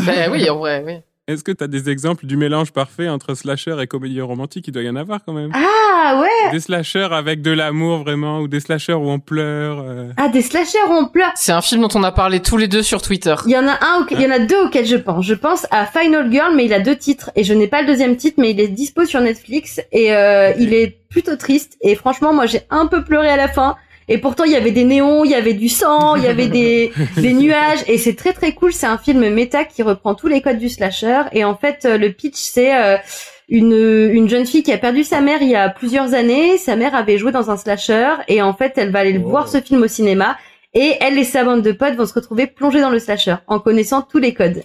ben 0.06 0.32
oui, 0.32 0.50
en 0.50 0.58
vrai, 0.58 0.84
oui. 0.86 0.94
Est-ce 1.28 1.44
que 1.44 1.52
t'as 1.52 1.68
des 1.68 1.90
exemples 1.90 2.26
du 2.26 2.38
mélange 2.38 2.72
parfait 2.72 3.10
entre 3.10 3.34
slasher 3.36 3.76
et 3.82 3.88
comédie 3.88 4.22
romantique? 4.22 4.66
Il 4.68 4.72
doit 4.72 4.84
y 4.84 4.90
en 4.90 4.96
avoir 4.96 5.20
quand 5.26 5.34
même. 5.34 5.52
Ah 5.54 6.22
ouais 6.22 6.52
Des 6.52 6.62
slashers 6.62 7.10
avec 7.12 7.42
de 7.42 7.52
l'amour 7.52 8.00
vraiment, 8.00 8.40
ou 8.40 8.48
des 8.48 8.62
slashers 8.62 8.94
où 8.94 9.10
on 9.10 9.20
pleure. 9.20 9.80
euh. 9.86 10.08
Ah, 10.16 10.30
des 10.30 10.42
slashers 10.42 10.78
où 10.90 10.94
on 10.94 11.08
pleure. 11.08 11.32
C'est 11.36 11.52
un 11.52 11.62
film 11.62 11.82
dont 11.82 11.90
on 11.96 12.04
a 12.04 12.12
parlé 12.14 12.40
tous 12.40 12.56
les 12.56 12.70
deux 12.70 12.82
sur 12.82 13.02
Twitter. 13.02 13.36
Il 13.46 13.52
y 13.52 13.58
en 13.58 13.68
a 13.68 13.74
un, 13.74 14.06
il 14.10 14.22
y 14.22 14.26
en 14.26 14.32
a 14.32 14.40
deux 14.40 14.66
auxquels 14.66 14.86
je 14.86 14.96
pense. 14.96 15.26
Je 15.26 15.34
pense 15.34 15.68
à 15.70 15.86
Final 15.86 16.32
Girl, 16.32 16.56
mais 16.56 16.64
il 16.66 16.74
a 16.74 16.80
deux 16.80 16.96
titres 16.96 17.30
et 17.36 17.44
je 17.44 17.54
n'ai 17.54 17.68
pas 17.68 17.82
le 17.82 17.88
deuxième 17.88 18.16
titre, 18.16 18.36
mais 18.40 18.52
il 18.52 18.60
est 18.62 18.70
dispo 18.70 19.06
sur 19.06 19.20
Netflix 19.20 19.82
et 19.92 20.14
euh, 20.16 20.54
il 20.58 20.74
est 20.74 20.98
plutôt 21.10 21.36
triste. 21.36 21.78
Et 21.82 21.96
franchement, 21.96 22.34
moi, 22.34 22.46
j'ai 22.46 22.62
un 22.70 22.86
peu 22.88 23.04
pleuré 23.04 23.28
à 23.30 23.36
la 23.38 23.48
fin. 23.50 23.76
Et 24.10 24.18
pourtant, 24.20 24.44
il 24.46 24.52
y 24.52 24.56
avait 24.56 24.72
des 24.72 24.84
néons, 24.86 25.26
il 25.26 25.32
y 25.32 25.36
avait 25.36 25.54
du 25.54 25.68
sang, 25.70 26.16
il 26.16 26.24
y 26.24 26.28
avait 26.28 26.48
des, 26.48 26.92
des 27.18 27.34
nuages, 27.34 27.80
et 27.88 27.98
c'est 27.98 28.16
très 28.16 28.34
très 28.34 28.54
cool. 28.54 28.72
C'est 28.72 28.86
un 28.88 28.98
film 28.98 29.28
méta 29.30 29.66
qui 29.66 29.84
reprend 29.84 30.16
tous 30.16 30.28
les 30.28 30.42
codes 30.42 30.60
du 30.60 30.70
slasher. 30.70 31.22
Et 31.34 31.44
en 31.44 31.56
fait, 31.58 31.86
euh, 31.86 31.98
le 31.98 32.12
pitch, 32.14 32.36
c'est 32.38 32.74
euh, 32.76 32.98
une, 33.50 33.74
une 33.74 34.30
jeune 34.30 34.46
fille 34.46 34.64
qui 34.64 34.72
a 34.72 34.78
perdu 34.78 35.04
sa 35.04 35.20
mère 35.22 35.42
il 35.42 35.50
y 35.50 35.56
a 35.56 35.70
plusieurs 35.70 36.14
années. 36.14 36.58
Sa 36.58 36.76
mère 36.76 36.96
avait 36.96 37.18
joué 37.18 37.32
dans 37.32 37.50
un 37.52 37.58
slasher, 37.58 38.12
et 38.28 38.42
en 38.42 38.54
fait, 38.54 38.74
elle 38.78 38.92
va 38.92 39.00
aller 39.00 39.20
Oh. 39.24 39.28
voir 39.30 39.48
ce 39.48 39.60
film 39.62 39.84
au 39.84 39.88
cinéma. 39.88 40.38
Et 40.74 40.96
elle 41.02 41.18
et 41.18 41.24
sa 41.24 41.44
bande 41.44 41.62
de 41.62 41.72
potes 41.72 41.96
vont 41.96 42.06
se 42.06 42.14
retrouver 42.14 42.46
plongés 42.48 42.82
dans 42.82 42.90
le 42.92 43.00
slasher 43.00 43.36
en 43.48 43.60
connaissant 43.60 44.02
tous 44.04 44.20
les 44.20 44.34
codes. 44.34 44.64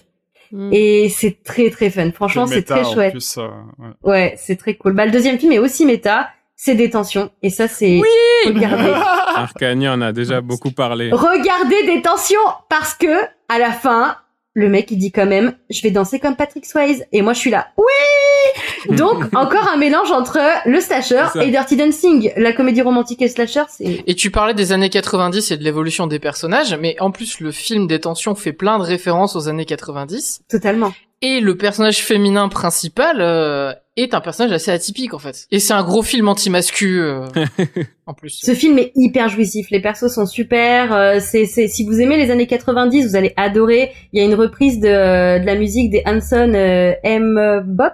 Mm. 0.51 0.69
Et 0.71 1.09
c'est 1.09 1.41
très 1.43 1.69
très 1.71 1.89
fun. 1.89 2.11
Franchement, 2.11 2.45
c'est 2.45 2.61
très 2.61 2.83
chouette. 2.83 3.11
plus, 3.13 3.37
euh, 3.39 3.47
ouais. 3.79 4.11
Ouais, 4.11 4.33
c'est 4.37 4.55
très 4.57 4.75
cool. 4.75 4.93
Bah, 4.93 5.05
le 5.05 5.11
deuxième 5.11 5.39
film 5.39 5.51
est 5.53 5.59
aussi 5.59 5.85
méta. 5.85 6.29
C'est 6.55 6.75
Détention. 6.75 7.31
Et 7.41 7.49
ça, 7.49 7.67
c'est... 7.67 7.99
Oui 7.99 8.53
Regardez. 8.53 8.93
Arcanie 9.35 9.87
en 9.87 10.01
a 10.01 10.11
déjà 10.11 10.41
beaucoup 10.41 10.71
parlé. 10.71 11.09
Regardez 11.11 11.83
Détention 11.85 12.39
parce 12.69 12.93
que, 12.93 13.23
à 13.49 13.59
la 13.59 13.71
fin, 13.71 14.17
le 14.53 14.69
mec, 14.69 14.91
il 14.91 14.97
dit 14.97 15.11
quand 15.11 15.25
même, 15.25 15.55
je 15.73 15.81
vais 15.81 15.91
danser 15.91 16.19
comme 16.19 16.35
Patrick 16.35 16.65
Swayze. 16.65 17.05
Et 17.11 17.21
moi, 17.21 17.33
je 17.33 17.39
suis 17.39 17.49
là, 17.49 17.67
oui 17.77 18.95
Donc, 18.95 19.23
encore 19.35 19.67
un 19.67 19.77
mélange 19.77 20.11
entre 20.11 20.39
le 20.65 20.79
slasher 20.79 21.25
et 21.41 21.49
Dirty 21.49 21.75
Dancing. 21.75 22.31
La 22.37 22.53
comédie 22.53 22.81
romantique 22.81 23.21
et 23.21 23.27
slasher, 23.27 23.63
c'est... 23.69 24.03
Et 24.05 24.15
tu 24.15 24.31
parlais 24.31 24.53
des 24.53 24.71
années 24.71 24.89
90 24.89 25.51
et 25.51 25.57
de 25.57 25.63
l'évolution 25.63 26.07
des 26.07 26.19
personnages, 26.19 26.75
mais 26.79 26.95
en 26.99 27.11
plus 27.11 27.39
le 27.39 27.51
film 27.51 27.87
Détention 27.87 28.35
fait 28.35 28.53
plein 28.53 28.77
de 28.77 28.83
références 28.83 29.35
aux 29.35 29.49
années 29.49 29.65
90. 29.65 30.43
Totalement. 30.49 30.93
Et 31.25 31.39
le 31.39 31.55
personnage 31.55 32.03
féminin 32.03 32.49
principal 32.49 33.21
euh, 33.21 33.71
est 33.95 34.13
un 34.13 34.19
personnage 34.19 34.51
assez 34.51 34.71
atypique 34.71 35.13
en 35.13 35.19
fait. 35.19 35.47
Et 35.51 35.59
c'est 35.59 35.71
un 35.71 35.81
gros 35.81 36.01
film 36.01 36.27
anti-mascu 36.27 36.99
euh, 36.99 37.25
en 38.05 38.13
plus. 38.13 38.41
Ce 38.43 38.53
film 38.53 38.77
est 38.77 38.91
hyper 38.95 39.29
jouissif. 39.29 39.69
Les 39.71 39.79
persos 39.79 40.13
sont 40.13 40.25
super. 40.25 40.91
euh, 40.91 41.19
c'est, 41.21 41.45
c'est, 41.45 41.69
si 41.69 41.85
vous 41.85 42.01
aimez 42.01 42.17
les 42.17 42.29
années 42.29 42.45
90, 42.45 43.07
vous 43.07 43.15
allez 43.15 43.31
adorer. 43.37 43.93
Il 44.11 44.19
y 44.19 44.21
a 44.21 44.25
une 44.25 44.35
reprise 44.35 44.81
de, 44.81 45.39
de 45.39 45.45
la 45.45 45.55
musique 45.55 45.62
des 45.89 46.03
Hanson 46.05 46.53
euh, 46.55 46.93
M. 47.03 47.63
Bop. 47.65 47.93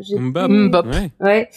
j'ai 0.00 0.18
Mbop. 0.18 0.46
plus- 0.46 0.54
Mbop. 0.68 0.86
Ouais. 0.86 1.10
Ouais. 1.20 1.48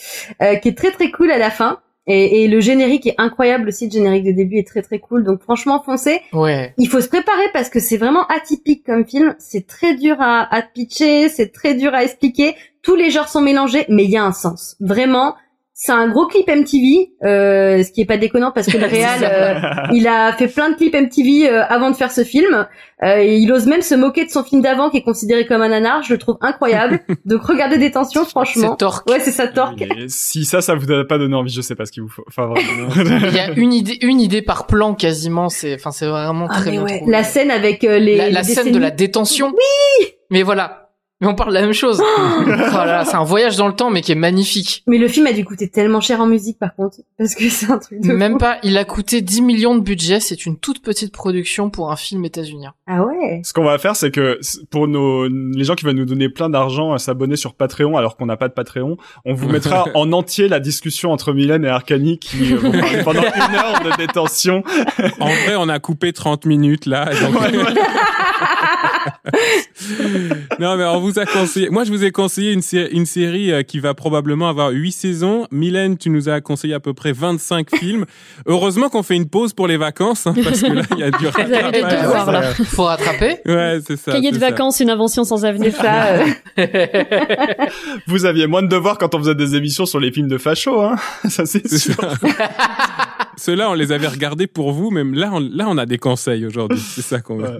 Euh, 0.41 0.55
qui 0.55 0.69
est 0.69 0.77
très 0.77 0.91
très 0.91 1.11
cool 1.11 1.31
à 1.31 1.37
la 1.37 1.49
fin. 1.49 1.79
Et, 2.05 2.43
et 2.43 2.47
le 2.49 2.59
générique 2.59 3.07
est 3.07 3.15
incroyable 3.17 3.69
aussi. 3.69 3.85
Le 3.85 3.91
générique 3.91 4.25
de 4.25 4.33
début 4.33 4.57
est 4.57 4.67
très 4.67 4.81
très 4.81 4.99
cool. 4.99 5.23
Donc 5.23 5.41
franchement, 5.41 5.81
foncez. 5.85 6.19
Ouais. 6.33 6.73
Il 6.77 6.89
faut 6.89 6.99
se 6.99 7.07
préparer 7.07 7.45
parce 7.53 7.69
que 7.69 7.79
c'est 7.79 7.95
vraiment 7.97 8.25
atypique 8.27 8.85
comme 8.85 9.05
film. 9.07 9.35
C'est 9.39 9.65
très 9.67 9.95
dur 9.95 10.17
à, 10.19 10.53
à 10.53 10.61
pitcher, 10.63 11.29
c'est 11.29 11.53
très 11.53 11.75
dur 11.75 11.93
à 11.93 12.03
expliquer. 12.03 12.55
Tous 12.81 12.95
les 12.95 13.09
genres 13.09 13.29
sont 13.29 13.39
mélangés, 13.41 13.85
mais 13.87 14.03
il 14.03 14.09
y 14.09 14.17
a 14.17 14.23
un 14.25 14.33
sens. 14.33 14.75
Vraiment, 14.81 15.35
c'est 15.75 15.91
un 15.91 16.07
gros 16.07 16.27
clip 16.27 16.47
MTV, 16.47 17.13
euh, 17.23 17.83
ce 17.83 17.91
qui 17.91 18.01
est 18.01 18.05
pas 18.05 18.17
déconnant 18.17 18.51
parce 18.51 18.67
que 18.67 18.77
le 18.77 18.85
réal, 18.87 19.23
euh, 19.23 19.91
il 19.93 20.07
a 20.07 20.31
fait 20.33 20.47
plein 20.47 20.69
de 20.69 20.75
clips 20.75 20.93
MTV 20.93 21.49
euh, 21.49 21.63
avant 21.67 21.89
de 21.89 21.95
faire 21.95 22.11
ce 22.11 22.23
film. 22.23 22.67
Euh, 23.03 23.17
et 23.17 23.37
il 23.37 23.51
ose 23.51 23.65
même 23.65 23.81
se 23.81 23.95
moquer 23.95 24.23
de 24.25 24.29
son 24.29 24.43
film 24.43 24.61
d'avant 24.61 24.89
qui 24.89 24.97
est 24.97 25.03
considéré 25.03 25.45
comme 25.45 25.61
un 25.61 25.69
nanar. 25.69 26.03
Je 26.03 26.13
le 26.13 26.19
trouve 26.19 26.37
incroyable. 26.41 26.99
Donc 27.25 27.43
regardez 27.43 27.77
Détention, 27.77 28.23
franchement. 28.23 28.71
C'est 28.71 28.77
torque. 28.77 29.09
Ouais, 29.09 29.19
c'est 29.19 29.31
ça, 29.31 29.47
Torque. 29.47 29.83
Si 30.07 30.45
ça, 30.45 30.61
ça 30.61 30.75
vous 30.75 30.89
a 30.91 31.05
pas 31.05 31.17
donné 31.17 31.35
envie, 31.35 31.51
je 31.51 31.61
sais 31.61 31.75
pas 31.75 31.85
ce 31.85 31.91
qu'il 31.91 32.03
vous 32.03 32.09
faut. 32.09 32.23
Enfin, 32.27 32.45
vraiment. 32.45 32.89
Il 33.29 33.35
y 33.35 33.39
a 33.39 33.51
une 33.55 33.73
idée, 33.73 33.97
une 34.03 34.21
idée 34.21 34.41
par 34.41 34.67
plan 34.67 34.93
quasiment. 34.93 35.49
C'est, 35.49 35.73
enfin, 35.73 35.91
c'est 35.91 36.05
vraiment 36.05 36.47
Ah, 36.49 36.61
très 36.61 36.71
bien 36.71 36.83
ouais. 36.83 36.97
trouvé. 36.97 37.11
La 37.11 37.23
scène 37.23 37.51
avec 37.51 37.83
euh, 37.83 37.97
les, 37.97 38.29
la, 38.31 38.43
scène 38.43 38.71
de 38.71 38.79
la 38.79 38.91
détention. 38.91 39.47
Oui. 39.47 40.07
Mais 40.29 40.43
voilà. 40.43 40.82
Mais 41.23 41.29
on 41.29 41.35
parle 41.35 41.51
de 41.51 41.55
la 41.55 41.61
même 41.61 41.71
chose. 41.73 42.01
oh 42.17 42.43
là 42.45 42.85
là, 42.85 43.05
c'est 43.05 43.15
un 43.15 43.23
voyage 43.23 43.55
dans 43.55 43.67
le 43.69 43.73
temps, 43.73 43.89
mais 43.89 44.01
qui 44.01 44.11
est 44.11 44.15
magnifique. 44.15 44.83
Mais 44.87 44.97
le 44.97 45.07
film 45.07 45.25
a 45.25 45.31
dû 45.31 45.45
coûter 45.45 45.69
tellement 45.69 46.01
cher 46.01 46.19
en 46.19 46.25
musique 46.27 46.59
par 46.59 46.75
contre, 46.75 46.97
parce 47.17 47.33
que 47.33 47.47
c'est 47.47 47.71
un 47.71 47.77
truc 47.77 48.01
de 48.01 48.11
Même 48.11 48.33
fou. 48.33 48.37
pas. 48.39 48.57
Il 48.63 48.77
a 48.77 48.83
coûté 48.83 49.21
10 49.21 49.41
millions 49.41 49.73
de 49.75 49.79
budget. 49.79 50.19
C'est 50.19 50.45
une 50.45 50.57
toute 50.57 50.81
petite 50.83 51.13
production 51.13 51.69
pour 51.69 51.91
un 51.93 51.95
film 51.95 52.25
états-unien. 52.25 52.73
Ah 52.87 53.03
ouais. 53.03 53.39
Ce 53.45 53.53
qu'on 53.53 53.63
va 53.63 53.77
faire, 53.77 53.95
c'est 53.95 54.11
que 54.11 54.37
pour 54.69 54.89
nos 54.89 55.29
les 55.29 55.63
gens 55.63 55.75
qui 55.75 55.85
vont 55.85 55.93
nous 55.93 56.03
donner 56.03 56.27
plein 56.27 56.49
d'argent 56.49 56.91
à 56.91 56.99
s'abonner 56.99 57.37
sur 57.37 57.53
Patreon 57.53 57.95
alors 57.95 58.17
qu'on 58.17 58.25
n'a 58.25 58.35
pas 58.35 58.49
de 58.49 58.53
Patreon, 58.53 58.97
on 59.23 59.33
vous 59.33 59.47
mettra 59.47 59.85
en 59.95 60.11
entier 60.11 60.49
la 60.49 60.59
discussion 60.59 61.13
entre 61.13 61.31
Mylène 61.31 61.63
et 61.63 61.69
Arcani 61.69 62.19
qui 62.19 62.51
euh, 62.53 62.57
vont 62.57 62.71
parler 62.71 63.01
pendant 63.05 63.21
une 63.21 63.55
heure 63.55 63.81
de 63.81 63.95
détention. 63.97 64.61
En 65.21 65.27
vrai, 65.27 65.55
on 65.57 65.69
a 65.69 65.79
coupé 65.79 66.11
30 66.11 66.45
minutes 66.45 66.85
là. 66.85 67.05
donc- 67.21 67.33
non, 70.59 70.75
mais 70.77 70.83
on 70.85 70.99
vous 70.99 71.12
a 71.19 71.25
conseillé. 71.25 71.69
Moi, 71.69 71.83
je 71.83 71.91
vous 71.91 72.03
ai 72.03 72.11
conseillé 72.11 72.51
une, 72.53 72.61
sé- 72.61 72.89
une 72.91 73.05
série 73.05 73.51
euh, 73.51 73.63
qui 73.63 73.79
va 73.79 73.93
probablement 73.93 74.47
avoir 74.49 74.69
8 74.71 74.91
saisons. 74.91 75.47
Mylène, 75.51 75.97
tu 75.97 76.09
nous 76.09 76.29
as 76.29 76.41
conseillé 76.41 76.73
à 76.73 76.79
peu 76.79 76.93
près 76.93 77.11
25 77.11 77.75
films. 77.77 78.05
Heureusement 78.45 78.89
qu'on 78.89 79.03
fait 79.03 79.15
une 79.15 79.27
pause 79.29 79.53
pour 79.53 79.67
les 79.67 79.77
vacances, 79.77 80.27
hein, 80.27 80.33
parce 80.43 80.61
que 80.61 80.71
là, 80.71 80.81
il 80.91 80.97
y 80.99 81.03
a 81.03 81.11
du 81.11 81.27
avez 81.27 81.43
des 81.45 81.55
rattrapage. 81.61 82.01
devoirs, 82.01 82.31
là. 82.31 82.53
Faut 82.53 82.83
rattraper. 82.83 83.37
Ouais, 83.45 83.79
c'est 83.85 83.97
ça. 83.97 84.11
Cahier 84.13 84.31
de 84.31 84.39
ça. 84.39 84.49
vacances, 84.49 84.79
une 84.79 84.89
invention 84.89 85.23
sans 85.23 85.45
avenir. 85.45 85.73
Ça, 85.75 86.05
euh, 86.07 86.25
Vous 88.07 88.25
aviez 88.25 88.47
moins 88.47 88.61
de 88.61 88.67
devoirs 88.67 88.97
quand 88.97 89.13
on 89.15 89.19
faisait 89.19 89.35
des 89.35 89.55
émissions 89.55 89.85
sur 89.85 89.99
les 89.99 90.11
films 90.11 90.27
de 90.27 90.37
facho, 90.37 90.81
hein. 90.81 90.95
Ça 91.29 91.45
c'est 91.45 91.67
C'est 91.67 91.77
sûr. 91.79 91.95
ça. 91.95 92.09
Ceux-là, 93.37 93.69
on 93.71 93.73
les 93.73 93.91
avait 93.91 94.07
regardés 94.07 94.47
pour 94.47 94.71
vous, 94.71 94.91
même 94.91 95.13
là, 95.13 95.31
on, 95.33 95.39
là, 95.39 95.65
on 95.67 95.77
a 95.77 95.85
des 95.85 95.97
conseils 95.97 96.45
aujourd'hui. 96.45 96.79
C'est 96.95 97.01
ça 97.01 97.19
qu'on 97.19 97.37
veut. 97.37 97.43
Ouais. 97.47 97.59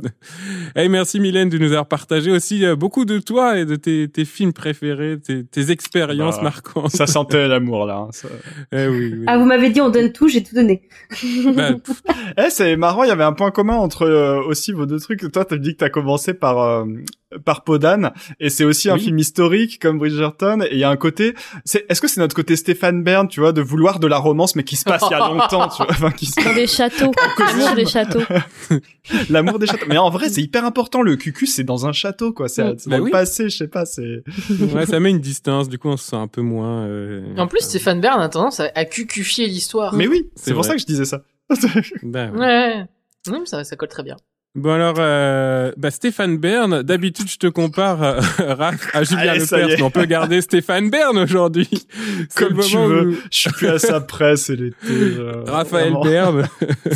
Eh, 0.76 0.88
merci 0.90 1.20
Mylène 1.20 1.50
de 1.50 1.58
nous 1.58 1.68
avoir 1.72 1.88
partagé 1.88 2.32
aussi 2.32 2.64
euh, 2.66 2.76
beaucoup 2.76 3.06
de 3.06 3.20
toi 3.20 3.58
et 3.60 3.66
de 3.66 3.76
tes, 3.76 4.08
tes 4.08 4.26
films 4.26 4.54
préférés, 4.54 5.18
tes, 5.20 5.44
tes 5.44 5.72
expériences 5.72 6.38
Bah, 6.38 6.44
marquantes. 6.44 6.92
Ça 6.92 7.08
sentait 7.08 7.48
l'amour 7.48 7.86
là. 7.86 7.98
hein, 7.98 8.10
ça. 8.12 8.28
Eh 8.72 8.88
oui, 8.88 9.14
oui. 9.18 9.24
Ah, 9.28 9.38
vous 9.38 9.46
m'avez 9.46 9.70
dit 9.70 9.82
on 9.82 9.90
donne 9.90 10.12
tout, 10.12 10.28
j'ai 10.28 10.44
tout 10.44 10.56
donné. 10.56 10.84
Bah, 11.56 11.72
Eh, 12.38 12.50
c'est 12.50 12.76
marrant, 12.78 13.04
il 13.04 13.10
y 13.10 13.12
avait 13.12 13.24
un 13.24 13.34
point 13.34 13.52
commun 13.52 13.76
entre 13.76 14.04
euh, 14.04 14.42
aussi 14.44 14.72
vos 14.72 14.86
deux 14.86 15.00
trucs. 15.00 15.32
Toi, 15.32 15.46
t'as 15.46 15.58
dit 15.58 15.74
que 15.74 15.78
t'as 15.80 15.90
commencé 15.90 16.34
par 16.34 16.60
euh, 16.60 16.86
par 17.46 17.64
Podane, 17.64 18.12
et 18.40 18.50
c'est 18.50 18.64
aussi 18.64 18.90
un 18.90 18.96
Oui. 18.96 19.02
film 19.02 19.18
historique 19.20 19.80
comme 19.80 19.98
Bridgerton. 19.98 20.62
Et 20.62 20.74
il 20.74 20.80
y 20.80 20.84
a 20.84 20.90
un 20.90 20.96
côté, 20.98 21.34
c'est, 21.66 21.86
est-ce 21.90 22.02
que 22.02 22.08
c'est 22.08 22.20
notre 22.22 22.36
côté 22.36 22.56
Stéphane 22.56 23.04
Bern, 23.04 23.28
tu 23.28 23.40
vois, 23.40 23.52
de 23.52 23.62
vouloir 23.62 24.00
de 24.00 24.08
la 24.08 24.18
romance, 24.18 24.56
mais 24.56 24.64
qui 24.64 24.76
se 24.76 24.84
passe 24.86 25.02
il 25.10 25.12
y 25.12 25.16
a 25.16 25.20
longtemps, 25.34 25.68
tu 25.70 25.78
vois, 25.78 25.88
enfin, 25.92 26.12
qui 26.12 26.26
se 26.26 26.44
Dans 26.44 26.54
des 26.54 26.68
châteaux. 26.68 27.12
L'amour 27.40 27.76
des 27.76 27.86
châteaux. 27.86 28.22
l'amour 29.30 29.60
des 29.60 29.68
châteaux. 29.68 29.86
Mais 29.90 29.98
en 29.98 30.10
vrai, 30.10 30.30
c'est 30.30 30.42
hyper 30.42 30.66
important. 30.66 31.02
Le 31.02 31.16
cucu, 31.16 31.46
c'est 31.48 31.64
dans 31.64 31.86
un 31.86 31.92
château, 31.94 32.32
quoi. 32.34 32.48
C'est 32.48 32.64
c'est 32.80 32.90
Bah 32.90 32.96
dans 32.96 32.98
le 32.98 33.04
oui. 33.04 33.12
passé, 33.12 33.50
je 33.50 33.58
sais 33.58 33.68
pas. 33.68 33.86
C'est 33.86 34.24
ouais, 34.74 34.86
ça 34.86 35.00
met 35.00 35.10
une 35.10 35.20
distance, 35.20 35.70
du 35.70 35.78
coup, 35.78 35.90
on 35.90 35.98
se 35.98 36.10
sent 36.10 36.16
un 36.16 36.28
peu 36.28 36.42
moins. 36.42 36.86
euh, 36.88 37.36
En 37.38 37.48
plus, 37.48 37.60
Stéphane 37.62 38.02
Bern 38.02 38.22
a 38.22 38.30
tendance 38.30 38.60
à, 38.60 38.72
à 38.76 38.86
cucufier 38.86 39.48
l'histoire. 39.48 39.94
Mais 39.94 40.08
oui, 40.08 40.30
c'est 40.36 40.52
pour 40.54 40.62
vrai. 40.62 40.70
ça 40.70 40.76
que 40.76 40.82
je 40.82 40.86
disais 40.86 41.06
ça. 41.06 41.22
bah, 42.04 42.30
ouais. 42.32 42.40
Ouais. 42.40 42.86
Non, 43.28 43.46
ça, 43.46 43.64
ça 43.64 43.76
colle 43.76 43.88
très 43.90 44.04
bien. 44.04 44.18
Bon 44.56 44.72
alors, 44.72 44.98
euh, 45.00 45.72
bah, 45.78 45.90
Stéphane 45.90 46.38
Bern, 46.38 46.84
d'habitude 46.84 47.28
je 47.28 47.38
te 47.38 47.48
compare, 47.48 48.04
euh, 48.04 48.20
Raph, 48.40 48.88
à 48.94 49.04
Julien 49.04 49.34
Lepers, 49.34 49.68
mais 49.78 49.82
on 49.82 49.90
peut 49.90 50.06
garder 50.06 50.42
Stéphane 50.42 50.92
Bern 50.92 51.18
aujourd'hui. 51.18 51.68
Comme 52.36 52.60
tu 52.60 52.78
veux. 52.78 53.08
où- 53.10 53.16
Je 53.32 53.38
suis 53.40 53.50
plus 53.52 53.68
à 53.68 53.80
sa 53.80 54.00
presse, 54.00 54.50
l'été. 54.50 54.76
euh, 54.92 55.44
Raphaël 55.48 55.94
vraiment. 55.94 56.04
Bern, 56.04 56.48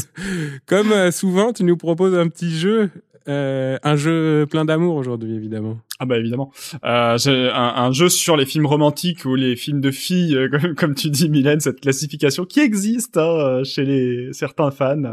comme 0.68 0.91
euh, 0.91 1.10
souvent, 1.10 1.51
tu 1.51 1.64
nous 1.64 1.78
proposes 1.78 2.14
un 2.14 2.28
petit 2.28 2.55
jeu, 2.55 2.91
euh, 3.28 3.78
un 3.82 3.95
jeu 3.95 4.45
plein 4.47 4.64
d'amour 4.64 4.95
aujourd'hui, 4.95 5.34
évidemment. 5.36 5.80
Ah 6.00 6.06
bah 6.06 6.18
évidemment. 6.18 6.52
Euh, 6.86 7.18
j'ai 7.18 7.50
un, 7.50 7.74
un 7.76 7.91
jeu 7.91 8.10
sur 8.10 8.38
les 8.38 8.45
films 8.45 8.68
romantiques 8.68 9.26
ou 9.26 9.34
les 9.36 9.56
films 9.56 9.82
de 9.82 9.89
filles, 9.91 10.36
euh, 10.36 10.50
comme, 10.52 10.76
comme 10.76 10.95
tu 10.95 11.10
dis 11.10 11.28
Mylène, 11.30 11.60
cette 11.60 11.82
classification 11.82 12.45
qui 12.45 12.60
existe 12.60 13.18
hein, 13.18 13.22
euh, 13.28 13.64
chez 13.64 13.84
les 13.84 14.30
certains 14.34 14.70
fans, 14.72 15.04
euh, 15.06 15.12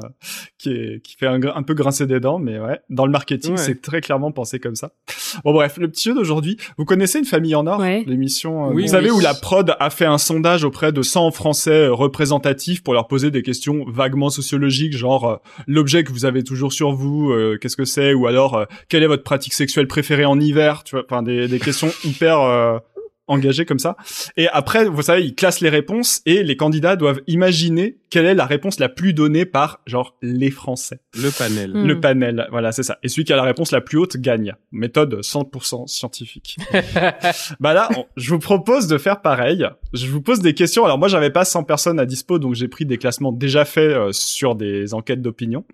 qui, 0.59 0.71
est, 0.71 1.03
qui 1.03 1.17
fait 1.17 1.27
un, 1.27 1.63
peu 1.63 1.75
grincer 1.75 2.07
des 2.07 2.21
dents, 2.21 2.39
mais 2.39 2.59
ouais, 2.59 2.81
dans 2.91 3.07
le 3.07 3.13
marketing, 3.13 3.53
Ouais. 3.53 3.57
c'est 3.59 3.81
très 3.81 4.01
clairement 4.01 4.31
pensé 4.33 4.59
comme 4.59 4.75
ça. 4.75 4.93
Bon 5.45 5.53
bref, 5.53 5.77
le 5.79 5.89
petit 5.89 6.09
jeu 6.11 6.15
d'aujourd'hui, 6.15 6.57
vous 6.79 6.85
connaissez 6.85 7.19
Une 7.19 7.25
famille 7.25 7.55
en 7.55 7.67
or, 7.67 7.81
Ouais. 7.81 8.05
l'émission, 8.07 8.67
euh, 8.69 8.73
Oui, 8.75 8.83
vous 8.83 8.89
savez 8.89 9.11
où 9.11 9.21
la 9.21 9.35
prod 9.35 9.75
a 9.79 9.91
fait 9.91 10.05
un 10.05 10.19
sondage 10.19 10.65
auprès 10.65 10.93
de 10.93 11.01
100 11.03 11.31
Français 11.31 11.89
représentatifs 11.89 12.83
pour 12.83 12.95
leur 12.95 13.07
poser 13.09 13.31
des 13.31 13.43
questions 13.43 13.85
vaguement 13.89 14.31
sociologiques, 14.31 14.97
genre 14.97 15.25
euh, 15.29 15.37
l'objet 15.67 16.05
que 16.05 16.13
vous 16.13 16.25
avez 16.25 16.43
toujours 16.45 16.73
sur 16.73 16.93
vous, 16.93 17.31
euh, 17.33 17.59
qu'est-ce 17.61 17.77
que 17.77 17.85
c'est, 17.85 18.13
ou 18.15 18.27
alors 18.27 18.55
euh, 18.55 18.65
quelle 18.89 19.03
est 19.03 19.07
votre 19.07 19.23
pratique 19.25 19.55
sexuelle 19.55 19.87
préférée 19.89 20.25
en 20.25 20.39
hiver, 20.41 20.74
tu 20.83 20.97
vois, 20.97 21.05
enfin 21.09 21.23
des, 21.23 21.47
des 21.47 21.61
questions 21.61 21.93
hyper 22.05 22.41
euh, 22.41 22.79
engagé 23.27 23.65
comme 23.65 23.79
ça. 23.79 23.97
Et 24.37 24.49
après, 24.49 24.85
vous 24.85 25.03
savez, 25.03 25.25
ils 25.25 25.35
classent 25.35 25.61
les 25.61 25.69
réponses 25.71 26.21
et 26.27 26.43
les 26.43 26.57
candidats 26.57 26.97
doivent 26.97 27.21
imaginer 27.27 27.97
quelle 28.11 28.27
est 28.27 28.35
la 28.35 28.45
réponse 28.45 28.79
la 28.79 28.89
plus 28.89 29.15
donnée 29.15 29.47
par, 29.47 29.81
genre, 29.87 30.17
les 30.23 30.51
Français. 30.51 31.01
Le 31.15 31.31
panel. 31.31 31.73
Mm. 31.73 31.87
Le 31.87 32.01
panel, 32.01 32.49
voilà, 32.51 32.73
c'est 32.73 32.83
ça. 32.83 32.99
Et 33.03 33.09
celui 33.09 33.25
qui 33.25 33.33
a 33.33 33.37
la 33.37 33.43
réponse 33.43 33.73
la 33.73 33.81
plus 33.81 33.99
haute 33.99 34.17
gagne. 34.19 34.55
Méthode 34.73 35.21
100% 35.21 35.87
scientifique. 35.87 36.57
bah 37.61 37.73
là, 37.73 37.89
on- 37.97 38.05
je 38.17 38.31
vous 38.31 38.39
propose 38.39 38.87
de 38.87 38.99
faire 38.99 39.23
pareil. 39.23 39.67
Je 39.93 40.07
vous 40.07 40.21
pose 40.21 40.41
des 40.41 40.55
questions. 40.55 40.85
Alors 40.85 40.99
moi, 40.99 41.09
j'avais 41.09 41.31
pas 41.31 41.45
100 41.45 41.65
personnes 41.65 41.99
à 41.99 42.07
dispo, 42.07 42.39
donc 42.39 42.55
j'ai 42.55 42.69
pris 42.69 42.85
des 42.85 42.99
classements 42.99 43.33
déjà 43.33 43.65
faits 43.65 43.91
euh, 43.91 44.13
sur 44.13 44.55
des 44.55 44.93
enquêtes 44.93 45.23
d'opinion. 45.23 45.65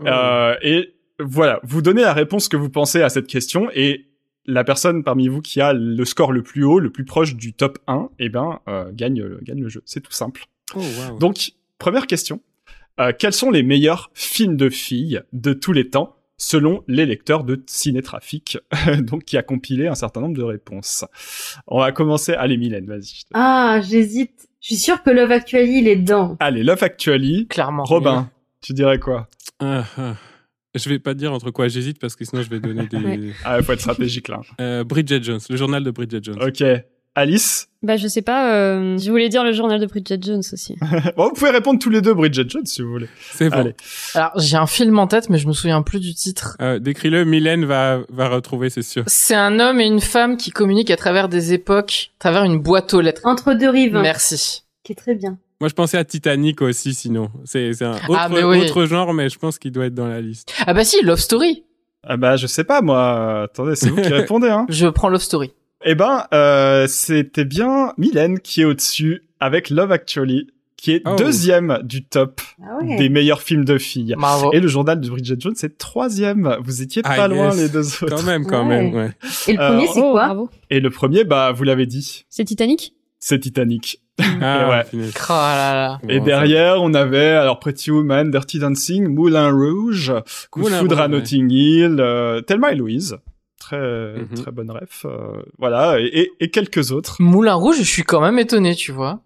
Oh. 0.00 0.06
Euh, 0.06 0.54
et 0.62 0.94
voilà, 1.18 1.60
vous 1.62 1.80
donnez 1.80 2.02
la 2.02 2.12
réponse 2.12 2.48
que 2.48 2.56
vous 2.56 2.70
pensez 2.70 3.00
à 3.00 3.08
cette 3.08 3.26
question 3.26 3.68
et 3.72 4.06
la 4.46 4.64
personne 4.64 5.04
parmi 5.04 5.28
vous 5.28 5.40
qui 5.40 5.60
a 5.60 5.72
le 5.72 6.04
score 6.04 6.32
le 6.32 6.42
plus 6.42 6.64
haut, 6.64 6.78
le 6.78 6.90
plus 6.90 7.04
proche 7.04 7.34
du 7.34 7.52
top 7.54 7.78
1, 7.86 8.08
eh 8.18 8.28
ben, 8.28 8.60
euh, 8.68 8.90
gagne, 8.92 9.22
le- 9.22 9.40
gagne 9.42 9.60
le 9.62 9.68
jeu. 9.68 9.82
C'est 9.86 10.00
tout 10.00 10.12
simple. 10.12 10.44
Oh, 10.74 10.80
wow. 10.80 11.18
Donc, 11.18 11.52
première 11.78 12.06
question. 12.06 12.40
Euh, 13.00 13.12
quels 13.18 13.32
sont 13.32 13.50
les 13.50 13.62
meilleurs 13.62 14.10
films 14.14 14.56
de 14.56 14.68
filles 14.70 15.20
de 15.32 15.52
tous 15.52 15.72
les 15.72 15.90
temps 15.90 16.16
selon 16.36 16.82
les 16.88 17.06
lecteurs 17.06 17.44
de 17.44 17.62
Cinétrafic, 17.66 18.58
donc 19.00 19.24
qui 19.24 19.36
a 19.36 19.42
compilé 19.42 19.86
un 19.88 19.94
certain 19.94 20.20
nombre 20.20 20.36
de 20.36 20.42
réponses? 20.42 21.04
On 21.66 21.78
va 21.80 21.92
commencer. 21.92 22.34
Allez, 22.34 22.56
Mylène, 22.56 22.86
vas-y. 22.86 23.22
Ah, 23.34 23.80
j'hésite. 23.82 24.48
Je 24.60 24.68
suis 24.68 24.76
sûre 24.76 25.02
que 25.02 25.10
Love 25.10 25.30
Actually, 25.32 25.78
il 25.80 25.88
est 25.88 25.96
dedans. 25.96 26.36
Allez, 26.40 26.62
Love 26.62 26.82
Actually. 26.82 27.46
Clairement. 27.48 27.84
Robin, 27.84 28.30
tu 28.60 28.72
dirais 28.72 28.98
quoi? 28.98 29.28
Ah, 29.60 29.84
ah. 29.98 30.14
Je 30.74 30.88
vais 30.88 30.98
pas 30.98 31.14
dire 31.14 31.32
entre 31.32 31.50
quoi 31.50 31.68
j'hésite 31.68 31.98
parce 31.98 32.16
que 32.16 32.24
sinon 32.24 32.42
je 32.42 32.50
vais 32.50 32.60
donner 32.60 32.86
des. 32.86 32.96
Ouais. 33.04 33.32
Ah, 33.44 33.62
faut 33.62 33.72
être 33.72 33.80
stratégique 33.80 34.28
là. 34.28 34.40
Euh, 34.60 34.82
Bridget 34.82 35.22
Jones, 35.22 35.40
le 35.48 35.56
journal 35.56 35.84
de 35.84 35.90
Bridget 35.90 36.20
Jones. 36.22 36.38
Ok. 36.42 36.64
Alice? 37.16 37.68
Bah, 37.82 37.96
je 37.96 38.08
sais 38.08 38.22
pas, 38.22 38.54
euh, 38.54 38.98
je 38.98 39.08
voulais 39.10 39.28
dire 39.28 39.44
le 39.44 39.52
journal 39.52 39.78
de 39.80 39.86
Bridget 39.86 40.18
Jones 40.20 40.42
aussi. 40.52 40.76
Bon, 41.16 41.28
vous 41.28 41.34
pouvez 41.34 41.50
répondre 41.50 41.78
tous 41.78 41.90
les 41.90 42.00
deux 42.00 42.12
Bridget 42.14 42.48
Jones 42.48 42.66
si 42.66 42.82
vous 42.82 42.90
voulez. 42.90 43.08
C'est 43.30 43.50
bon. 43.50 43.58
Allez. 43.58 43.74
Alors, 44.14 44.32
j'ai 44.36 44.56
un 44.56 44.66
film 44.66 44.98
en 44.98 45.06
tête, 45.06 45.30
mais 45.30 45.38
je 45.38 45.46
me 45.46 45.52
souviens 45.52 45.82
plus 45.82 46.00
du 46.00 46.12
titre. 46.14 46.56
Euh, 46.60 46.78
Décris-le, 46.80 47.24
Mylène 47.24 47.66
va, 47.66 48.00
va 48.08 48.28
retrouver, 48.28 48.68
c'est 48.70 48.82
sûr. 48.82 49.04
C'est 49.06 49.34
un 49.36 49.60
homme 49.60 49.80
et 49.80 49.86
une 49.86 50.00
femme 50.00 50.36
qui 50.36 50.50
communiquent 50.50 50.90
à 50.90 50.96
travers 50.96 51.28
des 51.28 51.52
époques, 51.52 52.10
à 52.18 52.20
travers 52.20 52.42
une 52.44 52.58
boîte 52.58 52.94
aux 52.94 53.00
lettres. 53.00 53.20
Entre 53.24 53.54
deux 53.54 53.70
rives. 53.70 53.96
Merci. 53.96 54.64
Qui 54.82 54.92
est 54.92 54.96
très 54.96 55.14
bien. 55.14 55.38
Moi, 55.60 55.68
je 55.68 55.74
pensais 55.74 55.96
à 55.98 56.04
Titanic 56.04 56.60
aussi, 56.62 56.94
sinon. 56.94 57.30
C'est 57.44 57.72
c'est 57.74 57.84
un 57.84 57.92
autre, 58.08 58.16
Ah, 58.18 58.28
mais 58.28 58.42
oui. 58.42 58.60
autre 58.62 58.84
genre, 58.86 59.14
mais 59.14 59.28
je 59.28 59.38
pense 59.38 59.58
qu'il 59.58 59.72
doit 59.72 59.86
être 59.86 59.94
dans 59.94 60.08
la 60.08 60.20
liste. 60.20 60.52
Ah 60.66 60.74
bah 60.74 60.84
si, 60.84 61.02
Love 61.02 61.20
Story. 61.20 61.64
Ah 62.02 62.16
bah, 62.16 62.36
je 62.36 62.46
sais 62.46 62.64
pas, 62.64 62.82
moi. 62.82 63.42
Attendez, 63.44 63.76
c'est 63.76 63.88
vous 63.88 64.00
qui 64.02 64.08
répondez, 64.12 64.48
hein. 64.48 64.66
Je 64.68 64.86
prends 64.88 65.08
Love 65.08 65.22
Story. 65.22 65.52
Eh 65.86 65.94
ben, 65.94 66.24
euh, 66.34 66.86
c'était 66.88 67.44
bien 67.44 67.92
Mylène 67.98 68.40
qui 68.40 68.62
est 68.62 68.64
au-dessus 68.64 69.24
avec 69.40 69.70
Love 69.70 69.92
Actually, 69.92 70.48
qui 70.76 70.92
est 70.92 71.02
Oh. 71.06 71.14
deuxième 71.16 71.78
du 71.84 72.04
top 72.04 72.40
Ah 72.62 72.78
ouais. 72.82 72.96
des 72.96 73.08
meilleurs 73.08 73.40
films 73.42 73.64
de 73.64 73.78
filles. 73.78 74.14
Bravo. 74.18 74.50
Et 74.52 74.60
le 74.60 74.68
journal 74.68 75.00
de 75.00 75.08
Bridget 75.08 75.36
Jones, 75.38 75.54
c'est 75.56 75.78
troisième. 75.78 76.56
Vous 76.62 76.82
étiez 76.82 77.02
pas 77.02 77.10
Ah, 77.16 77.28
loin 77.28 77.50
yes. 77.52 77.56
les 77.60 77.68
deux 77.68 77.86
autres. 78.02 78.06
Quand 78.16 78.22
même, 78.22 78.44
quand 78.46 78.66
Ouais. 78.68 78.82
même, 78.82 78.94
ouais. 78.94 79.10
Et 79.48 79.52
le 79.54 79.60
Euh, 79.60 79.68
premier, 79.68 79.86
c'est 79.86 80.00
oh, 80.00 80.12
quoi 80.12 80.24
bravo. 80.26 80.50
Et 80.70 80.80
le 80.80 80.90
premier, 80.90 81.24
bah, 81.24 81.52
vous 81.52 81.64
l'avez 81.64 81.86
dit, 81.86 82.24
C'est 82.28 82.44
Titanic? 82.44 82.94
C'est 83.18 83.38
Titanic. 83.38 84.00
Ah, 84.40 84.68
ouais. 84.70 84.84
punaise. 84.84 85.12
Oh 85.28 85.32
là 85.32 85.74
là. 85.74 85.98
Et 86.08 86.18
Bon, 86.20 86.24
derrière, 86.24 86.80
on 86.82 86.94
avait 86.94 87.30
alors 87.30 87.58
Pretty 87.58 87.90
Woman, 87.90 88.30
Dirty 88.30 88.58
Dancing, 88.60 89.08
Moulin 89.08 89.50
Rouge, 89.50 90.12
Coup 90.50 90.62
de 90.62 90.68
foudre 90.68 90.98
à 91.00 91.02
ouais. 91.02 91.08
Notting 91.08 91.50
Hill, 91.50 91.96
euh, 91.98 92.40
Thelma 92.40 92.72
et 92.72 92.76
Louise. 92.76 93.16
Très, 93.58 93.78
Mhm. 93.78 94.34
très 94.36 94.50
bonne 94.52 94.70
ref. 94.70 95.06
euh, 95.06 95.42
voilà, 95.58 95.98
et, 95.98 96.04
et, 96.04 96.30
et 96.40 96.50
quelques 96.50 96.92
autres. 96.92 97.16
Moulin 97.20 97.54
Rouge, 97.54 97.76
je 97.78 97.82
suis 97.82 98.02
quand 98.04 98.20
même 98.20 98.38
étonné, 98.38 98.74
tu 98.74 98.92
vois. 98.92 99.20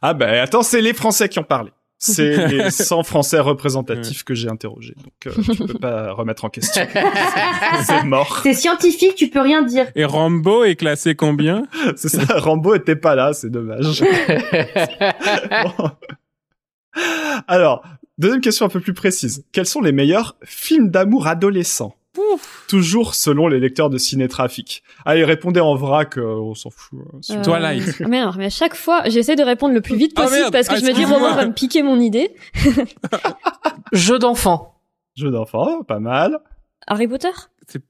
Ah 0.00 0.14
ben, 0.14 0.40
attends, 0.40 0.62
c'est 0.62 0.80
les 0.80 0.92
Français 0.94 1.28
qui 1.28 1.38
ont 1.38 1.44
parlé. 1.44 1.70
C'est 2.02 2.48
les 2.48 2.70
100 2.70 3.02
Français 3.02 3.38
représentatifs 3.40 4.24
que 4.24 4.34
j'ai 4.34 4.48
interrogés. 4.48 4.94
Donc, 4.96 5.12
euh, 5.26 5.42
tu 5.42 5.66
peux 5.66 5.78
pas 5.78 6.12
remettre 6.12 6.46
en 6.46 6.48
question. 6.48 6.86
c'est 7.84 8.04
mort. 8.04 8.40
C'est 8.42 8.54
scientifique, 8.54 9.14
tu 9.14 9.28
peux 9.28 9.40
rien 9.40 9.62
dire. 9.62 9.86
Et 9.94 10.06
Rambo 10.06 10.64
est 10.64 10.76
classé 10.76 11.14
combien 11.14 11.66
C'est 11.96 12.08
ça, 12.08 12.38
Rambo 12.38 12.74
était 12.74 12.96
pas 12.96 13.14
là, 13.14 13.34
c'est 13.34 13.50
dommage. 13.50 14.02
Bon. 15.76 15.90
Alors, 17.46 17.84
deuxième 18.16 18.40
question 18.40 18.64
un 18.64 18.70
peu 18.70 18.80
plus 18.80 18.94
précise. 18.94 19.44
Quels 19.52 19.66
sont 19.66 19.82
les 19.82 19.92
meilleurs 19.92 20.36
films 20.42 20.88
d'amour 20.90 21.26
adolescents? 21.26 21.94
Toujours 22.68 23.14
selon 23.14 23.46
les 23.48 23.60
lecteurs 23.60 23.88
de 23.90 23.98
Cinétrafic. 23.98 24.82
Allez, 25.04 25.24
répondez 25.24 25.60
en 25.60 25.74
vrac, 25.76 26.18
euh, 26.18 26.22
on 26.40 26.54
s'en 26.54 26.70
fout. 26.70 26.98
hein, 27.12 27.18
Euh, 27.38 27.42
Twilight. 27.44 28.02
Ah 28.04 28.08
merde, 28.08 28.34
mais 28.38 28.46
à 28.46 28.50
chaque 28.50 28.74
fois, 28.74 29.02
j'essaie 29.08 29.36
de 29.36 29.42
répondre 29.42 29.74
le 29.74 29.80
plus 29.80 29.96
vite 29.96 30.12
Ah, 30.16 30.22
possible 30.24 30.50
parce 30.50 30.68
que 30.68 30.74
Ah, 30.74 30.78
je 30.78 30.84
me 30.86 30.92
dis. 30.92 31.04
Romain 31.04 31.34
va 31.34 31.46
me 31.46 31.52
piquer 31.52 31.82
mon 31.82 32.00
idée. 32.00 32.34
Jeu 33.92 34.18
d'enfant. 34.18 34.80
Jeu 35.16 35.30
d'enfant, 35.30 35.82
pas 35.82 35.98
mal. 36.00 36.38
Harry 36.86 37.08
Potter? 37.08 37.28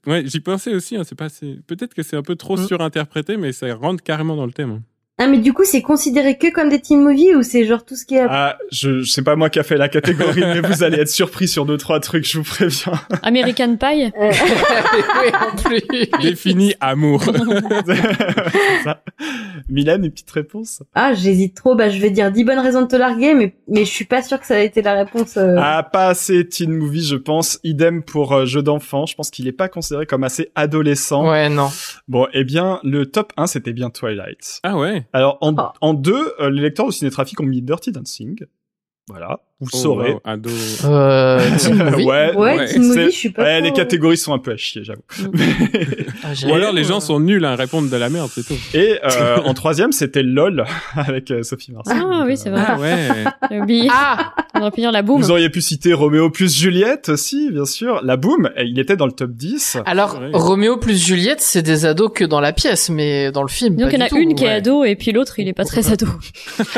Ouais, 0.05 0.23
j'y 0.25 0.39
pensais 0.39 0.73
aussi. 0.75 0.95
Hein, 0.95 1.03
c'est 1.03 1.15
pas. 1.15 1.25
assez- 1.25 1.59
Peut-être 1.65 1.93
que 1.93 2.03
c'est 2.03 2.15
un 2.15 2.21
peu 2.21 2.35
trop 2.35 2.55
Mm. 2.57 2.67
surinterprété, 2.67 3.37
mais 3.37 3.51
ça 3.51 3.73
rentre 3.75 4.03
carrément 4.03 4.35
dans 4.35 4.45
le 4.45 4.51
thème. 4.51 4.81
Ah, 5.23 5.27
mais 5.27 5.37
du 5.37 5.53
coup, 5.53 5.63
c'est 5.63 5.83
considéré 5.83 6.35
que 6.35 6.51
comme 6.51 6.69
des 6.69 6.79
teen 6.81 6.99
movies 7.03 7.35
ou 7.35 7.43
c'est 7.43 7.63
genre 7.65 7.85
tout 7.85 7.95
ce 7.95 8.05
qui 8.07 8.15
est... 8.15 8.25
Ah, 8.27 8.57
je, 8.71 9.01
je 9.01 9.11
sais 9.11 9.21
pas 9.21 9.35
moi 9.35 9.51
qui 9.51 9.59
a 9.59 9.63
fait 9.63 9.77
la 9.77 9.87
catégorie, 9.87 10.41
mais 10.41 10.61
vous 10.61 10.81
allez 10.81 10.97
être 10.97 11.09
surpris 11.09 11.47
sur 11.47 11.67
deux, 11.67 11.77
trois 11.77 11.99
trucs, 11.99 12.25
je 12.27 12.39
vous 12.39 12.43
préviens. 12.43 12.93
American 13.21 13.75
Pie 13.77 14.11
Euh, 14.19 14.31
oui, 15.21 15.31
en 15.39 15.55
plus. 15.55 15.81
Défini 16.23 16.73
amour. 16.79 17.21
C'est 17.23 17.95
ça. 18.83 19.03
Mylène, 19.69 20.05
une 20.05 20.11
petite 20.11 20.31
réponse? 20.31 20.81
Ah, 20.95 21.13
j'hésite 21.13 21.55
trop. 21.55 21.75
Bah, 21.75 21.89
je 21.89 21.99
vais 21.99 22.09
dire 22.09 22.31
10 22.31 22.43
bonnes 22.43 22.57
raisons 22.59 22.81
de 22.81 22.87
te 22.87 22.95
larguer, 22.95 23.35
mais, 23.35 23.53
mais 23.67 23.85
je 23.85 23.91
suis 23.91 24.05
pas 24.05 24.23
sûre 24.23 24.39
que 24.39 24.47
ça 24.47 24.55
a 24.55 24.59
été 24.61 24.81
la 24.81 24.93
réponse. 24.95 25.37
euh. 25.37 25.55
Ah, 25.59 25.83
pas 25.83 26.07
assez 26.07 26.47
teen 26.47 26.71
movie, 26.71 27.05
je 27.05 27.15
pense. 27.15 27.59
Idem 27.63 28.01
pour 28.01 28.33
euh, 28.33 28.45
jeu 28.45 28.63
d'enfant. 28.63 29.05
Je 29.05 29.13
pense 29.13 29.29
qu'il 29.29 29.47
est 29.47 29.51
pas 29.51 29.69
considéré 29.69 30.07
comme 30.07 30.23
assez 30.23 30.51
adolescent. 30.55 31.29
Ouais, 31.29 31.47
non. 31.49 31.69
Bon, 32.07 32.25
eh 32.33 32.43
bien, 32.43 32.79
le 32.83 33.05
top 33.05 33.33
1, 33.37 33.45
c'était 33.45 33.73
bien 33.73 33.91
Twilight. 33.91 34.59
ah 34.63 34.77
ouais. 34.77 35.03
Alors, 35.13 35.37
en, 35.41 35.55
Ah. 35.57 35.73
en 35.81 35.93
deux, 35.93 36.33
euh, 36.39 36.49
les 36.49 36.61
lecteurs 36.61 36.87
de 36.87 36.91
Cinétrafic 36.91 37.39
ont 37.39 37.45
mis 37.45 37.61
Dirty 37.61 37.91
Dancing. 37.91 38.45
Voilà, 39.07 39.41
vous 39.61 39.67
le 39.67 39.71
Oh, 39.73 39.77
saurez. 39.77 40.11
wow, 40.13 40.21
ado. 40.25 40.49
Euh, 40.85 41.39
teen 41.57 41.75
movie. 41.91 42.03
ouais, 42.03 42.35
ouais, 42.35 42.77
movie, 42.79 43.05
je 43.05 43.09
suis 43.11 43.29
pas 43.29 43.43
ouais, 43.43 43.57
trop- 43.59 43.65
les 43.67 43.71
catégories 43.73 44.17
sont 44.17 44.33
un 44.33 44.39
peu 44.39 44.51
à 44.51 44.57
chier, 44.57 44.83
j'avoue. 44.83 45.03
Ah, 46.23 46.33
j'ai- 46.33 46.47
Ou 46.47 46.53
alors 46.53 46.71
les 46.73 46.83
gens 46.83 46.99
sont 46.99 47.19
nuls 47.19 47.43
à 47.45 47.55
répondre 47.55 47.89
de 47.89 47.95
la 47.97 48.09
merde, 48.09 48.29
c'est 48.33 48.45
tout. 48.45 48.53
Et 48.73 48.99
euh, 49.03 49.37
en 49.43 49.53
troisième, 49.53 49.91
c'était 49.91 50.21
LOL 50.23 50.65
avec 50.95 51.31
euh, 51.31 51.41
Sophie 51.43 51.71
Marceau. 51.71 51.91
Ah 51.95 51.99
Donc, 51.99 52.27
oui, 52.27 52.37
c'est 52.37 52.49
vrai. 52.49 52.61
Ah 52.67 52.79
ouais. 52.79 53.07
J'ai 53.49 53.59
oublié. 53.61 53.87
Ah 53.91 54.33
On 54.55 54.61
aurait 54.61 54.71
pu 54.71 54.81
dire 54.81 54.91
la 54.91 55.01
boum. 55.01 55.19
Vous 55.21 55.31
auriez 55.31 55.49
pu 55.49 55.61
citer 55.61 55.93
Roméo 55.93 56.29
plus 56.29 56.55
Juliette 56.55 57.09
aussi, 57.09 57.49
bien 57.51 57.65
sûr. 57.65 58.01
La 58.03 58.17
Boom, 58.17 58.49
et 58.55 58.65
il 58.65 58.77
était 58.79 58.95
dans 58.95 59.05
le 59.07 59.11
top 59.13 59.31
10. 59.31 59.77
Alors, 59.85 60.19
Ouais. 60.19 60.29
Roméo 60.33 60.77
plus 60.77 61.03
Juliette, 61.03 61.41
c'est 61.41 61.61
des 61.63 61.85
ados 61.85 62.11
que 62.13 62.23
dans 62.25 62.39
la 62.39 62.53
pièce, 62.53 62.89
mais 62.89 63.31
dans 63.31 63.41
le 63.43 63.47
film. 63.49 63.75
Donc 63.77 63.89
il 63.93 63.99
y 63.99 64.03
en 64.03 64.05
a 64.05 64.09
une 64.15 64.35
qui 64.35 64.45
est 64.45 64.51
ado 64.51 64.83
et 64.83 64.95
puis 64.95 65.11
l'autre 65.11 65.39
il 65.39 65.47
est 65.47 65.53
pas 65.53 65.65
très 65.65 65.91
ado. 65.91 66.07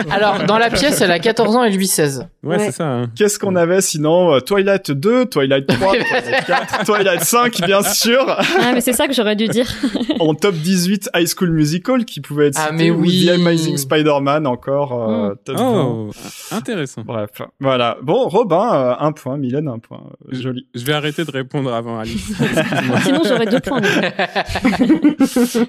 Alors, 0.09 0.43
dans 0.45 0.57
la 0.57 0.69
pièce, 0.69 1.01
elle 1.01 1.11
a 1.11 1.19
14 1.19 1.55
ans 1.55 1.63
et 1.63 1.71
lui 1.71 1.87
16. 1.87 2.27
Ouais, 2.43 2.57
Ouais. 2.57 2.65
c'est 2.65 2.72
ça. 2.73 2.85
hein. 2.85 3.11
Qu'est-ce 3.15 3.39
qu'on 3.39 3.55
avait 3.55 3.79
sinon 3.81 4.33
Euh, 4.33 4.39
Twilight 4.41 4.91
2, 4.91 5.25
Twilight 5.27 5.65
3, 5.67 5.77
Twilight 5.93 6.45
4, 6.45 6.85
Twilight 6.85 7.21
5, 7.23 7.61
bien 7.65 7.81
sûr. 7.83 8.25
Ah 8.27 8.71
mais 8.73 8.81
c'est 8.81 8.91
ça 8.93 9.07
que 9.07 9.13
j'aurais 9.13 9.35
dû 9.37 9.47
dire. 9.47 9.67
En 10.19 10.35
top 10.35 10.55
18, 10.55 11.09
High 11.15 11.27
School 11.27 11.51
Musical, 11.51 12.05
qui 12.05 12.21
pouvait 12.21 12.47
être 12.47 12.57
Ah, 12.59 12.69
cité, 12.71 12.75
mais 12.83 12.91
ou 12.91 13.01
oui. 13.01 13.25
The 13.25 13.29
Amazing 13.31 13.77
Spider-Man, 13.77 14.45
encore 14.47 14.93
euh, 15.09 15.29
Mm. 15.31 15.35
top 15.45 15.57
20. 15.57 15.83
Oh, 15.85 16.11
intéressant. 16.51 17.01
Bref, 17.05 17.29
voilà. 17.59 17.97
Bon, 18.03 18.27
Robin, 18.27 18.73
euh, 18.73 18.93
un 18.99 19.11
point, 19.11 19.37
Mylène, 19.37 19.67
un 19.67 19.79
point. 19.79 20.01
Joli. 20.31 20.67
Je 20.75 20.83
vais 20.85 20.93
arrêter 20.93 21.23
de 21.25 21.31
répondre 21.31 21.73
avant 21.73 21.99
Alice. 21.99 22.31
Sinon 23.03 23.21
j'aurais 23.25 23.45
deux 23.47 23.59
points. 23.59 23.81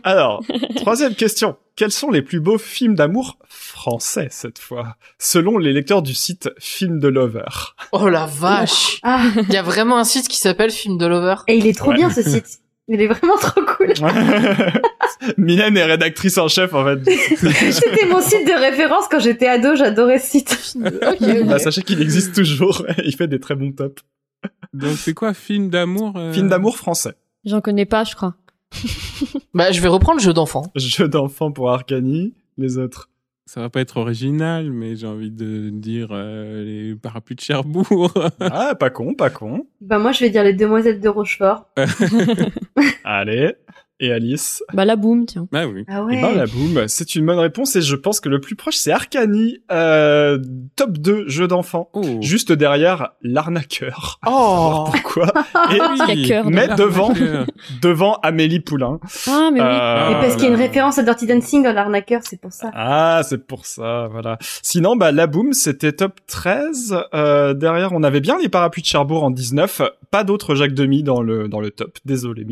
Alors, 0.02 0.42
troisième 0.76 1.14
question. 1.14 1.56
Quels 1.76 1.90
sont 1.90 2.10
les 2.12 2.22
plus 2.22 2.38
beaux 2.38 2.56
films 2.58 2.94
d'amour 2.94 3.36
français, 3.48 4.28
cette 4.30 4.60
fois, 4.60 4.94
selon 5.18 5.58
les 5.58 5.72
lecteurs 5.72 6.02
du 6.02 6.14
site 6.14 6.48
Film 6.58 6.93
de 6.98 7.08
Lover 7.08 7.44
Oh 7.92 8.08
la 8.08 8.26
vache 8.26 8.98
Ah, 9.02 9.22
Il 9.48 9.52
y 9.52 9.56
a 9.56 9.62
vraiment 9.62 9.98
un 9.98 10.04
site 10.04 10.28
qui 10.28 10.38
s'appelle 10.38 10.70
Film 10.70 10.98
de 10.98 11.06
Lover. 11.06 11.36
et 11.48 11.56
il 11.56 11.66
est 11.66 11.76
trop 11.76 11.90
Ouais. 11.90 11.96
bien 11.96 12.10
ce 12.10 12.22
site. 12.28 12.60
Il 12.88 13.00
est 13.00 13.06
vraiment 13.06 13.36
trop 13.38 13.62
cool. 13.62 13.94
Mylène 15.38 15.76
est 15.76 15.84
rédactrice 15.84 16.36
en 16.38 16.48
chef, 16.48 16.74
en 16.74 16.84
fait. 16.84 17.02
C'était 17.72 18.06
mon 18.06 18.20
site 18.20 18.46
de 18.46 18.58
référence 18.60 19.04
quand 19.10 19.20
j'étais 19.20 19.46
ado, 19.46 19.74
j'adorais 19.74 20.18
ce 20.18 20.30
site. 20.32 20.76
ok. 20.82 21.46
Bah, 21.46 21.58
sachez 21.58 21.82
qu'il 21.82 22.02
existe 22.02 22.34
toujours. 22.34 22.84
Il 23.04 23.14
fait 23.16 23.28
des 23.28 23.40
très 23.40 23.54
bons 23.54 23.72
tops. 23.72 24.02
Donc 24.74 24.96
c'est 24.98 25.14
quoi 25.14 25.32
film 25.32 25.70
d'amour 25.70 26.12
euh, 26.16 26.32
Film 26.32 26.48
d'amour 26.48 26.76
français. 26.76 27.14
J'en 27.46 27.60
connais 27.62 27.86
pas 27.86 28.04
je 28.04 28.14
crois. 28.14 28.34
Bah, 29.54 29.70
je 29.72 29.80
vais 29.80 29.88
reprendre 29.88 30.20
Jeu 30.20 30.32
d'enfant. 30.34 30.64
Jeu 30.76 31.08
d'enfant 31.08 31.52
pour 31.52 31.70
Arcani. 31.70 32.34
Les 32.58 32.76
autres. 32.78 33.08
Ça 33.46 33.60
va 33.60 33.68
pas 33.68 33.80
être 33.80 33.98
original, 33.98 34.70
mais 34.72 34.96
j'ai 34.96 35.06
envie 35.06 35.30
de 35.30 35.68
dire 35.68 36.08
euh, 36.12 36.64
les 36.64 36.94
parapluies 36.96 37.36
de 37.36 37.40
Cherbourg. 37.40 38.12
Ah, 38.40 38.74
pas 38.74 38.88
con, 38.90 39.14
pas 39.14 39.28
con. 39.30 39.66
Bah 39.80 39.98
moi 39.98 40.12
je 40.12 40.20
vais 40.20 40.30
dire 40.30 40.42
les 40.44 40.54
demoiselles 40.54 41.00
de 41.00 41.08
Rochefort. 41.08 41.68
Allez. 43.04 43.54
Et 44.00 44.12
Alice 44.12 44.62
Bah 44.72 44.84
la 44.84 44.96
boum, 44.96 45.24
tiens. 45.26 45.46
Ah 45.54 45.66
oui. 45.66 45.84
Ah 45.88 45.98
Eh 46.00 46.04
ouais. 46.04 46.20
ben, 46.20 46.34
la 46.34 46.46
boum, 46.46 46.88
c'est 46.88 47.14
une 47.14 47.26
bonne 47.26 47.38
réponse 47.38 47.76
et 47.76 47.80
je 47.82 47.94
pense 47.96 48.20
que 48.20 48.28
le 48.28 48.40
plus 48.40 48.56
proche 48.56 48.76
c'est 48.76 48.90
Arcani, 48.92 49.58
euh, 49.70 50.38
top 50.76 50.98
2 50.98 51.28
jeu 51.28 51.46
d'enfant, 51.48 51.90
Oh. 51.94 52.02
juste 52.20 52.52
derrière 52.52 53.10
l'arnaqueur. 53.22 54.18
Oh. 54.26 54.84
Pourquoi 54.90 55.26
Et 56.08 56.22
cœur 56.26 56.50
mais 56.50 56.68
devant, 56.68 57.12
devant 57.82 58.14
Amélie 58.22 58.60
Poulain. 58.60 58.98
Ah, 59.28 59.50
mais 59.52 59.60
oui. 59.60 59.66
Euh, 59.68 60.10
Et 60.10 60.14
parce 60.14 60.34
qu'il 60.34 60.44
y 60.44 60.46
a 60.48 60.50
une 60.50 60.56
référence 60.60 60.98
à 60.98 61.02
Dirty 61.02 61.26
Dancing 61.26 61.62
dans 61.62 61.72
l'arnaqueur, 61.72 62.20
c'est 62.24 62.40
pour 62.40 62.52
ça. 62.52 62.70
Ah, 62.74 63.22
c'est 63.24 63.46
pour 63.46 63.64
ça, 63.66 64.08
voilà. 64.10 64.38
Sinon, 64.62 64.96
bah, 64.96 65.12
la 65.12 65.26
boom, 65.26 65.52
c'était 65.52 65.92
top 65.92 66.20
13. 66.26 66.96
Euh, 67.14 67.54
derrière, 67.54 67.92
on 67.92 68.02
avait 68.02 68.20
bien 68.20 68.38
les 68.38 68.48
parapluies 68.48 68.82
de 68.82 68.86
Cherbourg 68.86 69.24
en 69.24 69.30
19. 69.30 69.82
Pas 70.10 70.24
d'autres 70.24 70.54
Jacques 70.54 70.74
Demy 70.74 71.02
dans 71.02 71.22
le, 71.22 71.48
dans 71.48 71.60
le 71.60 71.70
top. 71.70 71.98
Désolé. 72.04 72.44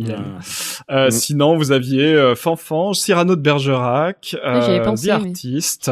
Euh, 0.91 1.07
Mm. 1.07 1.11
Sinon, 1.33 1.57
vous 1.57 1.73
aviez 1.73 2.13
euh, 2.13 2.35
Fanfan, 2.35 2.93
Cyrano 2.93 3.37
de 3.37 3.41
Bergerac, 3.41 4.37
euh, 4.45 4.81
pensé, 4.85 5.05
The 5.05 5.07
mais- 5.07 5.13
Artist, 5.29 5.91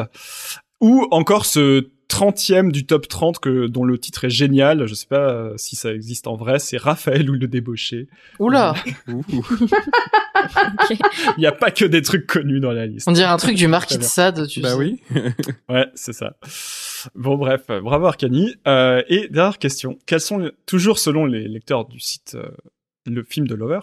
ou 0.82 1.06
encore 1.12 1.46
ce 1.46 1.88
30e 2.10 2.70
du 2.70 2.84
top 2.84 3.08
30 3.08 3.38
que, 3.38 3.66
dont 3.68 3.84
le 3.84 3.96
titre 3.96 4.24
est 4.26 4.30
génial. 4.30 4.86
Je 4.86 4.92
sais 4.92 5.06
pas 5.06 5.30
euh, 5.30 5.54
si 5.56 5.76
ça 5.76 5.94
existe 5.94 6.26
en 6.26 6.36
vrai. 6.36 6.58
C'est 6.58 6.76
Raphaël 6.76 7.30
ou 7.30 7.34
le 7.34 7.46
débauché. 7.46 8.08
Oula. 8.38 8.74
Il 11.36 11.38
n'y 11.38 11.46
a 11.46 11.52
pas 11.52 11.70
que 11.70 11.86
des 11.86 12.02
trucs 12.02 12.26
connus 12.26 12.60
dans 12.60 12.72
la 12.72 12.84
liste. 12.86 13.08
On 13.08 13.12
dirait 13.12 13.28
un 13.30 13.36
truc 13.38 13.56
du 13.56 13.66
Marquis 13.66 13.96
de 13.96 14.02
Sade, 14.02 14.46
tu 14.46 14.60
Bah 14.60 14.70
sais. 14.70 14.74
oui. 14.76 15.00
Ouais, 15.70 15.86
c'est 15.94 16.12
ça. 16.12 16.34
Bon, 17.14 17.36
bref, 17.36 17.62
bravo 17.82 18.04
Arcani. 18.06 18.56
Euh, 18.68 19.02
et 19.08 19.28
dernière 19.28 19.58
question. 19.58 19.96
Quels 20.04 20.20
sont, 20.20 20.50
toujours 20.66 20.98
selon 20.98 21.24
les 21.24 21.48
lecteurs 21.48 21.86
du 21.86 21.98
site 22.00 22.32
euh, 22.34 22.48
Le 23.06 23.22
film 23.22 23.48
de 23.48 23.54
Lover, 23.54 23.80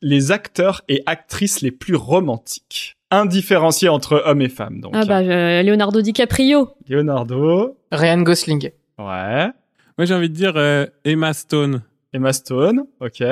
les 0.00 0.30
acteurs 0.30 0.82
et 0.88 1.02
actrices 1.06 1.60
les 1.62 1.72
plus 1.72 1.96
romantiques 1.96 2.96
Indifférenciés 3.10 3.90
entre 3.90 4.22
hommes 4.24 4.40
et 4.40 4.48
femmes, 4.48 4.80
donc. 4.80 4.92
Ah 4.96 5.04
bah 5.04 5.18
euh, 5.18 5.62
Leonardo 5.62 6.00
DiCaprio. 6.00 6.70
Leonardo. 6.88 7.76
Ryan 7.90 8.22
Gosling. 8.22 8.70
Ouais. 8.98 9.50
Moi 9.98 10.04
j'ai 10.06 10.14
envie 10.14 10.30
de 10.30 10.34
dire 10.34 10.56
euh, 10.56 10.86
Emma 11.04 11.34
Stone. 11.34 11.82
Emma 12.14 12.32
Stone. 12.32 12.86
Ok. 13.00 13.22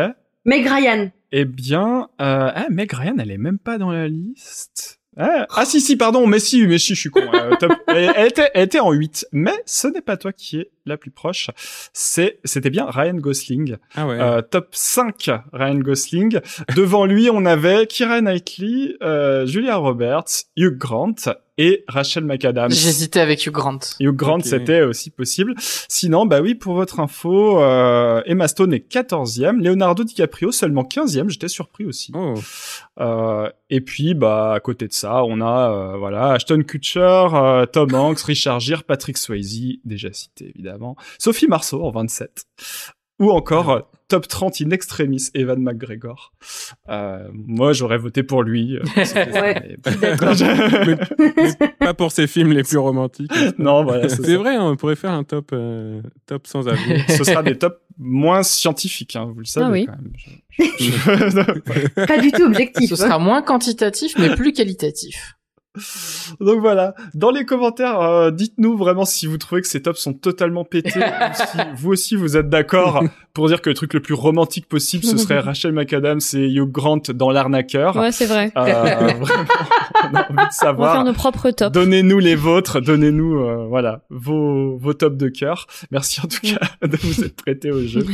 Meg 0.44 0.66
Ryan. 0.66 1.10
Eh 1.32 1.46
bien, 1.46 2.08
euh, 2.20 2.50
ah, 2.54 2.66
Meg 2.68 2.92
Ryan, 2.92 3.16
elle 3.20 3.30
est 3.30 3.38
même 3.38 3.58
pas 3.58 3.78
dans 3.78 3.90
la 3.90 4.08
liste. 4.08 4.99
Ah, 5.22 5.46
ah, 5.50 5.64
si, 5.66 5.80
si, 5.80 5.96
pardon, 5.96 6.26
mais 6.26 6.38
si, 6.38 6.66
mais 6.66 6.78
si, 6.78 6.94
je 6.94 7.00
suis 7.00 7.10
con. 7.10 7.20
Euh, 7.20 7.54
top- 7.56 7.72
elle, 7.88 8.12
elle 8.16 8.28
était, 8.28 8.50
elle 8.54 8.64
était 8.64 8.80
en 8.80 8.90
8, 8.92 9.26
mais 9.32 9.52
ce 9.66 9.86
n'est 9.86 10.00
pas 10.00 10.16
toi 10.16 10.32
qui 10.32 10.58
es 10.60 10.70
la 10.86 10.96
plus 10.96 11.10
proche. 11.10 11.50
C'est, 11.92 12.38
c'était 12.44 12.70
bien 12.70 12.86
Ryan 12.88 13.14
Gosling. 13.14 13.76
Ah 13.94 14.06
ouais. 14.06 14.18
Euh, 14.18 14.40
top 14.42 14.68
5, 14.72 15.30
Ryan 15.52 15.74
Gosling. 15.80 16.40
Devant 16.74 17.04
lui, 17.04 17.28
on 17.30 17.44
avait 17.44 17.86
Kira 17.86 18.20
Knightley, 18.22 18.96
euh, 19.02 19.44
Julia 19.46 19.76
Roberts, 19.76 20.44
Hugh 20.56 20.76
Grant 20.78 21.14
et 21.60 21.84
Rachel 21.88 22.24
McAdams. 22.24 22.70
J'hésitais 22.70 23.20
avec 23.20 23.46
Hugh 23.46 23.52
Grant. 23.52 23.80
Hugh 24.00 24.16
Grant, 24.16 24.40
c'était 24.40 24.80
aussi 24.80 25.10
possible. 25.10 25.54
Sinon, 25.58 26.24
bah 26.24 26.40
oui, 26.40 26.54
pour 26.54 26.72
votre 26.72 27.00
info, 27.00 27.60
euh, 27.60 28.22
Emma 28.24 28.48
Stone 28.48 28.72
est 28.72 28.90
14e, 28.90 29.62
Leonardo 29.62 30.02
DiCaprio 30.02 30.52
seulement 30.52 30.84
15e, 30.84 31.28
j'étais 31.28 31.48
surpris 31.48 31.84
aussi. 31.84 32.12
Oh. 32.14 32.34
Euh, 32.98 33.50
et 33.68 33.82
puis, 33.82 34.14
bah, 34.14 34.54
à 34.54 34.60
côté 34.60 34.88
de 34.88 34.94
ça, 34.94 35.22
on 35.24 35.42
a, 35.42 35.70
euh, 35.70 35.96
voilà, 35.98 36.32
Ashton 36.32 36.62
Kutcher, 36.66 37.26
euh, 37.34 37.66
Tom 37.66 37.94
Hanks, 37.94 38.22
Richard 38.22 38.60
Gere, 38.60 38.84
Patrick 38.84 39.18
Swayze, 39.18 39.80
déjà 39.84 40.10
cité 40.14 40.50
évidemment, 40.54 40.96
Sophie 41.18 41.46
Marceau 41.46 41.84
en 41.84 41.90
27, 41.90 42.46
ou 43.20 43.30
encore 43.30 43.70
euh, 43.70 43.80
top 44.08 44.26
30 44.26 44.60
in 44.62 44.70
extremis, 44.70 45.28
Evan 45.34 45.62
McGregor. 45.62 46.32
Euh, 46.88 47.28
moi, 47.32 47.72
j'aurais 47.72 47.98
voté 47.98 48.24
pour 48.24 48.42
lui. 48.42 48.76
euh, 48.76 48.82
Ouais, 48.96 49.78
mais- 49.86 50.96
Mais 51.38 51.68
pas 51.78 51.94
pour 51.94 52.10
ses 52.10 52.26
films 52.26 52.52
les 52.52 52.64
plus 52.64 52.78
romantiques. 52.78 53.30
non, 53.58 53.84
voilà, 53.84 54.08
c'est 54.08 54.34
vrai, 54.36 54.56
hein, 54.56 54.64
on 54.72 54.76
pourrait 54.76 54.96
faire 54.96 55.12
un 55.12 55.22
top, 55.22 55.50
euh, 55.52 56.02
top 56.26 56.46
sans 56.48 56.66
avis. 56.66 57.00
Ce 57.08 57.22
sera 57.22 57.42
des 57.44 57.56
tops 57.56 57.78
moins 57.98 58.42
scientifiques, 58.42 59.14
hein, 59.14 59.30
vous 59.32 59.40
le 59.40 59.44
savez 59.44 59.66
Ah 59.66 59.70
oui. 59.70 59.86
quand 59.86 59.92
même. 59.92 60.12
Je- 60.58 60.84
je- 60.90 62.06
Pas 62.06 62.18
du 62.18 62.32
tout 62.32 62.42
objectif. 62.42 62.88
Ce 62.90 62.96
sera 62.96 63.18
moins 63.18 63.42
quantitatif, 63.42 64.14
mais 64.18 64.34
plus 64.34 64.52
qualitatif. 64.52 65.34
Donc 66.40 66.58
voilà, 66.60 66.94
dans 67.14 67.30
les 67.30 67.44
commentaires, 67.44 68.00
euh, 68.00 68.30
dites-nous 68.32 68.76
vraiment 68.76 69.04
si 69.04 69.26
vous 69.26 69.38
trouvez 69.38 69.60
que 69.60 69.68
ces 69.68 69.80
tops 69.80 70.00
sont 70.00 70.14
totalement 70.14 70.64
pétés, 70.64 70.98
ou 71.00 71.34
si 71.34 71.58
vous 71.76 71.90
aussi 71.90 72.16
vous 72.16 72.36
êtes 72.36 72.48
d'accord 72.48 73.04
pour 73.34 73.46
dire 73.46 73.60
que 73.60 73.70
le 73.70 73.74
truc 73.74 73.94
le 73.94 74.00
plus 74.00 74.14
romantique 74.14 74.66
possible, 74.66 75.04
ce 75.04 75.16
serait 75.16 75.38
Rachel 75.40 75.72
McAdams 75.72 76.18
et 76.34 76.48
Hugh 76.52 76.68
Grant 76.70 77.02
dans 77.14 77.30
l'arnaqueur. 77.30 77.94
Ouais, 77.94 78.10
c'est 78.10 78.26
vrai. 78.26 78.50
Euh, 78.56 78.62
vraiment, 79.20 79.44
on 80.02 80.16
a 80.16 80.24
envie 80.24 80.26
de 80.26 80.30
On 80.30 80.34
va 80.34 80.42
faire 80.42 80.52
savoir. 80.52 81.04
nos 81.04 81.12
propres 81.12 81.50
tops. 81.52 81.72
Donnez-nous 81.72 82.18
les 82.18 82.34
vôtres, 82.34 82.80
donnez-nous 82.80 83.38
euh, 83.38 83.66
voilà 83.68 84.02
vos 84.10 84.76
vos 84.76 84.94
tops 84.94 85.16
de 85.16 85.28
cœur. 85.28 85.68
Merci 85.92 86.20
en 86.20 86.26
tout 86.26 86.40
cas 86.42 86.58
de 86.84 86.96
vous 86.96 87.22
être 87.24 87.36
prêté 87.36 87.70
au 87.70 87.86
jeu. 87.86 88.04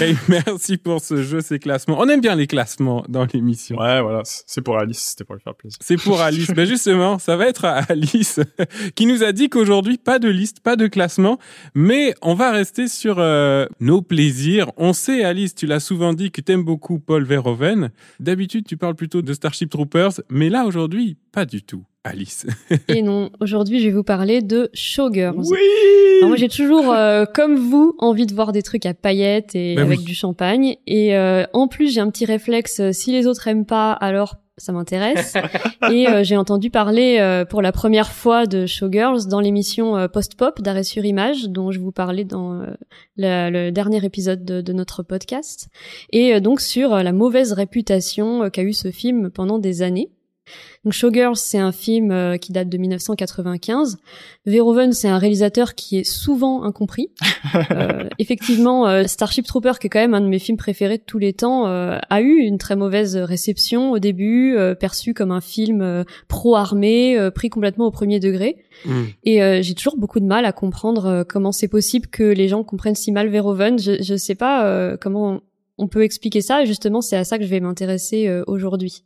Et 0.00 0.14
merci 0.28 0.78
pour 0.78 1.02
ce 1.02 1.22
jeu, 1.22 1.42
ces 1.42 1.58
classements. 1.58 1.98
On 2.00 2.08
aime 2.08 2.22
bien 2.22 2.36
les 2.36 2.46
classements 2.46 3.04
dans 3.08 3.26
l'émission. 3.34 3.76
Ouais, 3.76 4.00
voilà, 4.00 4.22
c'est 4.24 4.62
pour 4.62 4.78
Alice, 4.78 5.10
c'était 5.10 5.24
pour 5.24 5.34
lui 5.34 5.42
faire 5.42 5.54
plaisir. 5.54 5.78
C'est 5.82 6.00
pour 6.00 6.22
Alice. 6.22 6.50
ben 6.50 6.69
justement, 6.70 7.18
ça 7.18 7.36
va 7.36 7.48
être 7.48 7.64
à 7.64 7.78
Alice 7.88 8.38
qui 8.94 9.06
nous 9.06 9.24
a 9.24 9.32
dit 9.32 9.48
qu'aujourd'hui, 9.48 9.98
pas 9.98 10.20
de 10.20 10.28
liste, 10.28 10.60
pas 10.60 10.76
de 10.76 10.86
classement, 10.86 11.38
mais 11.74 12.14
on 12.22 12.34
va 12.34 12.52
rester 12.52 12.86
sur 12.86 13.16
euh, 13.18 13.66
nos 13.80 14.02
plaisirs. 14.02 14.70
On 14.76 14.92
sait, 14.92 15.24
Alice, 15.24 15.56
tu 15.56 15.66
l'as 15.66 15.80
souvent 15.80 16.12
dit 16.12 16.30
que 16.30 16.40
t'aimes 16.40 16.62
beaucoup 16.62 17.00
Paul 17.00 17.24
Verhoeven. 17.24 17.90
D'habitude, 18.20 18.66
tu 18.68 18.76
parles 18.76 18.94
plutôt 18.94 19.20
de 19.20 19.32
Starship 19.32 19.68
Troopers, 19.68 20.20
mais 20.30 20.48
là, 20.48 20.64
aujourd'hui, 20.64 21.16
pas 21.32 21.44
du 21.44 21.62
tout. 21.62 21.82
Alice. 22.04 22.46
Et 22.88 23.02
non, 23.02 23.30
aujourd'hui, 23.40 23.80
je 23.80 23.88
vais 23.88 23.94
vous 23.94 24.04
parler 24.04 24.40
de 24.40 24.70
Showgirls. 24.72 25.36
Oui. 25.36 25.58
Alors 26.18 26.28
moi, 26.28 26.36
j'ai 26.36 26.48
toujours, 26.48 26.92
euh, 26.92 27.24
comme 27.26 27.56
vous, 27.56 27.94
envie 27.98 28.26
de 28.26 28.32
voir 28.34 28.52
des 28.52 28.62
trucs 28.62 28.86
à 28.86 28.94
paillettes 28.94 29.54
et 29.54 29.74
Bah 29.74 29.82
avec 29.82 29.98
oui. 29.98 30.04
du 30.04 30.14
champagne. 30.14 30.76
Et 30.86 31.14
euh, 31.16 31.44
en 31.52 31.68
plus, 31.68 31.92
j'ai 31.92 32.00
un 32.00 32.08
petit 32.10 32.24
réflexe, 32.24 32.80
si 32.92 33.12
les 33.12 33.26
autres 33.26 33.48
aiment 33.48 33.66
pas, 33.66 33.92
alors 33.92 34.36
ça 34.60 34.72
m'intéresse. 34.72 35.34
et 35.90 36.08
euh, 36.08 36.22
j'ai 36.22 36.36
entendu 36.36 36.70
parler 36.70 37.18
euh, 37.20 37.44
pour 37.44 37.62
la 37.62 37.72
première 37.72 38.12
fois 38.12 38.46
de 38.46 38.66
Showgirls 38.66 39.26
dans 39.28 39.40
l'émission 39.40 39.96
euh, 39.96 40.08
Post-Pop 40.08 40.60
d'Arrêt 40.60 40.84
sur 40.84 41.04
Image, 41.04 41.48
dont 41.48 41.70
je 41.70 41.80
vous 41.80 41.92
parlais 41.92 42.24
dans 42.24 42.54
euh, 42.60 42.66
la- 43.16 43.50
le 43.50 43.70
dernier 43.72 44.04
épisode 44.04 44.44
de, 44.44 44.60
de 44.60 44.72
notre 44.72 45.02
podcast. 45.02 45.68
Et 46.10 46.34
euh, 46.34 46.40
donc 46.40 46.60
sur 46.60 46.94
euh, 46.94 47.02
la 47.02 47.12
mauvaise 47.12 47.52
réputation 47.52 48.50
qu'a 48.50 48.62
eu 48.62 48.72
ce 48.72 48.90
film 48.90 49.30
pendant 49.30 49.58
des 49.58 49.82
années. 49.82 50.10
Donc 50.84 50.94
Showgirls, 50.94 51.36
c'est 51.36 51.58
un 51.58 51.72
film 51.72 52.10
euh, 52.10 52.38
qui 52.38 52.52
date 52.52 52.70
de 52.70 52.78
1995. 52.78 53.98
Verhoeven, 54.46 54.92
c'est 54.92 55.08
un 55.08 55.18
réalisateur 55.18 55.74
qui 55.74 55.98
est 55.98 56.04
souvent 56.04 56.62
incompris. 56.62 57.10
Euh, 57.72 58.08
effectivement, 58.18 58.86
euh, 58.86 59.04
Starship 59.04 59.46
Trooper, 59.46 59.72
qui 59.80 59.86
est 59.86 59.90
quand 59.90 60.00
même 60.00 60.14
un 60.14 60.20
de 60.20 60.26
mes 60.26 60.38
films 60.38 60.56
préférés 60.56 60.98
de 60.98 61.02
tous 61.02 61.18
les 61.18 61.32
temps, 61.32 61.66
a 61.66 62.20
eu 62.20 62.36
une 62.36 62.58
très 62.58 62.76
mauvaise 62.76 63.16
réception 63.16 63.92
au 63.92 63.98
début, 63.98 64.56
perçu 64.78 65.14
comme 65.14 65.30
un 65.30 65.40
film 65.40 66.04
pro-armée, 66.28 67.30
pris 67.34 67.48
complètement 67.48 67.86
au 67.86 67.90
premier 67.90 68.20
degré. 68.20 68.56
Et 69.24 69.42
euh, 69.42 69.62
j'ai 69.62 69.74
toujours 69.74 69.96
beaucoup 69.96 70.20
de 70.20 70.26
mal 70.26 70.44
à 70.44 70.52
comprendre 70.52 71.24
comment 71.28 71.52
c'est 71.52 71.68
possible 71.68 72.08
que 72.08 72.24
les 72.24 72.48
gens 72.48 72.62
comprennent 72.62 72.94
si 72.94 73.12
mal 73.12 73.28
Verhoeven. 73.28 73.78
Je, 73.78 74.02
je 74.02 74.16
sais 74.16 74.34
pas 74.34 74.96
comment 74.98 75.40
on 75.78 75.88
peut 75.88 76.02
expliquer 76.02 76.40
ça. 76.40 76.62
Et 76.62 76.66
justement, 76.66 77.00
c'est 77.00 77.16
à 77.16 77.24
ça 77.24 77.38
que 77.38 77.44
je 77.44 77.50
vais 77.50 77.60
m'intéresser 77.60 78.42
aujourd'hui. 78.46 79.04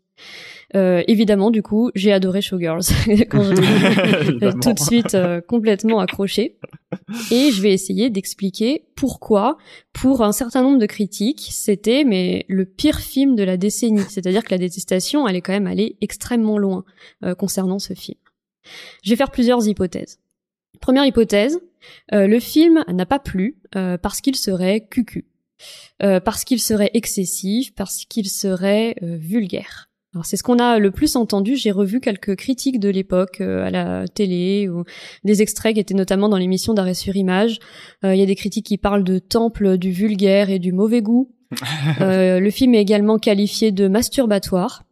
Euh, 0.75 1.03
évidemment, 1.07 1.51
du 1.51 1.63
coup, 1.63 1.91
j'ai 1.95 2.13
adoré 2.13 2.41
Showgirls 2.41 2.83
quand 3.31 3.43
je 3.43 4.61
tout 4.61 4.73
de 4.73 4.79
suite 4.79 5.15
euh, 5.15 5.41
complètement 5.41 6.01
accroché. 6.01 6.59
Et 7.31 7.51
je 7.53 7.63
vais 7.63 7.73
essayer 7.73 8.11
d'expliquer 8.11 8.85
pourquoi, 8.97 9.59
pour 9.93 10.23
un 10.23 10.33
certain 10.33 10.63
nombre 10.63 10.79
de 10.79 10.87
critiques, 10.87 11.49
c'était 11.51 12.05
mais 12.05 12.45
le 12.49 12.65
pire 12.65 13.01
film 13.01 13.37
de 13.37 13.43
la 13.43 13.57
décennie. 13.57 14.05
C'est-à-dire 14.09 14.43
que 14.43 14.51
la 14.51 14.59
détestation, 14.59 15.29
elle 15.29 15.37
est 15.37 15.43
quand 15.43 15.53
même 15.53 15.67
allée 15.67 15.97
extrêmement 16.01 16.59
loin 16.59 16.85
euh, 17.25 17.35
concernant 17.35 17.79
ce 17.79 17.95
film. 17.95 18.19
Je 19.03 19.11
vais 19.11 19.17
faire 19.17 19.31
plusieurs 19.31 19.67
hypothèses. 19.67 20.19
Première 20.81 21.07
hypothèse, 21.07 21.61
euh, 22.13 22.27
le 22.27 22.41
film 22.41 22.85
n'a 22.89 23.07
pas 23.07 23.19
plu 23.19 23.59
euh, 23.77 23.97
parce 23.99 24.21
qu'il 24.21 24.37
serait 24.37 24.87
cucu, 24.87 25.27
euh, 26.03 26.21
parce 26.21 26.45
qu'il 26.45 26.61
serait 26.61 26.91
excessif, 26.95 27.75
parce 27.75 28.05
qu'il 28.05 28.29
serait 28.29 28.97
euh, 29.03 29.17
vulgaire. 29.17 29.91
Alors 30.15 30.27
c'est 30.27 30.37
ce 30.37 30.45
qu'on 30.45 30.59
a 30.59 30.79
le 30.79 30.91
plus 30.93 31.17
entendu. 31.17 31.57
J'ai 31.57 31.73
revu 31.73 32.01
quelques 32.01 32.37
critiques 32.37 32.79
de 32.79 32.89
l'époque 32.89 33.41
euh, 33.41 33.67
à 33.67 33.71
la 33.71 34.07
télé 34.07 34.69
ou 34.69 34.85
des 35.25 35.43
extraits 35.43 35.75
qui 35.75 35.81
étaient 35.81 35.95
notamment 35.95 36.29
dans 36.29 36.37
l'émission 36.37 36.73
d'arrêt 36.73 36.95
sur 36.95 37.17
image. 37.17 37.59
Euh, 38.05 38.15
Il 38.15 38.21
y 38.21 38.23
a 38.23 38.27
des 38.27 38.37
critiques 38.37 38.67
qui 38.67 38.79
parlent 38.79 39.03
de 39.03 39.19
temple 39.19 39.77
du 39.77 39.91
vulgaire 39.91 40.51
et 40.51 40.61
du 40.61 40.73
mauvais 40.73 41.03
goût. 41.03 41.31
Euh, 42.01 42.41
le 42.41 42.51
film 42.51 42.75
est 42.75 42.81
également 42.81 43.19
qualifié 43.19 43.71
de 43.71 43.87
masturbatoire. 43.87 44.83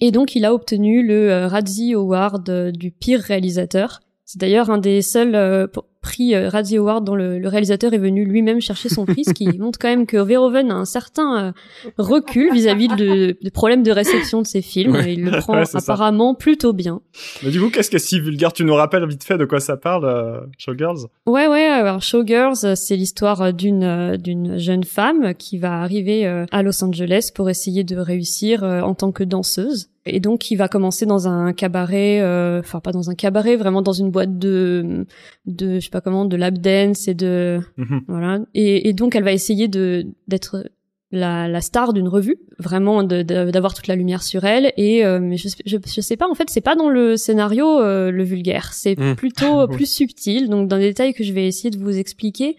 Et 0.00 0.10
donc 0.10 0.34
il 0.34 0.44
a 0.44 0.52
obtenu 0.52 1.06
le 1.06 1.46
Razzie 1.46 1.94
Award 1.94 2.72
du 2.72 2.90
pire 2.90 3.20
réalisateur. 3.20 4.00
C'est 4.28 4.40
d'ailleurs 4.40 4.70
un 4.70 4.78
des 4.78 5.02
seuls 5.02 5.36
euh, 5.36 5.68
prix 6.00 6.34
euh, 6.34 6.48
Radio 6.48 6.82
Award 6.82 7.04
dont 7.04 7.14
le, 7.14 7.38
le 7.38 7.48
réalisateur 7.48 7.94
est 7.94 7.98
venu 7.98 8.24
lui-même 8.24 8.60
chercher 8.60 8.88
son 8.88 9.04
prix, 9.06 9.22
ce 9.24 9.32
qui 9.32 9.46
montre 9.58 9.78
quand 9.78 9.86
même 9.88 10.04
que 10.04 10.16
Verhoeven 10.16 10.68
a 10.72 10.74
un 10.74 10.84
certain 10.84 11.46
euh, 11.46 11.52
recul 11.96 12.52
vis-à-vis 12.52 12.88
de, 12.88 13.36
des 13.40 13.50
problèmes 13.52 13.84
de 13.84 13.92
réception 13.92 14.42
de 14.42 14.46
ses 14.48 14.62
films. 14.62 14.94
Ouais. 14.94 15.14
Il 15.14 15.24
le 15.24 15.30
prend 15.38 15.54
Ouais, 15.54 15.64
c'est 15.64 15.78
ça. 15.78 15.92
apparemment 15.92 16.34
plutôt 16.34 16.72
bien. 16.72 17.02
Mais 17.44 17.50
du 17.52 17.60
coup, 17.60 17.70
qu'est-ce 17.70 17.88
qui 17.88 17.96
est 17.96 18.00
si 18.00 18.18
vulgaire 18.18 18.52
Tu 18.52 18.64
nous 18.64 18.74
rappelles 18.74 19.06
vite 19.08 19.22
fait 19.22 19.38
de 19.38 19.44
quoi 19.44 19.60
ça 19.60 19.76
parle, 19.76 20.04
euh, 20.06 20.40
Showgirls? 20.58 21.06
Ouais, 21.26 21.46
ouais. 21.46 21.64
Alors, 21.66 22.02
Showgirls, 22.02 22.76
c'est 22.76 22.96
l'histoire 22.96 23.52
d'une 23.52 23.84
euh, 23.84 24.16
d'une 24.16 24.58
jeune 24.58 24.82
femme 24.82 25.34
qui 25.34 25.56
va 25.58 25.80
arriver 25.82 26.26
euh, 26.26 26.46
à 26.50 26.64
Los 26.64 26.82
Angeles 26.82 27.30
pour 27.32 27.48
essayer 27.48 27.84
de 27.84 27.96
réussir 27.96 28.64
euh, 28.64 28.80
en 28.80 28.94
tant 28.94 29.12
que 29.12 29.22
danseuse. 29.22 29.88
Et 30.06 30.20
donc, 30.20 30.40
qui 30.40 30.56
va 30.56 30.68
commencer 30.68 31.04
dans 31.06 31.28
un 31.28 31.52
cabaret, 31.52 32.20
euh, 32.20 32.60
enfin 32.60 32.80
pas 32.80 32.92
dans 32.92 33.10
un 33.10 33.14
cabaret, 33.14 33.56
vraiment 33.56 33.82
dans 33.82 33.92
une 33.92 34.10
boîte 34.10 34.38
de, 34.38 35.06
de, 35.46 35.74
je 35.76 35.80
sais 35.84 35.90
pas 35.90 36.00
comment, 36.00 36.24
de 36.24 36.36
lap 36.36 36.54
dance 36.58 37.08
et 37.08 37.14
de, 37.14 37.60
Mhm. 37.76 38.00
voilà. 38.08 38.38
Et, 38.54 38.88
et 38.88 38.92
donc, 38.92 39.14
elle 39.16 39.24
va 39.24 39.32
essayer 39.32 39.68
de 39.68 40.06
d'être 40.28 40.64
la, 41.12 41.46
la 41.48 41.60
star 41.60 41.92
d'une 41.92 42.08
revue, 42.08 42.36
vraiment 42.58 43.04
d'avoir 43.04 43.74
toute 43.74 43.86
la 43.86 43.94
lumière 43.96 44.22
sur 44.24 44.44
elle. 44.44 44.72
Et 44.76 45.04
euh, 45.06 45.20
mais 45.20 45.36
je, 45.36 45.48
je, 45.64 45.76
je 45.86 46.00
sais 46.00 46.16
pas, 46.16 46.28
en 46.28 46.34
fait, 46.34 46.50
c'est 46.50 46.60
pas 46.60 46.74
dans 46.74 46.88
le 46.88 47.16
scénario 47.16 47.80
euh, 47.80 48.10
le 48.10 48.24
vulgaire, 48.24 48.72
c'est 48.72 48.98
Mm. 48.98 49.14
plutôt 49.14 49.66
plus 49.68 49.86
subtil. 49.90 50.48
Donc, 50.48 50.68
dans 50.68 50.76
des 50.78 50.88
détails 50.88 51.14
que 51.14 51.22
je 51.24 51.32
vais 51.32 51.46
essayer 51.46 51.70
de 51.70 51.78
vous 51.78 51.96
expliquer. 51.96 52.56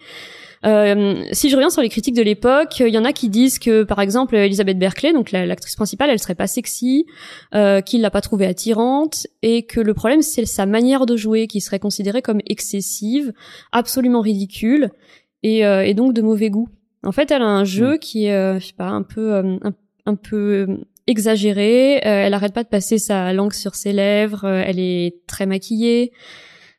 Euh, 0.66 1.22
si 1.32 1.48
je 1.50 1.54
reviens 1.56 1.70
sur 1.70 1.82
les 1.82 1.88
critiques 1.88 2.16
de 2.16 2.22
l'époque, 2.22 2.80
il 2.80 2.88
y 2.92 2.98
en 2.98 3.04
a 3.04 3.12
qui 3.12 3.28
disent 3.28 3.58
que, 3.58 3.84
par 3.84 4.00
exemple, 4.00 4.34
Elisabeth 4.36 4.78
Berkeley, 4.78 5.12
donc 5.12 5.30
la- 5.32 5.46
l'actrice 5.46 5.76
principale, 5.76 6.10
elle 6.10 6.18
serait 6.18 6.34
pas 6.34 6.46
sexy, 6.46 7.06
euh, 7.54 7.80
qu'il 7.80 8.00
l'a 8.00 8.10
pas 8.10 8.20
trouvée 8.20 8.46
attirante, 8.46 9.26
et 9.42 9.62
que 9.64 9.80
le 9.80 9.94
problème 9.94 10.22
c'est 10.22 10.44
sa 10.46 10.66
manière 10.66 11.06
de 11.06 11.16
jouer, 11.16 11.46
qui 11.46 11.60
serait 11.60 11.78
considérée 11.78 12.22
comme 12.22 12.40
excessive, 12.46 13.32
absolument 13.72 14.20
ridicule, 14.20 14.90
et, 15.42 15.64
euh, 15.64 15.84
et 15.84 15.94
donc 15.94 16.12
de 16.14 16.22
mauvais 16.22 16.50
goût. 16.50 16.68
En 17.04 17.12
fait, 17.12 17.30
elle 17.30 17.42
a 17.42 17.46
un 17.46 17.64
jeu 17.64 17.96
qui 17.96 18.26
est, 18.26 18.34
euh, 18.34 18.58
je 18.58 18.66
sais 18.66 18.72
pas, 18.76 18.88
un 18.88 19.02
peu, 19.02 19.32
euh, 19.34 19.56
un, 19.62 19.72
un 20.06 20.14
peu 20.16 20.66
exagéré. 21.06 22.00
Elle 22.02 22.34
arrête 22.34 22.52
pas 22.52 22.64
de 22.64 22.68
passer 22.68 22.98
sa 22.98 23.32
langue 23.32 23.52
sur 23.52 23.74
ses 23.74 23.92
lèvres. 23.92 24.44
elle 24.46 24.78
est 24.80 25.14
très 25.26 25.46
maquillée. 25.46 26.12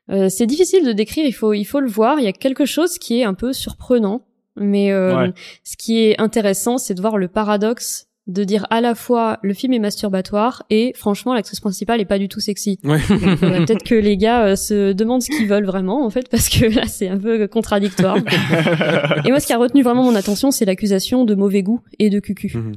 Euh, 0.10 0.28
c'est 0.30 0.46
difficile 0.48 0.86
de 0.86 0.92
décrire. 0.92 1.26
Il 1.26 1.34
faut, 1.34 1.54
il 1.54 1.66
faut 1.66 1.80
le 1.80 1.90
voir. 1.90 2.20
Il 2.20 2.26
y 2.26 2.28
a 2.28 2.34
quelque 2.34 2.66
chose 2.66 2.98
qui 2.98 3.20
est 3.20 3.24
un 3.24 3.34
peu 3.36 3.54
surprenant, 3.54 4.26
mais 4.56 4.92
euh, 4.92 5.16
Ouais. 5.16 5.34
ce 5.64 5.78
qui 5.78 6.00
est 6.04 6.20
intéressant, 6.20 6.78
c'est 6.78 6.94
de 6.96 7.02
voir 7.02 7.18
le 7.18 7.28
paradoxe 7.28 8.06
de 8.28 8.44
dire 8.44 8.68
à 8.70 8.80
la 8.80 8.94
fois 8.94 9.40
le 9.42 9.56
film 9.56 9.74
est 9.74 9.80
masturbatoire 9.80 10.62
et 10.70 10.94
franchement 10.96 11.34
l'actrice 11.34 11.60
principale 11.60 12.00
est 12.00 12.06
pas 12.06 12.20
du 12.20 12.28
tout 12.28 12.40
sexy. 12.40 12.78
Ouais. 12.84 13.00
Peut-être 13.10 13.84
que 13.84 13.96
les 13.96 14.18
gars 14.18 14.46
euh, 14.46 14.56
se 14.56 14.92
demandent 14.94 15.24
ce 15.24 15.32
qu'ils 15.36 15.48
veulent 15.48 15.66
vraiment 15.66 16.06
en 16.06 16.12
fait 16.12 16.30
parce 16.30 16.48
que 16.48 16.66
là 16.68 16.86
c'est 16.86 17.08
un 17.08 17.18
peu 17.18 17.48
contradictoire. 17.48 18.18
et 19.26 19.30
moi 19.30 19.40
ce 19.40 19.48
qui 19.48 19.54
a 19.54 19.58
retenu 19.58 19.82
vraiment 19.82 20.04
mon 20.04 20.14
attention 20.14 20.52
c'est 20.52 20.66
l'accusation 20.66 21.26
de 21.26 21.34
mauvais 21.34 21.64
goût 21.64 21.82
et 21.98 22.12
de 22.12 22.20
cucu. 22.20 22.52
Mhm. 22.56 22.74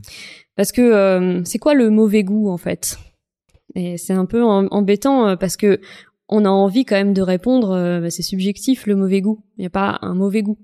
Parce 0.57 0.73
que 0.73 0.81
euh, 0.81 1.43
c'est 1.45 1.59
quoi 1.59 1.75
le 1.75 1.91
mauvais 1.91 2.25
goût 2.25 2.49
en 2.51 2.57
fait? 2.57 2.97
Et 3.75 3.99
c'est 3.99 4.15
un 4.15 4.25
peu 4.25 4.43
em- 4.43 4.69
embêtant 4.71 5.29
euh, 5.29 5.37
parce 5.37 5.59
que 5.59 5.81
on 6.33 6.45
a 6.45 6.49
envie 6.49 6.85
quand 6.85 6.97
même 6.97 7.15
de 7.15 7.23
répondre 7.23 7.73
euh, 7.73 8.01
bah, 8.01 8.11
c'est 8.11 8.23
subjectif 8.23 8.87
le 8.87 8.97
mauvais 8.97 9.21
goût. 9.21 9.41
Il 9.59 9.61
n'y 9.61 9.67
a 9.67 9.71
pas 9.71 9.99
un 10.03 10.15
mauvais 10.15 10.43
goût. 10.43 10.59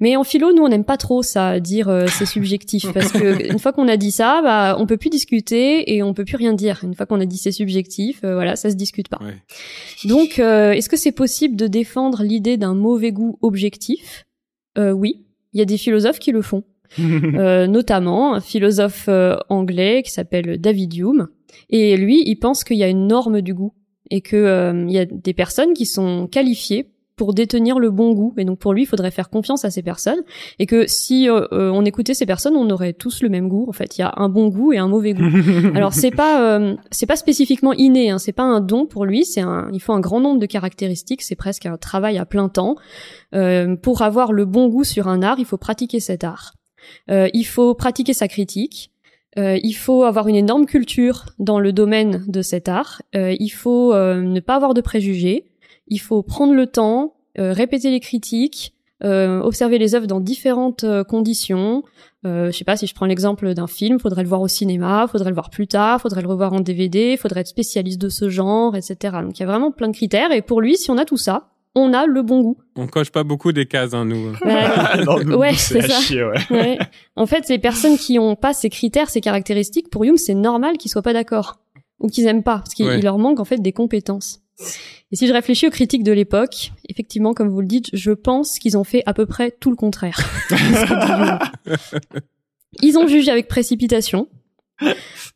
Mais 0.00 0.16
en 0.16 0.24
philo 0.24 0.52
nous 0.52 0.62
on 0.62 0.68
n'aime 0.68 0.84
pas 0.84 0.96
trop 0.96 1.22
ça 1.22 1.60
dire 1.60 1.88
euh, 1.88 2.06
c'est 2.06 2.26
subjectif 2.26 2.92
parce 2.94 3.12
que 3.12 3.50
une 3.52 3.58
fois 3.58 3.72
qu'on 3.72 3.88
a 3.88 3.96
dit 3.96 4.10
ça 4.10 4.40
bah 4.42 4.76
on 4.78 4.86
peut 4.86 4.96
plus 4.96 5.10
discuter 5.10 5.94
et 5.94 6.02
on 6.02 6.14
peut 6.14 6.24
plus 6.24 6.36
rien 6.36 6.54
dire. 6.54 6.80
Une 6.82 6.94
fois 6.94 7.06
qu'on 7.06 7.20
a 7.20 7.26
dit 7.26 7.36
c'est 7.38 7.52
subjectif 7.52 8.20
euh, 8.24 8.34
voilà 8.34 8.56
ça 8.56 8.70
se 8.70 8.76
discute 8.76 9.08
pas. 9.08 9.18
Ouais. 9.22 9.34
Donc, 10.04 10.38
euh, 10.38 10.72
est-ce 10.72 10.88
que 10.88 10.96
c'est 10.96 11.12
possible 11.12 11.56
de 11.56 11.66
défendre 11.66 12.22
l'idée 12.22 12.56
d'un 12.56 12.74
mauvais 12.74 13.12
goût 13.12 13.38
objectif? 13.42 14.26
Euh, 14.78 14.92
Oui, 14.92 15.26
il 15.52 15.58
y 15.58 15.62
a 15.62 15.64
des 15.64 15.76
philosophes 15.76 16.18
qui 16.18 16.32
le 16.32 16.42
font, 16.42 16.64
Euh, 16.98 17.66
notamment 17.66 18.34
un 18.34 18.40
philosophe 18.40 19.06
euh, 19.08 19.36
anglais 19.48 20.02
qui 20.04 20.10
s'appelle 20.10 20.60
David 20.60 20.94
Hume. 20.96 21.28
Et 21.70 21.96
lui, 21.96 22.22
il 22.26 22.36
pense 22.36 22.64
qu'il 22.64 22.76
y 22.76 22.84
a 22.84 22.88
une 22.88 23.06
norme 23.06 23.40
du 23.40 23.54
goût 23.54 23.72
et 24.10 24.20
que 24.20 24.36
euh, 24.36 24.84
il 24.86 24.92
y 24.92 24.98
a 24.98 25.04
des 25.04 25.34
personnes 25.34 25.74
qui 25.74 25.86
sont 25.86 26.26
qualifiées 26.26 26.90
pour 27.18 27.34
détenir 27.34 27.78
le 27.78 27.90
bon 27.90 28.12
goût. 28.12 28.32
Et 28.38 28.46
donc 28.46 28.58
pour 28.58 28.72
lui, 28.72 28.84
il 28.84 28.86
faudrait 28.86 29.10
faire 29.10 29.28
confiance 29.28 29.66
à 29.66 29.70
ces 29.70 29.82
personnes. 29.82 30.22
Et 30.58 30.64
que 30.64 30.86
si 30.86 31.28
euh, 31.28 31.46
euh, 31.52 31.70
on 31.70 31.84
écoutait 31.84 32.14
ces 32.14 32.24
personnes, 32.24 32.56
on 32.56 32.70
aurait 32.70 32.94
tous 32.94 33.22
le 33.22 33.28
même 33.28 33.48
goût. 33.48 33.66
En 33.68 33.72
fait, 33.72 33.98
il 33.98 34.00
y 34.00 34.04
a 34.04 34.14
un 34.16 34.30
bon 34.30 34.48
goût 34.48 34.72
et 34.72 34.78
un 34.78 34.88
mauvais 34.88 35.12
goût. 35.12 35.24
Alors 35.74 35.92
c'est 35.92 36.12
pas 36.12 36.40
euh, 36.40 36.76
c'est 36.90 37.06
pas 37.06 37.16
spécifiquement 37.16 37.74
inné, 37.74 38.08
hein, 38.08 38.18
c'est 38.18 38.32
pas 38.32 38.44
un 38.44 38.60
don 38.60 38.86
pour 38.86 39.04
lui, 39.04 39.26
c'est 39.26 39.42
un 39.42 39.68
il 39.72 39.80
faut 39.80 39.92
un 39.92 40.00
grand 40.00 40.20
nombre 40.20 40.40
de 40.40 40.46
caractéristiques, 40.46 41.22
c'est 41.22 41.36
presque 41.36 41.66
un 41.66 41.76
travail 41.76 42.16
à 42.16 42.24
plein 42.24 42.48
temps. 42.48 42.76
Euh, 43.34 43.76
pour 43.76 44.00
avoir 44.00 44.32
le 44.32 44.46
bon 44.46 44.68
goût 44.68 44.84
sur 44.84 45.08
un 45.08 45.22
art, 45.22 45.38
il 45.38 45.44
faut 45.44 45.58
pratiquer 45.58 46.00
cet 46.00 46.24
art. 46.24 46.54
Euh, 47.10 47.28
il 47.34 47.44
faut 47.44 47.74
pratiquer 47.74 48.14
sa 48.14 48.28
critique. 48.28 48.92
Euh, 49.38 49.58
il 49.62 49.74
faut 49.74 50.02
avoir 50.02 50.28
une 50.28 50.34
énorme 50.34 50.66
culture 50.66 51.26
dans 51.38 51.60
le 51.60 51.72
domaine 51.72 52.24
de 52.26 52.42
cet 52.42 52.68
art. 52.68 53.02
Euh, 53.14 53.36
il 53.38 53.50
faut 53.50 53.94
euh, 53.94 54.20
ne 54.20 54.40
pas 54.40 54.56
avoir 54.56 54.74
de 54.74 54.80
préjugés. 54.80 55.52
Il 55.86 55.98
faut 55.98 56.22
prendre 56.22 56.54
le 56.54 56.66
temps, 56.66 57.14
euh, 57.38 57.52
répéter 57.52 57.90
les 57.90 58.00
critiques, 58.00 58.74
euh, 59.04 59.40
observer 59.40 59.78
les 59.78 59.94
œuvres 59.94 60.08
dans 60.08 60.20
différentes 60.20 60.84
euh, 60.84 61.04
conditions. 61.04 61.82
Je 62.24 62.50
sais 62.50 62.64
pas 62.64 62.76
si 62.76 62.86
je 62.86 62.94
prends 62.94 63.06
l'exemple 63.06 63.54
d'un 63.54 63.66
film, 63.68 63.98
faudrait 63.98 64.22
le 64.22 64.28
voir 64.28 64.42
au 64.42 64.48
cinéma, 64.48 65.06
faudrait 65.10 65.30
le 65.30 65.34
voir 65.34 65.48
plus 65.48 65.66
tard, 65.66 65.98
faudrait 65.98 66.20
le 66.20 66.28
revoir 66.28 66.52
en 66.52 66.60
DVD, 66.60 67.16
faudrait 67.16 67.40
être 67.40 67.46
spécialiste 67.46 67.98
de 67.98 68.10
ce 68.10 68.28
genre, 68.28 68.76
etc. 68.76 69.16
Donc 69.22 69.38
il 69.38 69.40
y 69.40 69.42
a 69.44 69.46
vraiment 69.46 69.70
plein 69.70 69.88
de 69.88 69.94
critères 69.94 70.30
et 70.32 70.42
pour 70.42 70.60
lui, 70.60 70.76
si 70.76 70.90
on 70.90 70.98
a 70.98 71.06
tout 71.06 71.16
ça, 71.16 71.48
on 71.78 71.92
a 71.92 72.06
le 72.06 72.22
bon 72.22 72.40
goût. 72.42 72.56
On 72.76 72.86
coche 72.86 73.10
pas 73.10 73.24
beaucoup 73.24 73.52
des 73.52 73.66
cases, 73.66 73.94
hein, 73.94 74.04
nous. 74.04 74.32
Ouais. 74.44 74.64
Non, 75.04 75.18
nous, 75.24 75.36
Ouais, 75.36 75.52
nous, 75.52 75.56
c'est 75.58 75.84
à 75.84 75.88
ça. 75.88 76.00
chier, 76.00 76.24
ouais. 76.24 76.38
Ouais. 76.50 76.78
En 77.16 77.26
fait, 77.26 77.48
les 77.48 77.58
personnes 77.58 77.96
qui 77.98 78.18
ont 78.18 78.36
pas 78.36 78.52
ces 78.52 78.70
critères, 78.70 79.10
ces 79.10 79.20
caractéristiques, 79.20 79.90
pour 79.90 80.04
Hume, 80.04 80.16
c'est 80.16 80.34
normal 80.34 80.76
qu'ils 80.78 80.90
soient 80.90 81.02
pas 81.02 81.12
d'accord 81.12 81.58
ou 82.00 82.08
qu'ils 82.08 82.26
aiment 82.26 82.42
pas, 82.44 82.58
parce 82.58 82.74
qu'il 82.74 83.02
leur 83.02 83.18
manque 83.18 83.40
en 83.40 83.44
fait 83.44 83.58
des 83.60 83.72
compétences. 83.72 84.40
Et 85.10 85.16
si 85.16 85.26
je 85.26 85.32
réfléchis 85.32 85.66
aux 85.66 85.70
critiques 85.70 86.02
de 86.04 86.12
l'époque, 86.12 86.72
effectivement, 86.88 87.32
comme 87.34 87.48
vous 87.48 87.60
le 87.60 87.66
dites, 87.66 87.90
je 87.92 88.10
pense 88.12 88.58
qu'ils 88.58 88.76
ont 88.76 88.84
fait 88.84 89.02
à 89.06 89.14
peu 89.14 89.26
près 89.26 89.50
tout 89.50 89.70
le 89.70 89.76
contraire. 89.76 90.18
Ils 92.82 92.98
ont 92.98 93.06
jugé 93.06 93.30
avec 93.30 93.48
précipitation 93.48 94.28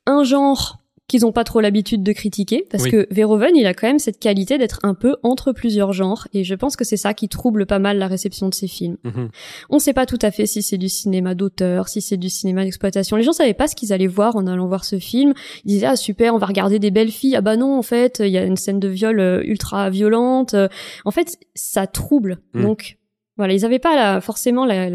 un 0.06 0.22
genre 0.24 0.78
qu'ils 1.12 1.24
ont 1.26 1.30
pas 1.32 1.44
trop 1.44 1.60
l'habitude 1.60 2.02
de 2.02 2.12
critiquer, 2.12 2.66
parce 2.70 2.84
Oui. 2.84 2.90
que 2.90 3.06
Verhoeven, 3.10 3.54
il 3.54 3.66
a 3.66 3.74
quand 3.74 3.86
même 3.86 3.98
cette 4.00 4.18
qualité 4.18 4.58
d'être 4.58 4.80
un 4.82 4.94
peu 4.94 5.16
entre 5.22 5.52
plusieurs 5.52 5.92
genres, 5.92 6.26
et 6.32 6.42
je 6.42 6.54
pense 6.54 6.74
que 6.74 6.84
c'est 6.84 6.96
ça 6.96 7.14
qui 7.14 7.28
trouble 7.28 7.66
pas 7.66 7.78
mal 7.78 7.98
la 7.98 8.08
réception 8.08 8.48
de 8.48 8.54
ses 8.54 8.66
films. 8.66 8.96
Mhm. 9.04 9.28
On 9.70 9.78
sait 9.78 9.92
pas 9.92 10.06
tout 10.06 10.18
à 10.22 10.30
fait 10.30 10.46
si 10.46 10.62
c'est 10.62 10.78
du 10.78 10.88
cinéma 10.88 11.34
d'auteur, 11.34 11.88
si 11.88 12.00
c'est 12.00 12.16
du 12.16 12.28
cinéma 12.30 12.64
d'exploitation. 12.64 13.16
Les 13.16 13.22
gens 13.22 13.32
savaient 13.32 13.54
pas 13.54 13.68
ce 13.68 13.76
qu'ils 13.76 13.92
allaient 13.92 14.06
voir 14.06 14.34
en 14.36 14.46
allant 14.46 14.66
voir 14.66 14.84
ce 14.84 14.98
film. 14.98 15.34
Ils 15.64 15.68
disaient 15.74 15.86
ah 15.86 15.96
super, 15.96 16.34
on 16.34 16.38
va 16.38 16.46
regarder 16.46 16.78
des 16.78 16.90
belles 16.90 17.10
filles. 17.12 17.36
Ah 17.36 17.40
bah 17.42 17.56
non, 17.56 17.76
en 17.76 17.82
fait, 17.82 18.20
il 18.24 18.30
y 18.30 18.38
a 18.38 18.44
une 18.44 18.56
scène 18.56 18.80
de 18.80 18.88
viol 18.88 19.20
euh, 19.20 19.42
ultra 19.44 19.90
violente. 19.90 20.54
Euh, 20.54 20.68
En 21.04 21.10
fait, 21.10 21.38
ça 21.54 21.86
trouble. 21.86 22.38
Mm. 22.54 22.62
Donc 22.62 22.96
voilà, 23.36 23.52
ils 23.54 23.64
avaient 23.64 23.78
pas 23.78 23.94
la, 23.96 24.20
forcément 24.20 24.64
la, 24.64 24.88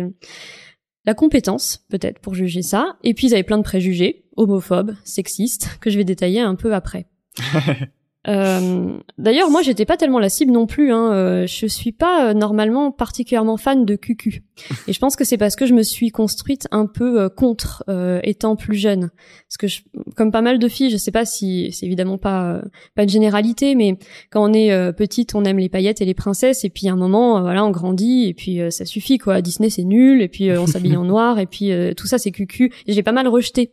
la 1.06 1.14
compétence 1.14 1.86
peut-être 1.90 2.20
pour 2.20 2.34
juger 2.36 2.62
ça. 2.62 2.98
Et 3.04 3.14
puis 3.14 3.28
ils 3.28 3.34
avaient 3.34 3.44
plein 3.44 3.58
de 3.58 3.64
préjugés, 3.64 4.26
homophobes, 4.38 4.96
sexistes, 5.04 5.78
que 5.82 5.90
je 5.90 5.98
vais 5.98 6.04
détailler 6.04 6.40
un 6.40 6.56
peu 6.56 6.74
après. 6.74 7.08
Euh, 8.28 8.98
D'ailleurs, 9.18 9.50
moi, 9.50 9.62
j'étais 9.62 9.86
pas 9.86 9.98
tellement 9.98 10.20
la 10.20 10.30
cible 10.30 10.52
non 10.52 10.66
plus. 10.66 10.92
Hein. 10.92 11.12
Euh, 11.14 11.48
je 11.48 11.66
suis 11.66 11.92
pas 11.92 12.30
euh, 12.30 12.34
normalement 12.34 12.92
particulièrement 12.92 13.58
fan 13.58 13.86
de 13.86 13.96
cucu. 13.96 14.44
Et 14.88 14.94
je 14.94 15.00
pense 15.00 15.16
que 15.16 15.24
c'est 15.24 15.38
parce 15.38 15.56
que 15.56 15.66
je 15.66 15.74
me 15.74 15.84
suis 15.84 16.10
construite 16.10 16.68
un 16.72 16.88
peu 16.88 17.30
contre 17.30 17.84
euh, 17.90 18.20
étant 18.24 18.56
plus 18.56 18.76
jeune. 18.76 19.12
Parce 19.48 19.58
que, 19.58 19.68
je, 19.68 19.82
comme 20.16 20.32
pas 20.32 20.42
mal 20.42 20.60
de 20.60 20.68
filles, 20.68 20.90
je 20.90 20.98
sais 20.98 21.12
pas 21.12 21.26
si 21.26 21.72
c'est 21.72 21.86
évidemment 21.86 22.18
pas 22.18 22.62
pas 22.96 23.04
une 23.04 23.10
généralité, 23.10 23.76
mais 23.76 23.98
quand 24.30 24.50
on 24.50 24.54
est 24.54 24.94
petite, 24.94 25.36
on 25.36 25.46
aime 25.46 25.60
les 25.60 25.70
paillettes 25.70 26.02
et 26.02 26.06
les 26.06 26.14
princesses. 26.14 26.66
Et 26.66 26.70
puis 26.70 26.90
à 26.90 26.94
un 26.94 26.98
moment, 26.98 27.42
voilà, 27.42 27.64
on 27.64 27.72
grandit 27.72 28.28
et 28.28 28.34
puis 28.34 28.60
ça 28.72 28.86
suffit 28.86 29.18
quoi. 29.18 29.42
Disney 29.42 29.70
c'est 29.70 29.84
nul. 29.84 30.22
Et 30.22 30.28
puis 30.28 30.52
on 30.52 30.68
s'habille 30.68 30.98
en 30.98 31.04
noir 31.06 31.40
et 31.40 31.46
puis 31.46 31.72
tout 31.96 32.08
ça 32.08 32.18
c'est 32.18 32.32
cucu. 32.32 32.74
Et 32.88 32.94
j'ai 32.94 33.04
pas 33.04 33.12
mal 33.12 33.28
rejeté. 33.28 33.72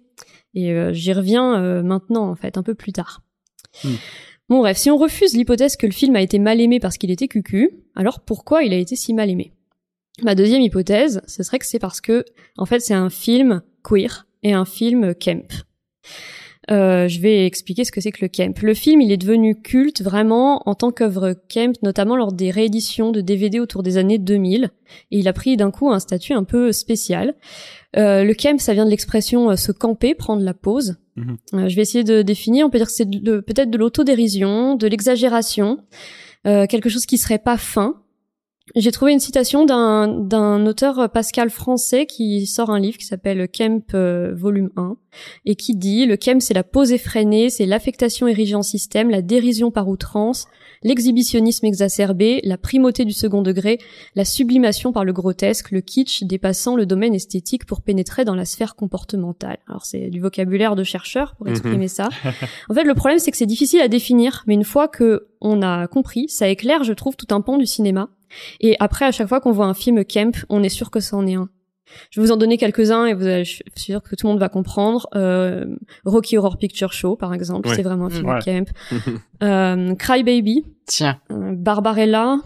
Et 0.55 0.73
euh, 0.73 0.93
j'y 0.93 1.13
reviens 1.13 1.63
euh, 1.63 1.83
maintenant 1.83 2.29
en 2.29 2.35
fait, 2.35 2.57
un 2.57 2.63
peu 2.63 2.75
plus 2.75 2.93
tard. 2.93 3.23
Hmm. 3.83 3.95
Bon 4.49 4.59
bref, 4.59 4.77
si 4.77 4.91
on 4.91 4.97
refuse 4.97 5.35
l'hypothèse 5.35 5.77
que 5.77 5.87
le 5.87 5.93
film 5.93 6.17
a 6.17 6.23
été 6.23 6.39
mal 6.39 6.61
aimé 6.61 6.79
parce 6.79 6.99
qu'il 6.99 7.11
était 7.11 7.29
cucu, 7.29 7.71
alors 7.97 8.21
pourquoi 8.21 8.63
il 8.63 8.73
a 8.73 8.77
été 8.77 8.95
si 8.95 9.15
mal 9.15 9.31
aimé? 9.31 9.53
Ma 10.23 10.35
deuxième 10.35 10.61
hypothèse, 10.61 11.23
ce 11.27 11.43
serait 11.43 11.59
que 11.59 11.67
c'est 11.67 11.79
parce 11.79 12.01
que, 12.01 12.25
en 12.57 12.67
fait, 12.67 12.81
c'est 12.81 12.95
un 12.95 13.11
film 13.11 13.63
queer 13.83 14.27
et 14.43 14.53
un 14.53 14.65
film 14.65 15.15
camp. 15.15 15.65
Euh, 16.70 17.09
je 17.09 17.20
vais 17.20 17.45
expliquer 17.47 17.85
ce 17.85 17.93
que 17.93 18.01
c'est 18.01 18.11
que 18.11 18.23
le 18.24 18.28
camp. 18.28 18.55
Le 18.62 18.73
film, 18.74 19.01
il 19.03 19.12
est 19.12 19.16
devenu 19.19 19.61
culte 19.61 20.01
vraiment 20.03 20.62
en 20.69 20.74
tant 20.74 20.91
qu'œuvre 20.91 21.35
camp, 21.53 21.77
notamment 21.82 22.16
lors 22.16 22.32
des 22.32 22.51
rééditions 22.51 23.12
de 23.12 23.20
DVD 23.20 23.61
autour 23.61 23.82
des 23.82 23.99
années 23.99 24.19
2000, 24.19 24.70
et 25.11 25.19
il 25.19 25.28
a 25.28 25.32
pris 25.35 25.57
d'un 25.59 25.70
coup 25.70 25.91
un 25.91 25.99
statut 25.99 26.32
un 26.32 26.45
peu 26.45 26.73
spécial. 26.73 27.35
Euh, 27.97 28.24
le 28.24 28.35
camp, 28.35 28.59
ça 28.61 28.73
vient 28.73 28.86
de 28.86 28.91
l'expression 28.91 29.51
euh, 29.51 29.57
se 29.57 29.73
camper, 29.73 30.15
prendre 30.15 30.43
la 30.43 30.55
pause. 30.55 30.97
Mhm. 31.16 31.36
Euh, 31.55 31.69
je 31.69 31.77
vais 31.77 31.82
essayer 31.82 32.03
de 32.05 32.23
définir. 32.23 32.66
On 32.66 32.70
peut 32.70 32.78
dire 32.78 32.86
que 32.89 32.93
c'est 32.93 33.09
de- 33.09 33.19
de- 33.19 33.41
peut-être 33.41 33.70
de 33.70 33.78
l'autodérision, 33.78 34.74
de 34.74 34.86
l'exagération. 34.86 35.78
euh, 36.47 36.66
quelque 36.66 36.91
chose 36.91 37.07
qui 37.07 37.16
serait 37.16 37.39
pas 37.39 37.57
fin. 37.57 37.95
J'ai 38.74 38.93
trouvé 38.93 39.12
une 39.12 39.20
citation 39.20 39.66
d'un 39.66 40.09
d'un 40.09 40.65
auteur 40.65 41.11
Pascal 41.11 41.51
français 41.51 42.07
qui 42.07 42.47
sort 42.47 42.70
un 42.70 42.81
livre 42.81 42.97
qui 42.97 43.05
s'appelle 43.05 43.47
Kemp 43.47 43.93
euh, 43.93 44.32
volume 44.35 44.70
1 44.77 44.97
et 45.45 45.55
qui 45.55 45.77
dit 45.77 46.07
le 46.07 46.16
Kemp 46.16 46.41
c'est 46.41 46.55
la 46.55 46.65
pose 46.65 46.91
effrénée, 46.91 47.51
c'est 47.51 47.66
l'affectation 47.66 48.27
érigée 48.27 48.55
en 48.55 48.62
système, 48.62 49.11
la 49.11 49.20
dérision 49.20 49.70
par 49.70 49.86
outrance, 49.86 50.47
l'exhibitionnisme 50.82 51.66
exacerbé, 51.66 52.41
la 52.43 52.57
primauté 52.57 53.05
du 53.05 53.12
second 53.12 53.43
degré, 53.43 53.78
la 54.15 54.24
sublimation 54.24 54.93
par 54.93 55.05
le 55.05 55.12
grotesque, 55.12 55.70
le 55.70 55.82
kitsch 55.82 56.23
dépassant 56.23 56.74
le 56.74 56.86
domaine 56.86 57.15
esthétique 57.15 57.66
pour 57.66 57.82
pénétrer 57.82 58.24
dans 58.24 58.35
la 58.35 58.47
sphère 58.47 58.77
comportementale. 58.77 59.59
Alors 59.69 59.85
c'est 59.85 60.09
du 60.09 60.20
vocabulaire 60.20 60.74
de 60.74 60.85
chercheur 60.85 61.35
pour 61.36 61.49
exprimer 61.49 61.89
ça. 61.89 62.09
En 62.70 62.74
fait, 62.74 62.85
le 62.85 62.95
problème 62.95 63.19
c'est 63.19 63.31
que 63.31 63.36
c'est 63.36 63.45
difficile 63.45 63.82
à 63.82 63.89
définir, 63.89 64.43
mais 64.47 64.55
une 64.55 64.65
fois 64.65 64.89
que 64.89 65.28
on 65.43 65.61
a 65.61 65.86
compris, 65.86 66.31
ça 66.31 66.49
éclaire, 66.49 66.82
je 66.82 66.95
trouve, 66.95 67.16
tout 67.16 67.27
un 67.35 67.43
pan 67.43 67.59
du 67.59 67.66
cinéma. 67.66 68.09
Et 68.61 68.77
après, 68.81 69.05
à 69.05 69.12
chaque 69.12 69.28
fois 69.28 69.40
qu'on 69.40 69.52
voit 69.52 69.66
un 69.66 69.74
film 69.74 70.05
Kemp, 70.05 70.36
on 70.48 70.62
est 70.62 70.69
sûr 70.69 70.90
que 70.90 71.01
ça 71.01 71.16
en 71.16 71.27
est 71.27 71.35
un. 71.35 71.48
Je 72.11 72.19
vais 72.20 72.27
vous 72.27 72.32
en 72.32 72.36
donner 72.36 72.56
quelques-uns 72.56 73.06
et 73.06 73.15
vous 73.15 73.27
allez, 73.27 73.44
je 73.44 73.52
suis 73.52 73.65
sûr 73.77 74.02
que 74.02 74.16
tout 74.16 74.27
le 74.27 74.32
monde 74.32 74.40
va 74.40 74.48
comprendre. 74.48 75.06
Euh, 75.15 75.65
Rocky 76.05 76.36
Horror 76.39 76.56
Picture 76.59 76.93
Show, 76.93 77.15
par 77.15 77.32
exemple, 77.35 77.69
Ouais. 77.69 77.77
c'est 77.77 77.82
vraiment 77.82 78.06
un 78.06 78.11
film 78.11 78.27
Ouais. 78.28 78.40
Kemp. 78.44 78.69
Euh, 79.43 79.94
Cry 79.97 80.23
Baby, 80.23 80.65
Tiens. 80.86 81.19
euh, 81.31 81.52
Barbarella, 81.55 82.39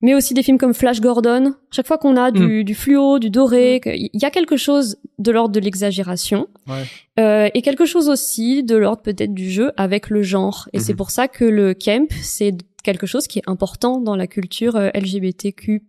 mais 0.00 0.14
aussi 0.14 0.34
des 0.34 0.42
films 0.42 0.56
comme 0.58 0.72
Flash 0.74 1.00
Gordon. 1.00 1.54
Chaque 1.70 1.86
fois 1.86 1.98
qu'on 1.98 2.16
a 2.16 2.30
du, 2.30 2.64
du 2.64 2.74
fluo, 2.74 3.18
du 3.18 3.28
doré, 3.30 3.80
il 3.84 4.10
y 4.14 4.24
a 4.24 4.30
quelque 4.30 4.56
chose 4.56 4.96
de 5.18 5.30
l'ordre 5.30 5.54
de 5.54 5.60
l'exagération 5.60 6.46
Ouais. 6.68 6.84
euh, 7.20 7.48
et 7.54 7.60
quelque 7.62 7.84
chose 7.86 8.08
aussi 8.08 8.62
de 8.64 8.76
l'ordre 8.76 9.02
peut-être 9.02 9.34
du 9.34 9.50
jeu 9.50 9.72
avec 9.76 10.08
le 10.10 10.22
genre. 10.22 10.68
Et 10.72 10.78
Mhm. 10.78 10.82
c'est 10.84 10.94
pour 10.94 11.10
ça 11.10 11.28
que 11.28 11.44
le 11.44 11.74
camp, 11.74 12.06
c'est 12.22 12.56
quelque 12.86 13.06
chose 13.06 13.26
qui 13.26 13.40
est 13.40 13.48
important 13.48 14.00
dans 14.00 14.16
la 14.16 14.26
culture 14.26 14.76
euh, 14.76 14.90
LGBTQ+ 14.94 15.82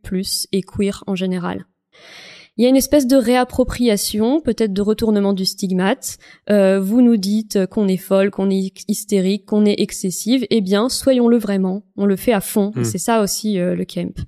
et 0.51 0.61
queer 0.61 1.03
en 1.07 1.15
général. 1.15 1.65
Il 2.57 2.63
y 2.63 2.65
a 2.65 2.69
une 2.69 2.75
espèce 2.75 3.05
de 3.05 3.15
réappropriation, 3.15 4.41
peut-être 4.41 4.73
de 4.73 4.81
retournement 4.81 5.33
du 5.33 5.45
stigmate. 5.45 6.17
Euh, 6.49 6.79
vous 6.79 7.03
nous 7.03 7.17
dites 7.17 7.67
qu'on 7.67 7.87
est 7.87 7.97
folle, 7.97 8.31
qu'on 8.31 8.49
est 8.49 8.71
hystérique, 8.87 9.45
qu'on 9.45 9.63
est 9.63 9.79
excessive. 9.79 10.45
Eh 10.49 10.61
bien, 10.61 10.89
soyons-le 10.89 11.37
vraiment. 11.37 11.83
On 11.97 12.05
le 12.05 12.15
fait 12.15 12.33
à 12.33 12.41
fond. 12.41 12.71
Mm. 12.75 12.81
Et 12.81 12.83
C'est 12.83 12.97
ça 12.97 13.21
aussi 13.21 13.59
euh, 13.59 13.75
le 13.75 13.85
camp. 13.85 14.25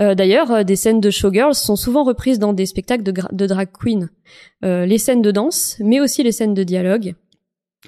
Euh, 0.00 0.16
D'ailleurs, 0.16 0.64
des 0.64 0.74
scènes 0.74 1.00
de 1.00 1.10
showgirls 1.10 1.54
sont 1.54 1.76
souvent 1.76 2.02
reprises 2.02 2.40
dans 2.40 2.52
des 2.52 2.66
spectacles 2.66 3.04
de, 3.04 3.12
de 3.30 3.46
drag 3.46 3.68
queen. 3.72 4.10
Euh, 4.64 4.86
les 4.86 4.98
scènes 4.98 5.22
de 5.22 5.30
danse, 5.30 5.76
mais 5.78 6.00
aussi 6.00 6.22
les 6.22 6.32
scènes 6.32 6.54
de 6.54 6.64
dialogue. 6.64 7.14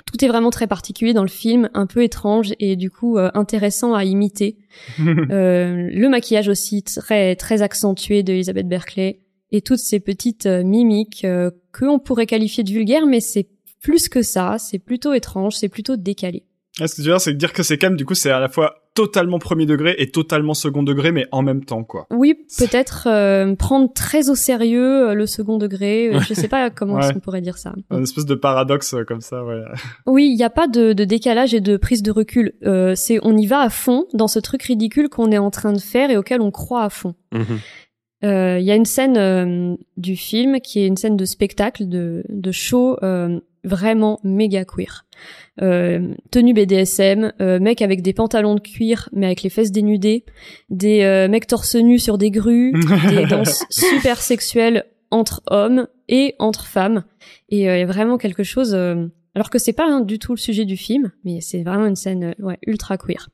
Tout 0.04 0.24
est 0.24 0.28
vraiment 0.28 0.50
très 0.50 0.66
particulier 0.66 1.14
dans 1.14 1.22
le 1.22 1.28
film, 1.28 1.70
un 1.74 1.86
peu 1.86 2.02
étrange 2.02 2.54
et 2.58 2.76
du 2.76 2.90
coup 2.90 3.16
euh, 3.18 3.30
intéressant 3.34 3.94
à 3.94 4.04
imiter. 4.04 4.56
Euh, 5.00 5.88
le 5.90 6.08
maquillage 6.08 6.48
aussi 6.48 6.82
très 6.82 7.34
très 7.34 7.62
accentué 7.62 8.22
de 8.22 8.32
Elizabeth 8.32 8.68
Berkley 8.68 9.20
et 9.52 9.60
toutes 9.60 9.78
ces 9.78 10.00
petites 10.00 10.46
euh, 10.46 10.62
mimiques 10.62 11.24
euh, 11.24 11.50
que 11.72 11.84
on 11.84 11.98
pourrait 11.98 12.26
qualifier 12.26 12.64
de 12.64 12.70
vulgaires, 12.70 13.06
mais 13.06 13.20
c'est 13.20 13.48
plus 13.82 14.08
que 14.08 14.22
ça. 14.22 14.56
C'est 14.58 14.78
plutôt 14.78 15.12
étrange, 15.12 15.56
c'est 15.56 15.68
plutôt 15.68 15.96
décalé. 15.96 16.44
Ah, 16.80 16.88
ce 16.88 16.94
que 16.94 17.02
tu 17.02 17.08
veux 17.08 17.14
dire, 17.14 17.20
c'est 17.20 17.34
dire 17.34 17.52
que 17.52 17.62
c'est 17.62 17.78
quand 17.78 17.88
même, 17.88 17.96
du 17.96 18.04
coup, 18.04 18.14
c'est 18.14 18.30
à 18.30 18.40
la 18.40 18.48
fois 18.48 18.85
totalement 18.96 19.38
premier 19.38 19.66
degré 19.66 19.94
et 19.98 20.10
totalement 20.10 20.54
second 20.54 20.82
degré, 20.82 21.12
mais 21.12 21.26
en 21.30 21.42
même 21.42 21.64
temps, 21.64 21.84
quoi. 21.84 22.08
Oui, 22.10 22.34
peut-être 22.58 23.06
euh, 23.08 23.54
prendre 23.54 23.92
très 23.92 24.28
au 24.30 24.34
sérieux 24.34 25.10
euh, 25.10 25.14
le 25.14 25.26
second 25.26 25.58
degré. 25.58 26.08
euh, 26.12 26.20
Je 26.20 26.34
sais 26.34 26.48
pas 26.48 26.70
comment 26.70 26.94
Ouais. 26.96 27.12
on 27.14 27.20
pourrait 27.20 27.42
dire 27.42 27.58
ça. 27.58 27.74
Un 27.90 28.02
espèce 28.02 28.26
de 28.26 28.34
paradoxe 28.34 28.94
euh, 28.94 29.04
comme 29.04 29.20
ça, 29.20 29.44
ouais. 29.44 29.60
Oui, 30.06 30.26
il 30.28 30.34
n'y 30.34 30.42
a 30.42 30.50
pas 30.50 30.66
de, 30.66 30.92
de 30.94 31.04
décalage 31.04 31.54
et 31.54 31.60
de 31.60 31.76
prise 31.76 32.02
de 32.02 32.10
recul. 32.10 32.54
Euh, 32.64 32.94
c'est 32.96 33.20
on 33.22 33.36
y 33.36 33.46
va 33.46 33.60
à 33.60 33.68
fond 33.70 34.06
dans 34.14 34.28
ce 34.28 34.38
truc 34.40 34.62
ridicule 34.64 35.08
qu'on 35.10 35.30
est 35.30 35.38
en 35.38 35.50
train 35.50 35.72
de 35.72 35.78
faire 35.78 36.10
et 36.10 36.16
auquel 36.16 36.40
on 36.40 36.50
croit 36.50 36.82
à 36.82 36.90
fond. 36.90 37.14
Mhm. 37.32 37.44
Euh, 38.24 38.58
Il 38.58 38.64
y 38.64 38.70
a 38.70 38.74
une 38.74 38.86
scène 38.86 39.18
euh, 39.18 39.76
du 39.98 40.16
film 40.16 40.60
qui 40.60 40.80
est 40.80 40.86
une 40.86 40.96
scène 40.96 41.18
de 41.18 41.24
spectacle, 41.26 41.86
de, 41.86 42.24
de 42.30 42.50
show 42.50 42.96
euh, 43.02 43.38
vraiment 43.66 44.18
méga 44.24 44.64
queer. 44.64 45.04
Euh, 45.62 46.14
tenue 46.30 46.54
BDSM, 46.54 47.32
euh, 47.40 47.58
mec 47.58 47.82
avec 47.82 48.02
des 48.02 48.12
pantalons 48.12 48.54
de 48.54 48.60
cuir 48.60 49.08
mais 49.12 49.26
avec 49.26 49.42
les 49.42 49.50
fesses 49.50 49.72
dénudées, 49.72 50.24
des 50.68 51.02
euh, 51.02 51.28
mecs 51.28 51.46
torse 51.46 51.74
nu 51.76 51.98
sur 51.98 52.18
des 52.18 52.30
grues, 52.30 52.72
des 53.10 53.26
danses 53.26 53.64
super 53.70 54.20
sexuelles 54.20 54.84
entre 55.10 55.42
hommes 55.46 55.88
et 56.08 56.34
entre 56.38 56.66
femmes. 56.66 57.04
Et 57.48 57.68
euh, 57.68 57.76
il 57.76 57.80
y 57.80 57.82
a 57.82 57.86
vraiment 57.86 58.18
quelque 58.18 58.42
chose, 58.42 58.74
euh, 58.74 59.06
alors 59.34 59.50
que 59.50 59.58
c'est 59.58 59.72
pas 59.72 59.86
hein, 59.86 60.00
du 60.00 60.18
tout 60.18 60.32
le 60.32 60.38
sujet 60.38 60.64
du 60.64 60.76
film, 60.76 61.12
mais 61.24 61.40
c'est 61.40 61.62
vraiment 61.62 61.86
une 61.86 61.96
scène 61.96 62.34
euh, 62.38 62.44
ouais, 62.44 62.58
ultra 62.66 62.98
queer. 62.98 63.28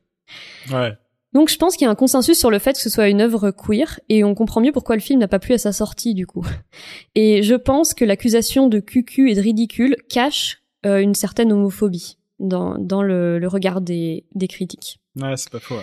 Ouais. 0.71 0.93
Donc 1.33 1.49
je 1.49 1.57
pense 1.57 1.75
qu'il 1.75 1.85
y 1.85 1.87
a 1.87 1.91
un 1.91 1.95
consensus 1.95 2.37
sur 2.37 2.51
le 2.51 2.59
fait 2.59 2.73
que 2.73 2.79
ce 2.81 2.89
soit 2.89 3.09
une 3.09 3.21
œuvre 3.21 3.51
queer 3.51 3.99
et 4.09 4.23
on 4.23 4.35
comprend 4.35 4.61
mieux 4.61 4.71
pourquoi 4.71 4.95
le 4.95 5.01
film 5.01 5.19
n'a 5.19 5.27
pas 5.27 5.39
plu 5.39 5.53
à 5.53 5.57
sa 5.57 5.71
sortie 5.71 6.13
du 6.13 6.27
coup. 6.27 6.45
Et 7.15 7.43
je 7.43 7.55
pense 7.55 7.93
que 7.93 8.05
l'accusation 8.05 8.67
de 8.67 8.79
cucu 8.79 9.29
et 9.31 9.35
de 9.35 9.41
ridicule 9.41 9.95
cache 10.09 10.63
euh, 10.85 10.99
une 10.99 11.15
certaine 11.15 11.51
homophobie 11.51 12.17
dans, 12.39 12.77
dans 12.77 13.01
le, 13.01 13.39
regard 13.47 13.81
des, 13.81 14.25
des 14.35 14.47
critiques. 14.47 14.99
Ouais, 15.19 15.37
c'est 15.37 15.49
pas 15.49 15.59
faux. 15.59 15.75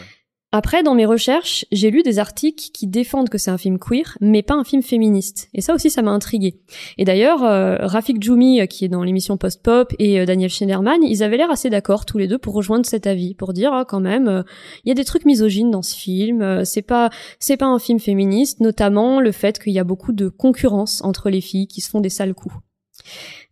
Après, 0.53 0.83
dans 0.83 0.97
mes 0.97 1.07
recherches, 1.07 1.65
j'ai 1.71 1.93
lu 1.93 2.03
des 2.03 2.19
articles 2.19 2.71
qui 2.73 2.89
défendent 2.89 3.29
que 3.29 3.39
c'est 3.39 3.53
un 3.53 3.59
film 3.59 3.79
queer, 3.79 4.19
mais 4.21 4.43
pas 4.43 4.55
un 4.55 4.65
film 4.65 4.83
féministe. 4.83 5.49
Et 5.55 5.61
ça 5.61 5.75
aussi, 5.75 5.91
ça 5.91 6.03
m'a 6.03 6.11
intrigué. 6.11 6.57
Et 6.99 7.05
d'ailleurs, 7.05 7.45
euh, 7.45 7.77
Rafik 7.81 8.21
Djoumi, 8.21 8.61
euh, 8.61 8.67
qui 8.67 8.85
est 8.85 8.89
dans 8.89 9.05
l'émission 9.05 9.37
Post 9.37 9.63
Pop, 9.63 9.95
et 10.01 10.19
euh, 10.19 10.27
Daniel 10.27 10.51
Schneiderman, 10.51 11.05
ils 11.05 11.23
avaient 11.23 11.37
l'air 11.37 11.53
assez 11.53 11.71
d'accord 11.71 12.05
tous 12.05 12.19
les 12.19 12.27
deux 12.27 12.39
pour 12.39 12.55
rejoindre 12.55 12.85
cet 12.85 13.07
avis, 13.07 13.35
pour 13.35 13.53
dire 13.53 13.73
ah, 13.73 13.85
quand 13.85 14.01
même, 14.01 14.43
il 14.85 14.89
y 14.89 14.91
a 14.91 14.95
des 14.95 15.05
trucs 15.05 15.25
misogynes 15.25 15.71
dans 15.71 15.83
ce 15.83 15.95
film. 15.95 16.65
c'est 16.65 16.83
pas, 16.83 17.11
c'est 17.39 17.57
pas 17.57 17.67
un 17.67 17.79
film 17.79 18.01
féministe, 18.01 18.59
notamment 18.59 19.21
le 19.21 19.31
fait 19.31 19.63
qu'il 19.63 19.73
y 19.73 19.79
a 19.79 19.85
beaucoup 19.85 20.13
de 20.13 20.29
concurrence 20.29 21.01
entre 21.05 21.31
les 21.31 21.41
filles 21.41 21.69
qui 21.69 21.81
se 21.81 21.91
font 21.91 22.01
des 22.01 22.09
sales 22.09 22.35
coups. 22.35 22.55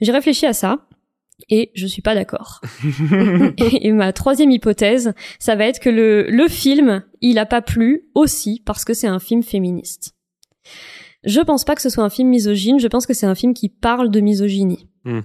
J'ai 0.00 0.12
réfléchi 0.12 0.46
à 0.46 0.52
ça. 0.52 0.80
Et 1.50 1.70
je 1.74 1.86
suis 1.86 2.02
pas 2.02 2.14
d'accord. 2.14 2.60
et 3.58 3.92
ma 3.92 4.12
troisième 4.12 4.50
hypothèse, 4.50 5.14
ça 5.38 5.56
va 5.56 5.64
être 5.66 5.80
que 5.80 5.88
le, 5.90 6.28
le 6.28 6.48
film, 6.48 7.02
il 7.20 7.38
a 7.38 7.46
pas 7.46 7.62
plu 7.62 8.08
aussi 8.14 8.62
parce 8.66 8.84
que 8.84 8.92
c'est 8.94 9.06
un 9.06 9.18
film 9.18 9.42
féministe. 9.42 10.14
Je 11.24 11.40
pense 11.40 11.64
pas 11.64 11.74
que 11.74 11.82
ce 11.82 11.90
soit 11.90 12.04
un 12.04 12.10
film 12.10 12.28
misogyne, 12.28 12.78
je 12.78 12.86
pense 12.86 13.06
que 13.06 13.12
c'est 13.14 13.26
un 13.26 13.34
film 13.34 13.52
qui 13.52 13.68
parle 13.68 14.10
de 14.10 14.20
misogynie. 14.20 14.86
Hmm. 15.04 15.20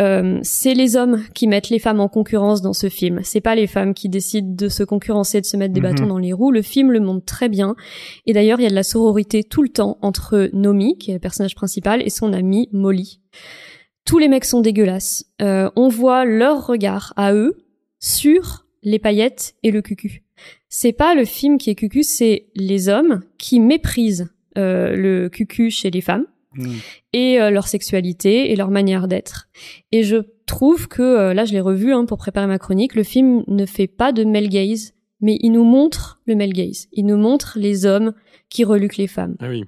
Euh, 0.00 0.38
c'est 0.42 0.74
les 0.74 0.96
hommes 0.96 1.22
qui 1.34 1.46
mettent 1.46 1.70
les 1.70 1.78
femmes 1.78 2.00
en 2.00 2.08
concurrence 2.08 2.60
dans 2.60 2.72
ce 2.72 2.88
film. 2.88 3.20
C'est 3.22 3.40
pas 3.40 3.54
les 3.54 3.66
femmes 3.66 3.94
qui 3.94 4.08
décident 4.08 4.54
de 4.54 4.68
se 4.68 4.82
concurrencer, 4.82 5.40
de 5.40 5.46
se 5.46 5.56
mettre 5.56 5.74
des 5.74 5.80
Mhm. 5.80 5.90
bâtons 5.90 6.06
dans 6.06 6.18
les 6.18 6.32
roues. 6.32 6.50
Le 6.50 6.62
film 6.62 6.90
le 6.92 7.00
montre 7.00 7.24
très 7.24 7.48
bien. 7.48 7.76
Et 8.26 8.32
d'ailleurs, 8.32 8.58
il 8.58 8.64
y 8.64 8.66
a 8.66 8.70
de 8.70 8.74
la 8.74 8.82
sororité 8.82 9.44
tout 9.44 9.62
le 9.62 9.68
temps 9.68 9.98
entre 10.02 10.50
Nomi, 10.52 10.98
qui 10.98 11.10
est 11.10 11.14
le 11.14 11.20
personnage 11.20 11.54
principal, 11.54 12.02
et 12.04 12.10
son 12.10 12.32
amie 12.32 12.68
Molly. 12.72 13.20
Tous 14.08 14.18
les 14.18 14.28
mecs 14.28 14.44
sont 14.44 14.60
dégueulasses. 14.60 15.24
Euh, 15.42 15.70
on 15.76 15.88
voit 15.88 16.24
leur 16.24 16.66
regard 16.66 17.12
à 17.16 17.32
eux 17.32 17.56
sur 18.00 18.66
les 18.82 18.98
paillettes 18.98 19.54
et 19.62 19.70
le 19.70 19.82
cucu. 19.82 20.24
C'est 20.68 20.92
pas 20.92 21.14
le 21.14 21.24
film 21.24 21.58
qui 21.58 21.70
est 21.70 21.74
cucu, 21.74 22.02
c'est 22.02 22.46
les 22.54 22.88
hommes 22.88 23.20
qui 23.38 23.60
méprisent 23.60 24.28
euh, 24.56 24.96
le 24.96 25.28
cucu 25.28 25.70
chez 25.70 25.90
les 25.90 26.00
femmes 26.00 26.26
Mm. 26.58 26.74
et 27.12 27.40
euh, 27.40 27.50
leur 27.50 27.68
sexualité 27.68 28.50
et 28.50 28.56
leur 28.56 28.70
manière 28.70 29.06
d'être. 29.06 29.48
Et 29.92 30.02
je 30.02 30.16
trouve 30.46 30.88
que, 30.88 31.02
euh, 31.02 31.34
là 31.34 31.44
je 31.44 31.52
l'ai 31.52 31.60
revu 31.60 31.92
hein, 31.92 32.04
pour 32.04 32.18
préparer 32.18 32.46
ma 32.46 32.58
chronique, 32.58 32.94
le 32.94 33.02
film 33.02 33.44
ne 33.46 33.66
fait 33.66 33.86
pas 33.86 34.12
de 34.12 34.24
male 34.24 34.48
gaze, 34.48 34.94
mais 35.20 35.36
il 35.40 35.50
nous 35.50 35.64
montre 35.64 36.20
le 36.26 36.34
male 36.34 36.52
gaze. 36.52 36.88
Il 36.92 37.06
nous 37.06 37.16
montre 37.16 37.58
les 37.60 37.86
hommes 37.86 38.12
qui 38.48 38.64
reluquent 38.64 38.96
les 38.96 39.06
femmes. 39.06 39.36
Ah 39.40 39.48
oui. 39.48 39.64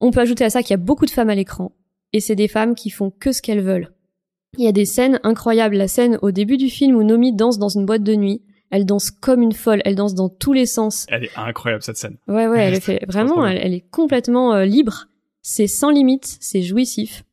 On 0.00 0.10
peut 0.10 0.20
ajouter 0.20 0.44
à 0.44 0.50
ça 0.50 0.62
qu'il 0.62 0.70
y 0.70 0.74
a 0.74 0.78
beaucoup 0.78 1.06
de 1.06 1.10
femmes 1.10 1.30
à 1.30 1.34
l'écran, 1.34 1.72
et 2.12 2.20
c'est 2.20 2.34
des 2.36 2.48
femmes 2.48 2.74
qui 2.74 2.90
font 2.90 3.10
que 3.10 3.32
ce 3.32 3.42
qu'elles 3.42 3.62
veulent. 3.62 3.92
Il 4.56 4.64
y 4.64 4.68
a 4.68 4.72
des 4.72 4.86
scènes 4.86 5.20
incroyables. 5.24 5.76
La 5.76 5.88
scène 5.88 6.18
au 6.22 6.30
début 6.30 6.56
du 6.56 6.70
film 6.70 6.96
où 6.96 7.02
Nomi 7.02 7.32
danse 7.34 7.58
dans 7.58 7.68
une 7.68 7.84
boîte 7.86 8.02
de 8.02 8.14
nuit. 8.14 8.42
Elle 8.70 8.84
danse 8.86 9.10
comme 9.10 9.40
une 9.42 9.52
folle, 9.52 9.80
elle 9.86 9.94
danse 9.94 10.14
dans 10.14 10.28
tous 10.28 10.52
les 10.52 10.66
sens. 10.66 11.06
Elle 11.08 11.24
est 11.24 11.30
incroyable, 11.36 11.82
cette 11.82 11.96
scène. 11.96 12.16
Ouais, 12.28 12.46
ouais, 12.46 12.60
elle 12.60 12.74
C'est 12.76 12.80
fait 12.98 13.00
vraiment, 13.08 13.46
elle, 13.46 13.56
elle 13.62 13.72
est 13.74 13.84
complètement 13.90 14.52
euh, 14.54 14.64
libre. 14.66 15.06
C'est 15.40 15.66
sans 15.66 15.90
limite, 15.90 16.36
c'est 16.40 16.60
jouissif. 16.62 17.24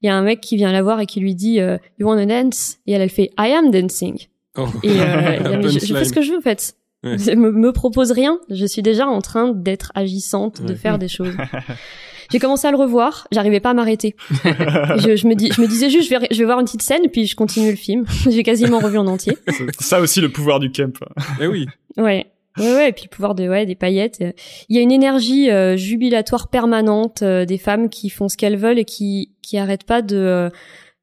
Il 0.00 0.06
y 0.06 0.08
a 0.10 0.16
un 0.16 0.22
mec 0.22 0.40
qui 0.40 0.56
vient 0.56 0.72
la 0.72 0.82
voir 0.82 0.98
et 1.00 1.06
qui 1.06 1.20
lui 1.20 1.34
dit 1.34 1.60
euh, 1.60 1.76
You 1.98 2.08
wanna 2.08 2.24
dance? 2.24 2.78
Et 2.86 2.92
elle, 2.92 3.02
elle 3.02 3.10
fait 3.10 3.30
I 3.38 3.52
am 3.52 3.70
dancing. 3.70 4.26
Oh. 4.56 4.66
Et 4.82 4.88
euh, 4.88 4.94
elle 5.52 5.68
je, 5.68 5.78
je 5.80 5.94
fais 5.94 6.04
ce 6.06 6.12
que 6.14 6.22
je 6.22 6.30
veux 6.32 6.38
en 6.38 6.42
fait. 6.42 6.74
Ouais. 7.04 7.16
Me, 7.36 7.50
me 7.52 7.72
propose 7.72 8.10
rien. 8.12 8.38
Je 8.48 8.64
suis 8.64 8.82
déjà 8.82 9.06
en 9.06 9.20
train 9.20 9.52
d'être 9.52 9.92
agissante, 9.94 10.62
de 10.62 10.68
Ouais. 10.70 10.74
faire 10.76 10.98
des 10.98 11.08
choses. 11.08 11.34
J'ai 12.30 12.38
commencé 12.38 12.66
à 12.66 12.70
le 12.70 12.76
revoir, 12.76 13.26
j'arrivais 13.32 13.60
pas 13.60 13.70
à 13.70 13.74
m'arrêter. 13.74 14.14
je, 14.44 15.16
je 15.16 15.26
me 15.26 15.34
dis, 15.34 15.50
je 15.52 15.60
me 15.60 15.66
disais 15.66 15.90
juste, 15.90 16.10
je 16.10 16.16
vais, 16.16 16.28
je 16.30 16.38
vais 16.38 16.44
voir 16.44 16.60
une 16.60 16.64
petite 16.64 16.82
scène, 16.82 17.02
puis 17.12 17.26
je 17.26 17.36
continue 17.36 17.70
le 17.70 17.76
film. 17.76 18.04
J'ai 18.30 18.42
quasiment 18.42 18.78
revu 18.78 18.98
en 18.98 19.06
entier. 19.06 19.36
C'est 19.48 19.82
ça 19.82 20.00
aussi 20.00 20.20
le 20.20 20.30
pouvoir 20.30 20.60
du 20.60 20.70
camp. 20.70 20.96
Eh 21.40 21.46
oui. 21.46 21.66
Ouais. 21.96 22.26
Ouais, 22.58 22.74
ouais, 22.74 22.88
et 22.88 22.92
puis 22.92 23.04
le 23.04 23.10
pouvoir 23.10 23.34
de, 23.34 23.48
ouais, 23.48 23.64
des 23.64 23.76
paillettes. 23.76 24.22
Il 24.68 24.76
y 24.76 24.78
a 24.78 24.82
une 24.82 24.90
énergie 24.90 25.50
euh, 25.50 25.76
jubilatoire 25.76 26.48
permanente 26.48 27.22
euh, 27.22 27.44
des 27.44 27.58
femmes 27.58 27.88
qui 27.88 28.10
font 28.10 28.28
ce 28.28 28.36
qu'elles 28.36 28.56
veulent 28.56 28.78
et 28.78 28.84
qui, 28.84 29.30
qui 29.40 29.56
arrêtent 29.56 29.84
pas 29.84 30.02
de, 30.02 30.16
euh, 30.16 30.50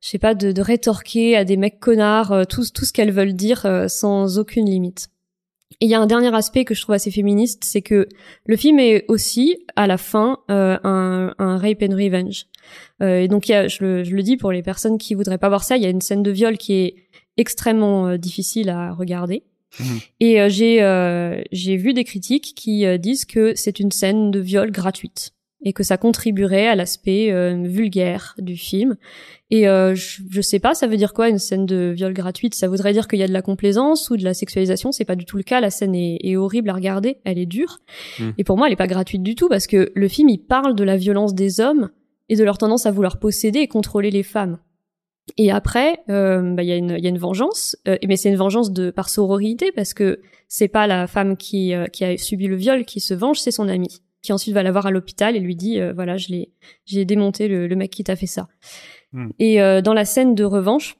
je 0.01 0.09
sais 0.09 0.19
pas, 0.19 0.35
de, 0.35 0.51
de 0.51 0.61
rétorquer 0.61 1.35
à 1.35 1.43
des 1.43 1.57
mecs 1.57 1.79
connards 1.79 2.31
euh, 2.31 2.43
tout, 2.43 2.63
tout 2.73 2.85
ce 2.85 2.93
qu'elles 2.93 3.11
veulent 3.11 3.33
dire 3.33 3.65
euh, 3.65 3.87
sans 3.87 4.37
aucune 4.39 4.69
limite. 4.69 5.07
Et 5.79 5.85
il 5.85 5.89
y 5.89 5.93
a 5.93 5.99
un 5.99 6.07
dernier 6.07 6.33
aspect 6.33 6.65
que 6.65 6.73
je 6.73 6.81
trouve 6.81 6.95
assez 6.95 7.11
féministe, 7.11 7.63
c'est 7.63 7.81
que 7.81 8.07
le 8.45 8.55
film 8.55 8.79
est 8.79 9.05
aussi, 9.09 9.57
à 9.75 9.85
la 9.85 9.97
fin, 9.97 10.39
euh, 10.49 10.77
un, 10.83 11.35
un 11.37 11.57
rape 11.57 11.83
and 11.83 11.95
revenge. 11.95 12.47
Euh, 13.01 13.19
et 13.19 13.27
donc, 13.27 13.47
il 13.47 13.51
y 13.51 13.55
a, 13.55 13.67
je, 13.67 13.83
le, 13.83 14.03
je 14.03 14.15
le 14.15 14.23
dis 14.23 14.37
pour 14.37 14.51
les 14.51 14.63
personnes 14.63 14.97
qui 14.97 15.13
voudraient 15.13 15.37
pas 15.37 15.49
voir 15.49 15.63
ça, 15.63 15.77
il 15.77 15.83
y 15.83 15.85
a 15.85 15.89
une 15.89 16.01
scène 16.01 16.23
de 16.23 16.31
viol 16.31 16.57
qui 16.57 16.73
est 16.73 16.95
extrêmement 17.37 18.07
euh, 18.07 18.17
difficile 18.17 18.69
à 18.69 18.93
regarder. 18.93 19.43
Mhm. 19.79 19.99
Et 20.21 20.49
j'ai 20.49 21.43
j'ai 21.51 21.75
vu 21.75 21.93
des 21.93 22.05
critiques 22.05 22.53
qui 22.55 22.85
disent 22.99 23.25
que 23.25 23.53
c'est 23.53 23.81
une 23.81 23.91
scène 23.91 24.31
de 24.31 24.39
viol 24.39 24.71
gratuite 24.71 25.33
et 25.67 25.73
que 25.73 25.83
ça 25.83 25.97
contribuerait 25.97 26.67
à 26.67 26.75
l'aspect 26.75 27.29
euh, 27.31 27.61
vulgaire 27.65 28.35
du 28.37 28.55
film. 28.55 28.95
Et 29.51 29.67
euh, 29.67 29.95
je, 29.95 30.21
je 30.29 30.41
sais 30.41 30.59
pas, 30.59 30.73
ça 30.73 30.87
veut 30.87 30.95
dire 30.97 31.13
quoi 31.13 31.27
une 31.27 31.39
scène 31.39 31.65
de 31.65 31.91
viol 31.95 32.13
gratuite? 32.13 32.55
Ça 32.55 32.67
voudrait 32.69 32.93
dire 32.93 33.07
qu'il 33.07 33.19
y 33.19 33.23
a 33.23 33.27
de 33.27 33.33
la 33.33 33.41
complaisance 33.41 34.09
ou 34.09 34.15
de 34.15 34.23
la 34.23 34.33
sexualisation? 34.33 34.91
C'est 34.93 35.03
pas 35.05 35.15
du 35.17 35.25
tout 35.25 35.35
le 35.37 35.43
cas. 35.43 35.59
La 35.59 35.69
scène 35.69 35.93
est, 35.93 36.19
est 36.23 36.37
horrible 36.37 36.69
à 36.69 36.73
regarder, 36.73 37.17
elle 37.25 37.37
est 37.37 37.45
dure. 37.45 37.79
Mm. 38.19 38.29
Et 38.37 38.43
pour 38.45 38.57
moi, 38.57 38.67
elle 38.67 38.73
est 38.73 38.77
pas 38.77 38.87
gratuite 38.87 39.23
du 39.23 39.35
tout 39.35 39.49
parce 39.49 39.67
que 39.67 39.91
le 39.93 40.07
film 40.07 40.29
il 40.29 40.39
parle 40.39 40.73
de 40.75 40.83
la 40.85 40.95
violence 40.95 41.35
des 41.35 41.59
hommes 41.59 41.89
et 42.29 42.35
de 42.35 42.43
leur 42.45 42.57
tendance 42.57 42.85
à 42.85 42.91
vouloir 42.91 43.19
posséder 43.19 43.59
et 43.59 43.67
contrôler 43.67 44.11
les 44.11 44.23
femmes. 44.23 44.57
Et 45.37 45.51
après, 45.51 45.99
euh, 46.09 46.53
bah, 46.53 46.63
il 46.63 46.69
y, 46.69 46.71
a 46.71 46.77
une- 46.77 46.95
il 46.97 47.03
y 47.03 47.07
a 47.07 47.09
une 47.09 47.17
vengeance, 47.17 47.75
euh, 47.89 47.97
mais 48.07 48.15
c'est 48.15 48.29
une 48.29 48.37
vengeance 48.37 48.71
de 48.71 48.91
par 48.91 49.09
sororité 49.09 49.73
parce 49.73 49.93
que 49.93 50.21
c'est 50.47 50.69
pas 50.69 50.87
la 50.87 51.07
femme 51.07 51.35
qui, 51.35 51.73
euh, 51.73 51.87
qui 51.87 52.05
a 52.05 52.17
subi 52.17 52.47
le 52.47 52.55
viol 52.55 52.85
qui 52.85 53.01
se 53.01 53.13
venge, 53.13 53.39
c'est 53.41 53.51
son 53.51 53.67
ami 53.67 54.01
qui 54.27 54.33
ensuite 54.33 54.53
va 54.53 54.61
la 54.61 54.71
voir 54.73 54.85
à 54.85 54.91
l'hôpital 54.91 55.37
et 55.37 55.39
lui 55.39 55.55
dit 55.55 55.79
euh, 55.79 55.93
voilà 55.93 56.17
je 56.17 56.27
l'ai 56.27 56.51
j'ai 56.85 57.05
démonté 57.05 57.47
le, 57.47 57.65
le 57.65 57.75
mec 57.77 57.91
qui 57.91 58.03
t'a 58.03 58.17
fait 58.17 58.27
ça. 58.27 58.49
Hmm. 59.13 59.29
Et 59.39 59.61
euh, 59.61 59.81
dans 59.81 59.93
la 59.93 60.03
scène 60.03 60.35
de 60.35 60.43
revanche, 60.43 60.97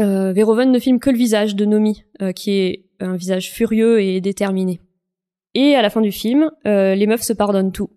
euh, 0.00 0.32
Verhoeven 0.32 0.72
ne 0.72 0.78
filme 0.80 0.98
que 0.98 1.10
le 1.10 1.16
visage 1.16 1.54
de 1.54 1.64
Nomi, 1.64 2.02
euh, 2.22 2.32
qui 2.32 2.50
est 2.50 2.86
un 2.98 3.14
visage 3.14 3.52
furieux 3.52 4.00
et 4.02 4.20
déterminé. 4.20 4.80
Et 5.54 5.76
à 5.76 5.82
la 5.82 5.90
fin 5.90 6.00
du 6.00 6.10
film, 6.10 6.50
les 6.64 7.06
meufs 7.06 7.22
se 7.22 7.32
pardonnent 7.32 7.70
tout. 7.72 7.90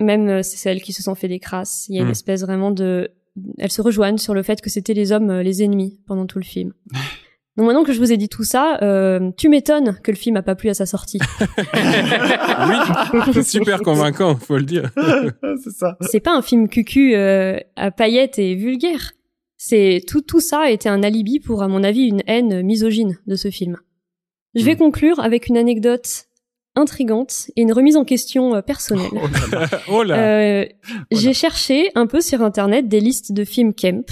Même 0.00 0.42
c'est 0.42 0.56
celles 0.56 0.82
qui 0.82 0.92
se 0.92 1.02
sont 1.04 1.14
fait 1.14 1.28
des 1.28 1.38
crasses. 1.38 1.86
Il 1.88 1.94
y 1.94 1.98
a 1.98 2.02
une 2.02 2.08
Hmm. 2.08 2.10
espèce 2.10 2.42
vraiment 2.42 2.72
de... 2.72 3.12
Elles 3.58 3.70
se 3.70 3.80
rejoignent 3.80 4.18
sur 4.18 4.34
le 4.34 4.42
fait 4.42 4.60
que 4.60 4.70
c'était 4.70 4.92
les 4.92 5.12
hommes 5.12 5.40
les 5.40 5.62
ennemis 5.62 6.00
pendant 6.06 6.26
tout 6.26 6.38
le 6.40 6.44
film. 6.44 6.72
Donc 7.56 7.66
maintenant 7.66 7.84
que 7.84 7.92
je 7.92 7.98
vous 7.98 8.12
ai 8.12 8.16
dit 8.18 8.28
tout 8.28 8.44
ça, 8.44 8.78
euh, 8.82 9.30
tu 9.38 9.48
m'étonnes 9.48 9.98
que 10.02 10.10
le 10.10 10.16
film 10.16 10.36
a 10.36 10.42
pas 10.42 10.54
plu 10.54 10.68
à 10.68 10.74
sa 10.74 10.84
sortie. 10.84 11.18
oui, 11.74 13.20
c'est 13.32 13.42
super 13.42 13.80
convaincant, 13.80 14.36
faut 14.36 14.56
le 14.58 14.64
dire. 14.64 14.90
c'est 15.62 15.70
ça. 15.72 15.96
c'est 16.02 16.20
pas 16.20 16.36
un 16.36 16.42
film 16.42 16.68
cucu 16.68 17.14
euh, 17.14 17.58
à 17.76 17.90
paillettes 17.90 18.38
et 18.38 18.54
vulgaire. 18.54 19.12
C'est 19.56 20.02
tout 20.06 20.20
tout 20.20 20.40
ça 20.40 20.60
a 20.64 20.70
été 20.70 20.88
un 20.88 21.02
alibi 21.02 21.40
pour 21.40 21.62
à 21.62 21.68
mon 21.68 21.82
avis 21.82 22.06
une 22.08 22.22
haine 22.26 22.62
misogyne 22.62 23.16
de 23.26 23.36
ce 23.36 23.50
film. 23.50 23.76
Je 24.54 24.64
vais 24.64 24.74
Hmm. 24.74 24.78
conclure 24.78 25.20
avec 25.20 25.48
une 25.48 25.56
anecdote 25.56 26.26
intrigante 26.74 27.46
et 27.56 27.62
une 27.62 27.72
remise 27.72 27.96
en 27.96 28.04
question 28.04 28.54
euh, 28.54 28.60
personnelle. 28.60 29.10
Oh 29.90 30.02
là, 30.02 30.16
Euh, 30.18 30.66
J'ai 31.10 31.32
cherché 31.32 31.90
un 31.94 32.06
peu 32.06 32.20
sur 32.20 32.42
internet 32.42 32.86
des 32.88 33.00
listes 33.00 33.32
de 33.32 33.44
films 33.44 33.72
Kemp 33.72 34.10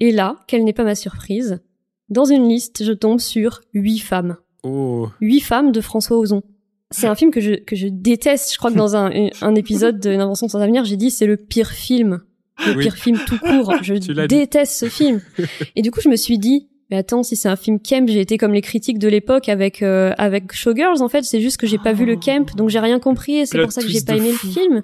et 0.00 0.10
là, 0.10 0.40
quelle 0.48 0.64
n'est 0.64 0.72
pas 0.72 0.82
ma 0.84 0.96
surprise, 0.96 1.60
dans 2.08 2.24
une 2.24 2.48
liste, 2.48 2.84
je 2.84 2.92
tombe 2.92 3.20
sur 3.20 3.60
huit 3.72 3.98
femmes. 3.98 4.36
oh. 4.62 5.08
Huit 5.20 5.40
femmes 5.40 5.72
de 5.72 5.80
François 5.80 6.16
Ozon. 6.18 6.42
C'est 6.90 7.06
un 7.08 7.14
film 7.14 7.30
que 7.32 7.40
je, 7.40 7.54
que 7.54 7.74
je 7.74 7.88
déteste. 7.88 8.52
Je 8.52 8.58
crois 8.58 8.70
que 8.70 8.76
dans 8.76 8.94
un, 8.94 9.10
un 9.42 9.54
épisode 9.54 9.98
de 9.98 10.10
Une 10.12 10.20
invention 10.20 10.48
sans 10.48 10.60
avenir, 10.60 10.84
j'ai 10.84 10.96
dit 10.96 11.10
c'est 11.10 11.26
le 11.26 11.36
pire 11.36 11.70
film. 11.70 12.20
Le 12.64 12.76
Oui. 12.76 12.84
pire 12.84 12.94
film 12.94 13.18
tout 13.26 13.38
court. 13.38 13.74
Je 13.82 13.94
dit. 13.94 14.12
déteste 14.28 14.74
ce 14.78 14.88
film. 14.88 15.20
Et 15.76 15.82
du 15.82 15.90
coup, 15.90 16.00
je 16.00 16.08
me 16.08 16.14
suis 16.14 16.38
dit, 16.38 16.68
mais 16.88 16.98
attends, 16.98 17.24
si 17.24 17.34
c'est 17.34 17.48
un 17.48 17.56
film 17.56 17.80
Kemp, 17.80 18.08
j'ai 18.08 18.20
été 18.20 18.38
comme 18.38 18.52
les 18.52 18.60
critiques 18.60 19.00
de 19.00 19.08
l'époque 19.08 19.48
avec 19.48 19.82
euh, 19.82 20.12
avec 20.18 20.52
Showgirls. 20.52 21.02
En 21.02 21.08
fait, 21.08 21.24
c'est 21.24 21.40
juste 21.40 21.56
que 21.56 21.66
j'ai 21.66 21.78
pas 21.78 21.92
vu 21.92 22.04
le 22.06 22.14
Kemp, 22.14 22.54
donc 22.54 22.68
j'ai 22.68 22.78
rien 22.78 23.00
compris. 23.00 23.38
Et 23.38 23.46
c'est 23.46 23.60
pour 23.60 23.72
ça 23.72 23.82
que 23.82 23.88
j'ai 23.88 24.02
pas 24.02 24.14
aimé 24.16 24.30
fou. 24.30 24.46
le 24.46 24.52
film. 24.52 24.82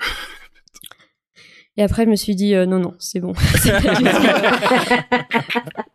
Et 1.77 1.83
après, 1.83 2.05
je 2.05 2.11
me 2.11 2.17
suis 2.17 2.35
dit, 2.35 2.55
euh, 2.55 2.67
non, 2.67 2.79
non, 2.79 2.95
c'est 2.99 3.21
bon. 3.21 3.33
C'est 3.63 3.71
pas, 3.73 3.95
du 3.95 4.05
tout- 4.05 4.11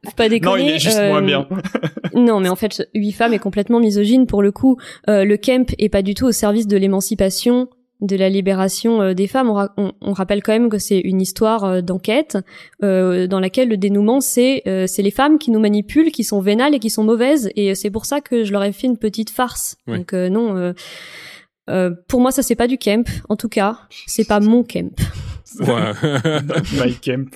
Faut 0.06 0.12
pas 0.16 0.30
déconner. 0.30 0.64
Non, 0.64 0.70
il 0.70 0.72
est 0.76 0.80
juste 0.80 0.98
euh, 1.00 1.10
moins 1.10 1.22
bien. 1.22 1.48
non, 2.14 2.40
mais 2.40 2.50
en 2.50 2.56
fait, 2.56 2.88
Huit 2.94 3.12
femmes 3.12 3.34
est 3.34 3.40
complètement 3.40 3.80
misogyne 3.80 4.26
pour 4.26 4.42
le 4.42 4.52
coup. 4.52 4.78
Euh, 5.10 5.26
le 5.26 5.38
Kemp 5.38 5.72
est 5.78 5.90
pas 5.90 6.02
du 6.02 6.14
tout 6.14 6.26
au 6.26 6.32
service 6.32 6.68
de 6.68 6.78
l'émancipation, 6.78 7.68
de 8.02 8.16
la 8.16 8.30
libération 8.30 9.02
euh, 9.02 9.14
des 9.14 9.28
femmes. 9.28 9.50
On, 9.50 9.54
ra- 9.54 9.74
on- 9.78 9.92
on 10.02 10.14
rappelle 10.14 10.42
quand 10.44 10.54
même 10.54 10.70
que 10.70 10.78
c'est 10.78 11.00
une 11.00 11.22
histoire 11.22 11.64
euh, 11.66 11.82
d'enquête 11.82 12.38
euh, 12.84 13.28
dans 13.28 13.40
laquelle 13.40 13.70
le 13.70 13.78
dénouement 13.78 14.22
c'est 14.22 14.64
euh, 14.68 14.86
c'est 14.88 15.02
les 15.02 15.12
femmes 15.12 15.38
qui 15.38 15.52
nous 15.52 15.60
manipulent, 15.60 16.12
qui 16.12 16.24
sont 16.24 16.40
vénales 16.42 16.74
et 16.76 16.80
qui 16.80 16.90
sont 16.90 17.04
mauvaises. 17.04 17.50
Et 17.56 17.76
c'est 17.76 17.92
pour 17.92 18.06
ça 18.06 18.22
que 18.22 18.44
je 18.44 18.52
leur 18.52 18.64
ai 18.64 18.72
fait 18.72 18.88
une 18.88 18.98
petite 18.98 19.30
farce. 19.30 19.78
Ouais. 19.88 19.98
Donc 20.00 20.14
euh, 20.14 20.30
non. 20.30 20.56
euh, 20.58 20.74
euh, 21.70 21.92
pour 22.08 22.22
moi, 22.22 22.32
ça 22.32 22.44
c'est 22.44 22.56
pas 22.56 22.68
du 22.68 22.78
Kemp. 22.78 23.08
En 23.30 23.36
tout 23.36 23.50
cas, 23.50 23.80
c'est 24.08 24.28
pas 24.28 24.40
mon 24.40 24.64
Kemp. 24.64 25.00
Ouais. 25.60 25.94
Mike 26.78 27.02
Kemp. 27.02 27.36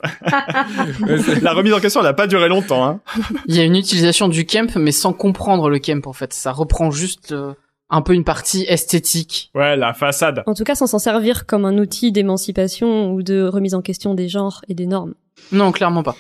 La 1.42 1.54
remise 1.54 1.74
en 1.74 1.80
question, 1.80 2.02
elle 2.02 2.08
a 2.08 2.14
pas 2.14 2.28
duré 2.28 2.50
longtemps. 2.50 2.86
Hein. 2.86 3.02
Il 3.48 3.56
y 3.56 3.60
a 3.60 3.64
une 3.64 3.76
utilisation 3.76 4.28
du 4.28 4.46
camp, 4.46 4.76
mais 4.76 4.92
sans 4.92 5.14
comprendre 5.14 5.70
le 5.70 5.80
camp 5.80 6.06
en 6.08 6.14
fait. 6.14 6.34
Ça 6.34 6.52
reprend 6.52 6.92
juste 6.92 7.32
euh, 7.32 7.54
un 7.90 8.02
peu 8.02 8.14
une 8.14 8.24
partie 8.24 8.66
esthétique. 8.68 9.52
Ouais, 9.56 9.76
la 9.76 9.94
façade. 9.94 10.44
En 10.46 10.54
tout 10.54 10.64
cas, 10.64 10.76
sans 10.76 10.88
s'en 10.88 11.00
servir 11.00 11.46
comme 11.46 11.66
un 11.66 11.78
outil 11.78 12.12
d'émancipation 12.12 13.12
ou 13.12 13.24
de 13.24 13.44
remise 13.44 13.74
en 13.74 13.82
question 13.82 14.14
des 14.14 14.28
genres 14.28 14.62
et 14.68 14.74
des 14.74 14.86
normes. 14.86 15.14
Non, 15.52 15.72
clairement 15.72 16.04
pas. 16.04 16.16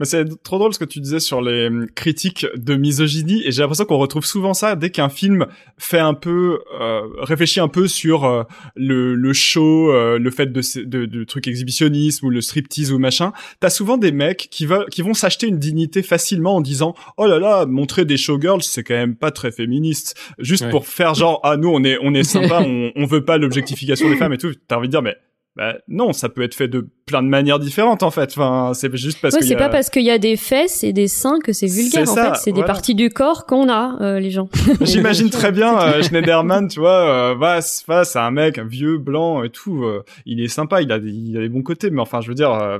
Mais 0.00 0.06
c'est 0.06 0.24
trop 0.42 0.58
drôle 0.58 0.72
ce 0.74 0.78
que 0.78 0.84
tu 0.86 0.98
disais 0.98 1.20
sur 1.20 1.42
les 1.42 1.68
hum, 1.68 1.86
critiques 1.94 2.46
de 2.56 2.74
misogynie 2.74 3.42
et 3.46 3.52
j'ai 3.52 3.60
l'impression 3.60 3.84
qu'on 3.84 3.98
retrouve 3.98 4.24
souvent 4.24 4.54
ça 4.54 4.74
dès 4.74 4.90
qu'un 4.90 5.10
film 5.10 5.46
fait 5.78 5.98
un 5.98 6.14
peu 6.14 6.60
euh, 6.80 7.02
réfléchit 7.18 7.60
un 7.60 7.68
peu 7.68 7.86
sur 7.86 8.24
euh, 8.24 8.42
le, 8.74 9.14
le 9.14 9.32
show, 9.34 9.92
euh, 9.92 10.18
le 10.18 10.30
fait 10.30 10.46
de, 10.46 10.62
de, 10.84 11.04
de 11.04 11.24
trucs 11.24 11.46
exhibitionnisme 11.46 12.26
ou 12.26 12.30
le 12.30 12.40
striptease 12.40 12.90
ou 12.92 12.98
machin. 12.98 13.32
T'as 13.60 13.70
souvent 13.70 13.98
des 13.98 14.10
mecs 14.10 14.48
qui 14.50 14.64
veulent 14.66 14.86
qui 14.90 15.02
vont 15.02 15.14
s'acheter 15.14 15.46
une 15.46 15.58
dignité 15.58 16.02
facilement 16.02 16.56
en 16.56 16.60
disant 16.62 16.94
oh 17.18 17.26
là 17.26 17.38
là 17.38 17.66
montrer 17.66 18.04
des 18.06 18.16
showgirls 18.16 18.62
c'est 18.62 18.82
quand 18.82 18.94
même 18.94 19.14
pas 19.16 19.30
très 19.30 19.52
féministe 19.52 20.18
juste 20.38 20.64
Ouais. 20.64 20.70
pour 20.70 20.86
faire 20.86 21.14
genre 21.14 21.40
ah 21.42 21.56
nous 21.56 21.68
on 21.70 21.82
est 21.84 21.98
on 22.02 22.12
est 22.14 22.22
sympa 22.24 22.62
on, 22.66 22.90
on 22.96 23.04
veut 23.06 23.24
pas 23.24 23.38
l'objectification 23.38 24.08
des 24.08 24.16
femmes 24.16 24.32
et 24.32 24.38
tout. 24.38 24.52
T'as 24.66 24.76
envie 24.76 24.88
de 24.88 24.92
dire 24.92 25.02
mais 25.02 25.16
bah, 25.56 25.76
non, 25.88 26.12
ça 26.12 26.28
peut 26.28 26.42
être 26.42 26.54
fait 26.54 26.68
de 26.68 26.88
plein 27.10 27.22
de 27.22 27.28
manières 27.28 27.58
différentes 27.58 28.02
en 28.04 28.10
fait. 28.10 28.30
Enfin, 28.30 28.72
c'est 28.74 28.94
juste 28.96 29.20
parce 29.20 29.34
ouais, 29.34 29.40
que 29.40 29.46
c'est 29.46 29.56
pas 29.56 29.68
parce 29.68 29.90
qu'il 29.90 30.04
y 30.04 30.10
a 30.10 30.18
des 30.18 30.36
fesses 30.36 30.84
et 30.84 30.92
des 30.92 31.08
seins 31.08 31.38
que 31.42 31.52
c'est 31.52 31.66
vulgaire. 31.66 32.06
C'est 32.06 32.20
En 32.20 32.34
fait, 32.34 32.38
c'est 32.40 32.52
des 32.52 32.62
parties 32.64 32.94
du 32.94 33.10
corps 33.10 33.46
qu'on 33.46 33.68
a, 33.68 33.96
euh, 34.00 34.20
les 34.20 34.30
gens. 34.30 34.48
J'imagine 34.80 35.28
très 35.30 35.50
bien 35.52 35.76
euh, 35.78 36.02
Schneiderman, 36.02 36.68
tu 36.68 36.78
vois, 36.80 37.32
euh, 37.34 37.38
face 37.38 37.82
face 37.82 38.14
à 38.16 38.24
un 38.24 38.30
mec, 38.30 38.58
un 38.58 38.64
vieux 38.64 38.98
blanc 38.98 39.42
et 39.42 39.50
tout. 39.50 39.84
euh, 39.84 40.04
il 40.24 40.40
est 40.40 40.48
sympa, 40.48 40.80
il 40.82 40.92
a 40.92 40.98
des, 40.98 41.10
il 41.10 41.36
a 41.36 41.40
des 41.40 41.48
bons 41.48 41.62
côtés, 41.62 41.90
mais 41.90 42.00
enfin, 42.00 42.20
je 42.20 42.28
veux 42.28 42.34
dire, 42.34 42.52
euh, 42.52 42.78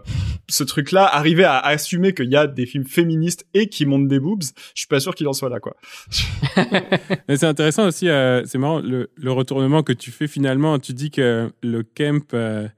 ce 0.49 0.63
truc-là, 0.63 1.05
arriver 1.05 1.45
à, 1.45 1.57
à 1.57 1.71
assumer 1.71 2.15
qu'il 2.15 2.31
y 2.31 2.37
a 2.37 2.47
des 2.47 2.67
films 2.67 2.85
féministes 2.87 3.45
et 3.55 3.69
qui 3.69 3.85
montent 3.87 4.09
des 4.09 4.21
boobs, 4.21 4.43
je 4.43 4.81
suis 4.81 4.87
pas 4.89 5.01
sûr 5.01 5.15
qu'il 5.15 5.27
en 5.29 5.33
soit 5.33 5.49
là, 5.49 5.59
quoi. 5.61 5.75
Mais 7.29 7.37
c'est 7.37 7.47
intéressant 7.47 7.87
aussi, 7.87 8.09
euh, 8.09 8.43
c'est 8.45 8.59
marrant, 8.59 8.81
le, 8.81 9.11
le 9.17 9.33
retournement 9.33 9.83
que 9.83 9.93
tu 9.93 10.11
fais 10.11 10.27
finalement. 10.27 10.79
Tu 10.79 10.93
dis 10.93 11.11
que 11.11 11.51
le 11.63 11.83
camp 11.83 12.23
euh, 12.35 12.69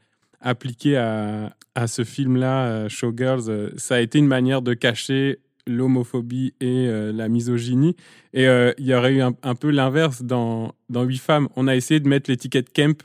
appliqué 0.43 0.97
à, 0.97 1.55
à 1.75 1.87
ce 1.87 2.05
film-là, 2.05 2.67
euh, 2.67 2.89
Showgirls, 2.89 3.49
euh, 3.49 3.71
ça 3.77 3.95
a 3.97 4.01
été 4.01 4.19
une 4.19 4.27
manière 4.27 4.61
de 4.63 4.75
cacher 4.75 5.39
l'homophobie 5.67 6.55
et 6.61 6.87
euh, 6.89 7.13
la 7.13 7.29
misogynie. 7.29 7.97
Et 8.35 8.47
euh, 8.49 8.73
il 8.79 8.87
y 8.87 8.95
aurait 8.95 9.15
eu 9.15 9.23
un, 9.23 9.33
un 9.43 9.55
peu 9.55 9.71
l'inverse 9.71 10.23
dans, 10.23 10.75
dans 10.89 11.05
Huit 11.05 11.19
femmes. 11.19 11.49
On 11.57 11.69
a 11.69 11.77
essayé 11.77 12.01
de 12.01 12.09
mettre 12.09 12.31
l'étiquette 12.31 12.73
camp 12.75 13.01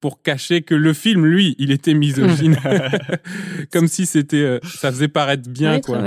pour 0.00 0.22
cacher 0.22 0.62
que 0.62 0.74
le 0.74 0.92
film, 0.92 1.26
lui, 1.26 1.56
il 1.58 1.70
était 1.72 1.94
misogyne. 1.94 2.56
Comme 3.72 3.88
si 3.88 4.06
c'était, 4.06 4.36
euh, 4.36 4.58
ça 4.62 4.90
faisait 4.90 5.08
paraître 5.08 5.48
bien, 5.48 5.72
quoi. 5.80 5.98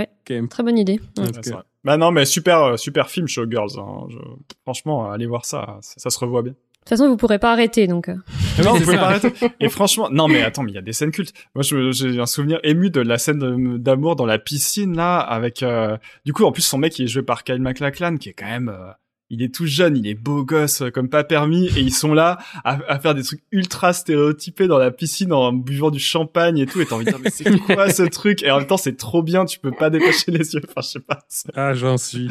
Très 0.48 0.64
bonne 0.64 0.78
idée. 0.78 1.00
Ouais. 1.18 1.26
Ouais. 1.52 1.62
Bah 1.84 1.98
non, 1.98 2.12
mais 2.12 2.26
super, 2.26 2.78
super 2.78 3.10
film 3.10 3.28
Showgirls. 3.28 3.78
Hein. 3.80 4.08
Je- 4.10 4.18
Franchement, 4.64 5.12
allez 5.12 5.26
voir 5.26 5.46
ça, 5.46 5.80
ça 5.82 6.10
se 6.10 6.20
revoit 6.20 6.44
bien. 6.44 6.54
De 6.86 6.96
toute 6.96 6.98
façon, 6.98 7.10
vous 7.10 7.18
pourrez 7.18 7.38
pas 7.40 7.52
arrêter, 7.52 7.86
donc. 7.86 8.10
euh. 8.10 8.16
Non, 8.64 8.74
vous 8.74 8.80
pouvez 8.84 8.96
pas 8.98 9.10
arrêter. 9.10 9.32
Et 9.60 9.70
franchement, 9.70 10.10
non 10.12 10.28
mais 10.28 10.42
attends, 10.42 10.64
mais 10.64 10.72
il 10.72 10.76
y 10.76 10.80
a 10.80 10.82
des 10.82 10.94
scènes 10.94 11.12
cultes. 11.12 11.34
Moi, 11.54 11.64
j'ai 11.64 12.20
un 12.20 12.26
souvenir 12.26 12.60
ému 12.64 12.90
de 12.90 13.00
la 13.02 13.18
scène 13.20 13.78
d'amour 13.78 14.16
dans 14.16 14.26
la 14.26 14.40
piscine 14.40 14.96
là, 14.96 15.20
avec 15.20 15.62
euh, 15.62 15.98
du 16.26 16.34
coup 16.34 16.46
en 16.46 16.52
plus 16.52 16.64
son 16.64 16.78
mec 16.80 16.98
il 16.98 17.06
est 17.06 17.08
joué 17.08 17.22
par 17.22 17.44
Kyle 17.44 17.62
MacLachlan, 17.62 18.18
qui 18.18 18.30
est 18.30 18.34
quand 18.34 18.48
même, 18.48 18.70
euh, 18.70 18.92
il 19.30 19.44
est 19.44 19.54
tout 19.54 19.68
jeune, 19.68 19.96
il 19.98 20.08
est 20.08 20.16
beau 20.16 20.44
gosse 20.44 20.82
comme 20.92 21.10
pas 21.10 21.24
permis, 21.24 21.68
et 21.78 21.82
ils 21.82 21.94
sont 21.94 22.14
là 22.16 22.40
à, 22.64 22.80
à 22.88 22.98
faire 23.00 23.14
des 23.14 23.22
trucs 23.24 23.44
ultra 23.52 23.94
stéréotypés 23.94 24.66
dans 24.68 24.80
la 24.80 24.90
piscine 24.90 25.32
en 25.32 25.54
buvant 25.54 25.92
du 25.92 26.00
champagne 26.00 26.58
et 26.58 26.66
tout. 26.66 26.82
Et 26.82 26.88
t'as 26.88 26.96
envie 26.96 27.06
de 27.06 27.12
dire 27.12 27.20
mais 27.24 27.30
c'est 27.30 27.56
quoi 27.60 27.92
ce 27.92 28.04
truc? 28.04 28.42
Et 28.42 28.50
en 28.50 28.58
même 28.58 28.68
temps 28.68 28.78
c'est 28.78 28.98
trop 28.98 29.22
bien, 29.22 29.46
tu 29.46 29.60
peux 29.60 29.72
pas 29.72 29.92
détacher 29.92 30.32
les 30.32 30.54
yeux. 30.56 30.62
Enfin 30.68 30.82
je 30.82 30.88
sais 30.88 31.00
pas. 31.00 31.20
Ah, 31.56 31.76
j'en 31.76 31.98
suis. 31.98 32.30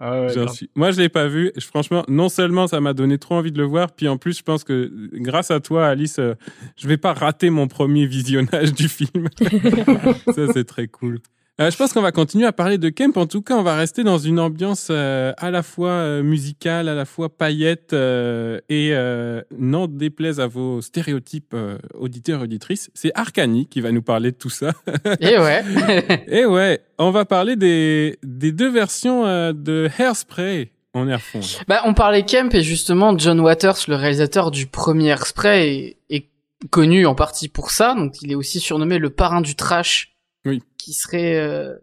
Ah 0.00 0.22
ouais, 0.22 0.28
J'en 0.34 0.44
grave. 0.46 0.54
suis. 0.54 0.70
Moi, 0.74 0.90
je 0.90 1.00
l'ai 1.00 1.08
pas 1.08 1.28
vu. 1.28 1.52
Je- 1.56 1.64
Franchement, 1.66 2.04
non 2.08 2.28
seulement 2.28 2.66
ça 2.66 2.80
m'a 2.80 2.94
donné 2.94 3.16
trop 3.18 3.36
envie 3.36 3.52
de 3.52 3.58
le 3.58 3.64
voir, 3.64 3.92
puis 3.92 4.08
en 4.08 4.16
plus, 4.18 4.36
je 4.38 4.42
pense 4.42 4.64
que 4.64 4.90
grâce 5.14 5.50
à 5.52 5.60
toi, 5.60 5.86
Alice, 5.86 6.18
euh, 6.18 6.34
je 6.76 6.88
vais 6.88 6.96
pas 6.96 7.12
rater 7.12 7.48
mon 7.50 7.68
premier 7.68 8.06
visionnage 8.08 8.72
du 8.72 8.88
film. 8.88 9.28
ça, 10.34 10.52
c'est 10.52 10.64
très 10.64 10.88
cool. 10.88 11.20
Euh, 11.60 11.70
je 11.70 11.76
pense 11.76 11.92
qu'on 11.92 12.02
va 12.02 12.10
continuer 12.10 12.46
à 12.46 12.52
parler 12.52 12.78
de 12.78 12.88
Kemp. 12.88 13.16
En 13.16 13.26
tout 13.26 13.40
cas, 13.40 13.54
on 13.54 13.62
va 13.62 13.76
rester 13.76 14.02
dans 14.02 14.18
une 14.18 14.40
ambiance 14.40 14.88
euh, 14.90 15.32
à 15.36 15.52
la 15.52 15.62
fois 15.62 15.90
euh, 15.90 16.22
musicale, 16.24 16.88
à 16.88 16.94
la 16.94 17.04
fois 17.04 17.28
paillette 17.28 17.92
euh, 17.92 18.58
et 18.68 18.90
euh, 18.92 19.40
n'en 19.56 19.86
déplaise 19.86 20.40
à 20.40 20.48
vos 20.48 20.82
stéréotypes 20.82 21.54
auditeurs 21.94 22.40
et 22.40 22.44
auditrices. 22.44 22.90
C'est 22.94 23.12
Arcani 23.14 23.68
qui 23.68 23.80
va 23.80 23.92
nous 23.92 24.02
parler 24.02 24.32
de 24.32 24.36
tout 24.36 24.50
ça. 24.50 24.72
Et 25.20 25.38
ouais. 25.38 25.64
et 26.26 26.44
ouais, 26.44 26.80
on 26.98 27.12
va 27.12 27.24
parler 27.24 27.54
des, 27.54 28.18
des 28.24 28.50
deux 28.50 28.70
versions 28.70 29.22
de 29.52 29.88
Hairspray 29.96 30.72
en 30.92 31.06
Airfond. 31.06 31.40
Bah, 31.68 31.82
on 31.84 31.94
parlait 31.94 32.24
Kemp 32.24 32.52
et 32.54 32.62
justement 32.62 33.16
John 33.16 33.38
Waters, 33.38 33.76
le 33.86 33.94
réalisateur 33.94 34.50
du 34.50 34.66
premier 34.66 35.10
Hairspray, 35.10 35.68
est, 35.68 35.96
est 36.10 36.28
connu 36.70 37.06
en 37.06 37.14
partie 37.14 37.48
pour 37.48 37.70
ça. 37.70 37.94
Donc, 37.94 38.22
il 38.22 38.32
est 38.32 38.36
aussi 38.36 38.58
surnommé 38.58 38.98
le 38.98 39.10
parrain 39.10 39.40
du 39.40 39.54
trash 39.54 40.13
oui. 40.44 40.62
Qui 40.78 40.92
serait... 40.92 41.36
Euh... 41.36 41.74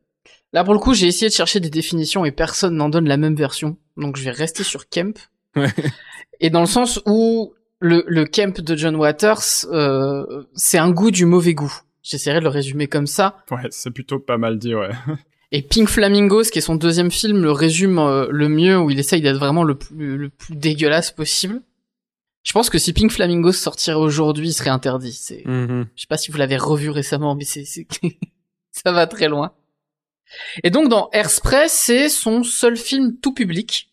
Là, 0.54 0.64
pour 0.64 0.74
le 0.74 0.80
coup, 0.80 0.94
j'ai 0.94 1.08
essayé 1.08 1.30
de 1.30 1.34
chercher 1.34 1.60
des 1.60 1.70
définitions 1.70 2.26
et 2.26 2.32
personne 2.32 2.76
n'en 2.76 2.90
donne 2.90 3.08
la 3.08 3.18
même 3.18 3.36
version. 3.36 3.78
Donc, 3.98 4.18
je 4.18 4.24
vais 4.24 4.32
rester 4.32 4.64
sur 4.64 4.90
Kemp. 4.90 5.18
Ouais. 5.58 5.68
Et 6.40 6.50
dans 6.50 6.62
le 6.62 6.66
sens 6.66 7.02
où 7.06 7.54
le, 7.82 8.06
le 8.08 8.24
Kemp 8.24 8.62
de 8.62 8.76
John 8.78 8.96
Waters, 8.96 9.66
euh, 9.66 10.44
c'est 10.56 10.78
un 10.78 10.92
goût 10.92 11.12
du 11.12 11.26
mauvais 11.26 11.54
goût. 11.54 11.74
J'essaierai 12.04 12.40
de 12.40 12.46
le 12.46 12.50
résumer 12.50 12.88
comme 12.88 13.06
ça. 13.06 13.36
Ouais, 13.52 13.68
c'est 13.70 13.92
plutôt 13.92 14.18
pas 14.18 14.38
mal 14.38 14.58
dit, 14.58 14.74
ouais. 14.74 14.92
Et 15.52 15.62
Pink 15.62 15.90
Flamingos, 15.90 16.44
qui 16.44 16.60
est 16.60 16.62
son 16.62 16.76
deuxième 16.76 17.12
film, 17.12 17.42
le 17.42 17.52
résume 17.52 18.00
euh, 18.00 18.28
le 18.32 18.48
mieux, 18.48 18.80
où 18.80 18.90
il 18.90 19.00
essaye 19.00 19.22
d'être 19.22 19.38
vraiment 19.38 19.64
le 19.64 19.76
plus, 19.76 20.18
le 20.18 20.30
plus 20.30 20.56
dégueulasse 20.56 21.12
possible. 21.12 21.62
Je 22.44 22.54
pense 22.54 22.70
que 22.70 22.78
si 22.78 22.94
Pink 22.94 23.12
Flamingos 23.12 23.52
sortirait 23.52 23.98
aujourd'hui, 23.98 24.48
il 24.48 24.54
serait 24.54 24.70
interdit. 24.70 25.12
C'est, 25.14 25.44
mm 25.46 25.66
-hmm. 25.66 25.86
je 25.96 26.02
sais 26.02 26.08
pas 26.08 26.18
si 26.18 26.32
vous 26.32 26.38
l'avez 26.38 26.58
revu 26.58 26.90
récemment, 26.90 27.36
mais 27.36 27.44
c'est, 27.44 27.66
ça 28.72 28.92
va 28.92 29.08
très 29.08 29.28
loin. 29.28 29.54
Et 30.64 30.70
donc 30.70 30.90
dans 30.90 31.10
Airspray, 31.12 31.68
c'est 31.68 32.10
son 32.10 32.44
seul 32.44 32.78
film 32.78 33.18
tout 33.22 33.34
public. 33.34 33.90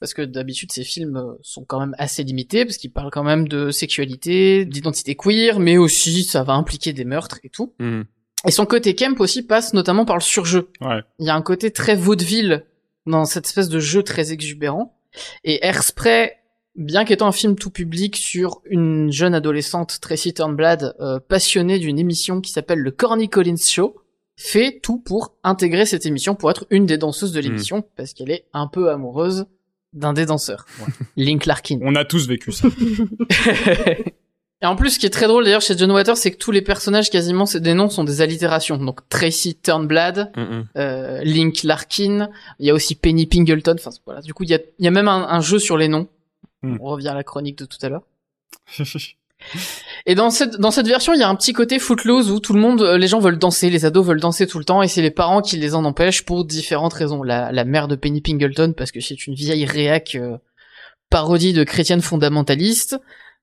Parce 0.00 0.12
que 0.12 0.22
d'habitude, 0.22 0.72
ces 0.72 0.84
films 0.84 1.16
euh, 1.16 1.34
sont 1.42 1.64
quand 1.64 1.80
même 1.80 1.94
assez 1.98 2.24
limités, 2.24 2.64
parce 2.64 2.76
qu'ils 2.76 2.92
parlent 2.92 3.10
quand 3.10 3.22
même 3.22 3.48
de 3.48 3.70
sexualité, 3.70 4.64
d'identité 4.64 5.14
queer, 5.14 5.58
mais 5.60 5.78
aussi 5.78 6.24
ça 6.24 6.42
va 6.42 6.54
impliquer 6.54 6.92
des 6.92 7.04
meurtres 7.04 7.38
et 7.42 7.48
tout. 7.48 7.72
Mm. 7.78 8.02
Et 8.46 8.50
son 8.50 8.66
côté 8.66 8.94
Kemp 8.94 9.18
aussi 9.20 9.42
passe 9.42 9.72
notamment 9.72 10.04
par 10.04 10.16
le 10.16 10.22
surjeu. 10.22 10.68
Ouais. 10.80 11.00
Il 11.18 11.26
y 11.26 11.30
a 11.30 11.34
un 11.34 11.42
côté 11.42 11.70
très 11.70 11.94
vaudeville 11.94 12.64
dans 13.06 13.24
cette 13.24 13.46
espèce 13.46 13.68
de 13.68 13.78
jeu 13.78 14.02
très 14.02 14.32
exubérant. 14.32 14.98
Et 15.44 15.64
Airspray, 15.64 16.36
bien 16.76 17.04
qu'étant 17.04 17.28
un 17.28 17.32
film 17.32 17.56
tout 17.56 17.70
public 17.70 18.16
sur 18.16 18.60
une 18.66 19.10
jeune 19.10 19.34
adolescente, 19.34 19.98
Tracy 20.00 20.34
Turnblad, 20.34 20.94
euh, 21.00 21.20
passionnée 21.20 21.78
d'une 21.78 21.98
émission 21.98 22.40
qui 22.40 22.50
s'appelle 22.50 22.80
le 22.80 22.90
Corny 22.90 23.28
Collins 23.30 23.56
Show, 23.56 23.96
fait 24.36 24.80
tout 24.82 24.98
pour 24.98 25.34
intégrer 25.44 25.86
cette 25.86 26.06
émission 26.06 26.34
pour 26.34 26.50
être 26.50 26.66
une 26.70 26.86
des 26.86 26.98
danseuses 26.98 27.32
de 27.32 27.40
l'émission 27.40 27.78
mmh. 27.78 27.84
parce 27.96 28.12
qu'elle 28.14 28.30
est 28.30 28.44
un 28.52 28.66
peu 28.66 28.90
amoureuse 28.90 29.46
d'un 29.92 30.12
des 30.12 30.26
danseurs, 30.26 30.66
ouais. 30.80 30.92
Link 31.16 31.46
Larkin. 31.46 31.78
On 31.82 31.94
a 31.94 32.04
tous 32.04 32.26
vécu 32.26 32.50
ça. 32.50 32.68
Et 34.62 34.66
en 34.66 34.76
plus, 34.76 34.92
ce 34.92 34.98
qui 34.98 35.04
est 35.06 35.10
très 35.10 35.26
drôle 35.26 35.44
d'ailleurs 35.44 35.60
chez 35.60 35.76
John 35.76 35.90
Waters, 35.92 36.16
c'est 36.16 36.30
que 36.30 36.38
tous 36.38 36.50
les 36.50 36.62
personnages 36.62 37.10
quasiment, 37.10 37.44
des 37.44 37.74
noms 37.74 37.90
sont 37.90 38.02
des 38.02 38.22
allitérations. 38.22 38.78
Donc 38.78 39.06
Tracy 39.08 39.54
Turnblad, 39.56 40.32
mm 40.34 40.42
-hmm. 40.42 40.64
euh, 40.78 41.22
Link 41.22 41.62
Larkin, 41.64 42.30
il 42.58 42.66
y 42.66 42.70
a 42.70 42.74
aussi 42.74 42.94
Penny 42.94 43.26
Pingleton. 43.26 43.76
Enfin 43.78 43.90
voilà. 44.06 44.22
Du 44.22 44.32
coup, 44.32 44.44
il 44.44 44.50
y 44.50 44.54
a, 44.54 44.60
il 44.78 44.84
y 44.84 44.88
a 44.88 44.90
même 44.90 45.08
un, 45.08 45.28
un 45.28 45.40
jeu 45.40 45.58
sur 45.58 45.76
les 45.76 45.88
noms. 45.88 46.08
Mm. 46.62 46.78
On 46.80 46.86
revient 46.86 47.08
à 47.08 47.14
la 47.14 47.24
chronique 47.24 47.58
de 47.58 47.66
tout 47.66 47.78
à 47.82 47.88
l'heure. 47.90 48.04
Et 50.06 50.14
dans 50.14 50.30
cette 50.30 50.58
dans 50.58 50.70
cette 50.70 50.86
version, 50.86 51.14
il 51.14 51.20
y 51.20 51.22
a 51.22 51.28
un 51.28 51.34
petit 51.34 51.52
côté 51.52 51.78
footloose 51.78 52.30
où 52.30 52.40
tout 52.40 52.52
le 52.52 52.60
monde, 52.60 52.82
les 52.82 53.06
gens 53.06 53.20
veulent 53.20 53.38
danser, 53.38 53.70
les 53.70 53.84
ados 53.84 54.04
veulent 54.06 54.20
danser 54.20 54.46
tout 54.46 54.58
le 54.58 54.64
temps, 54.64 54.82
et 54.82 54.88
c'est 54.88 55.02
les 55.02 55.10
parents 55.10 55.40
qui 55.40 55.56
les 55.56 55.74
en 55.74 55.84
empêchent 55.84 56.24
pour 56.24 56.44
différentes 56.44 56.92
raisons. 56.92 57.22
La, 57.22 57.52
la 57.52 57.64
mère 57.64 57.88
de 57.88 57.96
Penny 57.96 58.20
Pingleton 58.20 58.74
parce 58.74 58.92
que 58.92 59.00
c'est 59.00 59.26
une 59.26 59.34
vieille 59.34 59.64
réac 59.64 60.14
euh, 60.14 60.36
parodie 61.08 61.52
de 61.52 61.64
chrétienne 61.64 62.02
fondamentaliste, 62.02 62.98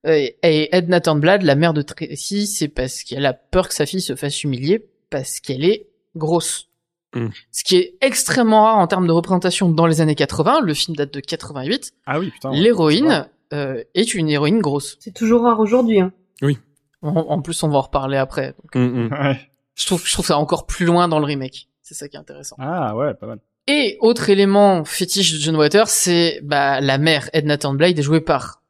euh, 0.06 0.28
et 0.42 0.74
Edna 0.74 1.00
Turnblad, 1.00 1.42
la 1.42 1.54
mère 1.54 1.74
de 1.74 1.82
Tracy, 1.82 2.46
c'est 2.46 2.68
parce 2.68 3.02
qu'elle 3.02 3.26
a 3.26 3.32
peur 3.32 3.68
que 3.68 3.74
sa 3.74 3.86
fille 3.86 4.00
se 4.00 4.16
fasse 4.16 4.42
humilier 4.42 4.84
parce 5.10 5.40
qu'elle 5.40 5.64
est 5.64 5.86
grosse. 6.16 6.68
Mm. 7.14 7.28
Ce 7.52 7.64
qui 7.64 7.76
est 7.76 7.94
extrêmement 8.00 8.64
rare 8.64 8.78
en 8.78 8.86
termes 8.86 9.06
de 9.06 9.12
représentation 9.12 9.68
dans 9.68 9.86
les 9.86 10.00
années 10.00 10.14
80. 10.14 10.60
Le 10.62 10.74
film 10.74 10.96
date 10.96 11.12
de 11.14 11.20
88. 11.20 11.92
Ah 12.06 12.18
oui, 12.18 12.30
putain. 12.30 12.50
L'héroïne 12.52 13.28
euh, 13.52 13.82
est 13.94 14.14
une 14.14 14.28
héroïne 14.28 14.60
grosse. 14.60 14.96
C'est 15.00 15.14
toujours 15.14 15.42
rare 15.42 15.60
aujourd'hui. 15.60 16.00
Hein. 16.00 16.12
Oui. 16.42 16.58
En, 17.02 17.08
en, 17.10 17.42
plus, 17.42 17.62
on 17.62 17.68
va 17.68 17.78
en 17.78 17.82
reparler 17.82 18.16
après. 18.16 18.54
Donc, 18.62 18.74
mm 18.74 19.08
-hmm. 19.08 19.10
Ouais. 19.22 19.40
je 19.74 19.86
trouve, 19.86 20.02
je 20.06 20.12
trouve 20.12 20.26
ça 20.26 20.36
encore 20.38 20.66
plus 20.66 20.86
loin 20.86 21.08
dans 21.08 21.18
le 21.18 21.26
remake. 21.26 21.68
C'est 21.82 21.94
ça 21.94 22.08
qui 22.08 22.16
est 22.16 22.20
intéressant. 22.20 22.56
Ah 22.58 22.94
ouais, 22.96 23.14
pas 23.14 23.26
mal. 23.26 23.38
Et 23.66 23.96
autre 24.00 24.28
élément 24.30 24.84
fétiche 24.84 25.32
de 25.34 25.38
John 25.38 25.56
Waters, 25.56 25.88
c'est 25.88 26.40
bah, 26.42 26.80
la 26.80 26.98
mère 26.98 27.28
Edna 27.32 27.56
Turnblad 27.58 27.98
est 27.98 28.02
jouée 28.02 28.20
par 28.20 28.62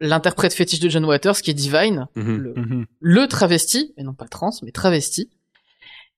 l'interprète 0.00 0.52
fétiche 0.54 0.80
de 0.80 0.88
John 0.88 1.04
Waters, 1.04 1.36
qui 1.42 1.50
est 1.50 1.54
Divine, 1.54 2.08
Mm 2.14 2.22
-hmm. 2.22 2.36
le, 2.44 2.50
Mm 2.54 2.64
-hmm. 2.64 2.84
le 3.00 3.26
travesti, 3.28 3.94
et 3.96 4.02
non 4.02 4.14
pas 4.14 4.28
trans, 4.28 4.50
mais 4.62 4.72
travesti. 4.72 5.30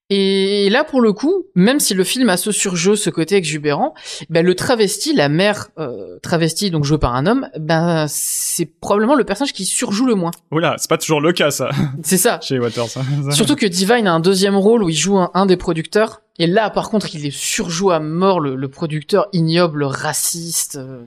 Et 0.09 0.71
là, 0.71 0.85
pour 0.85 1.01
le 1.01 1.13
coup, 1.13 1.47
même 1.57 1.81
si 1.81 1.93
le 1.93 2.05
film 2.05 2.29
a 2.29 2.37
ce 2.37 2.53
surjeu, 2.53 2.95
ce 2.95 3.11
côté 3.11 3.35
exubérant, 3.35 3.93
ben 4.31 4.47
le 4.47 4.55
travesti, 4.55 5.13
la 5.13 5.29
mère 5.29 5.69
euh, 5.79 6.19
travestie, 6.23 6.71
donc 6.71 6.85
jouée 6.85 6.99
par 6.99 7.17
un 7.17 7.27
homme, 7.27 7.49
ben 7.59 8.07
c'est 8.09 8.67
probablement 8.67 9.17
le 9.17 9.25
personnage 9.25 9.53
qui 9.53 9.65
surjoue 9.65 10.07
le 10.07 10.15
moins. 10.15 10.31
Oula, 10.53 10.77
c'est 10.79 10.89
pas 10.89 10.99
toujours 10.99 11.21
le 11.21 11.33
cas, 11.33 11.51
ça. 11.51 11.71
C'est 12.05 12.19
ça. 12.19 12.39
Chez 12.41 12.61
Waters. 12.61 12.89
Surtout 13.33 13.57
que 13.57 13.67
Divine 13.67 14.07
a 14.07 14.13
un 14.13 14.21
deuxième 14.21 14.57
rôle 14.57 14.85
où 14.85 14.89
il 14.89 14.97
joue 14.97 15.19
un, 15.19 15.31
un 15.35 15.45
des 15.45 15.57
producteurs. 15.57 16.23
Et 16.39 16.47
là, 16.47 16.71
par 16.71 16.89
contre, 16.89 17.13
il 17.15 17.27
est 17.27 17.37
surjoue 17.37 17.91
à 17.91 17.99
mort 17.99 18.39
le, 18.39 18.55
le 18.55 18.69
producteur 18.69 19.27
ignoble, 19.33 19.83
raciste. 19.83 20.77
Euh, 20.77 21.05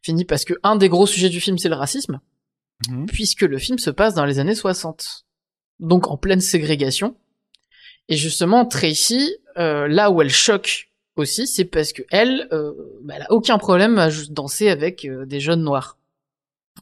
fini 0.00 0.24
parce 0.24 0.44
que 0.44 0.54
un 0.62 0.76
des 0.76 0.88
gros 0.88 1.06
sujets 1.06 1.28
du 1.28 1.40
film, 1.40 1.58
c'est 1.58 1.68
le 1.68 1.74
racisme. 1.74 2.20
Mhm. 2.88 3.06
Puisque 3.06 3.42
le 3.42 3.58
film 3.58 3.78
se 3.78 3.90
passe 3.90 4.14
dans 4.14 4.24
les 4.24 4.38
années 4.38 4.54
60. 4.54 5.24
Donc 5.80 6.08
en 6.08 6.16
pleine 6.16 6.40
ségrégation. 6.40 7.16
Et 8.12 8.16
justement, 8.16 8.66
Tracy, 8.66 9.34
euh, 9.56 9.88
là 9.88 10.10
où 10.10 10.20
elle 10.20 10.28
choque 10.28 10.90
aussi, 11.16 11.46
c'est 11.46 11.64
parce 11.64 11.94
que 11.94 12.02
elle, 12.10 12.46
euh, 12.52 12.74
bah, 13.00 13.14
elle 13.16 13.22
a 13.22 13.32
aucun 13.32 13.56
problème 13.56 13.98
à 13.98 14.10
juste 14.10 14.34
danser 14.34 14.68
avec 14.68 15.06
euh, 15.06 15.24
des 15.24 15.40
jeunes 15.40 15.62
noirs. 15.62 15.96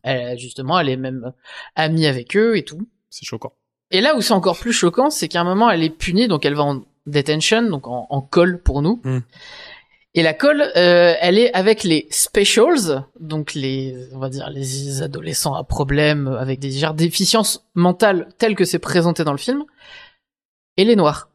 Elle, 0.02 0.36
justement, 0.40 0.76
elle 0.80 0.88
est 0.88 0.96
même 0.96 1.32
amie 1.76 2.06
avec 2.06 2.36
eux 2.36 2.56
et 2.56 2.64
tout. 2.64 2.84
C'est 3.10 3.24
choquant. 3.24 3.52
Et 3.92 4.00
là 4.00 4.16
où 4.16 4.22
c'est 4.22 4.32
encore 4.32 4.58
plus 4.58 4.72
choquant, 4.72 5.08
c'est 5.08 5.28
qu'à 5.28 5.40
un 5.40 5.44
moment, 5.44 5.70
elle 5.70 5.84
est 5.84 5.96
punie, 5.96 6.26
donc 6.26 6.44
elle 6.44 6.56
va 6.56 6.64
en 6.64 6.82
detention, 7.06 7.62
donc 7.62 7.86
en, 7.86 8.08
en 8.10 8.20
colle 8.22 8.60
pour 8.60 8.82
nous. 8.82 9.00
Mm. 9.04 9.20
Et 10.14 10.24
la 10.24 10.34
colle, 10.34 10.62
euh, 10.74 11.14
elle 11.20 11.38
est 11.38 11.54
avec 11.54 11.84
les 11.84 12.08
specials, 12.10 13.04
donc 13.20 13.54
les, 13.54 13.94
on 14.14 14.18
va 14.18 14.30
dire, 14.30 14.50
les 14.50 15.00
adolescents 15.02 15.54
à 15.54 15.62
problème 15.62 16.26
avec 16.26 16.58
des 16.58 16.80
déficiences 16.96 17.64
mentales 17.76 18.26
telles 18.36 18.56
que 18.56 18.64
c'est 18.64 18.80
présenté 18.80 19.22
dans 19.22 19.30
le 19.30 19.38
film 19.38 19.62
et 20.80 20.84
les 20.84 20.96
noirs. 20.96 21.28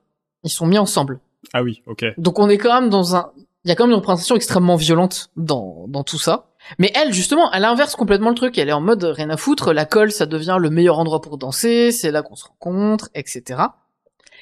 Ils 0.44 0.50
sont 0.50 0.66
mis 0.66 0.78
ensemble. 0.78 1.20
Ah 1.54 1.64
oui, 1.64 1.82
ok. 1.86 2.06
Donc 2.18 2.40
on 2.40 2.50
est 2.50 2.58
quand 2.58 2.80
même 2.82 2.90
dans 2.90 3.16
un... 3.16 3.32
Il 3.64 3.70
y 3.70 3.72
a 3.72 3.76
quand 3.76 3.86
même 3.86 3.92
une 3.92 3.98
représentation 3.98 4.36
extrêmement 4.36 4.76
violente 4.76 5.30
dans, 5.38 5.86
dans 5.88 6.04
tout 6.04 6.20
ça. 6.20 6.50
Mais 6.78 6.92
elle, 6.96 7.14
justement, 7.14 7.52
elle 7.52 7.66
inverse 7.66 7.96
complètement 7.96 8.30
le 8.30 8.36
truc. 8.36 8.58
Elle 8.58 8.70
est 8.70 8.74
en 8.74 8.82
mode 8.82 9.04
rien 9.04 9.30
à 9.30 9.38
foutre. 9.38 9.74
La 9.74 9.86
colle, 9.86 10.12
ça 10.12 10.26
devient 10.26 10.58
le 10.60 10.70
meilleur 10.70 11.00
endroit 11.00 11.22
pour 11.22 11.38
danser. 11.38 11.92
C'est 11.92 12.12
là 12.12 12.22
qu'on 12.22 12.36
se 12.36 12.46
rencontre, 12.46 13.10
etc. 13.16 13.64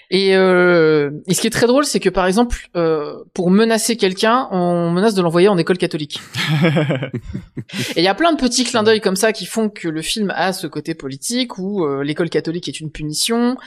Et, 0.10 0.36
euh, 0.36 1.10
et 1.28 1.34
ce 1.34 1.42
qui 1.42 1.48
est 1.48 1.50
très 1.50 1.66
drôle, 1.66 1.86
c'est 1.86 2.00
que 2.00 2.10
par 2.10 2.28
exemple, 2.28 2.70
euh, 2.76 3.24
pour 3.34 3.50
menacer 3.50 3.98
quelqu'un, 3.98 4.48
on 4.52 4.92
menace 4.92 5.16
de 5.16 5.22
l'envoyer 5.22 5.48
en 5.48 5.58
école 5.58 5.78
catholique. 5.80 6.22
Et 7.96 8.02
il 8.02 8.04
y 8.04 8.08
a 8.08 8.14
plein 8.14 8.34
de 8.34 8.38
petits 8.38 8.64
clins 8.64 8.84
d'œil 8.84 9.02
comme 9.02 9.16
ça 9.16 9.34
qui 9.34 9.48
font 9.48 9.70
que 9.70 9.88
le 9.88 10.02
film 10.04 10.32
a 10.36 10.54
ce 10.54 10.68
côté 10.68 10.94
politique 10.94 11.58
où 11.58 11.84
euh, 11.84 12.04
l'école 12.04 12.30
catholique 12.30 12.68
est 12.68 12.80
une 12.80 12.92
punition. 12.92 13.58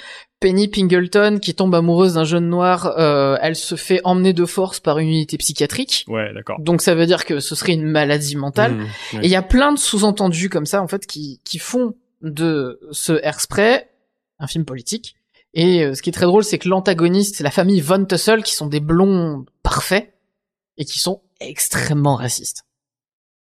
Penny 0.41 0.69
Pingleton, 0.69 1.41
qui 1.41 1.55
tombe 1.55 1.75
amoureuse 1.75 2.15
d'un 2.15 2.25
jeune 2.25 2.49
noir, 2.49 2.95
euh, 2.99 3.39
elle 3.41 3.57
se 3.57 3.75
fait 3.75 4.01
emmener 4.05 4.33
de 4.35 4.45
force 4.45 4.81
par 4.81 4.99
une 4.99 5.09
unité 5.09 5.39
psychiatrique. 5.39 6.05
ouais, 6.09 6.33
d'accord. 6.35 6.61
Donc 6.61 6.83
ça 6.83 6.95
veut 6.95 7.07
dire 7.07 7.25
que 7.25 7.41
ce 7.41 7.55
serait 7.55 7.73
une 7.73 7.85
maladie 7.85 8.37
mentale. 8.37 8.75
Mmh. 8.75 9.23
Et 9.23 9.27
il 9.27 9.31
y 9.31 9.37
a 9.37 9.43
plein 9.43 9.73
de 9.73 9.79
sous-entendus 9.79 10.51
comme 10.51 10.67
ça, 10.67 10.83
en 10.83 10.89
fait, 10.89 11.07
qui, 11.07 11.41
qui 11.45 11.59
font 11.59 11.95
de 12.23 12.81
ce 12.93 13.13
Airspray 13.23 13.89
un 14.39 14.47
film 14.47 14.65
politique. 14.65 15.17
Et 15.55 15.83
euh, 15.83 15.95
ce 15.95 16.03
qui 16.03 16.11
est 16.11 16.13
très 16.13 16.27
drôle, 16.27 16.45
c'est 16.45 16.59
que 16.59 16.69
l'antagoniste, 16.69 17.37
c'est 17.37 17.45
la 17.45 17.51
famille 17.51 17.81
Von 17.81 18.05
Tussle, 18.05 18.43
qui 18.43 18.55
sont 18.55 18.67
des 18.67 18.81
blonds 18.81 19.47
parfaits 19.63 20.15
et 20.77 20.85
qui 20.85 20.99
sont 20.99 21.23
extrêmement 21.41 22.17
racistes. 22.17 22.66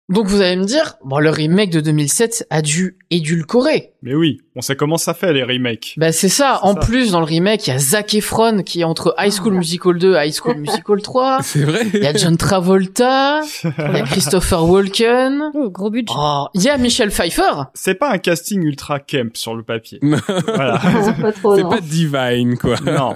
Donc 0.09 0.28
vous 0.28 0.41
allez 0.41 0.55
me 0.55 0.65
dire, 0.65 0.95
bon, 1.05 1.19
le 1.19 1.31
remake 1.31 1.70
de 1.70 1.81
2007 1.81 2.47
a 2.51 2.62
dû 2.62 2.97
édulcorer. 3.11 3.93
Mais 4.03 4.15
oui, 4.15 4.41
on 4.55 4.61
sait 4.61 4.77
comment 4.77 4.99
ça 4.99 5.15
fait 5.15 5.33
les 5.33 5.43
remakes. 5.43 5.95
Bah 5.97 6.12
c'est 6.12 6.28
ça. 6.28 6.61
En 6.62 6.74
ça. 6.74 6.81
plus, 6.81 7.11
dans 7.11 7.19
le 7.19 7.24
remake, 7.27 7.66
il 7.66 7.70
y 7.70 7.73
a 7.73 7.78
Zac 7.81 8.15
Efron 8.15 8.62
qui 8.62 8.83
est 8.83 8.85
entre 8.85 9.16
High 9.19 9.33
School 9.33 9.55
Musical 9.55 9.99
2 9.99 10.15
et 10.15 10.28
High 10.28 10.33
School 10.33 10.59
Musical 10.59 11.03
3. 11.03 11.39
C'est 11.43 11.65
vrai. 11.65 11.87
Il 11.93 12.05
y 12.05 12.07
a 12.07 12.12
John 12.15 12.37
Travolta, 12.37 13.41
il 13.65 13.69
y 13.97 14.01
a 14.01 14.03
Christopher 14.05 14.65
Walken. 14.65 15.51
Oh, 15.55 15.70
gros 15.70 15.91
budget. 15.91 16.15
Oh, 16.16 16.47
il 16.55 16.62
y 16.62 16.69
a 16.69 16.78
Michelle 16.78 17.11
Pfeiffer. 17.11 17.65
C'est 17.74 17.97
pas 17.97 18.12
un 18.12 18.19
casting 18.19 18.62
ultra 18.62 19.01
camp 19.01 19.35
sur 19.37 19.57
le 19.57 19.65
papier. 19.65 19.99
voilà. 20.03 20.81
Non, 21.07 21.12
pas 21.15 21.33
trop, 21.33 21.57
C'est 21.57 21.62
pas 21.65 21.81
divine, 21.81 22.57
quoi. 22.59 22.77
non. 22.85 23.12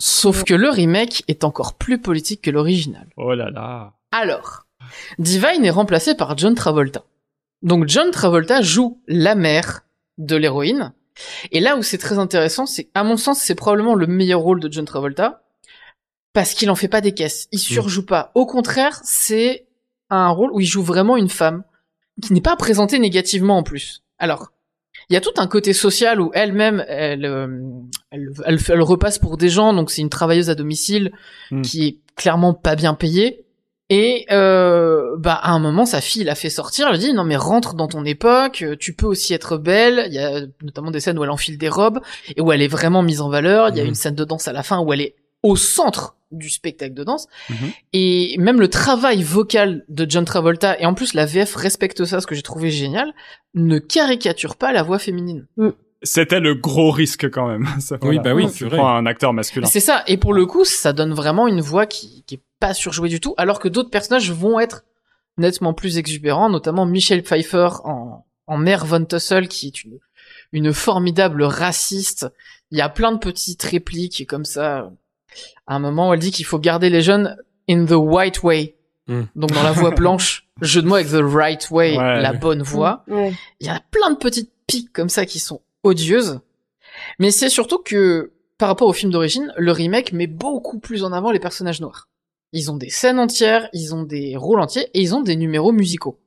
Sauf 0.00 0.42
que 0.42 0.54
le 0.54 0.68
remake 0.68 1.22
est 1.28 1.44
encore 1.44 1.74
plus 1.74 1.98
politique 2.00 2.42
que 2.42 2.50
l'original. 2.50 3.06
Oh 3.16 3.34
là 3.34 3.50
là. 3.50 3.92
Alors, 4.12 4.66
Divine 5.18 5.64
est 5.64 5.70
remplacé 5.70 6.14
par 6.14 6.36
John 6.38 6.54
Travolta. 6.54 7.04
Donc 7.62 7.88
John 7.88 8.10
Travolta 8.10 8.62
joue 8.62 9.00
la 9.08 9.34
mère 9.34 9.82
de 10.18 10.36
l'héroïne. 10.36 10.92
Et 11.50 11.60
là 11.60 11.76
où 11.76 11.82
c'est 11.82 11.98
très 11.98 12.18
intéressant, 12.18 12.66
c'est, 12.66 12.88
à 12.94 13.02
mon 13.02 13.16
sens, 13.16 13.40
c'est 13.40 13.54
probablement 13.56 13.94
le 13.94 14.06
meilleur 14.06 14.40
rôle 14.40 14.60
de 14.60 14.70
John 14.70 14.84
Travolta. 14.84 15.42
Parce 16.32 16.54
qu'il 16.54 16.70
en 16.70 16.76
fait 16.76 16.88
pas 16.88 17.00
des 17.00 17.12
caisses. 17.12 17.48
Il 17.50 17.58
surjoue 17.58 18.06
pas. 18.06 18.30
Au 18.34 18.46
contraire, 18.46 19.00
c'est 19.02 19.66
un 20.10 20.28
rôle 20.28 20.52
où 20.52 20.60
il 20.60 20.66
joue 20.66 20.82
vraiment 20.82 21.16
une 21.16 21.28
femme. 21.28 21.64
Qui 22.22 22.32
n'est 22.32 22.40
pas 22.40 22.56
présentée 22.56 22.98
négativement 22.98 23.58
en 23.58 23.62
plus. 23.62 24.02
Alors, 24.18 24.50
il 25.08 25.14
y 25.14 25.16
a 25.16 25.20
tout 25.20 25.32
un 25.36 25.46
côté 25.46 25.72
social 25.72 26.20
où 26.20 26.30
elle-même, 26.34 26.84
elle, 26.88 27.24
euh, 27.24 27.46
elle, 28.10 28.30
elle, 28.44 28.58
elle 28.68 28.82
repasse 28.82 29.18
pour 29.18 29.36
des 29.36 29.48
gens, 29.48 29.72
donc 29.72 29.90
c'est 29.90 30.02
une 30.02 30.10
travailleuse 30.10 30.50
à 30.50 30.54
domicile 30.54 31.12
Hmm. 31.50 31.62
qui 31.62 31.86
est 31.86 31.98
clairement 32.16 32.54
pas 32.54 32.74
bien 32.76 32.94
payée. 32.94 33.44
Et 33.90 34.26
euh, 34.30 35.16
bah 35.18 35.32
à 35.34 35.50
un 35.52 35.58
moment, 35.58 35.86
sa 35.86 36.00
fille 36.00 36.24
l'a 36.24 36.34
fait 36.34 36.50
sortir. 36.50 36.86
Elle 36.88 36.94
lui 36.94 36.98
dit 36.98 37.12
non 37.14 37.24
mais 37.24 37.36
rentre 37.36 37.74
dans 37.74 37.88
ton 37.88 38.04
époque. 38.04 38.62
euh, 38.62 38.76
Tu 38.78 38.92
peux 38.94 39.06
aussi 39.06 39.32
être 39.34 39.56
belle. 39.56 40.04
Il 40.08 40.14
y 40.14 40.18
a 40.18 40.42
notamment 40.62 40.90
des 40.90 41.00
scènes 41.00 41.18
où 41.18 41.24
elle 41.24 41.30
enfile 41.30 41.56
des 41.58 41.68
robes 41.70 42.00
et 42.36 42.40
où 42.40 42.52
elle 42.52 42.60
est 42.62 42.68
vraiment 42.68 43.02
mise 43.02 43.20
en 43.22 43.28
valeur. 43.30 43.70
Il 43.70 43.76
y 43.76 43.80
a 43.80 43.84
Mhm. 43.84 43.88
une 43.88 43.94
scène 43.94 44.14
de 44.14 44.24
danse 44.24 44.46
à 44.48 44.52
la 44.52 44.62
fin 44.62 44.78
où 44.80 44.92
elle 44.92 45.00
est 45.00 45.14
au 45.42 45.56
centre 45.56 46.16
du 46.30 46.50
spectacle 46.50 46.92
de 46.92 47.04
danse. 47.04 47.26
Mhm. 47.48 47.56
Et 47.94 48.36
même 48.38 48.60
le 48.60 48.68
travail 48.68 49.22
vocal 49.22 49.84
de 49.88 50.04
John 50.06 50.26
Travolta 50.26 50.78
et 50.78 50.84
en 50.84 50.92
plus 50.92 51.14
la 51.14 51.24
VF 51.24 51.54
respecte 51.54 52.04
ça, 52.04 52.20
ce 52.20 52.26
que 52.26 52.34
j'ai 52.34 52.42
trouvé 52.42 52.70
génial, 52.70 53.14
ne 53.54 53.78
caricature 53.78 54.56
pas 54.56 54.72
la 54.72 54.82
voix 54.82 54.98
féminine. 54.98 55.46
C'était 56.02 56.40
le 56.40 56.54
gros 56.54 56.90
risque 56.90 57.30
quand 57.30 57.48
même. 57.48 57.66
Ça, 57.80 57.96
Oui, 58.02 58.16
voilà. 58.16 58.22
bah 58.22 58.34
oui, 58.34 58.46
Tu 58.46 58.58
c'est 58.58 58.64
vrai. 58.66 58.76
prends 58.76 58.94
un 58.94 59.06
acteur 59.06 59.32
masculin. 59.32 59.66
C'est 59.66 59.80
ça. 59.80 60.04
Et 60.06 60.16
pour 60.18 60.32
le 60.34 60.44
coup, 60.46 60.64
ça 60.64 60.92
donne 60.92 61.12
vraiment 61.14 61.48
une 61.48 61.60
voix 61.60 61.86
qui, 61.86 62.22
qui 62.26 62.36
est 62.36 62.40
pas 62.60 62.74
surjouée 62.74 63.08
du 63.08 63.20
tout, 63.20 63.34
alors 63.36 63.58
que 63.58 63.68
d'autres 63.68 63.90
personnages 63.90 64.30
vont 64.32 64.58
être 64.58 64.84
nettement 65.36 65.72
plus 65.74 65.98
exubérants, 65.98 66.50
notamment 66.50 66.86
Michelle 66.86 67.22
Pfeiffer 67.22 67.68
en, 67.84 68.24
en 68.46 68.56
mère 68.56 68.84
Von 68.84 69.04
Tussle, 69.04 69.46
qui 69.48 69.68
est 69.68 69.84
une, 69.84 69.98
une 70.52 70.72
formidable 70.72 71.42
raciste. 71.44 72.26
Il 72.70 72.78
y 72.78 72.80
a 72.82 72.88
plein 72.88 73.12
de 73.12 73.18
petites 73.18 73.62
répliques 73.62 74.26
comme 74.28 74.44
ça. 74.44 74.90
À 75.66 75.76
un 75.76 75.78
moment, 75.78 76.12
elle 76.12 76.20
dit 76.20 76.32
qu'il 76.32 76.44
faut 76.46 76.58
garder 76.58 76.90
les 76.90 77.02
jeunes 77.02 77.36
in 77.68 77.84
the 77.86 77.92
white 77.92 78.42
way. 78.42 78.74
Hmm. 79.06 79.22
Donc 79.36 79.52
dans 79.52 79.62
la 79.62 79.72
voie 79.72 79.90
blanche, 79.94 80.46
jeu 80.60 80.82
de 80.82 80.88
mots 80.88 80.96
avec 80.96 81.08
the 81.08 81.22
right 81.22 81.70
way, 81.70 81.96
Ouais. 81.96 82.20
la 82.20 82.32
bonne 82.32 82.62
voie. 82.62 83.04
Ouais. 83.06 83.32
Il 83.60 83.66
y 83.66 83.70
a 83.70 83.80
plein 83.90 84.10
de 84.10 84.16
petites 84.16 84.50
piques 84.66 84.92
comme 84.92 85.08
ça 85.08 85.24
qui 85.24 85.38
sont 85.38 85.60
odieuses. 85.84 86.40
Mais 87.20 87.30
c'est 87.30 87.48
surtout 87.48 87.78
que, 87.78 88.32
par 88.58 88.68
rapport 88.68 88.88
au 88.88 88.92
film 88.92 89.12
d'origine, 89.12 89.52
le 89.56 89.70
remake 89.70 90.12
met 90.12 90.26
beaucoup 90.26 90.78
plus 90.80 91.04
en 91.04 91.12
avant 91.12 91.30
les 91.30 91.38
personnages 91.38 91.80
noirs. 91.80 92.07
Ils 92.52 92.70
ont 92.70 92.76
des 92.76 92.90
scènes 92.90 93.18
entières, 93.18 93.68
ils 93.72 93.94
ont 93.94 94.02
des 94.02 94.36
rôles 94.36 94.60
entiers, 94.60 94.88
et 94.94 95.00
ils 95.00 95.14
ont 95.14 95.20
des 95.20 95.36
numéros 95.36 95.72
musicaux. 95.72 96.18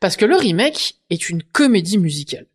Parce 0.00 0.16
que 0.16 0.24
le 0.24 0.36
remake 0.36 0.96
est 1.10 1.28
une 1.28 1.42
comédie 1.42 1.98
musicale. 1.98 2.46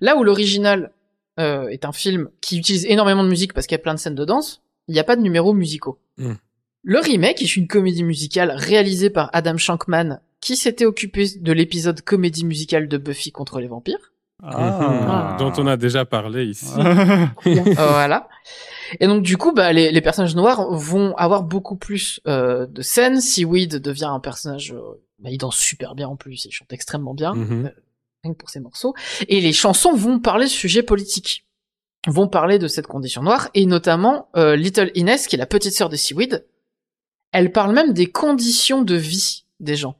Là 0.00 0.16
où 0.16 0.24
l'original 0.24 0.92
euh, 1.38 1.68
est 1.68 1.84
un 1.84 1.92
film 1.92 2.30
qui 2.40 2.58
utilise 2.58 2.86
énormément 2.86 3.24
de 3.24 3.28
musique 3.28 3.52
parce 3.52 3.66
qu'il 3.66 3.74
y 3.74 3.80
a 3.80 3.82
plein 3.82 3.94
de 3.94 3.98
scènes 3.98 4.14
de 4.14 4.24
danse, 4.24 4.62
il 4.88 4.94
n'y 4.94 5.00
a 5.00 5.04
pas 5.04 5.16
de 5.16 5.22
numéros 5.22 5.52
musicaux. 5.52 5.98
Hmm. 6.16 6.34
Le 6.82 7.00
remake 7.00 7.42
est 7.42 7.56
une 7.56 7.66
comédie 7.66 8.04
musicale 8.04 8.52
réalisée 8.52 9.10
par 9.10 9.30
Adam 9.32 9.56
Shankman, 9.56 10.20
qui 10.40 10.56
s'était 10.56 10.84
occupé 10.84 11.26
de 11.38 11.52
l'épisode 11.52 12.00
comédie 12.00 12.44
musicale 12.44 12.88
de 12.88 12.96
Buffy 12.96 13.32
contre 13.32 13.58
les 13.58 13.66
vampires. 13.66 14.12
Ah. 14.42 15.32
Mhm. 15.32 15.38
Dont 15.38 15.52
on 15.62 15.66
a 15.66 15.76
déjà 15.76 16.04
parlé 16.04 16.46
ici. 16.46 16.72
Euh, 17.46 17.72
voilà. 17.74 18.28
Et 19.00 19.06
donc 19.06 19.22
du 19.22 19.36
coup, 19.36 19.52
bah, 19.52 19.72
les, 19.72 19.90
les 19.90 20.00
personnages 20.00 20.36
noirs 20.36 20.70
vont 20.72 21.14
avoir 21.16 21.42
beaucoup 21.42 21.76
plus 21.76 22.20
euh, 22.26 22.66
de 22.66 22.82
scènes. 22.82 23.20
Seaweed 23.20 23.76
devient 23.76 24.08
un 24.10 24.20
personnage, 24.20 24.72
euh, 24.72 25.00
bah, 25.18 25.30
il 25.30 25.38
danse 25.38 25.56
super 25.56 25.94
bien 25.94 26.08
en 26.08 26.16
plus, 26.16 26.44
il 26.44 26.50
chante 26.52 26.72
extrêmement 26.72 27.14
bien, 27.14 27.34
euh, 27.36 27.68
rien 28.22 28.32
que 28.32 28.38
pour 28.38 28.50
ses 28.50 28.60
morceaux. 28.60 28.94
Et 29.28 29.40
les 29.40 29.52
chansons 29.52 29.94
vont 29.94 30.18
parler 30.20 30.44
de 30.46 30.50
sujets 30.50 30.82
politiques, 30.82 31.46
vont 32.06 32.28
parler 32.28 32.58
de 32.58 32.68
cette 32.68 32.86
condition 32.86 33.22
noire, 33.22 33.48
et 33.54 33.66
notamment 33.66 34.28
euh, 34.36 34.54
Little 34.56 34.90
Inès, 34.94 35.26
qui 35.26 35.36
est 35.36 35.38
la 35.38 35.46
petite 35.46 35.74
sœur 35.74 35.88
de 35.88 35.96
Seaweed, 35.96 36.46
elle 37.32 37.52
parle 37.52 37.74
même 37.74 37.92
des 37.92 38.06
conditions 38.06 38.82
de 38.82 38.94
vie 38.94 39.44
des 39.60 39.76
gens. 39.76 39.96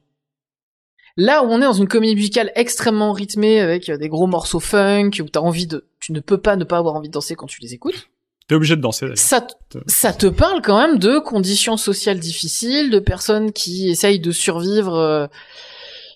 Là 1.17 1.43
où 1.43 1.47
on 1.47 1.57
est 1.57 1.65
dans 1.65 1.73
une 1.73 1.87
comédie 1.87 2.15
musicale 2.15 2.51
extrêmement 2.55 3.11
rythmée 3.11 3.59
avec 3.59 3.89
euh, 3.89 3.97
des 3.97 4.07
gros 4.07 4.27
morceaux 4.27 4.59
funk 4.59 5.11
où 5.19 5.23
t'as 5.23 5.39
envie 5.39 5.65
de, 5.65 5.87
tu 5.99 6.11
ne 6.11 6.19
peux 6.19 6.37
pas 6.37 6.55
ne 6.55 6.63
pas 6.63 6.77
avoir 6.77 6.95
envie 6.95 7.09
de 7.09 7.13
danser 7.13 7.35
quand 7.35 7.47
tu 7.47 7.59
les 7.61 7.73
écoutes. 7.73 8.09
T'es 8.47 8.55
obligé 8.55 8.75
de 8.75 8.81
danser. 8.81 9.07
Ça, 9.15 9.45
ça 9.87 10.13
te 10.13 10.27
parle 10.27 10.61
quand 10.61 10.79
même 10.79 10.99
de 10.99 11.19
conditions 11.19 11.75
sociales 11.75 12.19
difficiles, 12.19 12.91
de 12.91 12.99
personnes 12.99 13.51
qui 13.51 13.89
essayent 13.89 14.21
de 14.21 14.31
survivre 14.31 14.95
euh, 14.95 15.27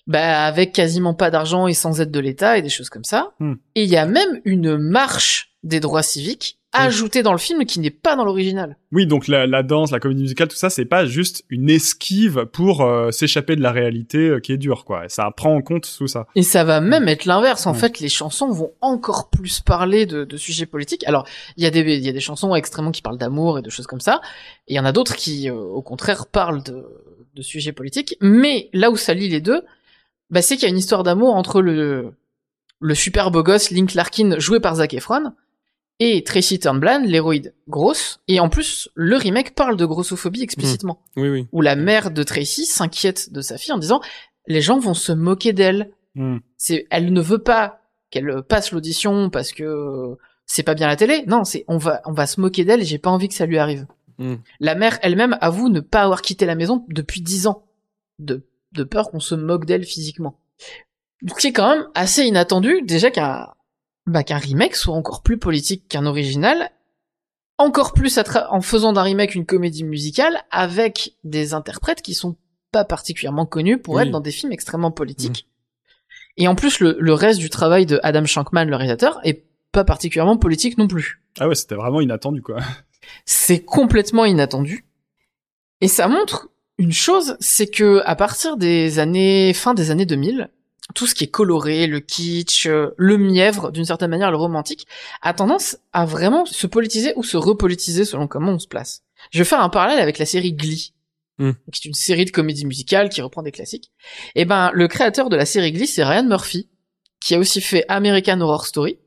bah, 0.06 0.46
avec 0.46 0.72
quasiment 0.72 1.14
pas 1.14 1.30
d'argent 1.30 1.66
et 1.66 1.74
sans 1.74 2.00
aide 2.00 2.10
de 2.10 2.20
l'État 2.20 2.56
et 2.56 2.62
des 2.62 2.70
choses 2.70 2.88
comme 2.88 3.04
ça. 3.04 3.32
Hmm. 3.40 3.54
Et 3.74 3.82
il 3.82 3.90
y 3.90 3.96
a 3.96 4.06
même 4.06 4.40
une 4.44 4.78
marche 4.78 5.52
des 5.62 5.80
droits 5.80 6.02
civiques 6.02 6.58
ajoutée 6.72 7.22
dans 7.22 7.32
le 7.32 7.38
film 7.38 7.64
qui 7.64 7.80
n'est 7.80 7.90
pas 7.90 8.16
dans 8.16 8.24
l'original. 8.24 8.76
Oui, 8.92 9.06
donc 9.06 9.28
la, 9.28 9.46
la 9.46 9.62
danse, 9.62 9.90
la 9.90 10.00
comédie 10.00 10.22
musicale, 10.22 10.48
tout 10.48 10.56
ça, 10.56 10.70
c'est 10.70 10.84
pas 10.84 11.04
juste 11.06 11.44
une 11.50 11.68
esquive 11.70 12.46
pour 12.52 12.80
euh, 12.82 13.10
s'échapper 13.10 13.56
de 13.56 13.60
la 13.62 13.72
réalité 13.72 14.18
euh, 14.28 14.40
qui 14.40 14.52
est 14.52 14.56
dure, 14.56 14.84
quoi. 14.84 15.04
Ça 15.08 15.30
prend 15.36 15.54
en 15.54 15.62
compte 15.62 15.88
tout 15.98 16.06
ça. 16.08 16.26
Et 16.34 16.42
ça 16.42 16.64
va 16.64 16.80
même 16.80 17.08
être 17.08 17.24
l'inverse. 17.26 17.66
En 17.66 17.72
Ouais. 17.72 17.78
fait, 17.78 18.00
les 18.00 18.08
chansons 18.08 18.50
vont 18.50 18.70
encore 18.80 19.28
plus 19.30 19.60
parler 19.60 20.06
de, 20.06 20.24
de 20.24 20.36
sujets 20.36 20.66
politiques. 20.66 21.04
Alors, 21.06 21.26
il 21.56 21.64
y 21.64 21.66
a 21.66 21.70
des, 21.70 21.80
il 21.80 22.04
y 22.04 22.08
a 22.08 22.12
des 22.12 22.20
chansons 22.20 22.54
extrêmement 22.54 22.90
qui 22.92 23.02
parlent 23.02 23.18
d'amour 23.18 23.58
et 23.58 23.62
de 23.62 23.70
choses 23.70 23.86
comme 23.86 24.00
ça. 24.00 24.20
Et 24.68 24.74
il 24.74 24.76
y 24.76 24.80
en 24.80 24.84
a 24.84 24.92
d'autres 24.92 25.16
qui, 25.16 25.50
euh, 25.50 25.54
au 25.54 25.82
contraire, 25.82 26.26
parlent 26.26 26.62
de, 26.62 26.84
de 27.34 27.42
sujets 27.42 27.72
politiques. 27.72 28.16
Mais 28.20 28.68
là 28.72 28.90
où 28.90 28.96
ça 28.96 29.14
lie 29.14 29.28
les 29.28 29.40
deux, 29.40 29.62
bah, 30.30 30.40
c'est 30.42 30.54
qu'il 30.56 30.64
y 30.64 30.66
a 30.66 30.70
une 30.70 30.78
histoire 30.78 31.02
d'amour 31.02 31.34
entre 31.34 31.60
le, 31.60 32.12
le 32.80 32.94
super 32.94 33.30
beau 33.30 33.42
gosse 33.42 33.70
Link 33.70 33.94
Larkin, 33.94 34.38
joué 34.38 34.58
par 34.60 34.76
Zac 34.76 34.94
Efron, 34.94 35.32
et 36.00 36.24
Tracy 36.24 36.58
Turnblad, 36.58 37.04
l'héroïde 37.04 37.54
grosse. 37.68 38.20
Et 38.28 38.40
en 38.40 38.48
plus, 38.48 38.88
le 38.94 39.16
remake 39.16 39.54
parle 39.54 39.76
de 39.76 39.84
grossophobie 39.84 40.42
explicitement 40.42 41.00
Oui, 41.16 41.28
oui. 41.28 41.46
où 41.52 41.60
la 41.60 41.76
mère 41.76 42.10
de 42.10 42.22
Tracy 42.22 42.66
s'inquiète 42.66 43.32
de 43.32 43.40
sa 43.40 43.56
fille 43.58 43.72
en 43.72 43.78
disant 43.78 44.00
les 44.46 44.60
gens 44.60 44.78
vont 44.78 44.94
se 44.94 45.12
moquer 45.12 45.52
d'elle. 45.52 45.92
Hmm. 46.14 46.38
C'est, 46.56 46.86
elle 46.90 47.12
ne 47.12 47.20
veut 47.20 47.42
pas 47.42 47.80
qu'elle 48.10 48.42
passe 48.48 48.72
l'audition 48.72 49.30
parce 49.30 49.52
que 49.52 50.16
c'est 50.46 50.62
pas 50.64 50.74
bien 50.74 50.88
la 50.88 50.96
télé. 50.96 51.24
Non, 51.26 51.44
c'est 51.44 51.64
on 51.68 51.78
va 51.78 52.02
on 52.04 52.12
va 52.12 52.26
se 52.26 52.40
moquer 52.40 52.64
d'elle 52.64 52.82
et 52.82 52.84
j'ai 52.84 52.98
pas 52.98 53.10
envie 53.10 53.28
que 53.28 53.34
ça 53.34 53.46
lui 53.46 53.58
arrive. 53.58 53.86
Hmm. 54.18 54.36
La 54.60 54.74
mère 54.74 54.98
elle-même 55.02 55.38
avoue 55.40 55.68
ne 55.68 55.80
pas 55.80 56.02
avoir 56.02 56.20
quitté 56.22 56.44
la 56.46 56.54
maison 56.54 56.84
depuis 56.88 57.22
dix 57.22 57.46
ans 57.46 57.64
de 58.18 58.46
de 58.72 58.84
peur 58.84 59.10
qu'on 59.10 59.20
se 59.20 59.34
moque 59.34 59.66
d'elle 59.66 59.84
physiquement. 59.84 60.38
Ce 61.28 61.34
qui 61.40 61.48
est 61.48 61.52
quand 61.52 61.68
même 61.76 61.86
assez 61.94 62.24
inattendu 62.24 62.82
déjà 62.82 63.10
qu'un 63.10 63.48
bah, 64.06 64.22
qu'un 64.24 64.38
remake 64.38 64.76
soit 64.76 64.94
encore 64.94 65.22
plus 65.22 65.38
politique 65.38 65.88
qu'un 65.88 66.06
original 66.06 66.70
encore 67.58 67.92
plus 67.92 68.18
en 68.50 68.60
faisant 68.60 68.92
d'un 68.92 69.02
remake 69.02 69.34
une 69.36 69.46
comédie 69.46 69.84
musicale 69.84 70.42
avec 70.50 71.14
des 71.22 71.54
interprètes 71.54 72.02
qui 72.02 72.14
sont 72.14 72.36
pas 72.72 72.84
particulièrement 72.84 73.46
connus 73.46 73.78
pour 73.78 73.94
Oui. 73.94 74.02
être 74.02 74.10
dans 74.10 74.20
des 74.20 74.32
films 74.32 74.50
extrêmement 74.52 74.90
politiques. 74.90 75.46
Et 76.38 76.48
en 76.48 76.54
plus, 76.54 76.80
le, 76.80 76.96
le 76.98 77.12
reste 77.12 77.38
du 77.38 77.50
travail 77.50 77.84
de 77.86 78.00
Adam 78.02 78.24
Shankman, 78.24 78.64
le 78.64 78.74
réalisateur, 78.74 79.20
est 79.22 79.44
pas 79.70 79.84
particulièrement 79.84 80.38
politique 80.38 80.78
non 80.78 80.88
plus. 80.88 81.22
Ah 81.38 81.46
ouais, 81.46 81.54
c'était 81.54 81.74
vraiment 81.74 82.00
inattendu, 82.00 82.42
quoi. 82.42 82.56
C'est 83.26 83.62
complètement 83.62 84.24
inattendu. 84.24 84.86
Et 85.80 85.88
ça 85.88 86.08
montre 86.08 86.48
une 86.78 86.92
chose, 86.92 87.36
c'est 87.38 87.66
que 87.66 88.00
à 88.06 88.16
partir 88.16 88.56
des 88.56 88.98
années, 88.98 89.52
fin 89.52 89.74
des 89.74 89.90
années 89.90 90.06
2000, 90.06 90.50
tout 90.94 91.06
ce 91.06 91.14
qui 91.14 91.24
est 91.24 91.28
coloré, 91.28 91.86
le 91.86 92.00
kitsch, 92.00 92.66
euh, 92.66 92.90
le 92.96 93.16
mièvre, 93.16 93.70
d'une 93.70 93.84
certaine 93.84 94.10
manière, 94.10 94.30
le 94.30 94.36
romantique, 94.36 94.86
a 95.22 95.32
tendance 95.32 95.76
à 95.92 96.04
vraiment 96.04 96.44
se 96.44 96.66
politiser 96.66 97.12
ou 97.16 97.22
se 97.22 97.36
repolitiser 97.36 98.04
selon 98.04 98.26
comment 98.26 98.52
on 98.52 98.58
se 98.58 98.66
place. 98.68 99.02
Je 99.30 99.38
vais 99.38 99.44
faire 99.44 99.60
un 99.62 99.68
parallèle 99.68 100.00
avec 100.00 100.18
la 100.18 100.26
série 100.26 100.52
Glee. 100.52 100.92
Hmm. 101.38 101.52
qui 101.72 101.80
est 101.80 101.88
une 101.88 101.94
série 101.94 102.26
de 102.26 102.30
comédies 102.30 102.66
musicales 102.66 103.08
qui 103.08 103.22
reprend 103.22 103.42
des 103.42 103.52
classiques. 103.52 103.90
Et 104.34 104.44
ben, 104.44 104.70
le 104.74 104.86
créateur 104.86 105.30
de 105.30 105.34
la 105.34 105.46
série 105.46 105.72
Glee, 105.72 105.86
c'est 105.86 106.04
Ryan 106.04 106.24
Murphy, 106.24 106.68
qui 107.20 107.34
a 107.34 107.38
aussi 107.38 107.62
fait 107.62 107.86
American 107.88 108.38
Horror 108.42 108.66
Story, 108.66 108.98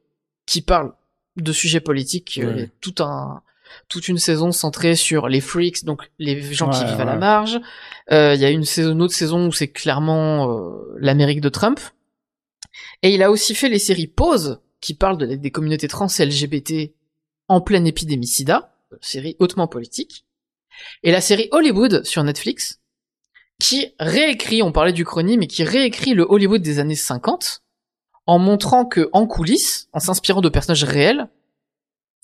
qui 0.47 0.61
parle 0.61 0.91
de 1.38 1.53
sujets 1.53 1.81
politiques, 1.81 2.39
euh, 2.41 2.56
Ouais. 2.56 2.64
a 2.64 2.68
tout 2.81 2.95
un, 3.03 3.43
toute 3.88 4.07
une 4.07 4.18
saison 4.18 4.52
centrée 4.52 4.95
sur 4.95 5.27
les 5.27 5.41
freaks, 5.41 5.84
donc 5.85 6.03
les 6.19 6.41
gens 6.53 6.69
qui 6.69 6.80
Ouais, 6.80 6.85
vivent 6.85 7.02
à 7.02 7.06
la 7.06 7.15
marge. 7.15 7.60
Euh, 8.11 8.34
Il 8.35 8.41
y 8.41 8.45
a 8.45 8.49
une 8.49 8.64
saison, 8.64 8.91
une 8.91 9.02
autre 9.02 9.14
saison 9.14 9.47
où 9.47 9.52
c'est 9.52 9.69
clairement 9.69 10.52
euh, 10.52 10.95
l'Amérique 10.99 11.41
de 11.41 11.49
Trump. 11.49 11.80
Et 13.02 13.14
il 13.14 13.23
a 13.23 13.31
aussi 13.31 13.56
fait 13.56 13.69
les 13.69 13.80
séries 13.80 14.07
Pause, 14.07 14.60
qui 14.81 14.93
parlent 14.93 15.18
de, 15.18 15.26
des 15.26 15.52
communautés 15.52 15.88
trans 15.88 16.07
et 16.07 16.26
LGBT 16.26 16.93
en 17.47 17.61
pleine 17.61 17.88
épidémie 17.88 18.27
sida, 18.27 18.76
série 19.02 19.35
hautement 19.39 19.68
politique. 19.68 20.26
Et 21.03 21.11
la 21.11 21.22
série 21.22 21.47
Hollywood 21.52 22.03
sur 22.03 22.23
Netflix, 22.23 22.81
qui 23.60 23.93
réécrit, 23.99 24.61
on 24.61 24.72
parlait 24.72 24.93
du 24.93 25.06
chrony, 25.06 25.38
mais 25.38 25.47
qui 25.47 25.64
réécrit 25.64 26.14
le 26.14 26.26
Hollywood 26.27 26.61
des 26.61 26.80
années 26.80 26.95
50, 26.95 27.61
en 28.27 28.39
montrant 28.39 28.85
que, 28.85 29.10
en 29.14 29.27
coulisses, 29.27 29.88
en 29.93 29.99
s'inspirant 29.99 30.41
de 30.41 30.49
personnages 30.49 30.84
réels, 30.84 31.30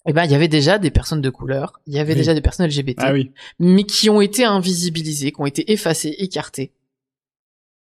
eh 0.07 0.13
ben 0.13 0.23
il 0.25 0.31
y 0.31 0.35
avait 0.35 0.47
déjà 0.47 0.77
des 0.79 0.91
personnes 0.91 1.21
de 1.21 1.29
couleur, 1.29 1.79
il 1.87 1.93
y 1.93 1.99
avait 1.99 2.13
Oui. 2.13 2.17
déjà 2.19 2.33
des 2.33 2.41
personnes 2.41 2.65
LGBT, 2.67 2.99
Ah 2.99 3.13
oui. 3.13 3.31
mais 3.59 3.83
qui 3.83 4.09
ont 4.09 4.21
été 4.21 4.43
invisibilisées, 4.45 5.31
qui 5.31 5.41
ont 5.41 5.45
été 5.45 5.71
effacées, 5.71 6.15
écartées. 6.17 6.71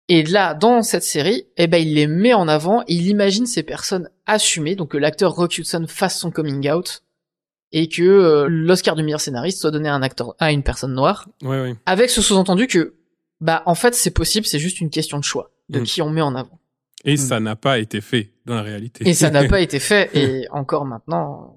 Et 0.09 0.23
là, 0.23 0.53
dans 0.53 0.83
cette 0.83 1.03
série, 1.03 1.47
eh 1.57 1.67
ben 1.67 1.77
il 1.77 1.93
les 1.93 2.07
met 2.07 2.33
en 2.33 2.47
avant, 2.47 2.83
il 2.87 3.07
imagine 3.07 3.45
ces 3.45 3.61
personnes 3.63 4.09
assumées, 4.25 4.75
donc 4.75 4.91
que 4.91 4.97
l'acteur 4.97 5.33
Rock 5.33 5.57
Hudson 5.57 5.85
fasse 5.87 6.17
son 6.19 6.31
coming 6.31 6.69
out 6.71 7.03
et 7.73 7.89
que 7.89 8.01
euh, 8.03 8.47
l'Oscar 8.49 8.95
du 8.95 9.03
meilleur 9.03 9.19
scénariste 9.19 9.59
soit 9.59 9.71
donné 9.71 9.89
à 9.89 9.93
un 9.93 10.01
acteur 10.01 10.33
à 10.39 10.53
une 10.53 10.63
personne 10.63 10.93
noire, 10.93 11.27
ouais. 11.43 11.75
avec 11.85 12.09
ce 12.09 12.21
sous-entendu 12.21 12.67
que 12.67 12.95
bah 13.41 13.61
en 13.65 13.75
fait 13.75 13.93
c'est 13.93 14.11
possible, 14.11 14.45
c'est 14.45 14.59
juste 14.59 14.79
une 14.79 14.89
question 14.89 15.19
de 15.19 15.23
choix 15.25 15.51
de 15.69 15.81
Mm. 15.81 15.83
qui 15.83 16.01
on 16.01 16.09
met 16.09 16.21
en 16.21 16.33
avant. 16.35 16.59
Et 17.03 17.13
Hmm. 17.13 17.17
ça 17.17 17.39
n'a 17.41 17.55
pas 17.57 17.77
été 17.77 17.99
fait 18.01 18.31
dans 18.45 18.55
la 18.55 18.61
réalité. 18.63 19.07
Et 19.07 19.13
ça 19.13 19.29
n'a 19.29 19.43
pas 19.49 19.59
été 19.59 19.79
fait, 19.79 20.09
et 20.15 20.47
encore 20.51 20.85
maintenant. 20.85 21.56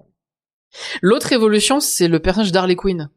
L'autre 1.03 1.33
évolution, 1.33 1.81
c'est 1.81 2.09
le 2.09 2.19
personnage 2.19 2.53
d'Harley 2.53 2.77
Quinn, 2.77 3.11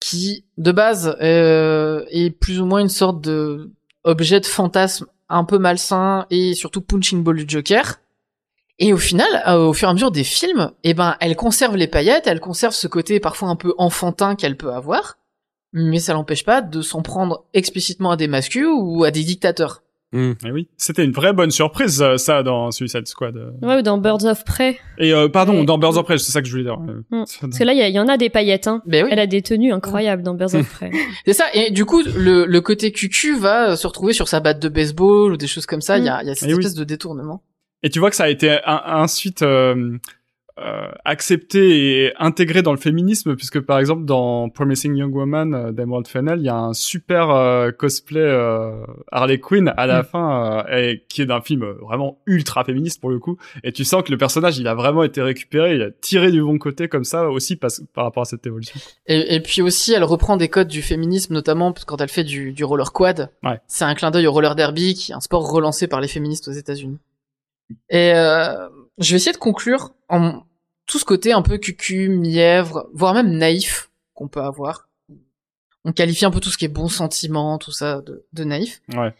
qui, 0.00 0.44
de 0.58 0.72
base, 0.72 1.16
euh, 1.20 2.04
est 2.10 2.30
plus 2.30 2.60
ou 2.60 2.66
moins 2.66 2.80
une 2.80 2.88
sorte 2.88 3.20
de 3.20 3.70
objet 4.04 4.40
de 4.40 4.46
fantasme 4.46 5.06
un 5.28 5.44
peu 5.44 5.58
malsain 5.58 6.26
et 6.30 6.54
surtout 6.54 6.80
punching 6.80 7.22
ball 7.22 7.36
du 7.36 7.44
Joker. 7.48 8.00
Et 8.78 8.92
au 8.92 8.98
final, 8.98 9.28
euh, 9.46 9.68
au 9.68 9.72
fur 9.72 9.88
et 9.88 9.90
à 9.90 9.94
mesure 9.94 10.10
des 10.10 10.24
films, 10.24 10.72
eh 10.82 10.94
ben, 10.94 11.16
elle 11.20 11.36
conserve 11.36 11.76
les 11.76 11.86
paillettes, 11.86 12.26
elle 12.26 12.40
conserve 12.40 12.74
ce 12.74 12.88
côté 12.88 13.20
parfois 13.20 13.48
un 13.48 13.56
peu 13.56 13.72
enfantin 13.78 14.34
qu'elle 14.34 14.56
peut 14.56 14.72
avoir, 14.72 15.16
mais 15.72 16.00
ça 16.00 16.12
l'empêche 16.12 16.44
pas 16.44 16.60
de 16.60 16.82
s'en 16.82 17.02
prendre 17.02 17.44
explicitement 17.54 18.10
à 18.10 18.16
des 18.16 18.26
masculins 18.26 18.74
ou 18.76 19.04
à 19.04 19.12
des 19.12 19.22
dictateurs. 19.22 19.83
Hmm. 20.14 20.32
Eh 20.46 20.52
oui. 20.52 20.68
C'était 20.76 21.04
une 21.04 21.10
vraie 21.10 21.32
bonne 21.32 21.50
surprise, 21.50 22.00
euh, 22.00 22.16
ça, 22.18 22.44
dans 22.44 22.70
Suicide 22.70 23.06
Squad. 23.08 23.36
euh. 23.36 23.50
Ouais, 23.62 23.78
ou 23.78 23.82
dans 23.82 23.98
Birds 23.98 24.24
of 24.24 24.44
Prey. 24.44 24.78
Et 24.98 25.12
euh, 25.12 25.28
pardon, 25.28 25.64
dans 25.64 25.76
Birds 25.76 25.96
of 25.98 26.04
Prey, 26.04 26.18
c'est 26.18 26.30
ça 26.30 26.40
que 26.40 26.46
je 26.46 26.52
voulais 26.52 26.62
dire. 26.64 26.78
Mm. 26.78 27.02
Parce 27.10 27.58
que 27.58 27.64
là, 27.64 27.72
il 27.72 27.92
y, 27.94 27.98
en 27.98 28.06
a 28.06 28.16
des 28.16 28.30
paillettes. 28.30 28.68
Hein. 28.68 28.80
Ben 28.86 29.04
oui. 29.04 29.10
Elle 29.12 29.18
a 29.18 29.26
des 29.26 29.42
tenues 29.42 29.72
incroyables 29.72 30.22
dans 30.22 30.34
Birds 30.34 30.54
of 30.54 30.72
Prey. 30.72 30.92
C'est 31.26 31.32
ça, 31.32 31.46
et 31.52 31.72
du 31.72 31.84
coup, 31.84 32.02
le, 32.16 32.44
le 32.46 32.60
côté 32.60 32.92
cucu 32.92 33.36
va 33.36 33.70
euh, 33.70 33.76
se 33.76 33.86
retrouver 33.88 34.12
sur 34.12 34.28
sa 34.28 34.38
batte 34.40 34.60
de 34.60 34.68
baseball 34.68 35.32
ou 35.32 35.36
des 35.36 35.48
choses 35.48 35.66
comme 35.66 35.80
ça. 35.80 35.98
Il 35.98 36.04
y 36.04 36.08
a, 36.08 36.22
il 36.22 36.28
y 36.28 36.30
a 36.30 36.34
cette 36.36 36.48
Eh 36.48 36.54
oui. 36.54 36.60
espèce 36.60 36.74
de 36.76 36.84
détournement. 36.84 37.42
Et 37.82 37.90
tu 37.90 37.98
vois 37.98 38.08
que 38.10 38.16
ça 38.16 38.24
a 38.24 38.28
été 38.28 38.50
un- 38.64 38.82
ensuite 39.02 39.42
euh, 39.42 39.74
euh, 39.74 39.98
accepté 41.04 42.04
et 42.04 42.12
intégré 42.18 42.62
dans 42.62 42.70
le 42.72 42.78
féminisme, 42.78 43.34
puisque 43.34 43.60
par 43.60 43.78
exemple 43.78 44.04
dans 44.04 44.48
Promising 44.48 44.94
Young 44.94 45.14
Woman 45.14 45.54
euh, 45.54 45.72
d'Emerald 45.72 46.06
Fennell, 46.06 46.38
il 46.38 46.44
y 46.44 46.48
a 46.48 46.56
un 46.56 46.72
super 46.74 47.30
euh, 47.30 47.72
cosplay 47.72 48.20
euh, 48.20 48.84
Harley 49.10 49.38
Quinn 49.38 49.72
à 49.76 49.86
la 49.86 50.02
Mm. 50.02 50.04
fin, 50.04 50.64
euh, 50.68 50.76
et, 50.78 51.04
qui 51.08 51.22
est 51.22 51.26
d'un 51.26 51.40
film 51.40 51.64
euh, 51.64 51.74
vraiment 51.82 52.18
ultra 52.26 52.62
féministe 52.64 53.00
pour 53.00 53.10
le 53.10 53.18
coup. 53.18 53.36
Et 53.64 53.72
tu 53.72 53.84
sens 53.84 54.02
que 54.04 54.12
le 54.12 54.18
personnage, 54.18 54.58
il 54.58 54.68
a 54.68 54.74
vraiment 54.74 55.02
été 55.02 55.20
récupéré, 55.22 55.74
il 55.74 55.82
a 55.82 55.90
tiré 55.90 56.30
du 56.30 56.42
bon 56.42 56.58
côté 56.58 56.88
comme 56.88 57.04
ça 57.04 57.28
aussi 57.28 57.56
parce, 57.56 57.82
par 57.92 58.04
rapport 58.04 58.22
à 58.22 58.26
cette 58.26 58.46
évolution. 58.46 58.78
Et, 59.06 59.34
et 59.34 59.40
puis 59.40 59.60
aussi, 59.62 59.92
elle 59.92 60.04
reprend 60.04 60.36
des 60.36 60.48
codes 60.48 60.68
du 60.68 60.82
féminisme, 60.82 61.34
notamment 61.34 61.74
quand 61.86 62.00
elle 62.00 62.08
fait 62.08 62.24
du, 62.24 62.52
du 62.52 62.64
roller 62.64 62.92
quad. 62.92 63.30
Ouais. 63.42 63.60
C'est 63.66 63.84
un 63.84 63.94
clin 63.94 64.10
d'œil 64.10 64.26
au 64.28 64.32
roller 64.32 64.54
derby, 64.54 64.94
qui 64.94 65.12
est 65.12 65.14
un 65.16 65.20
sport 65.20 65.50
relancé 65.50 65.88
par 65.88 66.00
les 66.00 66.08
féministes 66.08 66.46
aux 66.48 66.52
États-Unis. 66.52 66.98
Et 67.88 68.12
euh, 68.14 68.68
je 68.98 69.10
vais 69.10 69.16
essayer 69.16 69.32
de 69.32 69.36
conclure 69.38 69.92
en 70.08 70.42
tout 70.86 70.98
ce 70.98 71.04
côté 71.04 71.32
un 71.32 71.42
peu 71.42 71.58
cucu, 71.58 72.08
mièvre, 72.08 72.88
voire 72.92 73.14
même 73.14 73.30
naïf 73.36 73.90
qu'on 74.14 74.28
peut 74.28 74.42
avoir. 74.42 74.88
On 75.84 75.92
qualifie 75.92 76.24
un 76.24 76.30
peu 76.30 76.40
tout 76.40 76.50
ce 76.50 76.58
qui 76.58 76.64
est 76.64 76.68
bon 76.68 76.88
sentiment, 76.88 77.58
tout 77.58 77.72
ça 77.72 78.00
de, 78.00 78.26
de 78.32 78.44
naïf. 78.44 78.80
Ouais. 78.94 79.14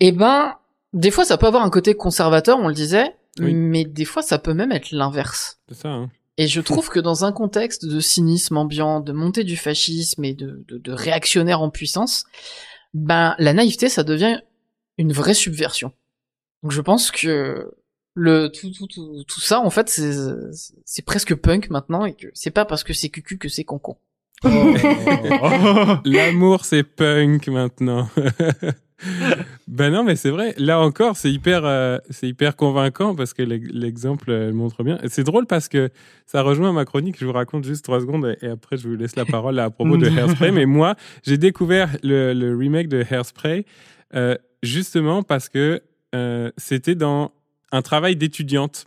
Eh 0.00 0.12
ben, 0.12 0.56
des 0.92 1.10
fois, 1.10 1.24
ça 1.24 1.36
peut 1.38 1.46
avoir 1.46 1.62
un 1.64 1.70
côté 1.70 1.94
conservateur, 1.94 2.58
on 2.58 2.68
le 2.68 2.74
disait, 2.74 3.14
Oui. 3.38 3.54
mais 3.54 3.84
des 3.84 4.04
fois, 4.04 4.22
ça 4.22 4.38
peut 4.38 4.54
même 4.54 4.72
être 4.72 4.90
l'inverse. 4.90 5.60
C'est 5.68 5.74
ça, 5.82 5.88
hein. 5.88 6.10
Et 6.38 6.48
je 6.48 6.60
trouve 6.62 6.88
que 6.88 6.98
dans 6.98 7.24
un 7.26 7.32
contexte 7.32 7.84
de 7.84 8.00
cynisme 8.00 8.56
ambiant, 8.56 9.00
de 9.00 9.12
montée 9.12 9.44
du 9.44 9.56
fascisme 9.56 10.24
et 10.24 10.32
de, 10.32 10.64
de, 10.66 10.78
de 10.78 10.92
réactionnaire 10.92 11.60
en 11.60 11.68
puissance, 11.68 12.24
ben 12.94 13.34
la 13.38 13.52
naïveté, 13.52 13.90
ça 13.90 14.02
devient 14.02 14.40
une 14.96 15.12
vraie 15.12 15.34
subversion. 15.34 15.92
Donc 16.62 16.72
je 16.72 16.80
pense 16.80 17.10
que 17.10 17.74
le 18.14 18.48
tout 18.48 18.70
tout 18.70 18.86
tout, 18.86 19.24
tout 19.26 19.40
ça, 19.40 19.60
en 19.60 19.70
fait, 19.70 19.88
c'est 19.88 20.12
c'est 20.84 21.04
presque 21.04 21.34
punk 21.34 21.70
maintenant 21.70 22.04
et 22.04 22.14
que 22.14 22.26
c'est 22.34 22.50
pas 22.50 22.64
parce 22.64 22.84
que 22.84 22.92
c'est 22.92 23.08
cucu 23.08 23.38
que 23.38 23.48
c'est 23.48 23.64
concon. 23.64 23.96
L'amour, 26.04 26.64
c'est 26.64 26.82
punk 26.82 27.48
maintenant. 27.48 28.08
ben 29.68 29.90
non, 29.92 30.04
mais 30.04 30.16
c'est 30.16 30.30
vrai. 30.30 30.54
Là 30.58 30.80
encore, 30.80 31.16
c'est 31.16 31.30
hyper, 31.30 31.64
euh, 31.64 31.98
c'est 32.10 32.28
hyper 32.28 32.56
convaincant 32.56 33.14
parce 33.14 33.34
que 33.34 33.42
l'ex- 33.42 33.70
l'exemple 33.72 34.30
euh, 34.30 34.52
montre 34.52 34.82
bien. 34.84 34.98
Et 35.02 35.08
C'est 35.08 35.24
drôle 35.24 35.46
parce 35.46 35.68
que 35.68 35.90
ça 36.26 36.42
rejoint 36.42 36.72
ma 36.72 36.84
chronique. 36.84 37.16
Je 37.18 37.26
vous 37.26 37.32
raconte 37.32 37.64
juste 37.64 37.84
trois 37.84 38.00
secondes 38.00 38.36
et 38.42 38.46
après 38.46 38.76
je 38.76 38.88
vous 38.88 38.94
laisse 38.96 39.16
la 39.16 39.24
parole 39.24 39.58
à 39.58 39.70
propos 39.70 39.96
de 39.96 40.06
Hairspray. 40.18 40.52
Mais 40.52 40.66
moi, 40.66 40.94
j'ai 41.24 41.38
découvert 41.38 41.88
le, 42.02 42.32
le 42.32 42.56
remake 42.56 42.88
de 42.88 43.04
Hairspray 43.08 43.64
euh, 44.14 44.36
justement 44.62 45.22
parce 45.22 45.48
que 45.48 45.82
euh, 46.14 46.50
c'était 46.56 46.94
dans 46.94 47.32
un 47.72 47.82
travail 47.82 48.16
d'étudiante 48.16 48.86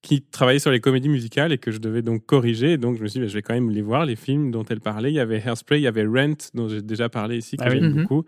qui 0.00 0.22
travaillait 0.22 0.60
sur 0.60 0.70
les 0.70 0.80
comédies 0.80 1.08
musicales 1.08 1.52
et 1.52 1.58
que 1.58 1.70
je 1.72 1.78
devais 1.78 2.02
donc 2.02 2.24
corriger. 2.24 2.72
Et 2.72 2.76
donc, 2.78 2.96
je 2.96 3.02
me 3.02 3.08
suis 3.08 3.18
dit, 3.18 3.24
bah, 3.24 3.28
je 3.28 3.34
vais 3.34 3.42
quand 3.42 3.54
même 3.54 3.70
les 3.70 3.82
voir, 3.82 4.06
les 4.06 4.14
films 4.16 4.50
dont 4.52 4.64
elle 4.64 4.80
parlait. 4.80 5.10
Il 5.10 5.14
y 5.14 5.20
avait 5.20 5.42
Hairspray, 5.44 5.80
il 5.80 5.82
y 5.82 5.86
avait 5.88 6.06
Rent, 6.06 6.36
dont 6.54 6.68
j'ai 6.68 6.82
déjà 6.82 7.08
parlé 7.08 7.38
ici, 7.38 7.56
que 7.56 7.64
Ah 7.64 7.68
oui. 7.70 7.80
j'aime 7.80 7.90
Mhm. 7.92 8.02
beaucoup. 8.02 8.24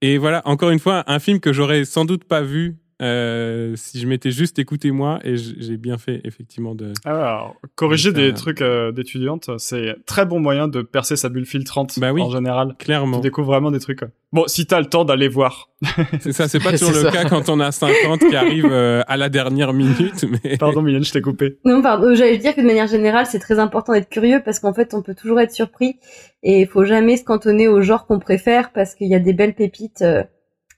Et 0.00 0.18
voilà, 0.18 0.42
encore 0.46 0.70
une 0.70 0.80
fois, 0.80 1.04
un 1.06 1.20
film 1.20 1.38
que 1.38 1.52
j'aurais 1.52 1.84
sans 1.84 2.04
doute 2.04 2.24
pas 2.24 2.42
vu 2.42 2.76
euh, 3.02 3.74
si 3.76 3.98
je 4.00 4.06
m'étais 4.06 4.30
juste 4.30 4.58
écouté 4.58 4.90
moi. 4.92 5.18
Et 5.24 5.36
j'ai 5.36 5.76
bien 5.76 5.98
fait, 5.98 6.20
effectivement, 6.24 6.74
de... 6.74 6.92
Alors, 7.04 7.56
corriger 7.74 8.12
des 8.12 8.32
trucs 8.32 8.62
euh, 8.62 8.92
d'étudiante, 8.92 9.50
c'est 9.58 9.96
très 10.06 10.24
bon 10.24 10.40
moyen 10.40 10.68
de 10.68 10.82
percer 10.82 11.16
sa 11.16 11.28
bulle 11.28 11.46
filtrante 11.46 11.98
Bah 11.98 12.12
oui. 12.12 12.22
en 12.22 12.30
général. 12.30 12.74
Tu 12.78 12.84
Clairement. 12.86 13.18
découvres 13.18 13.48
vraiment 13.48 13.70
des 13.70 13.80
trucs. 13.80 14.00
Bon, 14.32 14.44
si 14.46 14.64
t'as 14.66 14.80
le 14.80 14.86
temps 14.86 15.04
d'aller 15.04 15.28
voir. 15.28 15.70
C'est 16.20 16.32
ça, 16.32 16.48
c'est 16.48 16.62
pas 16.62 16.70
toujours 16.78 16.90
le 16.92 17.00
ça. 17.02 17.10
cas 17.10 17.24
quand 17.28 17.48
on 17.48 17.58
a 17.60 17.70
50 17.72 18.20
qui 18.20 18.36
arrivent 18.36 18.64
euh, 18.70 19.02
à 19.08 19.16
la 19.16 19.28
dernière 19.28 19.72
minute. 19.72 20.24
Mais... 20.44 20.56
Pardon, 20.60 20.80
Mylène, 20.80 21.04
je 21.04 21.12
t'ai 21.12 21.20
coupé. 21.20 21.58
Non, 21.64 21.82
pardon, 21.82 22.14
j'allais 22.14 22.38
dire 22.38 22.54
que 22.54 22.60
de 22.60 22.66
manière 22.66 22.86
générale, 22.86 23.26
c'est 23.26 23.40
très 23.40 23.58
important 23.58 23.92
d'être 23.92 24.08
curieux 24.08 24.40
parce 24.44 24.60
qu'en 24.60 24.72
fait, 24.72 24.94
on 24.94 25.02
peut 25.02 25.14
toujours 25.14 25.40
être 25.40 25.50
surpris 25.52 25.96
et 26.42 26.60
il 26.62 26.66
faut 26.66 26.84
jamais 26.84 27.16
se 27.16 27.24
cantonner 27.24 27.68
au 27.68 27.82
genre 27.82 28.06
qu'on 28.06 28.20
préfère 28.20 28.72
parce 28.72 28.94
qu'il 28.94 29.08
y 29.08 29.14
a 29.14 29.18
des 29.18 29.32
belles 29.34 29.54
pépites. 29.54 30.04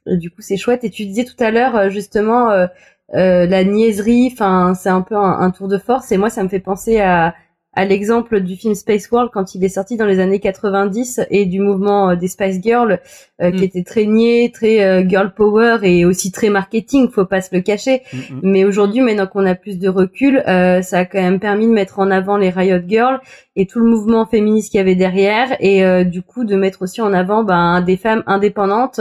Euh, 0.09 0.17
du 0.17 0.31
coup, 0.31 0.41
c'est 0.43 0.57
chouette. 0.57 0.85
Et 0.85 0.91
tu 0.91 1.05
disais 1.07 1.25
tout 1.25 1.43
à 1.43 1.51
l'heure, 1.51 1.77
euh, 1.77 1.89
justement, 1.91 2.51
euh, 2.51 2.67
euh, 3.15 3.47
la 3.47 3.65
niaiserie, 3.65 4.31
enfin, 4.33 4.75
c'est 4.75 4.89
un 4.89 5.03
peu 5.03 5.17
un, 5.17 5.41
un 5.41 5.51
tour 5.51 5.69
de 5.69 5.79
force. 5.79 6.13
Et 6.13 6.17
moi, 6.17 6.31
ça 6.31 6.43
me 6.43 6.49
fait 6.49 6.61
penser 6.61 7.01
à, 7.01 7.35
à 7.77 7.85
l'exemple 7.85 8.41
du 8.41 8.57
film 8.57 8.75
Space 8.75 9.11
World 9.11 9.31
quand 9.33 9.55
il 9.55 9.65
est 9.65 9.69
sorti 9.69 9.97
dans 9.97 10.07
les 10.07 10.21
années 10.21 10.41
90 10.41 11.21
et 11.31 11.45
du 11.47 11.61
mouvement 11.61 12.11
euh, 12.11 12.17
des 12.17 12.29
Spice 12.29 12.61
Girls 12.63 13.01
euh, 13.43 13.51
Mm. 13.51 13.57
qui 13.57 13.65
était 13.65 13.83
très 13.83 14.07
niais, 14.07 14.51
très 14.53 14.85
euh, 14.85 15.05
girl 15.09 15.35
power 15.35 15.79
et 15.83 16.05
aussi 16.05 16.31
très 16.31 16.51
marketing, 16.51 17.11
faut 17.11 17.25
pas 17.25 17.41
se 17.41 17.55
le 17.55 17.61
cacher. 17.63 18.03
Mm, 18.13 18.17
mm. 18.17 18.41
Mais 18.43 18.65
aujourd'hui, 18.65 19.01
maintenant 19.01 19.27
qu'on 19.27 19.47
a 19.47 19.55
plus 19.55 19.79
de 19.79 19.89
recul, 19.89 20.43
euh, 20.47 20.83
ça 20.83 20.99
a 20.99 21.05
quand 21.05 21.21
même 21.21 21.41
permis 21.41 21.67
de 21.67 21.73
mettre 21.73 21.99
en 21.99 22.11
avant 22.11 22.37
les 22.37 22.51
Riot 22.51 22.81
Girls 22.87 23.21
et 23.57 23.67
tout 23.67 23.81
le 23.81 23.87
mouvement 23.87 24.25
féministe 24.27 24.71
qu'il 24.71 24.79
y 24.79 24.81
avait 24.81 24.95
derrière, 24.95 25.57
et 25.61 25.85
euh, 25.85 26.05
du 26.05 26.23
coup 26.23 26.45
de 26.45 26.57
mettre 26.57 26.83
aussi 26.83 27.01
en 27.01 27.13
avant 27.13 27.45
ben, 27.45 27.81
des 27.83 27.97
femmes 27.97 28.23
indépendantes 28.27 29.01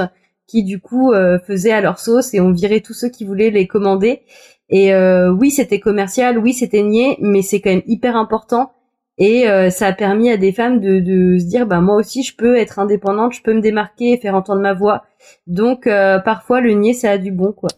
qui 0.54 0.64
du 0.64 0.80
coup 0.80 1.12
euh, 1.12 1.40
faisaient 1.40 1.72
à 1.72 1.82
leur 1.82 1.98
sauce 1.98 2.36
et 2.36 2.40
ont 2.40 2.52
viré 2.52 2.82
tous 2.82 2.94
ceux 2.94 3.10
qui 3.10 3.26
voulaient 3.26 3.50
les 3.50 3.66
commander. 3.66 4.22
Et 4.70 4.94
euh, 4.94 5.32
oui, 5.32 5.50
c'était 5.50 5.80
commercial, 5.80 6.38
oui, 6.38 6.54
c'était 6.54 6.84
niais, 6.84 7.18
mais 7.20 7.42
c'est 7.42 7.60
quand 7.60 7.72
même 7.72 7.82
hyper 7.88 8.16
important. 8.16 8.72
Et 9.18 9.50
euh, 9.50 9.72
ça 9.72 9.88
a 9.88 9.94
permis 9.94 10.30
à 10.30 10.38
des 10.38 10.52
femmes 10.52 10.80
de, 10.80 11.00
de 11.00 11.40
se 11.40 11.46
dire, 11.46 11.66
bah 11.66 11.82
moi 11.82 11.96
aussi, 11.96 12.22
je 12.22 12.36
peux 12.36 12.56
être 12.56 12.78
indépendante, 12.78 13.34
je 13.34 13.42
peux 13.42 13.54
me 13.54 13.62
démarquer 13.62 14.12
et 14.12 14.18
faire 14.18 14.36
entendre 14.36 14.62
ma 14.62 14.74
voix. 14.74 15.06
Donc 15.48 15.88
euh, 15.88 16.20
parfois, 16.20 16.62
le 16.62 16.74
niais, 16.74 16.94
ça 16.94 17.10
a 17.10 17.18
du 17.18 17.32
bon, 17.32 17.52
quoi. 17.52 17.70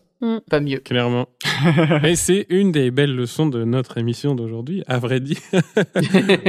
Pas 0.50 0.60
mieux. 0.60 0.80
Clairement. 0.80 1.28
Et 2.04 2.16
c'est 2.16 2.48
une 2.50 2.72
des 2.72 2.90
belles 2.90 3.16
leçons 3.16 3.48
de 3.48 3.64
notre 3.64 3.98
émission 3.98 4.34
d'aujourd'hui, 4.34 4.84
à 4.88 4.98
vrai 4.98 5.20
dire. 5.20 5.38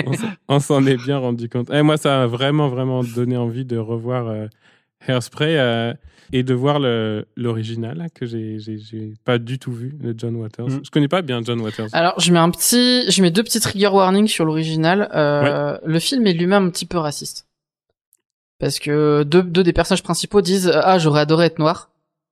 on 0.07 0.12
on 0.48 0.61
s'en 0.61 0.86
est 0.86 0.97
bien 0.97 1.19
rendu 1.19 1.48
compte. 1.48 1.70
Et 1.70 1.82
moi, 1.82 1.97
ça 1.97 2.23
a 2.23 2.27
vraiment, 2.27 2.69
vraiment 2.69 3.03
donné 3.03 3.36
envie 3.36 3.65
de 3.65 3.77
revoir 3.77 4.28
euh, 4.28 4.47
Hairspray 5.07 5.59
euh, 5.59 5.93
et 6.33 6.43
de 6.43 6.55
voir 6.55 6.78
l'original 7.37 7.99
là, 7.99 8.09
que 8.09 8.27
j'ai 8.27 8.59
pas 9.24 9.39
du 9.39 9.59
tout 9.59 9.73
vu, 9.73 9.93
de 9.93 10.15
John 10.16 10.37
Waters. 10.37 10.69
Mhm. 10.69 10.81
Je 10.85 10.91
connais 10.91 11.09
pas 11.09 11.23
bien 11.23 11.41
John 11.45 11.61
Waters. 11.61 11.89
Alors, 11.93 12.19
je 12.19 12.33
mets 12.33 12.39
un 12.39 12.51
petit, 12.51 13.11
je 13.11 13.23
mets 13.23 13.31
deux 13.31 13.43
petits 13.43 13.61
trigger 13.61 13.89
warnings 13.89 14.28
sur 14.28 14.45
l'original. 14.45 15.09
Euh, 15.15 15.78
Le 15.85 15.99
film 15.99 16.27
est 16.27 16.33
lui-même 16.33 16.66
un 16.66 16.70
petit 16.70 16.87
peu 16.87 16.99
raciste. 16.99 17.47
Parce 18.59 18.78
que 18.78 19.23
deux, 19.23 19.43
deux 19.43 19.62
des 19.62 19.73
personnages 19.73 20.03
principaux 20.03 20.41
disent 20.41 20.73
Ah, 20.74 20.99
j'aurais 20.99 21.20
adoré 21.20 21.47
être 21.47 21.59
noir. 21.59 21.91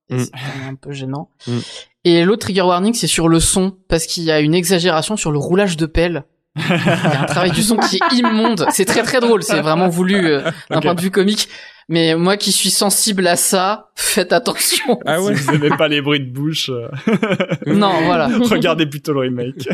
Et 0.09 0.15
Mm. 0.15 0.19
C'est 0.19 0.67
un 0.69 0.75
peu 0.75 0.91
gênant. 0.91 1.29
Mm. 1.47 1.57
Et 2.03 2.23
l'autre 2.25 2.41
trigger 2.41 2.61
warning, 2.61 2.93
c'est 2.93 3.07
sur 3.07 3.27
le 3.27 3.39
son. 3.39 3.75
Parce 3.87 4.05
qu'il 4.05 4.23
y 4.23 4.31
a 4.31 4.39
une 4.39 4.53
exagération 4.53 5.17
sur 5.17 5.31
le 5.31 5.39
roulage 5.39 5.77
de 5.77 5.85
pelle 5.85 6.25
Il 6.55 6.61
y 6.61 6.71
a 6.71 7.21
un 7.23 7.25
travail 7.25 7.51
du 7.51 7.63
son 7.63 7.77
qui 7.77 7.97
est 7.97 8.15
immonde. 8.15 8.65
C'est 8.71 8.85
très 8.85 9.03
très 9.03 9.19
drôle. 9.19 9.43
C'est 9.43 9.61
vraiment 9.61 9.87
voulu 9.89 10.25
euh, 10.25 10.49
d'un 10.69 10.81
point 10.81 10.95
de 10.95 11.01
vue 11.01 11.11
comique. 11.11 11.49
Mais 11.87 12.15
moi 12.15 12.35
qui 12.37 12.51
suis 12.51 12.71
sensible 12.71 13.27
à 13.27 13.35
ça, 13.35 13.91
faites 13.95 14.33
attention. 14.33 14.99
Ah 15.05 15.21
ouais. 15.21 15.35
Si 15.35 15.43
vous 15.43 15.53
aimez 15.55 15.69
pas 15.77 15.87
les 15.87 16.01
bruits 16.01 16.19
de 16.19 16.31
bouche, 16.31 16.69
euh, 16.69 16.87
Non, 17.67 17.91
voilà. 18.05 18.27
regardez 18.49 18.85
plutôt 18.87 19.13
le 19.13 19.19
remake. 19.19 19.67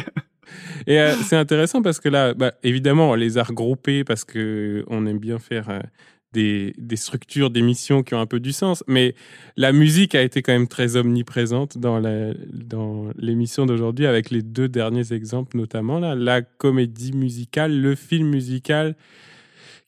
Et 0.88 1.00
euh, 1.00 1.14
c'est 1.24 1.38
intéressant 1.38 1.82
parce 1.82 2.00
que 2.00 2.10
là, 2.10 2.34
bah, 2.34 2.52
évidemment, 2.64 3.12
on 3.12 3.16
les 3.16 3.38
a 3.38 3.44
regroupés 3.44 4.04
parce 4.04 4.26
que 4.26 4.84
on 4.88 5.06
aime 5.06 5.20
bien 5.20 5.40
faire 5.40 5.70
euh, 5.70 5.80
des, 6.34 6.74
des 6.78 6.96
structures 6.98 7.50
d'émissions 7.50 8.04
qui 8.04 8.14
ont 8.14 8.20
un 8.20 8.26
peu 8.26 8.42
du 8.42 8.52
sens. 8.52 8.84
Mais 8.88 9.16
la 9.56 9.72
musique 9.72 10.14
a 10.14 10.22
été 10.22 10.42
quand 10.42 10.52
même 10.52 10.68
très 10.68 10.98
omniprésente 10.98 11.78
dans 11.78 12.00
la- 12.00 12.34
dans 12.52 13.06
l'émission 13.18 13.66
d'aujourd'hui 13.66 14.06
avec 14.06 14.32
les 14.32 14.42
deux 14.42 14.68
derniers 14.68 15.14
exemples, 15.14 15.56
notamment 15.56 16.00
là, 16.00 16.16
la 16.16 16.42
comédie 16.42 17.14
musicale, 17.14 17.80
le 17.80 17.96
film 17.96 18.28
musical 18.30 18.96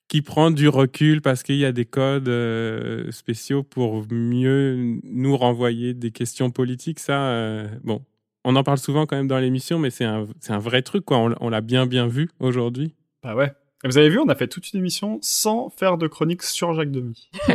qui 0.07 0.21
prend 0.21 0.51
du 0.51 0.67
recul 0.67 1.21
parce 1.21 1.43
qu'il 1.43 1.55
y 1.57 1.65
a 1.65 1.71
des 1.71 1.85
codes 1.85 2.29
euh, 2.29 3.11
spéciaux 3.11 3.63
pour 3.63 4.05
mieux 4.11 4.99
nous 5.03 5.37
renvoyer 5.37 5.93
des 5.93 6.11
questions 6.11 6.51
politiques. 6.51 6.99
Ça, 6.99 7.29
euh, 7.29 7.67
bon, 7.83 8.01
on 8.43 8.55
en 8.55 8.63
parle 8.63 8.77
souvent 8.77 9.05
quand 9.05 9.15
même 9.15 9.27
dans 9.27 9.39
l'émission, 9.39 9.79
mais 9.79 9.89
c'est 9.89 10.05
un, 10.05 10.27
c'est 10.39 10.53
un 10.53 10.59
vrai 10.59 10.81
truc, 10.81 11.05
quoi. 11.05 11.17
On, 11.17 11.33
on 11.39 11.49
l'a 11.49 11.61
bien, 11.61 11.85
bien 11.85 12.07
vu 12.07 12.29
aujourd'hui. 12.39 12.93
Bah 13.23 13.35
ouais. 13.35 13.53
Et 13.85 13.89
vous 13.89 13.97
avez 13.97 14.07
vu, 14.07 14.17
on 14.17 14.29
a 14.29 14.35
fait 14.35 14.47
toute 14.47 14.71
une 14.71 14.79
émission 14.79 15.19
sans 15.21 15.67
faire 15.69 15.97
de 15.97 16.07
chronique 16.07 16.41
sur 16.41 16.73
Jacques 16.73 16.91
Demy. 16.91 17.29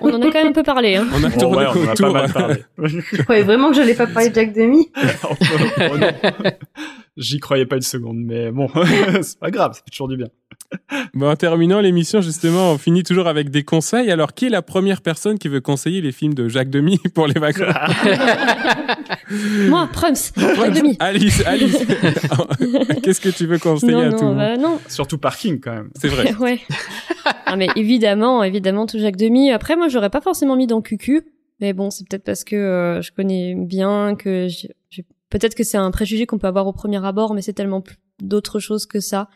On 0.00 0.12
en 0.12 0.20
a 0.20 0.24
quand 0.24 0.34
même 0.34 0.48
un 0.48 0.52
peu 0.52 0.64
parlé. 0.64 0.96
Hein. 0.96 1.06
On 1.14 1.22
a 1.22 1.28
Bon, 1.28 1.38
tourné 1.38 1.58
ouais, 1.58 1.66
on 1.76 1.84
en 1.84 1.88
a 1.88 1.94
pas 1.94 2.12
mal 2.12 2.32
parlé. 2.32 2.64
Je 2.82 3.22
croyais 3.22 3.44
vraiment 3.44 3.70
que 3.70 3.76
j'allais 3.76 3.94
pas 3.94 4.08
parler 4.08 4.30
de. 4.30 4.40
Oh 5.22 5.96
non. 5.98 6.50
J'y 7.18 7.38
croyais 7.40 7.66
pas 7.66 7.76
une 7.76 7.82
seconde, 7.82 8.18
mais 8.24 8.50
bon, 8.50 8.68
c'est 9.22 9.38
pas 9.38 9.50
grave, 9.50 9.74
fait 9.74 9.90
toujours 9.90 10.08
du 10.08 10.16
bien. 10.16 10.28
Bon, 11.12 11.28
en 11.30 11.36
terminant 11.36 11.80
l'émission, 11.80 12.22
justement, 12.22 12.72
on 12.72 12.78
finit 12.78 13.02
toujours 13.02 13.26
avec 13.26 13.50
des 13.50 13.62
conseils. 13.64 14.10
Alors, 14.10 14.32
qui 14.32 14.46
est 14.46 14.50
la 14.50 14.62
première 14.62 15.02
personne 15.02 15.38
qui 15.38 15.48
veut 15.48 15.60
conseiller 15.60 16.00
les 16.00 16.12
films 16.12 16.32
de 16.32 16.48
Jacques 16.48 16.70
Demy 16.70 16.98
pour 17.14 17.26
les 17.26 17.38
vacances 17.38 17.74
Moi, 19.68 19.88
Prums, 19.92 20.14
la 20.36 20.70
demi. 20.70 20.96
Alice, 21.00 21.42
Alice, 21.46 21.76
qu'est-ce 23.02 23.20
que 23.20 23.28
tu 23.28 23.46
veux 23.46 23.58
conseiller 23.58 23.92
Non, 23.92 24.00
à 24.00 24.12
tout 24.12 24.16
le 24.16 24.20
non, 24.22 24.26
monde 24.28 24.36
bah 24.38 24.56
non. 24.56 24.78
Surtout 24.88 25.18
parking 25.18 25.60
quand 25.60 25.72
même. 25.72 25.90
C'est 26.00 26.08
vrai. 26.08 26.34
ouais. 26.36 26.60
Ah, 27.46 27.56
mais 27.56 27.68
évidemment, 27.76 28.42
évidemment, 28.42 28.86
tout 28.86 28.98
Jacques 28.98 29.16
Demi. 29.16 29.50
Après, 29.50 29.76
moi, 29.76 29.88
j'aurais 29.88 30.10
pas 30.10 30.20
forcément 30.20 30.56
mis 30.56 30.66
dans 30.66 30.80
QQ. 30.80 31.22
Mais 31.60 31.72
bon, 31.74 31.90
c'est 31.90 32.06
peut-être 32.08 32.24
parce 32.24 32.44
que 32.44 32.56
euh, 32.56 33.02
je 33.02 33.12
connais 33.12 33.54
bien, 33.56 34.16
que 34.16 34.48
j'ai- 34.48 34.74
peut-être 35.32 35.54
que 35.54 35.64
c'est 35.64 35.78
un 35.78 35.90
préjugé 35.90 36.26
qu'on 36.26 36.38
peut 36.38 36.46
avoir 36.46 36.66
au 36.66 36.72
premier 36.72 37.04
abord, 37.04 37.34
mais 37.34 37.42
c'est 37.42 37.54
tellement 37.54 37.82
d'autres 38.20 38.60
choses 38.60 38.86
que 38.86 39.00
ça. 39.00 39.28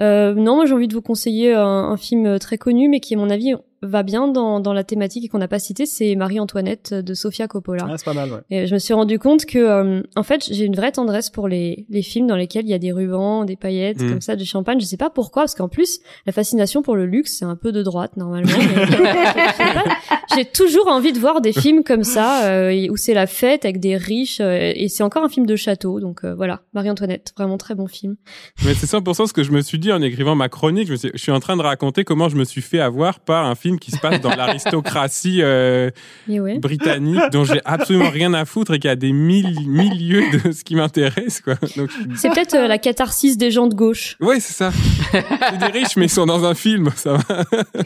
Euh, 0.00 0.34
non, 0.34 0.56
moi 0.56 0.66
j'ai 0.66 0.74
envie 0.74 0.88
de 0.88 0.94
vous 0.94 1.02
conseiller 1.02 1.54
un, 1.54 1.96
film 1.96 2.38
très 2.38 2.58
connu, 2.58 2.88
mais 2.88 3.00
qui 3.00 3.14
à 3.14 3.18
mon 3.18 3.30
avis 3.30 3.54
va 3.82 4.02
bien 4.02 4.28
dans, 4.28 4.60
dans 4.60 4.72
la 4.72 4.84
thématique 4.84 5.24
et 5.24 5.28
qu'on 5.28 5.38
n'a 5.38 5.48
pas 5.48 5.58
cité, 5.58 5.86
c'est 5.86 6.14
Marie-Antoinette 6.14 6.94
de 6.94 7.14
Sofia 7.14 7.48
Coppola. 7.48 7.86
Ah, 7.88 7.98
c'est 7.98 8.04
pas 8.04 8.14
mal, 8.14 8.30
ouais. 8.30 8.40
Et 8.50 8.66
je 8.66 8.74
me 8.74 8.78
suis 8.78 8.94
rendu 8.94 9.18
compte 9.18 9.44
que, 9.44 9.58
euh, 9.58 10.02
en 10.16 10.22
fait, 10.22 10.46
j'ai 10.50 10.64
une 10.64 10.76
vraie 10.76 10.92
tendresse 10.92 11.30
pour 11.30 11.48
les, 11.48 11.86
les 11.88 12.02
films 12.02 12.26
dans 12.26 12.36
lesquels 12.36 12.64
il 12.64 12.70
y 12.70 12.74
a 12.74 12.78
des 12.78 12.92
rubans, 12.92 13.44
des 13.44 13.56
paillettes, 13.56 14.02
Mm. 14.02 14.10
comme 14.10 14.20
ça, 14.20 14.36
du 14.36 14.44
champagne. 14.44 14.80
Je 14.80 14.86
sais 14.86 14.96
pas 14.96 15.10
pourquoi, 15.10 15.42
parce 15.42 15.54
qu'en 15.54 15.68
plus, 15.68 16.00
la 16.26 16.32
fascination 16.32 16.82
pour 16.82 16.96
le 16.96 17.06
luxe, 17.06 17.36
c'est 17.38 17.44
un 17.44 17.56
peu 17.56 17.72
de 17.72 17.82
droite 17.82 18.16
normalement. 18.16 18.50
j'ai 20.36 20.44
toujours 20.44 20.88
envie 20.88 21.12
de 21.12 21.18
voir 21.18 21.40
des 21.40 21.52
films 21.52 21.84
comme 21.84 22.04
ça, 22.04 22.46
euh, 22.46 22.88
où 22.90 22.96
c'est 22.96 23.14
la 23.14 23.26
fête 23.26 23.64
avec 23.64 23.80
des 23.80 23.96
riches, 23.96 24.40
euh, 24.40 24.72
et 24.74 24.88
c'est 24.88 25.02
encore 25.02 25.24
un 25.24 25.28
film 25.28 25.46
de 25.46 25.56
château. 25.56 26.00
Donc 26.00 26.24
voilà, 26.24 26.62
Marie-Antoinette, 26.74 27.32
vraiment 27.36 27.58
très 27.58 27.74
bon 27.74 27.86
film. 27.86 28.16
Mais 28.64 28.74
c'est 28.74 28.86
100% 28.86 29.26
ce 29.26 29.32
que 29.32 29.42
je 29.42 29.52
me 29.52 29.60
suis 29.60 29.78
dit 29.78 29.92
en 29.92 30.02
écrivant 30.02 30.34
ma 30.34 30.48
chronique. 30.48 30.86
Je, 30.86 30.92
me 30.92 30.96
suis, 30.96 31.10
je 31.12 31.18
suis 31.18 31.32
en 31.32 31.40
train 31.40 31.56
de 31.56 31.62
raconter 31.62 32.04
comment 32.04 32.28
je 32.28 32.36
me 32.36 32.44
suis 32.44 32.62
fait 32.62 32.80
avoir 32.80 33.20
par 33.20 33.46
un 33.46 33.54
film 33.54 33.71
qui 33.78 33.90
se 33.90 33.98
passe 33.98 34.20
dans 34.20 34.34
l'aristocratie 34.34 35.40
euh, 35.42 35.90
ouais. 36.28 36.58
britannique 36.58 37.20
dont 37.32 37.44
j'ai 37.44 37.60
absolument 37.64 38.10
rien 38.10 38.32
à 38.34 38.44
foutre 38.44 38.74
et 38.74 38.78
qui 38.78 38.88
a 38.88 38.96
des 38.96 39.12
mille, 39.12 39.66
milieux 39.68 40.24
de 40.44 40.52
ce 40.52 40.64
qui 40.64 40.74
m'intéresse. 40.74 41.40
quoi. 41.40 41.54
Donc, 41.76 41.90
C'est 42.16 42.30
peut-être 42.30 42.54
euh, 42.54 42.66
la 42.68 42.78
catharsis 42.78 43.36
des 43.36 43.50
gens 43.50 43.66
de 43.66 43.74
gauche. 43.74 44.16
ouais, 44.20 44.40
c'est 44.40 44.52
ça. 44.52 44.70
C'est 45.12 45.58
des 45.58 45.66
riches, 45.78 45.96
mais 45.96 46.06
ils 46.06 46.10
sont 46.10 46.26
dans 46.26 46.44
un 46.44 46.54
film, 46.54 46.90
ça 46.96 47.14
va. 47.14 47.18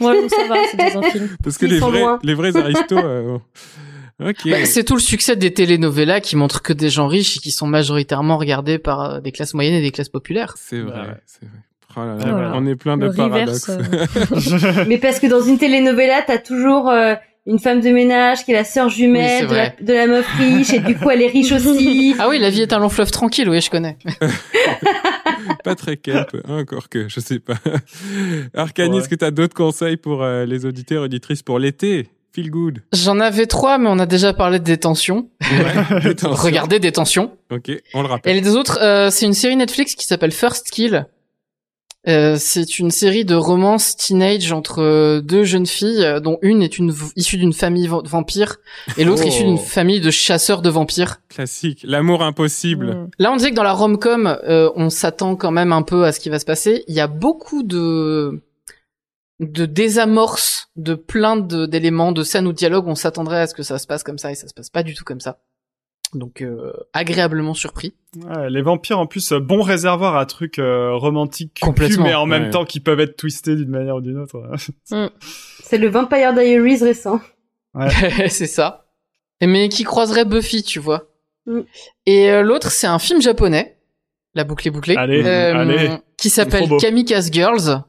Ouais, 0.01 0.21
donc 0.21 0.29
ça 0.31 0.47
va, 0.47 0.55
c'est 0.71 0.77
dans 0.77 0.99
un 0.99 1.09
film. 1.09 1.29
Parce 1.43 1.57
que 1.57 1.65
Ils 1.65 1.73
les 1.73 1.79
sont 1.79 1.89
vrais, 1.89 1.99
loin. 2.01 2.19
les 2.23 2.33
vrais 2.33 2.55
aristos. 2.55 2.91
euh, 3.03 3.23
bon. 3.23 3.41
Bah, 4.19 4.65
c'est 4.65 4.83
tout 4.83 4.95
le 4.95 4.99
succès 5.01 5.35
des 5.35 5.53
telenovelas 5.53 6.21
qui 6.21 6.35
montrent 6.35 6.63
que 6.63 6.73
des 6.73 6.89
gens 6.89 7.05
riches 7.07 7.37
et 7.37 7.39
qui 7.39 7.51
sont 7.51 7.67
majoritairement 7.67 8.37
regardés 8.37 8.79
par 8.79 9.21
des 9.21 9.31
classes 9.31 9.53
moyennes 9.53 9.75
et 9.75 9.81
des 9.81 9.91
classes 9.91 10.09
populaires. 10.09 10.55
C'est 10.57 10.79
vrai, 10.81 11.01
ouais. 11.01 11.13
c'est 11.27 11.45
vrai. 11.45 11.59
Oh 11.97 12.01
là 12.05 12.15
là, 12.15 12.27
Et 12.27 12.31
voilà. 12.31 12.51
On 12.55 12.65
est 12.67 12.75
plein 12.75 12.97
de 12.97 13.05
Le 13.05 13.09
reverse. 13.09 13.65
paradoxes. 13.65 13.69
euh, 14.77 14.85
Mais 14.87 14.97
parce 14.99 15.19
que 15.19 15.27
dans 15.27 15.41
une 15.41 15.57
telenovela, 15.57 16.21
t'as 16.25 16.37
toujours 16.37 16.89
euh, 16.89 17.15
une 17.47 17.59
femme 17.59 17.81
de 17.81 17.89
ménage 17.89 18.45
qui 18.45 18.51
est 18.51 18.55
la 18.55 18.63
sœur 18.63 18.85
Oui, 18.87 18.91
jumelle 18.93 19.47
de, 19.47 19.53
la, 19.55 19.61
vrai. 19.63 19.75
de 19.81 19.93
la 19.93 20.05
meuf 20.07 20.27
riche 20.37 20.73
et 20.73 20.79
du 20.79 20.95
coup 20.97 21.09
elle 21.09 21.21
est 21.21 21.27
riche 21.27 21.51
aussi. 21.53 22.13
Ah 22.19 22.27
oui, 22.29 22.39
la 22.39 22.49
vie 22.49 22.61
est 22.61 22.73
un 22.73 22.79
long 22.79 22.89
fleuve 22.89 23.09
tranquille, 23.11 23.49
oui, 23.49 23.61
je 23.61 23.69
connais. 23.71 23.97
pas 25.63 25.75
très 25.75 25.97
kelp, 25.97 26.35
hein, 26.47 26.59
encore 26.59 26.89
que, 26.89 27.07
je 27.09 27.19
sais 27.19 27.39
pas. 27.39 27.55
Arcani, 28.53 28.89
Ouais. 28.95 28.99
est-ce 28.99 29.09
que 29.09 29.15
tu 29.15 29.25
as 29.25 29.31
d'autres 29.31 29.55
conseils 29.55 29.97
pour 29.97 30.23
euh, 30.23 30.45
les 30.45 30.65
auditeurs 30.65 31.03
et 31.03 31.05
auditrices 31.05 31.41
pour 31.43 31.59
l'été? 31.59 32.09
Feel 32.33 32.51
good. 32.51 32.83
J'en 32.93 33.19
avais 33.19 33.47
trois, 33.47 33.77
mais 33.79 33.89
on 33.89 33.97
a 33.97 34.05
déjà 34.05 34.31
parlé 34.33 34.59
de 34.59 34.63
détention. 34.63 35.29
Ouais, 35.41 36.09
attention. 36.09 36.43
Regardez 36.45 36.79
détention. 36.79 37.31
Ok, 37.51 37.71
on 37.95 38.01
le 38.03 38.07
rappelle. 38.07 38.35
Et 38.37 38.41
les 38.41 38.55
autres, 38.55 38.77
euh, 38.81 39.09
c'est 39.09 39.25
une 39.25 39.33
série 39.33 39.55
Netflix 39.55 39.95
qui 39.95 40.05
s'appelle 40.05 40.31
First 40.31 40.69
Kill. 40.69 41.07
Euh, 42.07 42.37
c'est 42.39 42.79
une 42.79 42.89
série 42.91 43.25
de 43.25 43.35
romances 43.35 43.97
teenage 43.97 44.51
entre 44.53 44.81
euh, 44.81 45.19
deux 45.19 45.43
jeunes 45.43 45.65
filles, 45.65 46.05
euh, 46.05 46.19
dont 46.21 46.37
une 46.41 46.61
est 46.63 46.77
une 46.77 46.93
issue 47.17 47.37
d'une 47.37 47.51
famille 47.51 47.87
va- 47.87 48.01
vampire 48.05 48.57
et 48.97 49.03
l'autre 49.03 49.23
Oh. 49.25 49.27
issue 49.27 49.43
d'une 49.43 49.57
famille 49.57 49.99
de 49.99 50.09
chasseurs 50.11 50.61
de 50.61 50.69
vampires. 50.69 51.17
Classique. 51.27 51.81
L'amour 51.83 52.23
impossible. 52.23 52.93
mm. 52.95 53.09
Là, 53.19 53.31
on 53.33 53.35
disait 53.35 53.49
que 53.51 53.55
dans 53.55 53.63
la 53.63 53.73
rom-com, 53.73 54.37
euh, 54.47 54.71
on 54.75 54.89
s'attend 54.89 55.35
quand 55.35 55.51
même 55.51 55.73
un 55.73 55.81
peu 55.81 56.05
à 56.05 56.13
ce 56.13 56.19
qui 56.21 56.29
va 56.29 56.39
se 56.39 56.45
passer. 56.45 56.85
Il 56.87 56.95
y 56.95 57.01
a 57.01 57.07
beaucoup 57.07 57.63
de 57.63 58.41
de 59.39 59.65
désamorces 59.67 60.69
de 60.77 60.95
plein 60.95 61.35
de- 61.37 61.67
d'éléments, 61.67 62.11
de 62.11 62.23
scènes 62.23 62.47
ou 62.47 62.53
de 62.53 62.57
dialogues. 62.57 62.87
On 62.87 62.95
s'attendrait 62.95 63.41
à 63.41 63.47
ce 63.47 63.53
que 63.53 63.61
ça 63.63 63.77
se 63.79 63.85
passe 63.85 64.01
comme 64.03 64.17
ça 64.17 64.31
et 64.31 64.35
ça 64.35 64.47
se 64.47 64.53
passe 64.53 64.69
pas 64.71 64.81
du 64.81 64.95
tout 64.95 65.03
comme 65.03 65.19
ça. 65.19 65.37
Donc 66.13 66.41
euh, 66.41 66.71
agréablement 66.93 67.53
surpris. 67.53 67.93
Ouais, 68.15 68.49
les 68.49 68.61
vampires, 68.61 68.99
en 68.99 69.07
plus, 69.07 69.33
euh, 69.33 69.39
bon 69.39 69.61
réservoir 69.61 70.15
à 70.15 70.25
trucs 70.25 70.57
euh, 70.59 70.93
romantiques, 70.93 71.59
Complètement, 71.61 72.05
mais 72.05 72.15
en 72.15 72.25
même 72.25 72.43
ouais. 72.43 72.49
temps 72.49 72.65
qui 72.65 72.79
peuvent 72.79 72.99
être 72.99 73.17
twistés 73.17 73.55
d'une 73.55 73.69
manière 73.69 73.97
ou 73.97 74.01
d'une 74.01 74.17
autre. 74.17 74.41
C'est 75.63 75.77
le 75.77 75.89
Vampire 75.89 76.33
Diaries 76.33 76.77
récent. 76.83 77.19
c'est 78.29 78.47
ça. 78.47 78.87
Mais 79.41 79.69
qui 79.69 79.83
croiserait 79.83 80.25
Buffy, 80.25 80.63
tu 80.63 80.79
vois. 80.79 81.09
Mm. 81.45 81.59
Et 82.05 82.31
euh, 82.31 82.41
l'autre, 82.41 82.71
c'est 82.71 82.87
un 82.87 82.99
film 82.99 83.21
japonais. 83.21 83.77
La 84.33 84.43
boucle 84.43 84.67
est 84.67 84.71
bouclée. 84.71 84.95
Allez, 84.95 85.23
Euh, 85.23 85.55
allez. 85.55 85.89
Qui 86.17 86.29
s'appelle. 86.29 86.69
Kamikaze 86.79 87.31
Girls. 87.31 87.83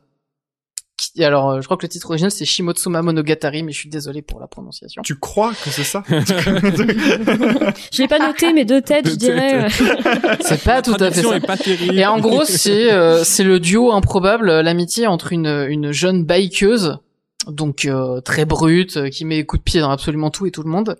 Qui- 0.98 1.24
alors, 1.24 1.50
euh, 1.50 1.60
je 1.60 1.66
crois 1.66 1.76
que 1.76 1.84
le 1.84 1.88
titre 1.88 2.10
original, 2.10 2.30
c'est 2.32 2.44
Shimotsuma 2.44 3.00
Monogatari, 3.02 3.62
mais 3.62 3.70
je 3.72 3.78
suis 3.78 3.88
désolé 3.88 4.20
pour 4.20 4.40
la 4.40 4.48
prononciation. 4.48 5.00
Tu 5.02 5.14
crois 5.16 5.52
que 5.52 5.70
c'est 5.70 5.84
ça? 5.84 6.02
Je 6.10 8.02
l'ai 8.02 8.08
pas 8.08 8.18
noté, 8.18 8.52
mais 8.52 8.64
deux 8.64 8.80
têtes, 8.82 9.04
Deux 9.04 9.10
je 9.12 9.16
dirais. 9.16 9.64
euh, 9.64 9.68
C'est 10.40 10.62
pas 10.62 10.82
tout 10.82 10.96
à 10.98 11.10
fait 11.10 11.22
ça. 11.22 11.36
est 11.36 11.46
pas 11.46 11.56
terrible. 11.56 11.98
Et 11.98 12.04
en 12.06 12.18
gros, 12.18 12.44
c'est 12.44 12.92
euh, 12.92 13.22
c'est 13.24 13.44
le 13.44 13.60
duo 13.60 13.92
improbable, 13.92 14.48
euh, 14.50 14.62
l'amitié 14.62 15.06
entre 15.06 15.32
une 15.32 15.66
une 15.68 15.92
jeune 15.92 16.24
bikeuse, 16.24 16.98
donc 17.46 17.84
euh, 17.84 18.20
très 18.20 18.44
brute, 18.44 19.10
qui 19.10 19.24
met 19.24 19.36
des 19.36 19.46
coups 19.46 19.60
de 19.60 19.64
pied 19.64 19.80
dans 19.80 19.90
absolument 19.90 20.30
tout 20.30 20.46
et 20.46 20.50
tout 20.50 20.62
le 20.62 20.70
monde, 20.70 20.96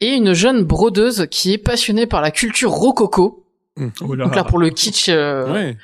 et 0.00 0.08
une 0.14 0.32
jeune 0.34 0.64
brodeuse 0.64 1.26
qui 1.30 1.52
est 1.52 1.58
passionnée 1.58 2.06
par 2.06 2.20
la 2.20 2.30
culture 2.30 2.70
rococo. 2.70 3.44
Oh 4.02 4.14
là. 4.14 4.24
Donc 4.24 4.34
là, 4.36 4.44
pour 4.44 4.58
le 4.58 4.70
kitsch, 4.70 5.08
euh, 5.08 5.50
Ouais. 5.52 5.76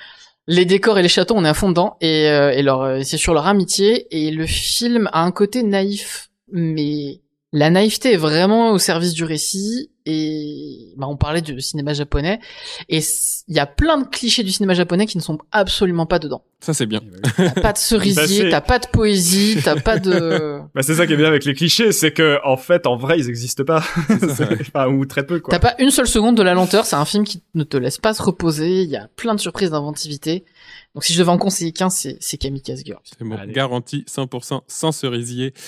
Les 0.46 0.64
décors 0.64 0.98
et 0.98 1.02
les 1.02 1.08
châteaux, 1.08 1.34
on 1.36 1.44
est 1.44 1.48
à 1.48 1.54
fond 1.54 1.68
dedans, 1.68 1.96
et 2.00 2.28
euh, 2.28 2.62
leur 2.62 2.82
euh, 2.82 3.00
c'est 3.02 3.16
sur 3.16 3.34
leur 3.34 3.46
amitié. 3.46 4.06
Et 4.10 4.30
le 4.30 4.46
film 4.46 5.08
a 5.12 5.22
un 5.22 5.32
côté 5.32 5.62
naïf, 5.62 6.30
mais 6.52 7.20
la 7.52 7.70
naïveté 7.70 8.12
est 8.12 8.18
vraiment 8.18 8.72
au 8.72 8.78
service 8.78 9.14
du 9.14 9.24
récit. 9.24 9.90
Et 10.08 10.92
bah, 10.96 11.08
on 11.08 11.16
parlait 11.16 11.42
du 11.42 11.60
cinéma 11.60 11.92
japonais, 11.92 12.38
et 12.88 13.00
il 13.48 13.56
y 13.56 13.58
a 13.58 13.66
plein 13.66 13.98
de 13.98 14.06
clichés 14.06 14.44
du 14.44 14.52
cinéma 14.52 14.72
japonais 14.72 15.04
qui 15.06 15.18
ne 15.18 15.22
sont 15.22 15.36
absolument 15.50 16.06
pas 16.06 16.20
dedans. 16.20 16.44
Ça, 16.60 16.74
c'est 16.74 16.86
bien. 16.86 17.00
T'as 17.36 17.50
pas 17.50 17.72
de 17.72 17.78
cerisier, 17.78 18.44
Bah, 18.44 18.50
t'as 18.52 18.60
pas 18.60 18.78
de 18.78 18.86
poésie, 18.86 19.58
t'as 19.64 19.80
pas 19.80 19.98
de, 19.98 20.60
Bah, 20.76 20.82
c'est 20.84 20.94
ça 20.94 21.08
qui 21.08 21.14
est 21.14 21.16
bien 21.16 21.26
avec 21.26 21.44
les 21.44 21.54
clichés, 21.54 21.90
c'est 21.90 22.12
que 22.12 22.38
en 22.44 22.56
fait, 22.56 22.86
en 22.86 22.96
vrai, 22.96 23.18
ils 23.18 23.28
existent 23.28 23.64
pas, 23.64 23.82
enfin, 24.08 24.86
ou 24.90 25.04
très 25.06 25.26
peu 25.26 25.40
quoi. 25.40 25.50
t'as 25.50 25.58
pas 25.58 25.74
une 25.80 25.90
seule 25.90 26.06
seconde 26.06 26.36
de 26.36 26.42
la 26.44 26.54
lenteur. 26.54 26.86
C'est 26.86 26.94
un 26.94 27.04
film 27.04 27.24
qui 27.24 27.42
ne 27.54 27.64
te 27.64 27.76
laisse 27.76 27.98
pas 27.98 28.14
se 28.14 28.22
reposer. 28.22 28.82
Il 28.82 28.88
y 28.90 28.96
a 28.96 29.08
plein 29.16 29.34
de 29.34 29.40
surprises 29.40 29.70
d'inventivité. 29.70 30.44
Donc 30.94 31.02
si 31.02 31.14
je 31.14 31.18
devais 31.18 31.30
en 31.32 31.38
conseiller 31.38 31.72
qu'un, 31.72 31.90
c'est 31.90 32.38
Kamikaze 32.38 32.84
Girl. 32.84 33.00
C'est 33.02 33.24
bon. 33.24 33.34
Allez. 33.36 33.52
Garantie 33.52 34.04
100% 34.08 34.60
sans 34.68 34.92
cerisier. 34.92 35.52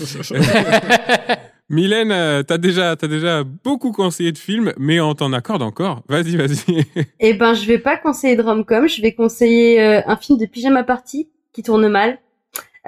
Mylène, 1.71 2.13
euh, 2.13 2.43
t'as 2.43 2.57
déjà, 2.57 2.97
t'as 2.97 3.09
déjà 3.09 3.45
beaucoup 3.45 3.93
conseillé 3.93 4.33
de 4.33 4.39
films, 4.39 4.73
mais 4.79 5.01
on 5.01 5.15
t'en 5.15 5.33
accorde 5.35 5.63
encore. 5.63 6.03
Vas-y, 6.09 6.37
vas-y. 6.37 6.85
Eh 7.21 7.35
ben, 7.35 7.53
je 7.55 7.67
vais 7.67 7.79
pas 7.79 7.97
conseiller 7.99 8.37
de 8.37 8.43
rom-com, 8.43 8.89
je 8.89 9.03
vais 9.03 9.13
conseiller 9.13 9.81
euh, 9.81 10.01
un 10.07 10.17
film 10.17 10.39
de 10.39 10.47
pyjama 10.47 10.83
party 10.83 11.29
qui 11.53 11.63
tourne 11.63 11.89
mal. 11.89 12.19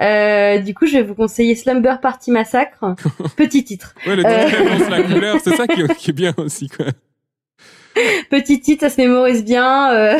Euh, 0.01 0.57
du 0.57 0.73
coup, 0.73 0.87
je 0.87 0.93
vais 0.93 1.03
vous 1.03 1.13
conseiller 1.13 1.53
Slumber 1.53 1.99
Party 2.01 2.31
Massacre. 2.31 2.95
Petit 3.37 3.63
titre. 3.63 3.93
Ouais, 4.07 4.15
le 4.15 4.25
Euh. 4.25 4.45
titre 4.45 4.61
annonce 4.61 4.89
la 4.89 5.03
couleur, 5.03 5.37
c'est 5.43 5.55
ça 5.55 5.67
qui, 5.67 5.83
qui 5.97 6.09
est 6.09 6.13
bien 6.13 6.33
aussi, 6.37 6.67
quoi. 6.67 6.87
Petit 8.31 8.61
titre, 8.61 8.81
ça 8.85 8.89
se 8.89 8.99
mémorise 8.99 9.43
bien. 9.43 9.91
Euh, 9.93 10.17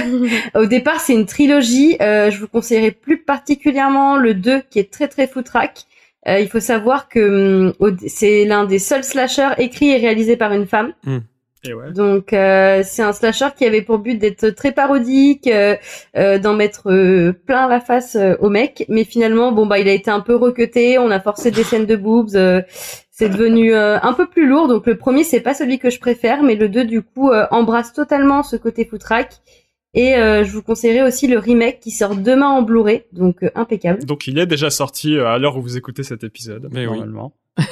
au 0.55 0.65
départ, 0.67 0.99
c'est 0.99 1.13
une 1.13 1.25
trilogie. 1.25 1.95
Euh, 2.01 2.29
je 2.29 2.37
vous 2.39 2.47
conseillerais 2.47 2.91
plus 2.91 3.17
particulièrement 3.23 4.17
le 4.17 4.33
2 4.35 4.61
qui 4.69 4.77
est 4.77 4.91
très 4.91 5.07
très 5.07 5.25
foutraque. 5.25 5.85
Euh, 6.27 6.39
il 6.39 6.47
faut 6.49 6.59
savoir 6.59 7.09
que 7.09 7.67
hum, 7.67 7.73
au- 7.79 7.89
c'est 8.07 8.45
l'un 8.45 8.65
des 8.65 8.79
seuls 8.79 9.03
slashers 9.03 9.53
écrits 9.57 9.89
et 9.91 9.97
réalisés 9.97 10.37
par 10.37 10.53
une 10.53 10.65
femme. 10.67 10.93
Et 11.63 11.73
ouais. 11.75 11.91
Donc 11.91 12.33
euh, 12.33 12.81
c'est 12.83 13.03
un 13.03 13.13
slasher 13.13 13.49
qui 13.55 13.65
avait 13.65 13.83
pour 13.83 13.99
but 13.99 14.15
d'être 14.17 14.49
très 14.49 14.71
parodique, 14.71 15.45
euh, 15.47 15.75
euh, 16.17 16.39
d'en 16.39 16.55
mettre 16.55 16.91
euh, 16.91 17.33
plein 17.45 17.67
la 17.67 17.79
face 17.79 18.15
euh, 18.15 18.33
au 18.39 18.49
mec, 18.49 18.83
mais 18.89 19.03
finalement 19.03 19.51
bon 19.51 19.67
bah 19.67 19.77
il 19.77 19.87
a 19.87 19.93
été 19.93 20.09
un 20.09 20.21
peu 20.21 20.35
recuté, 20.35 20.97
on 20.97 21.11
a 21.11 21.19
forcé 21.19 21.51
des 21.51 21.63
scènes 21.63 21.85
de 21.85 21.95
boobs, 21.95 22.35
euh, 22.35 22.63
c'est 23.11 23.29
devenu 23.29 23.75
euh, 23.75 23.99
un 24.01 24.13
peu 24.13 24.25
plus 24.27 24.47
lourd. 24.47 24.67
Donc 24.69 24.87
le 24.87 24.97
premier 24.97 25.23
c'est 25.23 25.39
pas 25.41 25.53
celui 25.53 25.77
que 25.77 25.91
je 25.91 25.99
préfère, 25.99 26.41
mais 26.41 26.55
le 26.55 26.67
2 26.67 26.83
du 26.83 27.03
coup 27.03 27.29
euh, 27.29 27.45
embrasse 27.51 27.93
totalement 27.93 28.41
ce 28.41 28.55
côté 28.55 28.83
foutraque. 28.85 29.33
Et 29.93 30.15
euh, 30.15 30.43
je 30.45 30.51
vous 30.51 30.61
conseillerais 30.61 31.05
aussi 31.05 31.27
le 31.27 31.37
remake 31.37 31.79
qui 31.81 31.91
sort 31.91 32.15
demain 32.15 32.47
en 32.47 32.61
Blu-ray, 32.61 33.03
donc 33.11 33.43
euh, 33.43 33.49
impeccable. 33.55 34.05
Donc 34.05 34.25
il 34.27 34.39
est 34.39 34.45
déjà 34.45 34.69
sorti 34.69 35.17
euh, 35.17 35.27
à 35.27 35.37
l'heure 35.37 35.57
où 35.57 35.61
vous 35.61 35.77
écoutez 35.77 36.03
cet 36.03 36.23
épisode, 36.23 36.69
Mais 36.71 36.87
oui. 36.87 36.97
normalement. 36.97 37.33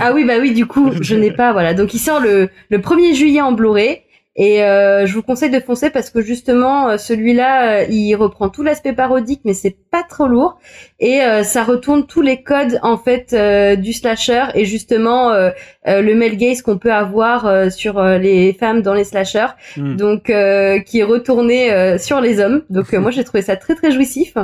Ah 0.00 0.12
oui, 0.14 0.24
bah 0.24 0.34
oui, 0.40 0.54
du 0.54 0.66
coup, 0.66 0.92
je 1.00 1.16
n'ai 1.16 1.32
pas, 1.32 1.52
voilà. 1.52 1.74
Donc 1.74 1.92
il 1.92 1.98
sort 1.98 2.20
le, 2.20 2.48
le 2.70 2.78
1er 2.78 3.14
juillet 3.14 3.40
en 3.40 3.50
Blu-ray. 3.52 4.02
Et 4.40 4.62
euh, 4.62 5.04
je 5.04 5.14
vous 5.14 5.22
conseille 5.22 5.50
de 5.50 5.58
foncer 5.58 5.90
parce 5.90 6.10
que 6.10 6.20
justement, 6.20 6.90
euh, 6.90 6.96
celui-là, 6.96 7.80
euh, 7.80 7.86
il 7.90 8.14
reprend 8.14 8.48
tout 8.48 8.62
l'aspect 8.62 8.92
parodique, 8.92 9.40
mais 9.44 9.52
c'est 9.52 9.76
pas 9.90 10.04
trop 10.04 10.28
lourd. 10.28 10.60
Et 11.00 11.22
euh, 11.22 11.42
ça 11.42 11.64
retourne 11.64 12.06
tous 12.06 12.22
les 12.22 12.44
codes, 12.44 12.78
en 12.82 12.96
fait, 12.96 13.32
euh, 13.32 13.74
du 13.74 13.92
slasher. 13.92 14.44
Et 14.54 14.64
justement, 14.64 15.32
euh, 15.32 15.50
euh, 15.88 16.02
le 16.02 16.14
male 16.14 16.36
gaze 16.36 16.62
qu'on 16.62 16.78
peut 16.78 16.92
avoir 16.92 17.46
euh, 17.46 17.68
sur 17.68 18.00
les 18.00 18.52
femmes 18.52 18.80
dans 18.80 18.94
les 18.94 19.02
slashers. 19.02 19.56
Hmm. 19.76 19.96
Donc, 19.96 20.30
euh, 20.30 20.78
qui 20.78 21.00
est 21.00 21.04
retourné 21.04 21.72
euh, 21.72 21.98
sur 21.98 22.20
les 22.20 22.38
hommes. 22.38 22.62
Donc 22.70 22.94
euh, 22.94 23.00
moi, 23.00 23.10
j'ai 23.10 23.24
trouvé 23.24 23.42
ça 23.42 23.56
très, 23.56 23.74
très 23.74 23.90
jouissif. 23.90 24.34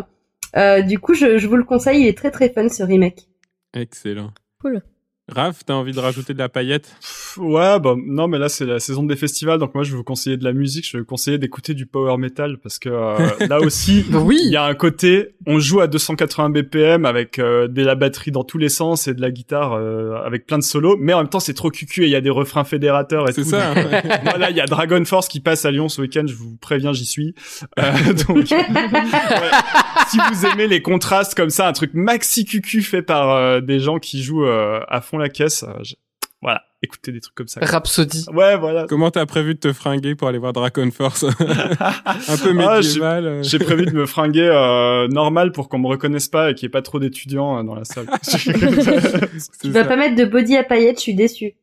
Euh, 0.56 0.82
du 0.82 0.98
coup, 0.98 1.14
je, 1.14 1.38
je 1.38 1.46
vous 1.46 1.56
le 1.56 1.64
conseille, 1.64 2.00
il 2.00 2.08
est 2.08 2.18
très, 2.18 2.32
très 2.32 2.48
fun, 2.48 2.68
ce 2.68 2.82
remake. 2.82 3.28
Excellent. 3.74 4.32
Cool. 4.60 4.82
Raph, 5.32 5.60
t'as 5.64 5.72
envie 5.72 5.92
de 5.92 6.00
rajouter 6.00 6.34
de 6.34 6.38
la 6.38 6.50
paillette? 6.50 6.94
Ouais, 7.38 7.80
bah 7.80 7.94
non, 7.96 8.28
mais 8.28 8.38
là 8.38 8.50
c'est 8.50 8.66
la 8.66 8.78
saison 8.78 9.04
des 9.04 9.16
festivals, 9.16 9.58
donc 9.58 9.74
moi 9.74 9.82
je 9.82 9.90
vais 9.92 9.96
vous 9.96 10.04
conseiller 10.04 10.36
de 10.36 10.44
la 10.44 10.52
musique, 10.52 10.86
je 10.86 10.92
vais 10.92 10.98
vous 10.98 11.06
conseiller 11.06 11.38
d'écouter 11.38 11.72
du 11.72 11.86
power 11.86 12.18
metal 12.18 12.58
parce 12.58 12.78
que 12.78 12.90
euh, 12.90 13.16
là 13.48 13.58
aussi, 13.60 14.04
Bah 14.10 14.18
il 14.20 14.26
oui. 14.26 14.38
y 14.44 14.56
a 14.56 14.64
un 14.64 14.74
côté, 14.74 15.34
on 15.46 15.58
joue 15.58 15.80
à 15.80 15.86
280 15.86 16.50
BPM 16.50 17.06
avec 17.06 17.38
euh, 17.38 17.68
de 17.68 17.82
la 17.82 17.94
batterie 17.94 18.32
dans 18.32 18.44
tous 18.44 18.58
les 18.58 18.68
sens 18.68 19.08
et 19.08 19.14
de 19.14 19.22
la 19.22 19.30
guitare 19.30 19.72
euh, 19.72 20.14
avec 20.26 20.44
plein 20.46 20.58
de 20.58 20.62
solos, 20.62 20.98
mais 21.00 21.14
en 21.14 21.18
même 21.20 21.28
temps 21.30 21.40
c'est 21.40 21.54
trop 21.54 21.70
cucu 21.70 22.02
et 22.02 22.06
il 22.06 22.10
y 22.10 22.16
a 22.16 22.20
des 22.20 22.28
refrains 22.28 22.64
fédérateurs 22.64 23.26
et 23.26 23.32
C'est 23.32 23.44
tout. 23.44 23.48
ça. 23.48 23.74
donc, 23.74 23.92
hein. 23.94 24.02
Voilà, 24.24 24.50
il 24.50 24.56
y 24.56 24.60
a 24.60 24.66
Dragon 24.66 25.02
Force 25.06 25.28
qui 25.28 25.40
passe 25.40 25.64
à 25.64 25.70
Lyon 25.70 25.88
ce 25.88 26.02
week-end, 26.02 26.24
je 26.26 26.34
vous 26.34 26.56
préviens, 26.60 26.92
j'y 26.92 27.06
suis. 27.06 27.34
Euh, 27.78 28.12
donc, 28.28 28.50
ouais. 28.50 28.66
si 30.08 30.18
vous 30.30 30.46
aimez 30.46 30.68
les 30.68 30.82
contrastes 30.82 31.34
comme 31.34 31.50
ça, 31.50 31.66
un 31.66 31.72
truc 31.72 31.92
maxi 31.94 32.44
cucu 32.44 32.82
fait 32.82 33.00
par 33.02 33.30
euh, 33.30 33.60
des 33.62 33.80
gens 33.80 33.98
qui 33.98 34.22
jouent 34.22 34.44
euh, 34.44 34.80
à 34.88 35.00
fond 35.00 35.13
la 35.18 35.28
caisse, 35.28 35.62
euh, 35.64 35.72
je- 35.82 35.94
voilà, 36.42 36.60
écoutez 36.82 37.10
des 37.10 37.20
trucs 37.20 37.34
comme 37.34 37.48
ça. 37.48 37.60
Rhapsody. 37.62 38.26
Ouais, 38.34 38.58
voilà. 38.58 38.84
Comment 38.86 39.10
t'as 39.10 39.24
prévu 39.24 39.54
de 39.54 39.60
te 39.60 39.72
fringuer 39.72 40.14
pour 40.14 40.28
aller 40.28 40.36
voir 40.36 40.52
Dragon 40.52 40.90
Force 40.90 41.24
Un 41.40 42.36
peu 42.36 42.54
Ah, 42.60 42.80
j'ai- 42.82 42.88
médiéval. 42.88 43.26
euh. 43.26 43.42
J'ai 43.42 43.58
prévu 43.58 43.86
de 43.86 43.92
me 43.92 44.04
fringuer 44.04 44.50
euh, 44.52 45.08
normal 45.08 45.52
pour 45.52 45.70
qu'on 45.70 45.78
me 45.78 45.86
reconnaisse 45.86 46.28
pas 46.28 46.50
et 46.50 46.54
qu'il 46.54 46.64
y 46.64 46.66
ait 46.66 46.70
pas 46.70 46.82
trop 46.82 46.98
d'étudiants 47.00 47.58
euh, 47.58 47.62
dans 47.62 47.74
la 47.74 47.84
salle. 47.84 48.06
Tu 49.62 49.70
vas 49.70 49.82
ça. 49.82 49.88
pas 49.88 49.96
mettre 49.96 50.16
de 50.16 50.24
body 50.26 50.56
à 50.58 50.64
paillettes, 50.64 50.98
je 50.98 51.02
suis 51.02 51.14
déçu. 51.14 51.54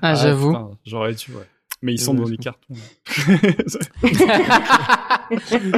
Ah, 0.00 0.14
j'avoue. 0.14 0.52
putain, 0.52 0.70
J'aurais 0.86 1.12
dû, 1.14 1.32
ouais. 1.32 1.44
Mais 1.82 1.92
ils 1.94 2.00
sont 2.00 2.14
dans 2.14 2.28
des 2.28 2.36
cartons. 2.36 2.74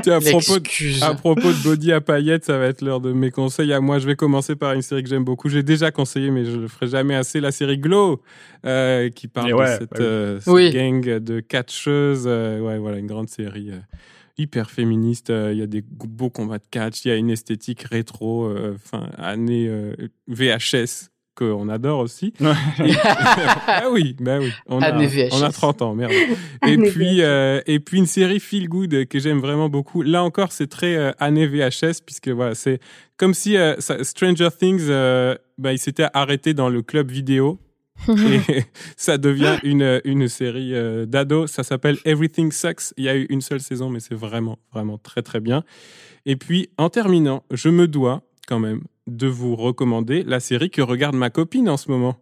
Tiens, 0.03 0.17
à 0.17 0.21
propos 0.21 0.59
de 0.59 0.65
L'excuse. 0.65 1.03
À 1.03 1.15
propos 1.15 1.53
de 1.53 1.63
body 1.63 1.93
à 1.93 2.01
paillettes, 2.01 2.45
ça 2.45 2.59
va 2.59 2.67
être 2.67 2.83
l'heure 2.83 3.01
de 3.01 3.13
mes 3.13 3.31
conseils. 3.31 3.73
À 3.73 3.81
moi, 3.81 3.99
je 3.99 4.07
vais 4.07 4.17
commencer 4.17 4.57
par 4.57 4.73
une 4.75 4.83
série 4.83 5.03
que 5.03 5.09
j'aime 5.09 5.25
beaucoup. 5.25 5.49
J'ai 5.49 5.63
déjà 5.63 5.91
conseillé, 5.91 6.31
mais 6.31 6.45
je 6.45 6.59
le 6.59 6.69
ferai 6.69 6.89
jamais 6.89 7.15
assez. 7.15 7.41
La 7.41 7.53
série 7.53 7.79
Glow, 7.79 8.21
euh, 8.67 9.09
qui 9.11 9.29
parle 9.29 9.53
de 9.53 9.67
cette, 9.67 9.91
bah 9.91 9.97
oui. 9.99 10.05
euh, 10.05 10.41
cette 10.41 10.53
Oui. 10.53 10.71
gang 10.73 11.01
de 11.19 11.41
catcheuses. 11.41 12.25
euh, 12.27 12.61
ouais, 12.61 12.79
voilà, 12.79 12.99
une 12.99 13.07
grande 13.07 13.29
série 13.31 13.71
euh, 13.71 13.79
hyper 14.37 14.71
féministe. 14.71 15.31
Euh, 15.31 15.53
Il 15.53 15.59
y 15.59 15.63
a 15.63 15.67
des 15.67 15.83
beaux 15.83 16.31
combats 16.31 16.59
de 16.59 16.65
catch. 16.71 17.05
Il 17.05 17.09
y 17.09 17.11
a 17.13 17.17
une 17.17 17.31
esthétique 17.31 17.83
rétro, 17.83 18.45
euh, 18.47 18.77
année 19.17 19.69
euh, 19.69 19.95
VHS 20.29 21.11
qu'on 21.35 21.69
adore 21.69 21.99
aussi. 22.01 22.33
Ouais. 22.41 22.53
Et- 22.87 22.93
ah 23.67 23.85
oui, 23.91 24.17
bah 24.21 24.39
oui. 24.41 24.51
On 24.67 24.81
a, 24.81 24.93
on 25.33 25.43
a 25.43 25.51
30 25.53 25.83
ans, 25.83 25.95
merde. 25.95 26.13
Et 26.67 26.77
puis, 26.79 27.23
euh, 27.23 27.61
et 27.67 27.81
puis 27.81 27.99
une 27.99 28.07
série 28.07 28.41
feel 28.41 28.69
good 28.69 29.07
que 29.09 29.19
j'aime 29.19 29.41
vraiment 29.41 29.69
beaucoup. 29.69 30.03
Là 30.03 30.23
encore, 30.23 30.53
c'est 30.53 30.69
très 30.69 30.95
euh, 30.97 31.13
année 31.19 31.47
VHS 31.47 32.01
puisque 32.05 32.29
voilà, 32.29 32.55
c'est 32.55 32.79
comme 33.17 33.35
si 33.35 33.57
euh, 33.57 33.75
ça- 33.79 34.03
Stranger 34.05 34.49
Things, 34.59 34.87
euh, 34.89 35.35
bah, 35.59 35.73
il 35.73 35.79
s'était 35.79 36.07
arrêté 36.15 36.55
dans 36.55 36.69
le 36.69 36.83
club 36.83 37.11
vidéo 37.11 37.59
et 38.09 38.63
ça 38.97 39.19
devient 39.19 39.57
une 39.63 40.01
une 40.05 40.29
série 40.29 40.75
euh, 40.75 41.07
d'ados. 41.07 41.51
Ça 41.51 41.63
s'appelle 41.63 41.97
Everything 42.05 42.51
Sucks. 42.53 42.93
Il 42.97 43.05
y 43.05 43.09
a 43.09 43.17
eu 43.17 43.27
une 43.31 43.41
seule 43.41 43.61
saison, 43.61 43.89
mais 43.89 44.01
c'est 44.01 44.17
vraiment 44.17 44.59
vraiment 44.73 44.99
très 44.99 45.23
très 45.23 45.41
bien. 45.41 45.63
Et 46.27 46.37
puis 46.37 46.71
en 46.79 46.91
terminant, 46.91 47.45
je 47.53 47.69
me 47.69 47.87
dois 47.87 48.23
quand 48.47 48.59
même 48.61 48.83
de 49.07 49.27
vous 49.27 49.57
recommander 49.57 50.23
la 50.23 50.41
série 50.41 50.71
que 50.71 50.83
regarde 50.83 51.15
ma 51.17 51.31
copine 51.31 51.69
en 51.69 51.77
ce 51.77 51.91
moment, 51.91 52.17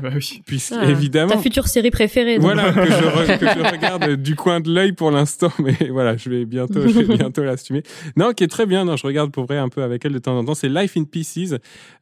bah 0.00 0.10
oui. 0.14 0.42
puisque 0.46 0.72
Ah, 0.76 0.88
évidemment. 0.88 1.32
Ta 1.32 1.38
future 1.38 1.66
série 1.66 1.90
préférée. 1.90 2.34
donc. 2.36 2.42
Voilà, 2.42 2.72
que 2.72 2.84
je, 2.86 2.92
re- 2.92 3.38
que 3.38 3.46
je 3.46 3.70
regarde 3.72 4.10
du 4.16 4.36
coin 4.36 4.60
de 4.60 4.72
l'œil 4.72 4.92
pour 4.92 5.10
l'instant, 5.10 5.50
mais 5.58 5.76
voilà, 5.90 6.16
je 6.16 6.30
vais 6.30 6.44
bientôt, 6.44 6.86
je 6.86 7.00
vais 7.00 7.16
bientôt 7.18 7.42
l'assumer. 7.42 7.82
Non, 8.16 8.32
qui 8.32 8.44
est 8.44 8.48
très 8.48 8.66
bien, 8.66 8.84
non, 8.84 8.96
je 8.96 9.06
regarde 9.06 9.32
pour 9.32 9.44
vrai 9.46 9.58
un 9.58 9.68
peu 9.68 9.82
avec 9.82 10.04
elle 10.04 10.12
de 10.12 10.18
temps 10.18 10.38
en 10.38 10.44
temps. 10.44 10.54
C'est 10.54 10.68
Life 10.68 10.96
in 10.96 11.04
Pieces, 11.04 11.54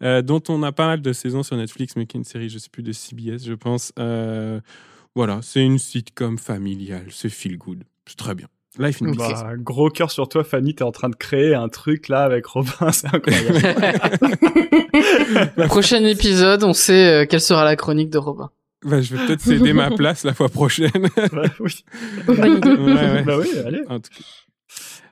euh, 0.03 0.21
dont 0.23 0.43
on 0.49 0.63
a 0.63 0.73
pas 0.73 0.87
mal 0.87 1.01
de 1.01 1.13
saisons 1.13 1.43
sur 1.43 1.57
Netflix, 1.57 1.95
mais 1.97 2.07
qui 2.07 2.17
est 2.17 2.21
une 2.21 2.25
série, 2.25 2.49
je 2.49 2.59
sais 2.59 2.69
plus, 2.71 2.83
de 2.83 2.93
CBS, 2.93 3.45
je 3.47 3.55
pense. 3.55 3.93
Euh, 3.99 4.61
voilà, 5.15 5.41
c'est 5.43 5.65
une 5.65 5.79
sitcom 5.79 6.39
familiale, 6.39 7.07
c'est 7.11 7.31
feel 7.31 7.57
good, 7.57 7.83
c'est 8.07 8.17
très 8.19 8.35
bien. 8.35 8.49
Life 8.77 9.03
in. 9.03 9.13
Pieces. 9.13 9.43
Bah, 9.43 9.53
gros 9.57 9.91
cœur 9.91 10.11
sur 10.11 10.29
toi, 10.29 10.45
Fanny. 10.45 10.75
T'es 10.75 10.85
en 10.85 10.93
train 10.93 11.09
de 11.09 11.17
créer 11.17 11.55
un 11.55 11.69
truc 11.69 12.09
là 12.09 12.23
avec 12.25 12.47
Robin, 12.47 12.71
c'est 12.93 13.07
incroyable. 13.13 13.61
Prochain 15.69 16.05
épisode, 16.05 16.65
on 16.65 16.73
sait 16.73 17.23
euh, 17.23 17.27
quelle 17.27 17.41
sera 17.41 17.65
la 17.65 17.77
chronique 17.77 18.11
de 18.11 18.19
Robin. 18.19 18.51
Bah, 18.85 19.01
je 19.01 19.17
vais 19.17 19.27
peut-être 19.27 19.41
céder 19.41 19.73
ma 19.73 19.91
place 19.91 20.23
la 20.25 20.35
fois 20.35 20.49
prochaine. 20.49 20.91
bah, 21.33 21.43
oui. 21.59 21.85
Ouais, 22.29 22.39
ouais. 22.39 23.23
bah 23.23 23.39
oui, 23.39 23.49
allez. 23.67 23.83
En 23.89 23.99
tout 23.99 24.11
cas. 24.17 24.25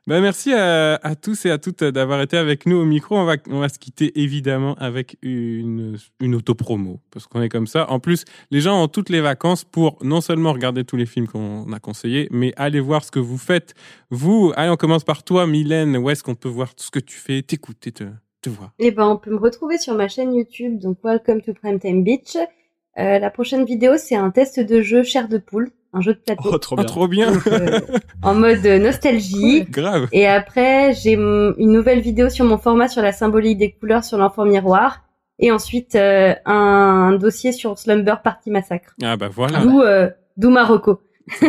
Ben, 0.09 0.20
merci 0.20 0.53
à, 0.53 0.99
tous 1.20 1.47
et 1.47 1.51
à 1.51 1.59
toutes 1.59 1.83
d'avoir 1.83 2.23
été 2.23 2.37
avec 2.37 2.65
nous 2.66 2.77
au 2.77 2.85
micro. 2.85 3.16
On 3.16 3.24
va, 3.24 3.35
on 3.51 3.59
va 3.59 3.69
se 3.69 3.77
quitter 3.77 4.20
évidemment 4.20 4.77
avec 4.77 5.16
une, 5.20 5.99
une 6.20 6.37
autopromo, 6.37 7.01
parce 7.11 7.27
qu'on 7.27 7.43
est 7.43 7.49
comme 7.49 7.66
ça. 7.66 7.91
En 7.91 7.99
plus, 7.99 8.24
les 8.53 8.61
gens 8.61 8.81
ont 8.81 8.87
toutes 8.87 9.11
les 9.11 9.20
vacances 9.20 9.65
pour 9.65 9.99
non 10.05 10.20
seulement 10.20 10.53
regarder 10.53 10.85
tous 10.85 10.97
les 10.97 11.07
films 11.07 11.27
qu'on 11.27 11.73
a 11.73 11.81
conseillés, 11.81 12.28
mais 12.31 12.53
aller 12.57 12.78
voir 12.78 13.03
ce 13.03 13.11
que 13.11 13.19
vous 13.19 13.37
faites. 13.37 13.74
Vous, 14.11 14.53
allez, 14.55 14.70
on 14.70 14.77
commence 14.77 15.03
par 15.03 15.24
toi, 15.24 15.45
Mylène. 15.49 15.97
Où 15.97 16.09
est-ce 16.09 16.23
qu'on 16.23 16.37
peut 16.37 16.49
voir 16.49 16.77
tout 16.77 16.85
ce 16.85 16.93
que 16.93 17.01
tu 17.01 17.16
fais, 17.16 17.43
t'écouter, 17.43 17.91
te, 17.91 18.05
te 18.43 18.49
voir? 18.49 18.70
Eh 18.78 18.93
ben, 18.93 19.09
on 19.09 19.16
peut 19.16 19.33
me 19.33 19.39
retrouver 19.39 19.77
sur 19.77 19.97
ma 19.97 20.07
chaîne 20.07 20.33
YouTube, 20.33 20.78
donc 20.78 20.99
Welcome 21.03 21.43
to 21.43 21.53
Primetime 21.53 22.05
Beach. 22.05 22.37
Euh, 22.37 23.19
la 23.19 23.31
prochaine 23.31 23.65
vidéo, 23.65 23.95
c'est 23.97 24.15
un 24.15 24.31
test 24.31 24.61
de 24.61 24.83
jeu 24.83 25.03
chair 25.03 25.27
de 25.27 25.39
poule, 25.39 25.73
un 25.92 26.00
jeu 26.00 26.14
de 26.14 26.18
plateau, 26.18 26.42
Oh, 26.52 26.58
trop 26.58 26.76
bien. 26.76 26.84
trop 26.84 27.08
bien, 27.08 27.32
Donc, 27.32 27.46
euh, 27.46 27.80
en 28.22 28.34
mode 28.34 28.64
nostalgie. 28.64 29.64
grave. 29.70 30.08
Et 30.12 30.26
après, 30.26 30.92
j'ai 30.94 31.12
une 31.14 31.54
nouvelle 31.58 32.00
vidéo 32.00 32.28
sur 32.28 32.44
mon 32.44 32.58
format 32.58 32.88
sur 32.88 33.02
la 33.02 33.12
symbolique 33.12 33.58
des 33.58 33.72
couleurs 33.72 34.04
sur 34.04 34.18
l'enfant 34.18 34.44
miroir. 34.44 35.02
Et 35.38 35.50
ensuite, 35.52 35.94
euh, 35.96 36.34
un 36.46 37.12
dossier 37.18 37.52
sur 37.52 37.78
Slumber 37.78 38.22
Party 38.22 38.50
Massacre. 38.50 38.94
Ah 39.02 39.16
bah 39.16 39.28
voilà. 39.30 39.60
D'où 39.60 39.82
euh, 39.82 40.08
d'où 40.36 40.50
Marocco. 40.50 41.00
Vous 41.40 41.48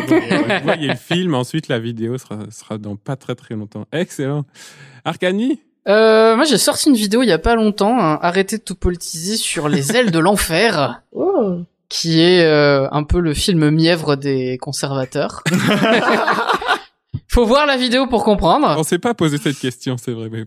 voyez 0.63 0.87
le 0.87 0.95
film, 0.95 1.35
ensuite 1.35 1.67
la 1.67 1.79
vidéo 1.79 2.17
sera, 2.17 2.39
sera 2.49 2.77
dans 2.77 2.95
pas 2.95 3.15
très 3.15 3.35
très 3.35 3.55
longtemps. 3.55 3.85
Excellent. 3.91 4.43
Arcani 5.05 5.61
Euh, 5.87 6.35
moi, 6.35 6.43
j'ai 6.45 6.57
sorti 6.57 6.89
une 6.89 6.95
vidéo 6.95 7.21
il 7.23 7.27
y 7.27 7.31
a 7.31 7.37
pas 7.39 7.55
longtemps, 7.55 7.97
hein, 7.97 8.19
arrêtez 8.21 8.57
de 8.57 8.63
tout 8.63 8.75
politiser 8.75 9.37
sur 9.37 9.69
les 9.69 9.95
ailes 9.95 10.11
de 10.11 10.19
l'enfer, 10.19 11.01
Oh. 11.13 11.59
Qui 11.89 12.19
est 12.19 12.43
euh, 12.43 12.87
un 12.91 13.03
peu 13.03 13.19
le 13.19 13.33
film 13.33 13.69
mièvre 13.69 14.15
des 14.15 14.57
conservateurs. 14.57 15.43
Faut 17.29 17.45
voir 17.45 17.65
la 17.65 17.77
vidéo 17.77 18.07
pour 18.07 18.23
comprendre. 18.23 18.75
On 18.77 18.83
s'est 18.83 18.99
pas 18.99 19.13
posé 19.13 19.37
cette 19.37 19.59
question, 19.59 19.97
c'est 19.97 20.11
vrai, 20.11 20.29
mais 20.29 20.45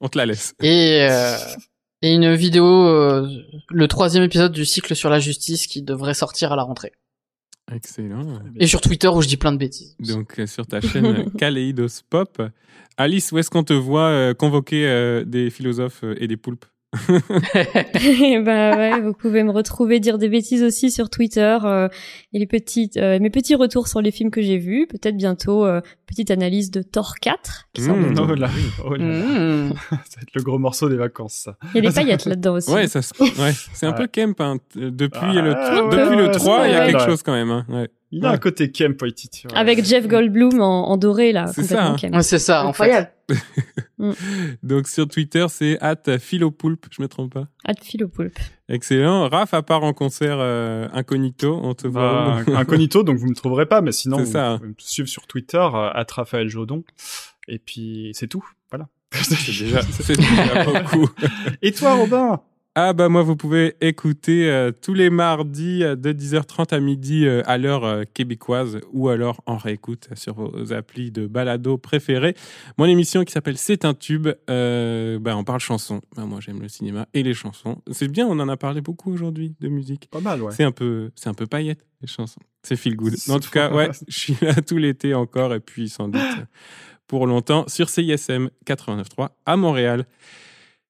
on, 0.00 0.08
te 0.08 0.18
la 0.18 0.26
laisse. 0.26 0.54
Et 0.62 1.06
euh, 1.10 1.36
Et 2.02 2.14
une 2.14 2.34
vidéo, 2.34 2.66
euh, 2.66 3.28
le 3.70 3.88
troisième 3.88 4.22
épisode 4.24 4.52
du 4.52 4.64
cycle 4.64 4.94
sur 4.94 5.10
la 5.10 5.20
justice 5.20 5.66
qui 5.66 5.82
devrait 5.82 6.14
sortir 6.14 6.52
à 6.52 6.56
la 6.56 6.62
rentrée. 6.62 6.92
Excellent. 7.70 8.40
Et 8.56 8.66
sur 8.66 8.80
Twitter 8.80 9.08
où 9.08 9.22
je 9.22 9.28
dis 9.28 9.36
plein 9.36 9.52
de 9.52 9.56
bêtises. 9.56 9.96
Donc 10.00 10.40
sur 10.46 10.66
ta 10.66 10.80
chaîne 10.80 11.06
euh, 11.06 11.24
Kaleidos-Pop. 11.38 12.42
Alice, 12.96 13.32
où 13.32 13.38
est-ce 13.38 13.50
qu'on 13.50 13.64
te 13.64 13.72
voit 13.72 14.08
euh, 14.08 14.34
convoquer 14.34 14.86
euh, 14.86 15.24
des 15.24 15.50
philosophes 15.50 16.04
et 16.18 16.26
des 16.26 16.36
poulpes? 16.36 16.66
Et 18.22 18.38
bah 18.40 18.76
ouais, 18.76 19.00
vous 19.00 19.14
pouvez 19.14 19.42
me 19.42 19.50
retrouver 19.50 19.98
dire 20.00 20.18
des 20.18 20.28
bêtises 20.28 20.62
aussi 20.62 20.90
sur 20.90 21.08
Twitter 21.08 21.58
euh, 21.64 21.88
et 22.32 22.38
les 22.38 22.46
petites 22.46 22.96
euh, 22.98 23.18
mes 23.18 23.30
petits 23.30 23.54
retours 23.54 23.88
sur 23.88 24.00
les 24.02 24.10
films 24.10 24.30
que 24.30 24.42
j'ai 24.42 24.58
vus, 24.58 24.86
peut-être 24.86 25.16
bientôt 25.16 25.64
euh, 25.64 25.80
petite 26.06 26.30
analyse 26.30 26.70
de 26.70 26.82
Thor 26.82 27.14
4 27.20 27.68
qui 27.72 27.82
sort 27.82 27.96
Mmh. 27.96 28.12
bientôt. 28.12 28.26
Oh 28.30 28.34
là, 28.34 28.50
oh 28.84 28.94
là. 28.94 29.04
Mmh. 29.04 29.72
Ça 29.90 29.96
va 29.96 30.22
être 30.22 30.34
le 30.34 30.42
gros 30.42 30.58
morceau 30.58 30.88
des 30.88 30.96
vacances, 30.96 31.34
ça. 31.44 31.56
Il 31.74 31.82
y 31.82 31.86
a 31.86 31.88
des 31.90 31.94
paillettes 31.94 32.26
là-dedans 32.26 32.54
aussi. 32.54 32.70
Ouais, 32.70 32.86
ça, 32.88 33.00
se- 33.02 33.14
ouais, 33.22 33.52
c'est 33.72 33.86
un 33.86 33.92
peu 33.92 34.06
Kemp. 34.06 34.40
Hein. 34.40 34.58
Depuis, 34.74 35.18
Ah, 35.22 35.32
le, 35.42 35.50
ouais, 35.52 35.96
depuis 36.04 36.16
le 36.16 36.26
ouais, 36.26 36.30
3, 36.32 36.66
il 36.68 36.72
y 36.72 36.76
a 36.76 36.86
quelque 36.90 37.04
chose 37.06 37.22
quand 37.22 37.32
même. 37.32 37.50
Hein. 37.50 37.64
Ouais. 37.68 37.88
Il 38.14 38.24
a 38.26 38.28
Ouais. 38.28 38.34
un 38.34 38.38
côté 38.38 38.70
Kemp, 38.70 39.00
Waititi. 39.00 39.46
ouais. 39.46 39.56
Avec 39.56 39.84
Jeff 39.84 40.06
Goldblum 40.06 40.60
en, 40.60 40.90
en 40.90 40.96
doré 40.98 41.32
là, 41.32 41.46
C'est 41.54 41.62
ça, 41.64 41.86
hein. 41.86 41.96
Ouais, 42.12 42.22
c'est 42.22 42.38
ça, 42.38 42.66
en 42.66 42.72
fait. 42.74 42.84
Incroyable. 42.92 43.10
Donc 44.62 44.88
sur 44.88 45.08
Twitter, 45.08 45.46
c'est 45.48 45.78
at 45.80 46.18
philopoulpe, 46.18 46.86
je 46.90 47.00
me 47.02 47.08
trompe 47.08 47.32
pas. 47.34 47.46
De 47.68 47.80
Philopoulpe. 47.82 48.38
Excellent. 48.68 49.28
Raph, 49.28 49.54
à 49.54 49.62
part 49.62 49.82
en 49.84 49.92
concert 49.92 50.36
euh, 50.40 50.88
incognito, 50.92 51.58
on 51.62 51.74
te 51.74 51.86
voit 51.86 52.42
Bah, 52.46 52.52
incognito, 52.58 53.02
donc 53.02 53.16
vous 53.18 53.28
me 53.28 53.34
trouverez 53.34 53.66
pas, 53.66 53.80
mais 53.80 53.92
sinon, 53.92 54.18
C'est 54.18 54.24
vous 54.24 54.32
ça. 54.32 54.50
hein. 54.52 54.56
pouvez 54.58 54.68
me 54.68 54.74
suivre 54.78 55.08
sur 55.08 55.26
Twitter, 55.26 55.56
euh, 55.58 55.90
at 55.92 56.06
Raphaël 56.10 56.48
Jodon. 56.48 56.84
Et 57.48 57.58
puis, 57.58 58.10
c'est 58.14 58.28
tout. 58.28 58.44
Voilà. 58.70 58.88
C'est 59.12 59.46
déjà, 59.46 59.82
c'est 59.90 60.16
déjà 60.16 60.64
beaucoup. 60.64 61.08
Et 61.60 61.72
toi, 61.72 61.94
Robin? 61.94 62.40
Ah 62.74 62.94
bah 62.94 63.10
moi 63.10 63.22
vous 63.22 63.36
pouvez 63.36 63.76
écouter 63.82 64.48
euh, 64.48 64.72
tous 64.72 64.94
les 64.94 65.10
mardis 65.10 65.84
euh, 65.84 65.94
de 65.94 66.10
10h30 66.10 66.74
à 66.74 66.80
midi 66.80 67.26
euh, 67.26 67.42
à 67.44 67.58
l'heure 67.58 67.84
euh, 67.84 68.04
québécoise 68.14 68.80
ou 68.94 69.10
alors 69.10 69.42
en 69.44 69.58
réécoute 69.58 70.08
sur 70.14 70.36
vos 70.36 70.72
applis 70.72 71.10
de 71.10 71.26
balado 71.26 71.76
préférés. 71.76 72.34
Mon 72.78 72.86
émission 72.86 73.24
qui 73.24 73.32
s'appelle 73.32 73.58
C'est 73.58 73.84
un 73.84 73.92
tube, 73.92 74.26
bah 74.48 75.36
on 75.36 75.44
parle 75.44 75.60
chansons. 75.60 76.00
Bah, 76.16 76.24
moi 76.24 76.40
j'aime 76.40 76.62
le 76.62 76.68
cinéma 76.68 77.06
et 77.12 77.22
les 77.22 77.34
chansons. 77.34 77.82
C'est 77.90 78.08
bien, 78.08 78.26
on 78.26 78.40
en 78.40 78.48
a 78.48 78.56
parlé 78.56 78.80
beaucoup 78.80 79.12
aujourd'hui 79.12 79.54
de 79.60 79.68
musique. 79.68 80.08
Pas 80.10 80.20
mal, 80.20 80.40
ouais. 80.40 80.52
C'est 80.52 80.64
un 80.64 80.72
peu 80.72 81.10
c'est 81.14 81.28
un 81.28 81.34
peu 81.34 81.46
paillette 81.46 81.84
les 82.00 82.08
chansons. 82.08 82.40
C'est 82.62 82.76
feel 82.76 82.96
good. 82.96 83.12
En 83.28 83.38
tout 83.38 83.50
cas, 83.50 83.70
ouais, 83.70 83.90
je 84.08 84.18
suis 84.18 84.36
là 84.40 84.54
tout 84.54 84.78
l'été 84.78 85.12
encore 85.12 85.52
et 85.52 85.60
puis 85.60 85.90
sans 85.90 86.08
doute 86.08 86.22
pour 87.06 87.26
longtemps 87.26 87.68
sur 87.68 87.90
CISM 87.90 88.48
89.3 88.64 89.28
à 89.44 89.56
Montréal. 89.58 90.06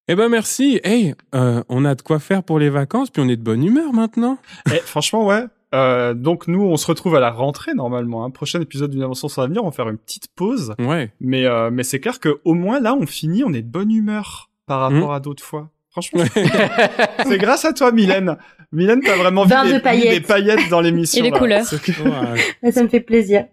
Eh 0.08 0.16
ben 0.16 0.28
merci. 0.28 0.80
Hey, 0.82 1.14
euh, 1.34 1.62
on 1.68 1.84
a 1.84 1.94
de 1.94 2.02
quoi 2.02 2.18
faire 2.18 2.42
pour 2.42 2.58
les 2.58 2.70
vacances, 2.70 3.10
puis 3.10 3.22
on 3.22 3.28
est 3.28 3.36
de 3.36 3.42
bonne 3.42 3.62
humeur 3.62 3.92
maintenant. 3.92 4.38
Eh, 4.66 4.78
franchement, 4.78 5.24
ouais. 5.26 5.44
Euh, 5.74 6.12
donc 6.12 6.48
nous, 6.48 6.60
on 6.60 6.76
se 6.76 6.86
retrouve 6.86 7.14
à 7.14 7.20
la 7.20 7.30
rentrée 7.30 7.72
normalement. 7.74 8.24
Un 8.24 8.30
prochain 8.30 8.60
épisode 8.60 8.90
d'une 8.90 9.02
invention 9.02 9.28
sur 9.28 9.42
l'avenir, 9.42 9.62
on 9.62 9.68
va 9.68 9.72
faire 9.72 9.88
une 9.88 9.98
petite 9.98 10.28
pause. 10.34 10.74
Ouais. 10.78 11.12
Mais 11.20 11.46
euh, 11.46 11.70
mais 11.72 11.82
c'est 11.82 12.00
clair 12.00 12.20
que 12.20 12.40
au 12.44 12.54
moins 12.54 12.80
là, 12.80 12.94
on 12.94 13.06
finit, 13.06 13.44
on 13.44 13.52
est 13.52 13.62
de 13.62 13.70
bonne 13.70 13.90
humeur 13.90 14.50
par 14.66 14.80
rapport 14.80 15.12
à 15.14 15.20
d'autres 15.20 15.42
fois. 15.42 15.70
Franchement, 15.92 16.24
c'est 17.26 17.38
grâce 17.38 17.64
à 17.64 17.72
toi, 17.72 17.92
Mylène. 17.92 18.36
Mylène, 18.72 19.00
t'as 19.04 19.16
vraiment 19.16 19.44
vu 19.44 19.54
des, 19.70 19.80
paillettes. 19.80 20.10
des 20.10 20.20
paillettes 20.20 20.70
dans 20.70 20.80
l'émission. 20.80 21.20
Et 21.22 21.26
des 21.28 21.30
là. 21.30 21.38
couleurs. 21.38 21.66
C'est 21.66 21.80
que- 21.80 21.92
Ouais. 22.62 22.72
Ça 22.72 22.82
me 22.82 22.88
fait 22.88 23.00
plaisir. 23.00 23.44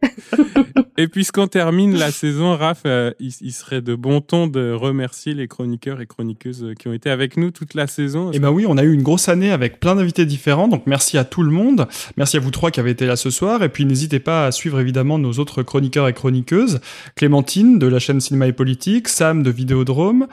Et 0.97 1.09
puisqu'on 1.09 1.47
termine 1.47 1.97
la 1.97 2.11
saison, 2.11 2.55
Raph, 2.55 2.83
euh, 2.85 3.11
il, 3.19 3.33
il 3.41 3.51
serait 3.51 3.81
de 3.81 3.95
bon 3.95 4.21
ton 4.21 4.47
de 4.47 4.71
remercier 4.71 5.33
les 5.33 5.47
chroniqueurs 5.47 5.99
et 5.99 6.05
chroniqueuses 6.05 6.73
qui 6.79 6.87
ont 6.87 6.93
été 6.93 7.09
avec 7.09 7.35
nous 7.35 7.51
toute 7.51 7.73
la 7.73 7.87
saison. 7.87 8.31
Eh 8.33 8.39
ben 8.39 8.49
oui, 8.51 8.65
on 8.67 8.77
a 8.77 8.83
eu 8.83 8.93
une 8.93 9.03
grosse 9.03 9.27
année 9.27 9.51
avec 9.51 9.81
plein 9.81 9.95
d'invités 9.95 10.25
différents, 10.25 10.69
donc 10.69 10.83
merci 10.85 11.17
à 11.17 11.25
tout 11.25 11.43
le 11.43 11.51
monde. 11.51 11.87
Merci 12.15 12.37
à 12.37 12.39
vous 12.39 12.51
trois 12.51 12.71
qui 12.71 12.79
avez 12.79 12.91
été 12.91 13.05
là 13.05 13.17
ce 13.17 13.29
soir, 13.29 13.61
et 13.63 13.69
puis 13.69 13.85
n'hésitez 13.85 14.19
pas 14.19 14.45
à 14.45 14.51
suivre 14.53 14.79
évidemment 14.79 15.19
nos 15.19 15.33
autres 15.33 15.63
chroniqueurs 15.63 16.07
et 16.07 16.13
chroniqueuses. 16.13 16.79
Clémentine 17.15 17.77
de 17.79 17.87
la 17.87 17.99
chaîne 17.99 18.21
Cinéma 18.21 18.47
et 18.47 18.53
Politique, 18.53 19.09
Sam 19.09 19.43
de 19.43 19.49
Vidéodrome, 19.51 20.27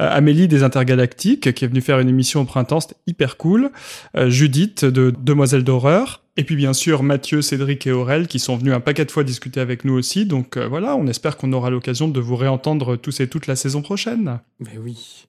euh, 0.00 0.08
Amélie 0.10 0.48
des 0.48 0.62
Intergalactiques 0.62 1.49
qui 1.52 1.64
est 1.64 1.68
venue 1.68 1.80
faire 1.80 1.98
une 1.98 2.08
émission 2.08 2.40
au 2.40 2.44
printemps, 2.44 2.80
c'était 2.80 2.96
hyper 3.06 3.36
cool, 3.36 3.70
euh, 4.16 4.30
Judith 4.30 4.84
de 4.84 5.12
Demoiselle 5.18 5.64
d'horreur, 5.64 6.22
et 6.36 6.44
puis 6.44 6.56
bien 6.56 6.72
sûr 6.72 7.02
Mathieu, 7.02 7.42
Cédric 7.42 7.86
et 7.86 7.92
Aurel 7.92 8.26
qui 8.26 8.38
sont 8.38 8.56
venus 8.56 8.72
un 8.72 8.80
paquet 8.80 9.04
de 9.04 9.10
fois 9.10 9.24
discuter 9.24 9.60
avec 9.60 9.84
nous 9.84 9.94
aussi. 9.94 10.26
Donc 10.26 10.56
euh, 10.56 10.66
voilà, 10.66 10.96
on 10.96 11.06
espère 11.06 11.36
qu'on 11.36 11.52
aura 11.52 11.70
l'occasion 11.70 12.08
de 12.08 12.20
vous 12.20 12.36
réentendre 12.36 12.96
tous 12.96 13.20
et 13.20 13.28
toutes 13.28 13.46
la 13.46 13.56
saison 13.56 13.82
prochaine. 13.82 14.40
Mais 14.58 14.78
oui. 14.78 15.26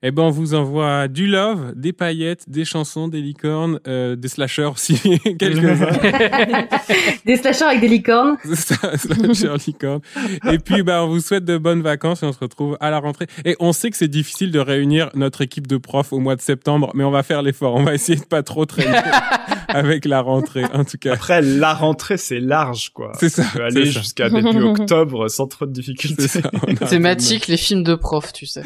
Eh 0.00 0.12
ben, 0.12 0.22
on 0.22 0.30
vous 0.30 0.54
envoie 0.54 1.08
du 1.08 1.26
love, 1.26 1.72
des 1.74 1.92
paillettes, 1.92 2.48
des 2.48 2.64
chansons, 2.64 3.08
des 3.08 3.20
licornes, 3.20 3.80
euh, 3.88 4.14
des 4.14 4.28
slashers 4.28 4.70
aussi, 4.72 4.94
quelques-uns. 5.38 5.88
Des 7.26 7.36
slashers 7.36 7.64
avec 7.64 7.80
des 7.80 7.88
licornes. 7.88 8.36
C'est 8.44 8.74
ça, 8.74 8.96
slasher 8.96 9.54
licorne. 9.66 10.00
Et 10.50 10.58
puis, 10.58 10.84
bah, 10.84 11.04
on 11.04 11.08
vous 11.08 11.20
souhaite 11.20 11.44
de 11.44 11.58
bonnes 11.58 11.82
vacances 11.82 12.22
et 12.22 12.26
on 12.26 12.32
se 12.32 12.38
retrouve 12.38 12.76
à 12.80 12.90
la 12.90 13.00
rentrée. 13.00 13.26
Et 13.44 13.56
on 13.58 13.72
sait 13.72 13.90
que 13.90 13.96
c'est 13.96 14.08
difficile 14.08 14.52
de 14.52 14.60
réunir 14.60 15.10
notre 15.14 15.42
équipe 15.42 15.66
de 15.66 15.76
profs 15.76 16.12
au 16.12 16.20
mois 16.20 16.36
de 16.36 16.40
septembre, 16.40 16.92
mais 16.94 17.02
on 17.02 17.10
va 17.10 17.24
faire 17.24 17.42
l'effort. 17.42 17.74
On 17.74 17.82
va 17.82 17.94
essayer 17.94 18.18
de 18.18 18.24
pas 18.24 18.42
trop 18.42 18.66
traîner 18.66 18.96
avec 19.68 20.04
la 20.04 20.20
rentrée, 20.20 20.64
en 20.72 20.84
tout 20.84 20.96
cas. 20.98 21.14
Après, 21.14 21.42
la 21.42 21.74
rentrée, 21.74 22.16
c'est 22.16 22.40
large, 22.40 22.90
quoi. 22.94 23.12
C'est 23.18 23.28
ça. 23.28 23.42
On 23.54 23.56
peut 23.58 23.64
aller 23.64 23.86
jusqu'à 23.86 24.30
début 24.30 24.62
octobre 24.62 25.28
sans 25.28 25.48
trop 25.48 25.66
de 25.66 25.72
difficultés. 25.72 26.40
Thématique, 26.88 27.48
les 27.48 27.56
films 27.56 27.82
de 27.82 27.96
profs, 27.96 28.32
tu 28.32 28.46
sais. 28.46 28.62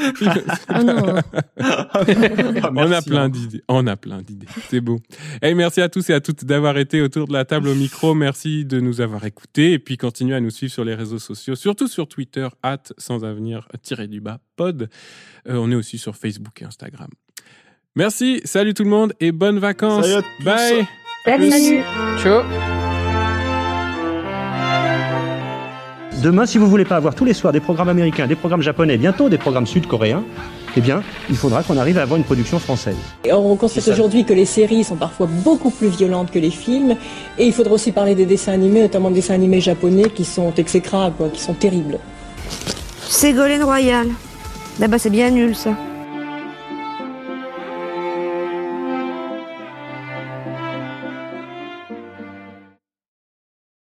Ah 0.69 0.83
non. 0.85 1.22
On 2.75 2.93
a 2.93 3.03
plein 3.03 3.25
hein. 3.25 3.29
d'idées. 3.29 3.63
On 3.69 3.87
a 3.87 3.97
plein 3.97 4.23
d'idées. 4.23 4.47
C'est 4.69 4.81
beau. 4.81 5.01
Et 5.43 5.55
merci 5.55 5.81
à 5.81 5.89
tous 5.89 6.11
et 6.11 6.15
à 6.15 6.21
toutes 6.21 6.45
d'avoir 6.45 6.79
été 6.79 7.01
autour 7.01 7.29
de 7.29 7.33
la 7.33 7.45
table 7.45 7.69
au 7.69 7.75
micro. 7.75 8.15
Merci 8.15 8.65
de 8.65 8.81
nous 8.81 9.01
avoir 9.01 9.25
écoutés 9.25 9.73
et 9.73 9.79
puis 9.79 9.97
continuez 9.97 10.35
à 10.35 10.41
nous 10.41 10.51
suivre 10.51 10.73
sur 10.73 10.85
les 10.85 10.95
réseaux 10.95 11.19
sociaux, 11.19 11.55
surtout 11.55 11.89
sur 11.89 12.09
Twitter, 12.09 12.49
at 12.63 12.83
sans 12.99 13.25
avenir 13.25 13.69
tiré 13.83 14.09
du 14.09 14.21
bas 14.21 14.39
pod. 14.57 14.89
Euh, 15.49 15.57
on 15.57 15.71
est 15.71 15.77
aussi 15.77 15.99
sur 15.99 16.17
Facebook 16.17 16.61
et 16.63 16.65
Instagram. 16.65 17.09
Merci. 17.95 18.41
Salut 18.45 18.75
tout 18.75 18.85
le 18.85 18.91
monde 18.91 19.13
et 19.21 19.33
bonnes 19.33 19.59
vacances. 19.59 20.07
Salut 20.07 20.19
à 20.19 20.23
tous. 20.23 20.45
Bye. 20.45 20.87
Salut. 21.25 21.51
Salut. 21.51 21.83
Ciao. 22.23 22.43
Demain, 26.23 26.47
si 26.47 26.57
vous 26.57 26.69
voulez 26.69 26.85
pas 26.85 26.95
avoir 26.95 27.17
tous 27.17 27.25
les 27.25 27.35
soirs 27.35 27.53
des 27.53 27.59
programmes 27.59 27.89
américains, 27.89 28.29
des 28.29 28.37
programmes 28.37 28.63
japonais, 28.63 28.97
bientôt 28.97 29.29
des 29.29 29.39
programmes 29.39 29.67
sud-coréens, 29.67 30.23
eh 30.77 30.81
bien, 30.81 31.03
il 31.29 31.37
faudra 31.37 31.63
qu'on 31.63 31.77
arrive 31.77 31.99
à 31.99 32.03
avoir 32.03 32.17
une 32.17 32.25
production 32.25 32.59
française. 32.59 32.97
Et 33.25 33.33
on 33.33 33.57
constate 33.57 33.87
aujourd'hui 33.89 34.25
que 34.25 34.33
les 34.33 34.47
séries 34.47 34.85
sont 34.85 34.97
parfois 34.97 35.27
beaucoup 35.27 35.71
plus 35.71 35.89
violentes 35.89 36.31
que 36.31 36.39
les 36.39 36.51
films. 36.51 36.97
Et 37.39 37.47
il 37.47 37.53
faudra 37.53 37.75
aussi 37.75 37.93
parler 37.93 38.15
des 38.15 38.27
dessins 38.27 38.53
animés, 38.53 38.83
notamment 38.83 39.11
des 39.11 39.17
dessins 39.17 39.35
animés 39.35 39.61
japonais 39.61 40.09
qui 40.11 40.25
sont 40.25 40.53
exécrables, 40.55 41.17
quoi, 41.17 41.29
qui 41.29 41.41
sont 41.41 41.55
terribles. 41.55 41.99
Ségolène 43.09 43.65
Royal. 43.65 44.09
Là-bas, 44.81 44.99
c'est 44.99 45.11
bien 45.11 45.31
nul, 45.31 45.55
ça. 45.55 45.77